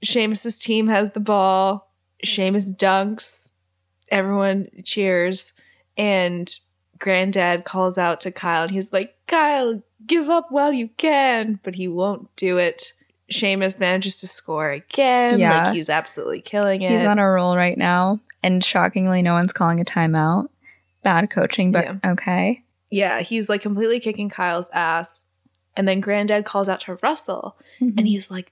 Seamus's 0.04 0.60
team 0.60 0.88
has 0.88 1.12
the 1.12 1.20
ball. 1.20 1.92
Seamus 2.24 2.76
dunks. 2.76 3.52
Everyone 4.12 4.68
cheers, 4.84 5.54
and 5.98 6.54
Granddad 7.00 7.66
calls 7.66 7.98
out 7.98 8.22
to 8.22 8.32
Kyle, 8.32 8.64
and 8.64 8.72
he's 8.72 8.94
like, 8.94 9.16
"Kyle, 9.28 9.82
give 10.08 10.30
up 10.30 10.48
while 10.52 10.72
you 10.74 10.90
can," 10.98 11.60
but 11.64 11.76
he 11.76 11.88
won't 11.88 12.34
do 12.36 12.58
it. 12.58 12.94
Seamus 13.32 13.80
manages 13.80 14.20
to 14.20 14.28
score 14.28 14.70
again. 14.72 15.40
Yeah. 15.40 15.66
Like 15.66 15.74
he's 15.76 15.90
absolutely 15.90 16.42
killing 16.42 16.82
it. 16.82 16.92
He's 16.92 17.04
on 17.06 17.18
a 17.20 17.28
roll 17.28 17.56
right 17.58 17.78
now. 17.78 18.20
And 18.44 18.64
shockingly, 18.64 19.24
no 19.24 19.34
one's 19.34 19.52
calling 19.54 19.82
a 19.82 19.86
timeout. 19.86 20.50
Bad 21.04 21.32
coaching, 21.32 21.72
but 21.72 21.86
Yeah. 21.86 22.12
okay. 22.12 22.64
yeah, 22.92 23.22
he's 23.22 23.50
like 23.50 23.62
completely 23.62 24.00
kicking 24.00 24.30
Kyle's 24.30 24.70
ass. 24.74 25.26
And 25.76 25.88
then 25.88 26.00
Granddad 26.02 26.46
calls 26.46 26.70
out 26.70 26.82
to 26.82 26.98
Russell, 27.02 27.58
Mm-hmm. 27.82 27.98
and 27.98 28.08
he's 28.08 28.30
like, 28.32 28.52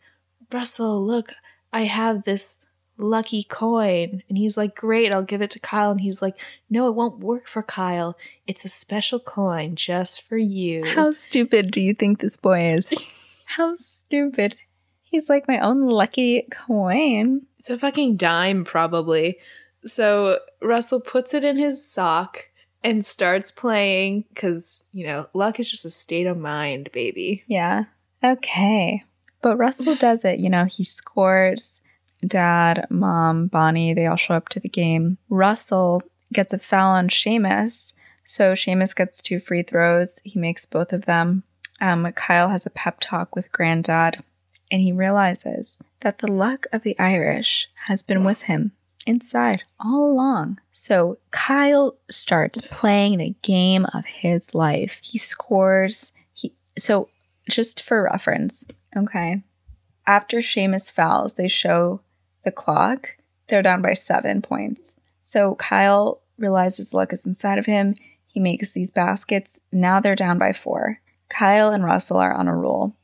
Russell, 0.52 1.06
look, 1.06 1.34
I 1.72 1.82
have 1.84 2.24
this 2.24 2.58
lucky 3.04 3.44
coin. 3.44 4.24
And 4.30 4.38
he's 4.38 4.58
like, 4.58 4.76
Great, 4.76 5.12
I'll 5.12 5.24
give 5.24 5.42
it 5.42 5.52
to 5.52 5.60
Kyle. 5.60 5.92
And 5.92 6.02
he's 6.02 6.22
like, 6.22 6.36
No, 6.70 6.88
it 6.88 6.96
won't 6.96 7.20
work 7.20 7.48
for 7.48 7.62
Kyle. 7.62 8.18
It's 8.48 8.66
a 8.66 8.70
special 8.70 9.20
coin 9.20 9.76
just 9.76 10.22
for 10.22 10.38
you. 10.38 10.86
How 10.86 11.12
stupid 11.12 11.72
do 11.72 11.82
you 11.82 11.94
think 11.94 12.20
this 12.20 12.38
boy 12.38 12.74
is? 12.74 12.88
How 13.46 13.76
stupid. 13.78 14.56
He's 15.04 15.30
like 15.30 15.48
my 15.48 15.60
own 15.60 15.82
lucky 15.82 16.48
coin. 16.52 17.44
It's 17.60 17.70
a 17.70 17.78
fucking 17.78 18.18
dime, 18.18 18.66
probably. 18.66 19.38
So 19.86 20.40
Russell 20.62 21.02
puts 21.02 21.34
it 21.34 21.44
in 21.44 21.58
his 21.58 21.86
sock 21.86 22.46
and 22.84 23.06
starts 23.06 23.52
playing 23.52 24.26
because, 24.34 24.86
you 24.92 25.06
know, 25.06 25.28
luck 25.34 25.60
is 25.60 25.70
just 25.70 25.86
a 25.86 25.92
state 25.92 26.26
of 26.26 26.38
mind, 26.38 26.90
baby. 26.92 27.44
Yeah. 27.48 27.86
Okay. 28.24 29.04
But 29.42 29.58
Russell 29.58 29.96
does 29.96 30.26
it. 30.26 30.40
You 30.40 30.50
know, 30.50 30.66
he 30.66 30.84
scores. 30.84 31.83
Dad, 32.26 32.88
mom, 32.90 33.48
Bonnie, 33.48 33.94
they 33.94 34.06
all 34.06 34.16
show 34.16 34.36
up 34.36 34.50
to 34.50 34.60
the 34.60 34.70
game. 34.70 35.18
Russell 35.30 36.04
gets 36.32 36.54
a 36.54 36.60
foul 36.60 36.96
on 36.96 37.10
Seamus. 37.10 37.94
So 38.26 38.54
Seamus 38.54 38.96
gets 38.96 39.22
two 39.22 39.40
free 39.40 39.64
throws. 39.64 40.20
He 40.24 40.40
makes 40.40 40.66
both 40.66 40.94
of 40.94 41.06
them. 41.06 41.44
Um, 41.82 42.10
Kyle 42.14 42.50
has 42.50 42.66
a 42.66 42.72
pep 42.72 43.00
talk 43.02 43.36
with 43.36 43.52
Granddad, 43.52 44.24
and 44.72 44.82
he 44.82 44.92
realizes 44.92 45.82
that 46.00 46.20
the 46.20 46.32
luck 46.32 46.66
of 46.72 46.84
the 46.84 46.98
Irish 46.98 47.68
has 47.88 48.02
been 48.02 48.24
with 48.24 48.44
him 48.44 48.72
inside 49.06 49.64
all 49.80 50.12
along. 50.12 50.60
So 50.72 51.18
Kyle 51.32 51.98
starts 52.10 52.62
playing 52.72 53.18
the 53.18 53.36
game 53.42 53.86
of 53.94 54.06
his 54.06 54.56
life. 54.56 55.00
He 55.02 55.18
scores. 55.18 56.12
He 56.34 56.54
so 56.78 57.10
just 57.50 57.84
for 57.84 58.04
reference, 58.04 58.66
okay. 58.96 59.44
After 60.08 60.38
Seamus 60.38 60.92
fouls, 60.92 61.34
they 61.34 61.48
show 61.48 62.02
the 62.44 62.52
clock. 62.52 63.10
They're 63.48 63.62
down 63.62 63.82
by 63.82 63.94
seven 63.94 64.42
points. 64.42 64.96
So 65.24 65.56
Kyle 65.56 66.22
realizes 66.38 66.94
luck 66.94 67.14
is 67.14 67.26
inside 67.26 67.58
of 67.58 67.66
him. 67.66 67.96
He 68.28 68.40
makes 68.40 68.74
these 68.74 68.92
baskets. 68.92 69.60
Now 69.72 70.00
they're 70.00 70.16
down 70.16 70.38
by 70.38 70.54
four. 70.54 71.00
Kyle 71.30 71.70
and 71.70 71.84
Russell 71.84 72.18
are 72.18 72.34
on 72.34 72.48
a 72.48 72.56
roll. 72.56 72.96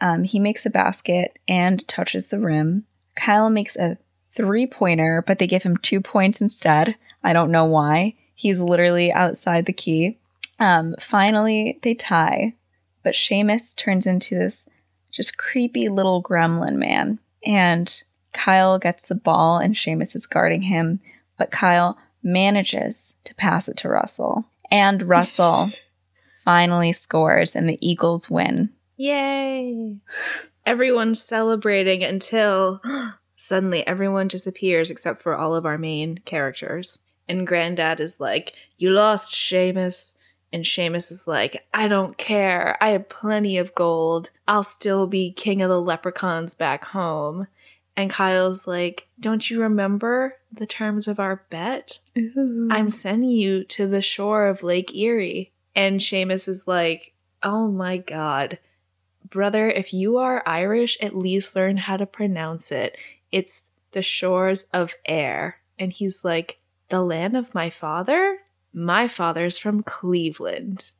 Um, 0.00 0.24
he 0.24 0.38
makes 0.38 0.64
a 0.64 0.70
basket 0.70 1.38
and 1.46 1.86
touches 1.86 2.30
the 2.30 2.38
rim. 2.38 2.86
Kyle 3.16 3.50
makes 3.50 3.76
a 3.76 3.98
three 4.34 4.66
pointer, 4.66 5.22
but 5.26 5.38
they 5.38 5.46
give 5.46 5.62
him 5.62 5.76
two 5.76 6.00
points 6.00 6.40
instead. 6.40 6.96
I 7.22 7.32
don't 7.32 7.50
know 7.50 7.64
why. 7.64 8.14
He's 8.34 8.60
literally 8.60 9.12
outside 9.12 9.66
the 9.66 9.72
key. 9.72 10.18
Um, 10.58 10.94
finally, 11.00 11.78
they 11.82 11.94
tie, 11.94 12.54
but 13.02 13.14
Seamus 13.14 13.74
turns 13.76 14.06
into 14.06 14.34
this 14.34 14.68
just 15.10 15.36
creepy 15.36 15.88
little 15.88 16.22
gremlin 16.22 16.76
man. 16.76 17.18
And 17.44 18.02
Kyle 18.32 18.78
gets 18.78 19.06
the 19.06 19.14
ball, 19.14 19.58
and 19.58 19.74
Seamus 19.74 20.14
is 20.14 20.26
guarding 20.26 20.62
him, 20.62 21.00
but 21.36 21.50
Kyle 21.50 21.98
manages 22.22 23.14
to 23.24 23.34
pass 23.34 23.68
it 23.68 23.76
to 23.78 23.88
Russell. 23.88 24.44
And 24.70 25.08
Russell 25.08 25.72
finally 26.44 26.92
scores, 26.92 27.56
and 27.56 27.68
the 27.68 27.78
Eagles 27.80 28.30
win. 28.30 28.70
Yay! 28.96 29.96
Everyone's 30.66 31.22
celebrating 31.22 32.04
until 32.04 32.80
suddenly 33.36 33.86
everyone 33.86 34.28
disappears 34.28 34.90
except 34.90 35.22
for 35.22 35.34
all 35.34 35.54
of 35.54 35.66
our 35.66 35.78
main 35.78 36.18
characters. 36.18 37.00
And 37.28 37.46
Granddad 37.46 38.00
is 38.00 38.20
like, 38.20 38.52
You 38.76 38.90
lost, 38.90 39.32
Seamus. 39.32 40.14
And 40.52 40.64
Seamus 40.64 41.12
is 41.12 41.28
like, 41.28 41.64
I 41.72 41.86
don't 41.86 42.18
care. 42.18 42.76
I 42.80 42.90
have 42.90 43.08
plenty 43.08 43.56
of 43.56 43.74
gold. 43.74 44.30
I'll 44.48 44.64
still 44.64 45.06
be 45.06 45.32
king 45.32 45.62
of 45.62 45.68
the 45.68 45.80
leprechauns 45.80 46.54
back 46.54 46.86
home. 46.86 47.46
And 47.96 48.10
Kyle's 48.10 48.66
like, 48.66 49.08
Don't 49.18 49.50
you 49.50 49.60
remember 49.60 50.36
the 50.52 50.66
terms 50.66 51.06
of 51.08 51.20
our 51.20 51.44
bet? 51.50 51.98
Ooh. 52.16 52.68
I'm 52.70 52.90
sending 52.90 53.30
you 53.30 53.64
to 53.64 53.86
the 53.86 54.02
shore 54.02 54.46
of 54.46 54.62
Lake 54.62 54.94
Erie. 54.94 55.52
And 55.74 56.00
Seamus 56.00 56.48
is 56.48 56.66
like, 56.66 57.14
Oh 57.42 57.68
my 57.68 57.98
god. 57.98 58.58
Brother, 59.28 59.68
if 59.68 59.92
you 59.92 60.16
are 60.16 60.42
Irish, 60.46 60.98
at 61.00 61.16
least 61.16 61.54
learn 61.54 61.76
how 61.76 61.96
to 61.96 62.06
pronounce 62.06 62.72
it. 62.72 62.96
It's 63.30 63.64
the 63.92 64.02
shores 64.02 64.64
of 64.72 64.94
air. 65.04 65.58
And 65.78 65.92
he's 65.92 66.24
like, 66.24 66.58
The 66.88 67.02
land 67.02 67.36
of 67.36 67.54
my 67.54 67.70
father? 67.70 68.38
My 68.72 69.08
father's 69.08 69.58
from 69.58 69.82
Cleveland. 69.82 70.90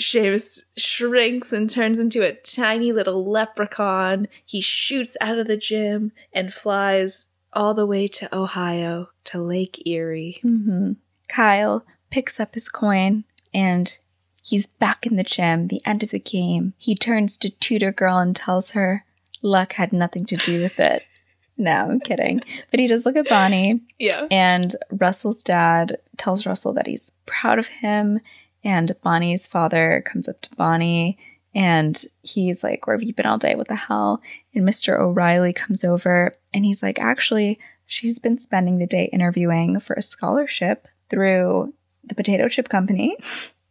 Seamus 0.00 0.64
shrinks 0.76 1.52
and 1.52 1.68
turns 1.68 1.98
into 1.98 2.22
a 2.22 2.34
tiny 2.34 2.92
little 2.92 3.28
leprechaun. 3.28 4.28
He 4.44 4.60
shoots 4.60 5.16
out 5.20 5.38
of 5.38 5.46
the 5.46 5.56
gym 5.56 6.12
and 6.32 6.52
flies 6.54 7.26
all 7.52 7.74
the 7.74 7.86
way 7.86 8.06
to 8.08 8.34
Ohio 8.36 9.08
to 9.24 9.40
Lake 9.42 9.86
Erie. 9.86 10.38
hmm 10.42 10.92
Kyle 11.28 11.84
picks 12.10 12.40
up 12.40 12.54
his 12.54 12.68
coin 12.68 13.24
and 13.52 13.98
he's 14.42 14.66
back 14.66 15.04
in 15.06 15.16
the 15.16 15.24
gym. 15.24 15.68
The 15.68 15.82
end 15.84 16.02
of 16.02 16.10
the 16.10 16.18
game. 16.20 16.72
He 16.78 16.94
turns 16.94 17.36
to 17.38 17.50
Tutor 17.50 17.92
Girl 17.92 18.18
and 18.18 18.34
tells 18.34 18.70
her 18.70 19.04
luck 19.42 19.74
had 19.74 19.92
nothing 19.92 20.24
to 20.26 20.36
do 20.36 20.60
with 20.62 20.78
it. 20.80 21.02
No, 21.60 21.72
I'm 21.72 21.98
kidding. 21.98 22.40
But 22.70 22.78
he 22.78 22.86
does 22.86 23.04
look 23.04 23.16
at 23.16 23.28
Bonnie, 23.28 23.80
Yeah. 23.98 24.28
and 24.30 24.76
Russell's 24.92 25.42
dad 25.42 25.98
tells 26.16 26.46
Russell 26.46 26.72
that 26.74 26.86
he's 26.86 27.10
proud 27.26 27.58
of 27.58 27.66
him. 27.66 28.20
And 28.68 28.94
Bonnie's 29.02 29.46
father 29.46 30.04
comes 30.06 30.28
up 30.28 30.42
to 30.42 30.54
Bonnie 30.54 31.16
and 31.54 32.04
he's 32.22 32.62
like, 32.62 32.86
Where 32.86 32.94
have 32.96 33.02
you 33.02 33.14
been 33.14 33.24
all 33.24 33.38
day? 33.38 33.54
What 33.54 33.68
the 33.68 33.74
hell? 33.74 34.20
And 34.54 34.68
Mr. 34.68 35.00
O'Reilly 35.00 35.54
comes 35.54 35.84
over 35.84 36.34
and 36.52 36.66
he's 36.66 36.82
like, 36.82 36.98
Actually, 36.98 37.58
she's 37.86 38.18
been 38.18 38.38
spending 38.38 38.76
the 38.78 38.86
day 38.86 39.08
interviewing 39.10 39.80
for 39.80 39.94
a 39.94 40.02
scholarship 40.02 40.86
through 41.08 41.72
the 42.04 42.14
Potato 42.14 42.46
Chip 42.48 42.68
Company 42.68 43.16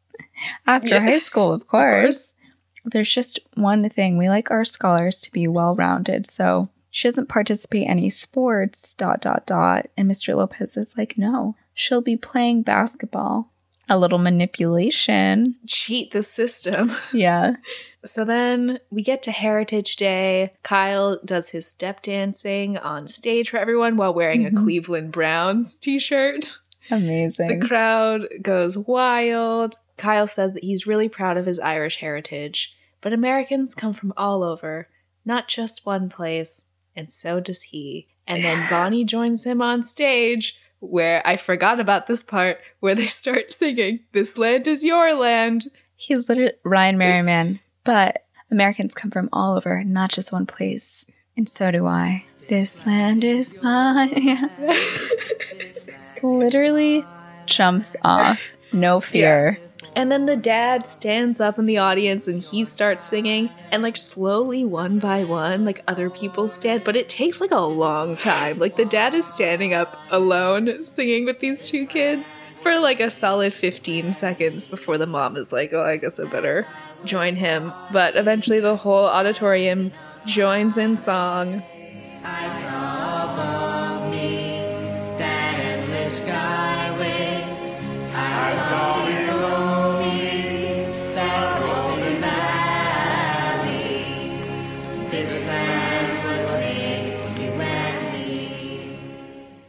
after 0.65 0.87
Yeah. 0.95 1.01
high 1.01 1.19
school, 1.19 1.53
of 1.53 1.67
course. 1.67 2.33
There's 2.83 3.13
just 3.13 3.39
one 3.53 3.87
thing 3.91 4.17
we 4.17 4.29
like 4.29 4.49
our 4.49 4.65
scholars 4.65 5.21
to 5.21 5.31
be 5.31 5.47
well 5.47 5.75
rounded. 5.75 6.25
So 6.25 6.69
she 6.89 7.07
doesn't 7.07 7.29
participate 7.29 7.83
in 7.83 7.89
any 7.89 8.09
sports, 8.09 8.95
dot, 8.95 9.21
dot, 9.21 9.45
dot. 9.45 9.87
And 9.95 10.09
Mr. 10.09 10.35
Lopez 10.35 10.75
is 10.75 10.97
like, 10.97 11.17
no, 11.17 11.55
she'll 11.75 12.01
be 12.01 12.17
playing 12.17 12.63
basketball. 12.63 13.51
A 13.89 13.97
little 13.97 14.17
manipulation. 14.19 15.55
Cheat 15.65 16.11
the 16.11 16.23
system. 16.23 16.91
Yeah. 17.13 17.53
So 18.05 18.23
then 18.23 18.79
we 18.89 19.01
get 19.01 19.21
to 19.23 19.31
Heritage 19.31 19.95
Day. 19.97 20.53
Kyle 20.63 21.19
does 21.25 21.49
his 21.49 21.65
step 21.67 22.01
dancing 22.01 22.77
on 22.77 23.07
stage 23.07 23.49
for 23.49 23.57
everyone 23.57 23.97
while 23.97 24.13
wearing 24.13 24.43
Mhm. 24.43 24.53
a 24.53 24.55
Cleveland 24.55 25.11
Browns 25.11 25.77
t 25.77 25.99
shirt. 25.99 26.57
Amazing. 26.89 27.59
The 27.59 27.65
crowd 27.67 28.27
goes 28.41 28.77
wild. 28.77 29.75
Kyle 29.97 30.27
says 30.27 30.53
that 30.53 30.63
he's 30.63 30.87
really 30.87 31.09
proud 31.09 31.35
of 31.37 31.45
his 31.47 31.59
Irish 31.59 31.97
heritage, 31.97 32.71
but 33.01 33.11
Americans 33.13 33.75
come 33.75 33.93
from 33.93 34.13
all 34.15 34.41
over, 34.43 34.87
not 35.25 35.47
just 35.49 35.85
one 35.85 36.07
place, 36.07 36.65
and 36.95 37.11
so 37.11 37.39
does 37.41 37.61
he. 37.63 38.07
And 38.25 38.43
then 38.43 38.67
Bonnie 38.69 39.03
joins 39.05 39.43
him 39.43 39.61
on 39.61 39.83
stage, 39.83 40.55
where 40.79 41.25
I 41.25 41.37
forgot 41.37 41.79
about 41.79 42.07
this 42.07 42.23
part, 42.23 42.59
where 42.79 42.95
they 42.95 43.07
start 43.07 43.51
singing, 43.51 44.01
This 44.11 44.37
land 44.37 44.67
is 44.67 44.83
your 44.83 45.13
land. 45.13 45.67
He's 45.95 46.29
literally 46.29 46.53
Ryan 46.63 46.97
Merriman. 46.97 47.59
But 47.83 48.23
Americans 48.51 48.93
come 48.93 49.11
from 49.11 49.29
all 49.33 49.55
over, 49.57 49.83
not 49.83 50.11
just 50.11 50.31
one 50.31 50.45
place. 50.45 51.05
And 51.35 51.47
so 51.47 51.71
do 51.71 51.85
I. 51.85 52.25
This 52.49 52.85
land 52.85 53.23
is 53.23 53.55
mine. 53.61 54.09
literally 56.23 57.05
jumps 57.45 57.95
off. 58.03 58.39
No 58.71 58.99
fear. 58.99 59.59
And 59.97 60.11
then 60.11 60.27
the 60.27 60.35
dad 60.35 60.85
stands 60.85 61.41
up 61.41 61.57
in 61.57 61.65
the 61.65 61.79
audience 61.79 62.27
and 62.27 62.39
he 62.39 62.63
starts 62.65 63.05
singing. 63.05 63.49
And 63.71 63.81
like 63.81 63.97
slowly, 63.97 64.63
one 64.63 64.99
by 64.99 65.23
one, 65.23 65.65
like 65.65 65.83
other 65.87 66.11
people 66.11 66.49
stand. 66.49 66.83
But 66.83 66.95
it 66.95 67.09
takes 67.09 67.41
like 67.41 67.49
a 67.49 67.61
long 67.61 68.15
time. 68.15 68.59
Like 68.59 68.77
the 68.77 68.85
dad 68.85 69.15
is 69.15 69.25
standing 69.25 69.73
up 69.73 69.99
alone 70.11 70.85
singing 70.85 71.25
with 71.25 71.39
these 71.39 71.67
two 71.67 71.87
kids 71.87 72.37
for 72.61 72.77
like 72.77 72.99
a 72.99 73.09
solid 73.09 73.55
15 73.55 74.13
seconds 74.13 74.67
before 74.67 74.99
the 74.99 75.07
mom 75.07 75.35
is 75.35 75.51
like, 75.51 75.73
oh, 75.73 75.83
I 75.83 75.97
guess 75.97 76.19
I 76.19 76.25
better 76.25 76.67
join 77.03 77.35
him. 77.35 77.73
But 77.91 78.15
eventually 78.15 78.59
the 78.59 78.77
whole 78.77 79.07
auditorium 79.07 79.91
joins 80.27 80.77
in 80.77 80.97
song. 80.97 81.63
I 82.23 82.49
saw 82.49 82.87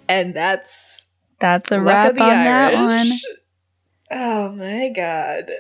And 0.09 0.35
that's 0.35 1.09
That's 1.40 1.70
a 1.70 1.80
wrap 1.80 2.10
on 2.12 2.16
that 2.16 2.74
one. 2.74 2.90
Irish. 2.90 3.22
Oh 4.10 4.51
my 4.52 4.89
god. 4.94 5.51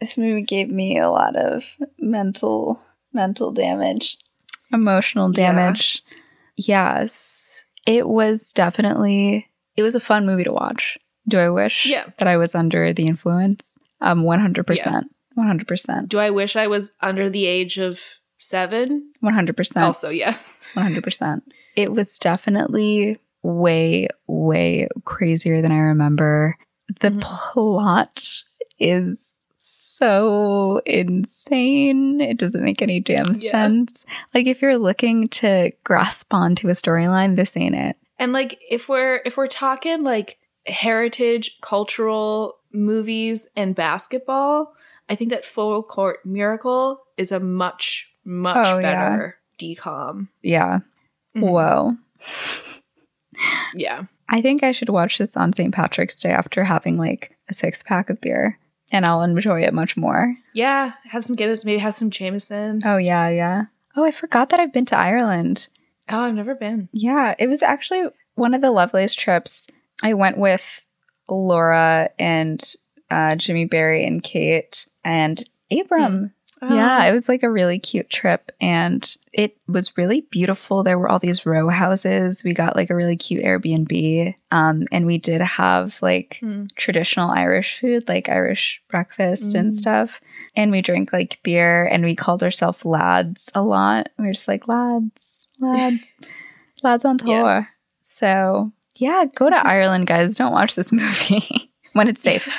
This 0.00 0.18
movie 0.18 0.42
gave 0.42 0.68
me 0.70 0.98
a 0.98 1.08
lot 1.10 1.34
of 1.36 1.64
mental 1.98 2.80
mental 3.12 3.52
damage. 3.52 4.16
emotional 4.72 5.30
Yeah. 5.30 5.52
damage. 5.52 6.02
Yes, 6.56 7.64
it 7.86 8.08
was 8.08 8.52
definitely 8.52 9.48
it 9.76 9.82
was 9.82 9.94
a 9.94 10.00
fun 10.00 10.26
movie 10.26 10.44
to 10.44 10.52
watch. 10.52 10.98
Do 11.26 11.38
I 11.38 11.48
wish 11.48 11.86
Yeah. 11.86 12.06
that 12.18 12.28
I 12.28 12.36
was 12.36 12.54
under 12.54 12.92
the 12.92 13.06
influence? 13.06 13.78
Um, 14.00 14.22
one 14.24 14.40
hundred 14.40 14.66
percent, 14.66 15.06
one 15.34 15.46
hundred 15.46 15.66
percent, 15.68 16.08
Do 16.10 16.18
I 16.18 16.30
wish 16.30 16.56
I 16.56 16.66
was 16.66 16.94
under 17.00 17.30
the 17.30 17.46
age 17.46 17.78
of 17.78 17.98
seven? 18.38 19.10
one 19.20 19.32
hundred 19.34 19.56
percent, 19.56 19.84
Also, 19.86 20.10
yes. 20.10 20.64
one 20.74 20.84
hundred 20.84 21.02
percent. 21.04 21.44
It 21.76 21.92
was 21.92 22.18
definitely 22.18 23.18
way, 23.44 24.08
way 24.26 24.88
crazier 25.04 25.62
than 25.62 25.70
I 25.70 25.78
remember. 25.78 26.56
The 27.00 27.10
Mhm. 27.10 27.20
plot 27.20 28.42
is 28.80 29.30
so 29.54 30.80
insane. 30.84 32.20
It 32.20 32.38
doesn't 32.38 32.62
make 32.64 32.82
any 32.82 33.00
damn 33.00 33.32
Yeah. 33.34 33.50
sense. 33.50 34.04
Like 34.34 34.46
if 34.46 34.60
you're 34.60 34.78
looking 34.78 35.28
to 35.28 35.70
grasp 35.84 36.34
onto 36.34 36.68
a 36.68 36.72
storyline, 36.72 37.36
this 37.36 37.56
ain't 37.56 37.74
it. 37.74 37.96
And 38.18 38.32
like 38.32 38.58
if 38.68 38.88
we're 38.88 39.20
if 39.24 39.36
we're 39.36 39.46
talking 39.46 40.02
like 40.02 40.38
heritage 40.66 41.58
cultural 41.60 42.56
movies 42.72 43.48
and 43.56 43.74
basketball, 43.74 44.74
I 45.08 45.14
think 45.14 45.30
that 45.30 45.44
Full 45.44 45.82
Court 45.82 46.24
Miracle 46.24 47.00
is 47.16 47.30
a 47.32 47.40
much 47.40 48.08
much 48.24 48.56
Oh, 48.56 48.78
yeah. 48.78 49.10
better 49.10 49.36
DCOM. 49.58 50.28
Yeah. 50.42 50.80
Mhm. 51.36 51.42
Whoa. 51.42 51.96
Yeah. 53.74 54.04
I 54.28 54.40
think 54.40 54.62
I 54.62 54.72
should 54.72 54.88
watch 54.88 55.18
this 55.18 55.36
on 55.36 55.52
St. 55.52 55.74
Patrick's 55.74 56.16
Day 56.16 56.30
after 56.30 56.64
having 56.64 56.96
like 56.96 57.36
a 57.48 57.54
six 57.54 57.82
pack 57.82 58.10
of 58.10 58.20
beer 58.20 58.58
and 58.94 59.04
I'll 59.04 59.22
enjoy 59.22 59.62
it 59.62 59.74
much 59.74 59.96
more. 59.96 60.36
Yeah, 60.52 60.92
have 61.10 61.24
some 61.24 61.36
Guinness, 61.36 61.64
maybe 61.64 61.78
have 61.78 61.94
some 61.94 62.10
Jameson. 62.10 62.80
Oh, 62.84 62.96
yeah, 62.96 63.28
yeah. 63.28 63.64
Oh, 63.96 64.04
I 64.04 64.10
forgot 64.10 64.50
that 64.50 64.60
I've 64.60 64.72
been 64.72 64.84
to 64.86 64.96
Ireland. 64.96 65.68
Oh, 66.08 66.20
I've 66.20 66.34
never 66.34 66.54
been. 66.54 66.88
Yeah, 66.92 67.34
it 67.38 67.48
was 67.48 67.62
actually 67.62 68.08
one 68.34 68.54
of 68.54 68.60
the 68.60 68.70
loveliest 68.70 69.18
trips. 69.18 69.66
I 70.02 70.14
went 70.14 70.38
with 70.38 70.62
Laura 71.28 72.10
and 72.18 72.62
uh, 73.10 73.36
Jimmy 73.36 73.64
Barry 73.64 74.06
and 74.06 74.22
Kate 74.22 74.86
and 75.04 75.42
Abram. 75.70 76.22
Yeah, 76.22 76.28
Oh. 76.62 77.02
it 77.06 77.12
was 77.12 77.28
like 77.28 77.42
a 77.42 77.50
really 77.50 77.78
cute 77.78 78.08
trip 78.08 78.50
and 78.60 79.16
it 79.32 79.56
was 79.68 79.96
really 79.98 80.22
beautiful. 80.30 80.82
There 80.82 80.98
were 80.98 81.08
all 81.10 81.18
these 81.18 81.44
row 81.44 81.68
houses. 81.68 82.42
We 82.42 82.54
got 82.54 82.74
like 82.76 82.88
a 82.90 82.94
really 82.94 83.16
cute 83.16 83.44
Airbnb. 83.44 84.34
Um, 84.50 84.84
and 84.90 85.04
we 85.04 85.18
did 85.18 85.40
have 85.42 85.96
like 86.00 86.38
Hmm. 86.40 86.66
traditional 86.76 87.30
Irish 87.30 87.80
food, 87.80 88.08
like 88.08 88.28
Irish 88.28 88.80
breakfast 88.88 89.54
and 89.54 89.70
Mm. 89.70 89.74
stuff. 89.74 90.20
And 90.56 90.70
we 90.70 90.80
drank 90.80 91.12
like 91.12 91.38
beer 91.42 91.84
and 91.86 92.04
we 92.04 92.14
called 92.16 92.42
ourselves 92.42 92.84
lads 92.84 93.50
a 93.54 93.62
lot. 93.62 94.08
We 94.18 94.26
were 94.26 94.32
just 94.32 94.48
like 94.48 94.66
lads, 94.68 95.48
lads, 95.60 96.06
lads 96.82 97.04
on 97.04 97.18
tour. 97.18 97.30
Yeah. 97.30 97.64
So 98.00 98.72
yeah, 98.96 99.24
go 99.34 99.50
to 99.50 99.56
Ireland, 99.66 100.06
guys. 100.06 100.36
Don't 100.36 100.52
watch 100.52 100.76
this 100.76 100.92
movie 100.92 101.70
when 101.94 102.08
it's 102.08 102.22
safe. 102.22 102.48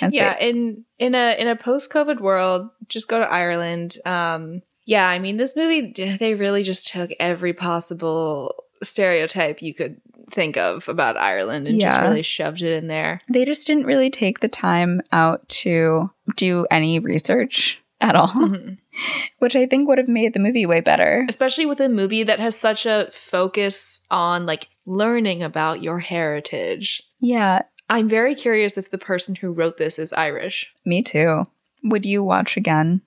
It's 0.00 0.14
yeah 0.14 0.34
safe. 0.38 0.42
in 0.54 0.84
in 0.98 1.14
a 1.14 1.36
in 1.40 1.48
a 1.48 1.56
post-covid 1.56 2.20
world 2.20 2.70
just 2.88 3.08
go 3.08 3.18
to 3.18 3.24
ireland 3.26 3.96
um 4.06 4.62
yeah 4.84 5.08
i 5.08 5.18
mean 5.18 5.36
this 5.36 5.54
movie 5.56 5.92
they 6.18 6.34
really 6.34 6.62
just 6.62 6.88
took 6.88 7.10
every 7.20 7.52
possible 7.52 8.54
stereotype 8.82 9.60
you 9.62 9.74
could 9.74 10.00
think 10.30 10.56
of 10.56 10.88
about 10.88 11.16
ireland 11.16 11.66
and 11.68 11.80
just 11.80 12.00
really 12.00 12.22
shoved 12.22 12.62
it 12.62 12.72
in 12.76 12.88
there 12.88 13.18
they 13.28 13.44
just 13.44 13.66
didn't 13.66 13.86
really 13.86 14.10
take 14.10 14.40
the 14.40 14.48
time 14.48 15.00
out 15.12 15.48
to 15.48 16.10
do 16.36 16.66
any 16.70 16.98
research 16.98 17.80
at 18.00 18.14
all, 18.14 18.28
Mhm. 18.28 18.76
which 19.38 19.56
I 19.56 19.64
think 19.66 19.88
would 19.88 19.96
have 19.96 20.06
made 20.08 20.34
the 20.34 20.38
movie 20.38 20.66
way 20.66 20.80
better. 20.80 21.24
especially 21.30 21.64
with 21.64 21.80
a 21.80 21.88
movie 21.88 22.22
that 22.24 22.38
has 22.40 22.54
such 22.54 22.84
a 22.84 23.08
focus 23.12 24.02
on 24.10 24.44
like 24.44 24.68
learning 24.84 25.42
about 25.42 25.82
your 25.82 26.00
heritage 26.00 27.02
Yeah, 27.20 27.62
i'm 27.88 28.08
very 28.08 28.34
curious 28.34 28.76
if 28.76 28.90
the 28.90 28.98
person 28.98 29.34
who 29.34 29.50
wrote 29.52 29.76
this 29.76 29.98
is 29.98 30.12
irish 30.12 30.72
me 30.84 31.02
too. 31.02 31.44
Would 31.84 32.04
you 32.04 32.22
watch 32.24 32.56
again? 32.56 33.02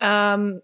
um 0.00 0.62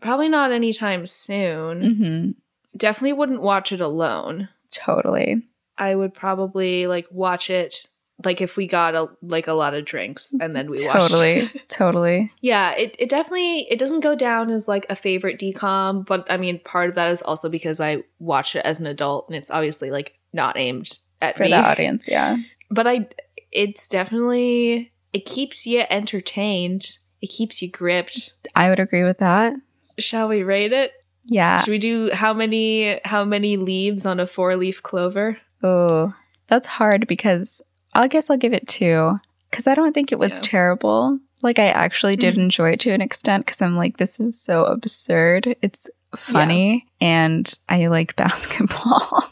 probably 0.00 0.28
not 0.28 0.52
anytime 0.52 1.06
soon 1.06 1.80
Mm-hmm. 1.82 2.30
definitely 2.76 3.12
wouldn't 3.14 3.42
watch 3.42 3.72
it 3.72 3.80
alone 3.80 4.48
Totally. 4.70 5.42
I 5.76 5.94
would 5.94 6.14
probably 6.14 6.86
like 6.86 7.06
watch 7.10 7.50
it 7.50 7.86
like 8.24 8.40
if 8.40 8.56
we 8.56 8.66
got 8.66 8.94
a 8.94 9.08
like 9.20 9.48
a 9.48 9.52
lot 9.52 9.74
of 9.74 9.84
drinks 9.84 10.32
and 10.40 10.54
then 10.54 10.70
we 10.70 10.78
watched 10.86 11.06
it. 11.06 11.08
Totally. 11.08 11.50
totally. 11.68 12.32
yeah, 12.40 12.70
it, 12.72 12.94
it 12.98 13.08
definitely 13.10 13.66
it 13.70 13.78
doesn't 13.78 14.00
go 14.00 14.14
down 14.14 14.48
as 14.50 14.68
like 14.68 14.86
a 14.88 14.94
favorite 14.96 15.38
DCOM, 15.40 16.06
but 16.06 16.26
I 16.30 16.36
mean 16.36 16.60
part 16.60 16.88
of 16.88 16.94
that 16.94 17.10
is 17.10 17.20
also 17.20 17.48
because 17.48 17.80
I 17.80 18.04
watched 18.18 18.54
it 18.56 18.64
as 18.64 18.78
an 18.80 18.86
adult 18.86 19.28
and 19.28 19.36
it's 19.36 19.50
obviously 19.50 19.90
like 19.90 20.14
not 20.32 20.56
aimed 20.56 20.98
at 21.20 21.36
For 21.36 21.42
me. 21.42 21.50
the 21.50 21.56
audience, 21.70 22.04
yeah. 22.06 22.36
But 22.72 22.86
I 22.86 23.06
it's 23.52 23.86
definitely 23.88 24.92
it 25.12 25.24
keeps 25.26 25.66
you 25.66 25.84
entertained. 25.90 26.96
It 27.20 27.26
keeps 27.28 27.60
you 27.62 27.70
gripped. 27.70 28.32
I 28.54 28.68
would 28.70 28.80
agree 28.80 29.04
with 29.04 29.18
that. 29.18 29.52
Shall 29.98 30.28
we 30.28 30.42
rate 30.42 30.72
it? 30.72 30.92
Yeah. 31.24 31.58
Should 31.58 31.70
we 31.70 31.78
do 31.78 32.10
how 32.12 32.32
many 32.32 33.00
how 33.04 33.24
many 33.24 33.56
leaves 33.56 34.06
on 34.06 34.18
a 34.18 34.26
four 34.26 34.56
leaf 34.56 34.82
clover? 34.82 35.38
Oh, 35.62 36.14
that's 36.48 36.66
hard 36.66 37.06
because 37.06 37.62
I 37.94 38.08
guess 38.08 38.30
I'll 38.30 38.36
give 38.38 38.52
it 38.54 38.66
two 38.66 39.18
because 39.50 39.66
I 39.66 39.74
don't 39.74 39.92
think 39.92 40.10
it 40.12 40.18
was 40.18 40.32
Yeah. 40.32 40.38
terrible. 40.42 41.18
Like 41.42 41.58
I 41.58 41.68
actually 41.68 42.16
did 42.16 42.34
Mhm. 42.36 42.44
enjoy 42.44 42.70
it 42.72 42.80
to 42.80 42.90
an 42.92 43.00
extent 43.02 43.44
because 43.46 43.60
I'm 43.62 43.76
like, 43.76 43.98
this 43.98 44.18
is 44.18 44.40
so 44.40 44.64
absurd. 44.64 45.56
It's 45.62 45.88
funny 46.16 46.86
and 47.00 47.52
I 47.68 47.86
like 47.86 48.16
basketball. 48.24 49.24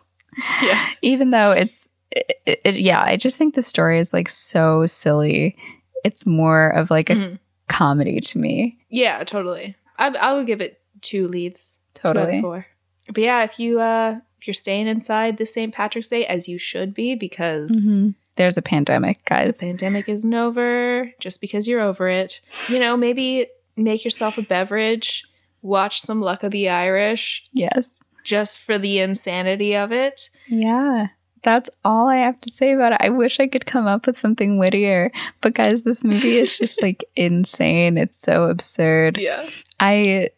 Yeah. 0.62 0.86
Even 1.02 1.30
though 1.30 1.50
it's, 1.52 1.89
it, 2.10 2.60
it, 2.64 2.76
yeah, 2.76 3.02
I 3.02 3.16
just 3.16 3.36
think 3.36 3.54
the 3.54 3.62
story 3.62 3.98
is 3.98 4.12
like 4.12 4.28
so 4.28 4.86
silly. 4.86 5.56
It's 6.04 6.26
more 6.26 6.70
of 6.70 6.90
like 6.90 7.10
a 7.10 7.14
Mhm. 7.14 7.38
comedy 7.68 8.20
to 8.20 8.38
me. 8.38 8.78
Yeah, 8.88 9.22
totally. 9.24 9.76
I 9.98 10.08
I 10.08 10.32
would 10.34 10.46
give 10.46 10.60
it 10.60 10.80
two 11.02 11.28
leaves. 11.28 11.78
Two 11.94 12.02
Totally. 12.08 12.40
four. 12.40 12.66
But 13.08 13.18
yeah, 13.22 13.42
if 13.44 13.58
you 13.60 13.80
uh 13.80 14.18
if 14.40 14.46
you're 14.46 14.54
staying 14.54 14.86
inside 14.86 15.36
this 15.36 15.52
St. 15.52 15.72
Patrick's 15.74 16.08
Day 16.08 16.24
as 16.26 16.48
you 16.48 16.58
should 16.58 16.94
be 16.94 17.14
because 17.14 17.70
Mhm. 17.84 18.14
There's 18.36 18.56
a 18.56 18.62
pandemic, 18.62 19.22
guys. 19.26 19.58
the 19.58 19.66
pandemic 19.66 20.08
isn't 20.08 20.32
over 20.32 21.12
just 21.20 21.40
because 21.42 21.68
you're 21.68 21.80
over 21.80 22.08
it. 22.08 22.40
You 22.68 22.78
know, 22.78 22.96
maybe 22.96 23.48
make 23.76 24.02
yourself 24.04 24.38
a 24.38 24.42
beverage, 24.42 25.24
watch 25.60 26.00
some 26.00 26.22
Luck 26.22 26.42
of 26.42 26.50
the 26.52 26.68
Irish 26.70 27.42
Yes. 27.52 28.00
just 28.24 28.60
for 28.60 28.78
the 28.78 29.00
insanity 29.00 29.76
of 29.76 29.92
it. 29.92 30.30
Yeah. 30.48 31.08
That's 31.42 31.70
all 31.84 32.08
I 32.08 32.16
have 32.16 32.40
to 32.42 32.50
say 32.50 32.72
about 32.74 32.92
it. 32.92 32.98
I 33.00 33.08
wish 33.08 33.40
I 33.40 33.46
could 33.46 33.64
come 33.66 33.86
up 33.86 34.06
with 34.06 34.18
something 34.18 34.58
wittier, 34.58 35.10
but 35.40 35.54
guys, 35.54 35.82
this 35.82 36.04
movie 36.04 36.38
is 36.38 36.56
just 36.58 36.82
like 36.82 37.04
insane. 37.16 37.96
It's 37.96 38.18
so 38.18 38.44
absurd. 38.44 39.16
Yeah. 39.18 39.48
I 39.78 40.30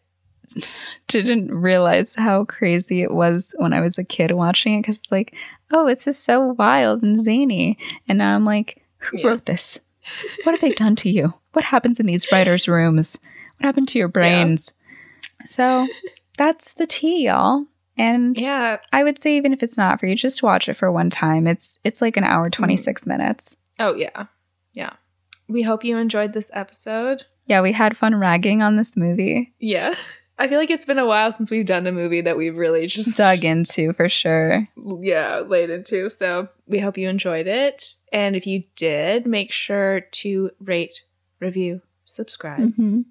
didn't 1.07 1.53
realize 1.53 2.15
how 2.15 2.45
crazy 2.45 3.01
it 3.01 3.11
was 3.11 3.53
when 3.57 3.73
I 3.73 3.81
was 3.81 3.97
a 3.97 4.03
kid 4.03 4.31
watching 4.31 4.75
it 4.75 4.81
because 4.81 4.99
it's 4.99 5.11
like, 5.11 5.33
oh, 5.71 5.87
it's 5.87 6.05
just 6.05 6.23
so 6.23 6.53
wild 6.57 7.01
and 7.03 7.19
zany. 7.19 7.77
And 8.07 8.19
now 8.19 8.33
I'm 8.33 8.45
like, 8.45 8.81
who 8.99 9.17
Yeah. 9.19 9.27
wrote 9.27 9.45
this? 9.45 9.79
What 10.43 10.51
have 10.53 10.61
they 10.61 10.71
done 10.71 10.95
to 10.97 11.09
you? 11.09 11.33
What 11.53 11.65
happens 11.65 11.99
in 11.99 12.05
these 12.05 12.31
writers' 12.31 12.67
rooms? 12.67 13.17
What 13.57 13.65
happened 13.65 13.87
to 13.89 13.99
your 13.99 14.07
brains? 14.09 14.73
So 15.45 15.87
that's 16.37 16.73
the 16.73 16.87
tea, 16.87 17.25
y'all. 17.25 17.65
And 17.97 18.37
Yeah. 18.39 18.77
I 18.91 19.03
would 19.03 19.19
say 19.21 19.37
even 19.37 19.53
if 19.53 19.61
it's 19.63 19.77
not 19.77 19.99
for 19.99 20.07
you, 20.07 20.15
just 20.15 20.41
watch 20.43 20.67
it 20.67 20.75
for 20.75 20.91
one 20.91 21.09
time. 21.09 21.45
It's 21.47 21.77
it's 21.83 22.01
like 22.01 22.17
an 22.17 22.23
hour 22.23 22.49
twenty 22.49 22.77
six 22.77 23.05
minutes. 23.05 23.55
Oh 23.79 23.95
yeah. 23.95 24.25
Yeah. 24.73 24.93
We 25.47 25.61
hope 25.63 25.83
you 25.83 25.97
enjoyed 25.97 26.33
this 26.33 26.49
episode. 26.53 27.25
Yeah, 27.45 27.61
we 27.61 27.73
had 27.73 27.97
fun 27.97 28.15
ragging 28.15 28.61
on 28.61 28.77
this 28.77 28.95
movie. 28.97 29.53
Yeah. 29.59 29.95
I 30.39 30.47
feel 30.47 30.57
like 30.57 30.71
it's 30.71 30.85
been 30.85 30.97
a 30.97 31.05
while 31.05 31.31
since 31.31 31.51
we've 31.51 31.65
done 31.65 31.85
a 31.85 31.91
movie 31.91 32.21
that 32.21 32.37
we've 32.37 32.55
really 32.57 32.87
just 32.87 33.15
Dug 33.17 33.45
into 33.45 33.93
for 33.93 34.09
sure. 34.09 34.67
yeah, 35.01 35.39
laid 35.45 35.69
into. 35.69 36.09
So 36.09 36.47
we 36.65 36.79
hope 36.79 36.97
you 36.97 37.07
enjoyed 37.07 37.45
it. 37.45 37.99
And 38.11 38.35
if 38.35 38.47
you 38.47 38.63
did, 38.75 39.27
make 39.27 39.51
sure 39.51 40.01
to 40.01 40.49
rate, 40.59 41.03
review, 41.39 41.81
subscribe. 42.05 42.73
hmm 42.73 43.01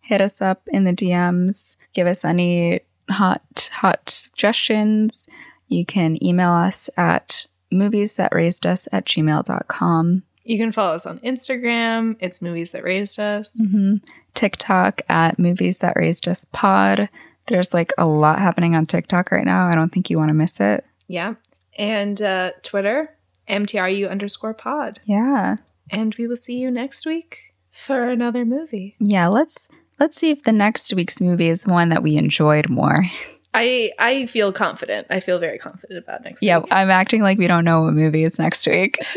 Hit 0.00 0.20
us 0.20 0.42
up 0.42 0.62
in 0.68 0.84
the 0.84 0.92
DMs. 0.92 1.76
Give 1.94 2.06
us 2.08 2.24
any 2.24 2.80
hot 3.10 3.70
hot 3.72 4.08
suggestions. 4.10 5.26
You 5.68 5.84
can 5.84 6.22
email 6.24 6.50
us 6.52 6.90
at 6.96 7.46
movies 7.70 8.16
that 8.16 8.34
raised 8.34 8.66
us 8.66 8.86
at 8.92 9.06
gmail.com. 9.06 10.22
You 10.44 10.58
can 10.58 10.72
follow 10.72 10.94
us 10.94 11.06
on 11.06 11.18
Instagram. 11.20 12.16
It's 12.20 12.42
Movies 12.42 12.72
That 12.72 12.84
Raised 12.84 13.18
Us. 13.18 13.54
hmm 13.58 13.96
TikTok 14.34 15.02
at 15.08 15.38
movies 15.38 15.78
that 15.78 15.94
raised 15.96 16.26
us 16.28 16.44
pod. 16.52 17.08
There's 17.46 17.72
like 17.72 17.92
a 17.96 18.06
lot 18.06 18.40
happening 18.40 18.74
on 18.74 18.84
TikTok 18.84 19.30
right 19.30 19.44
now. 19.44 19.68
I 19.68 19.74
don't 19.76 19.92
think 19.92 20.10
you 20.10 20.18
want 20.18 20.30
to 20.30 20.34
miss 20.34 20.58
it. 20.60 20.84
Yeah. 21.06 21.34
And 21.78 22.20
uh, 22.20 22.50
Twitter, 22.64 23.16
MTRU 23.48 24.10
underscore 24.10 24.52
pod. 24.54 24.98
Yeah. 25.04 25.56
And 25.88 26.14
we 26.16 26.26
will 26.26 26.36
see 26.36 26.56
you 26.56 26.70
next 26.72 27.06
week 27.06 27.54
for 27.70 28.04
another 28.08 28.44
movie. 28.44 28.96
Yeah, 28.98 29.28
let's 29.28 29.68
let's 29.98 30.16
see 30.16 30.30
if 30.30 30.42
the 30.42 30.52
next 30.52 30.92
week's 30.94 31.20
movie 31.20 31.48
is 31.48 31.66
one 31.66 31.88
that 31.90 32.02
we 32.02 32.16
enjoyed 32.16 32.68
more. 32.68 33.04
I 33.52 33.92
I 33.98 34.26
feel 34.26 34.52
confident. 34.52 35.06
I 35.10 35.20
feel 35.20 35.38
very 35.38 35.58
confident 35.58 35.98
about 36.02 36.24
next 36.24 36.42
Yeah, 36.42 36.58
week. 36.58 36.66
Yeah, 36.68 36.76
I'm 36.78 36.90
acting 36.90 37.22
like 37.22 37.38
we 37.38 37.46
don't 37.46 37.64
know 37.64 37.82
what 37.82 37.94
movie 37.94 38.22
is 38.22 38.38
next 38.38 38.66
week. 38.66 38.98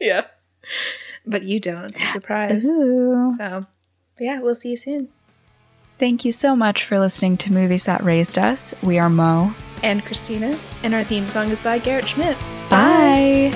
Yeah. 0.00 0.26
But 1.26 1.42
you 1.42 1.60
don't. 1.60 1.86
It's 1.86 2.02
a 2.02 2.06
surprise. 2.06 2.64
Ooh. 2.64 3.34
So, 3.36 3.66
yeah, 4.20 4.40
we'll 4.40 4.54
see 4.54 4.70
you 4.70 4.76
soon. 4.76 5.08
Thank 5.98 6.24
you 6.24 6.30
so 6.30 6.54
much 6.54 6.84
for 6.84 6.98
listening 6.98 7.36
to 7.38 7.52
Movies 7.52 7.84
That 7.84 8.04
Raised 8.04 8.38
Us. 8.38 8.74
We 8.82 8.98
are 9.00 9.10
Mo. 9.10 9.52
And 9.82 10.04
Christina. 10.04 10.56
And 10.84 10.94
our 10.94 11.02
theme 11.02 11.26
song 11.26 11.50
is 11.50 11.60
by 11.60 11.78
Garrett 11.80 12.06
Schmidt. 12.06 12.36
Bye. 12.70 13.52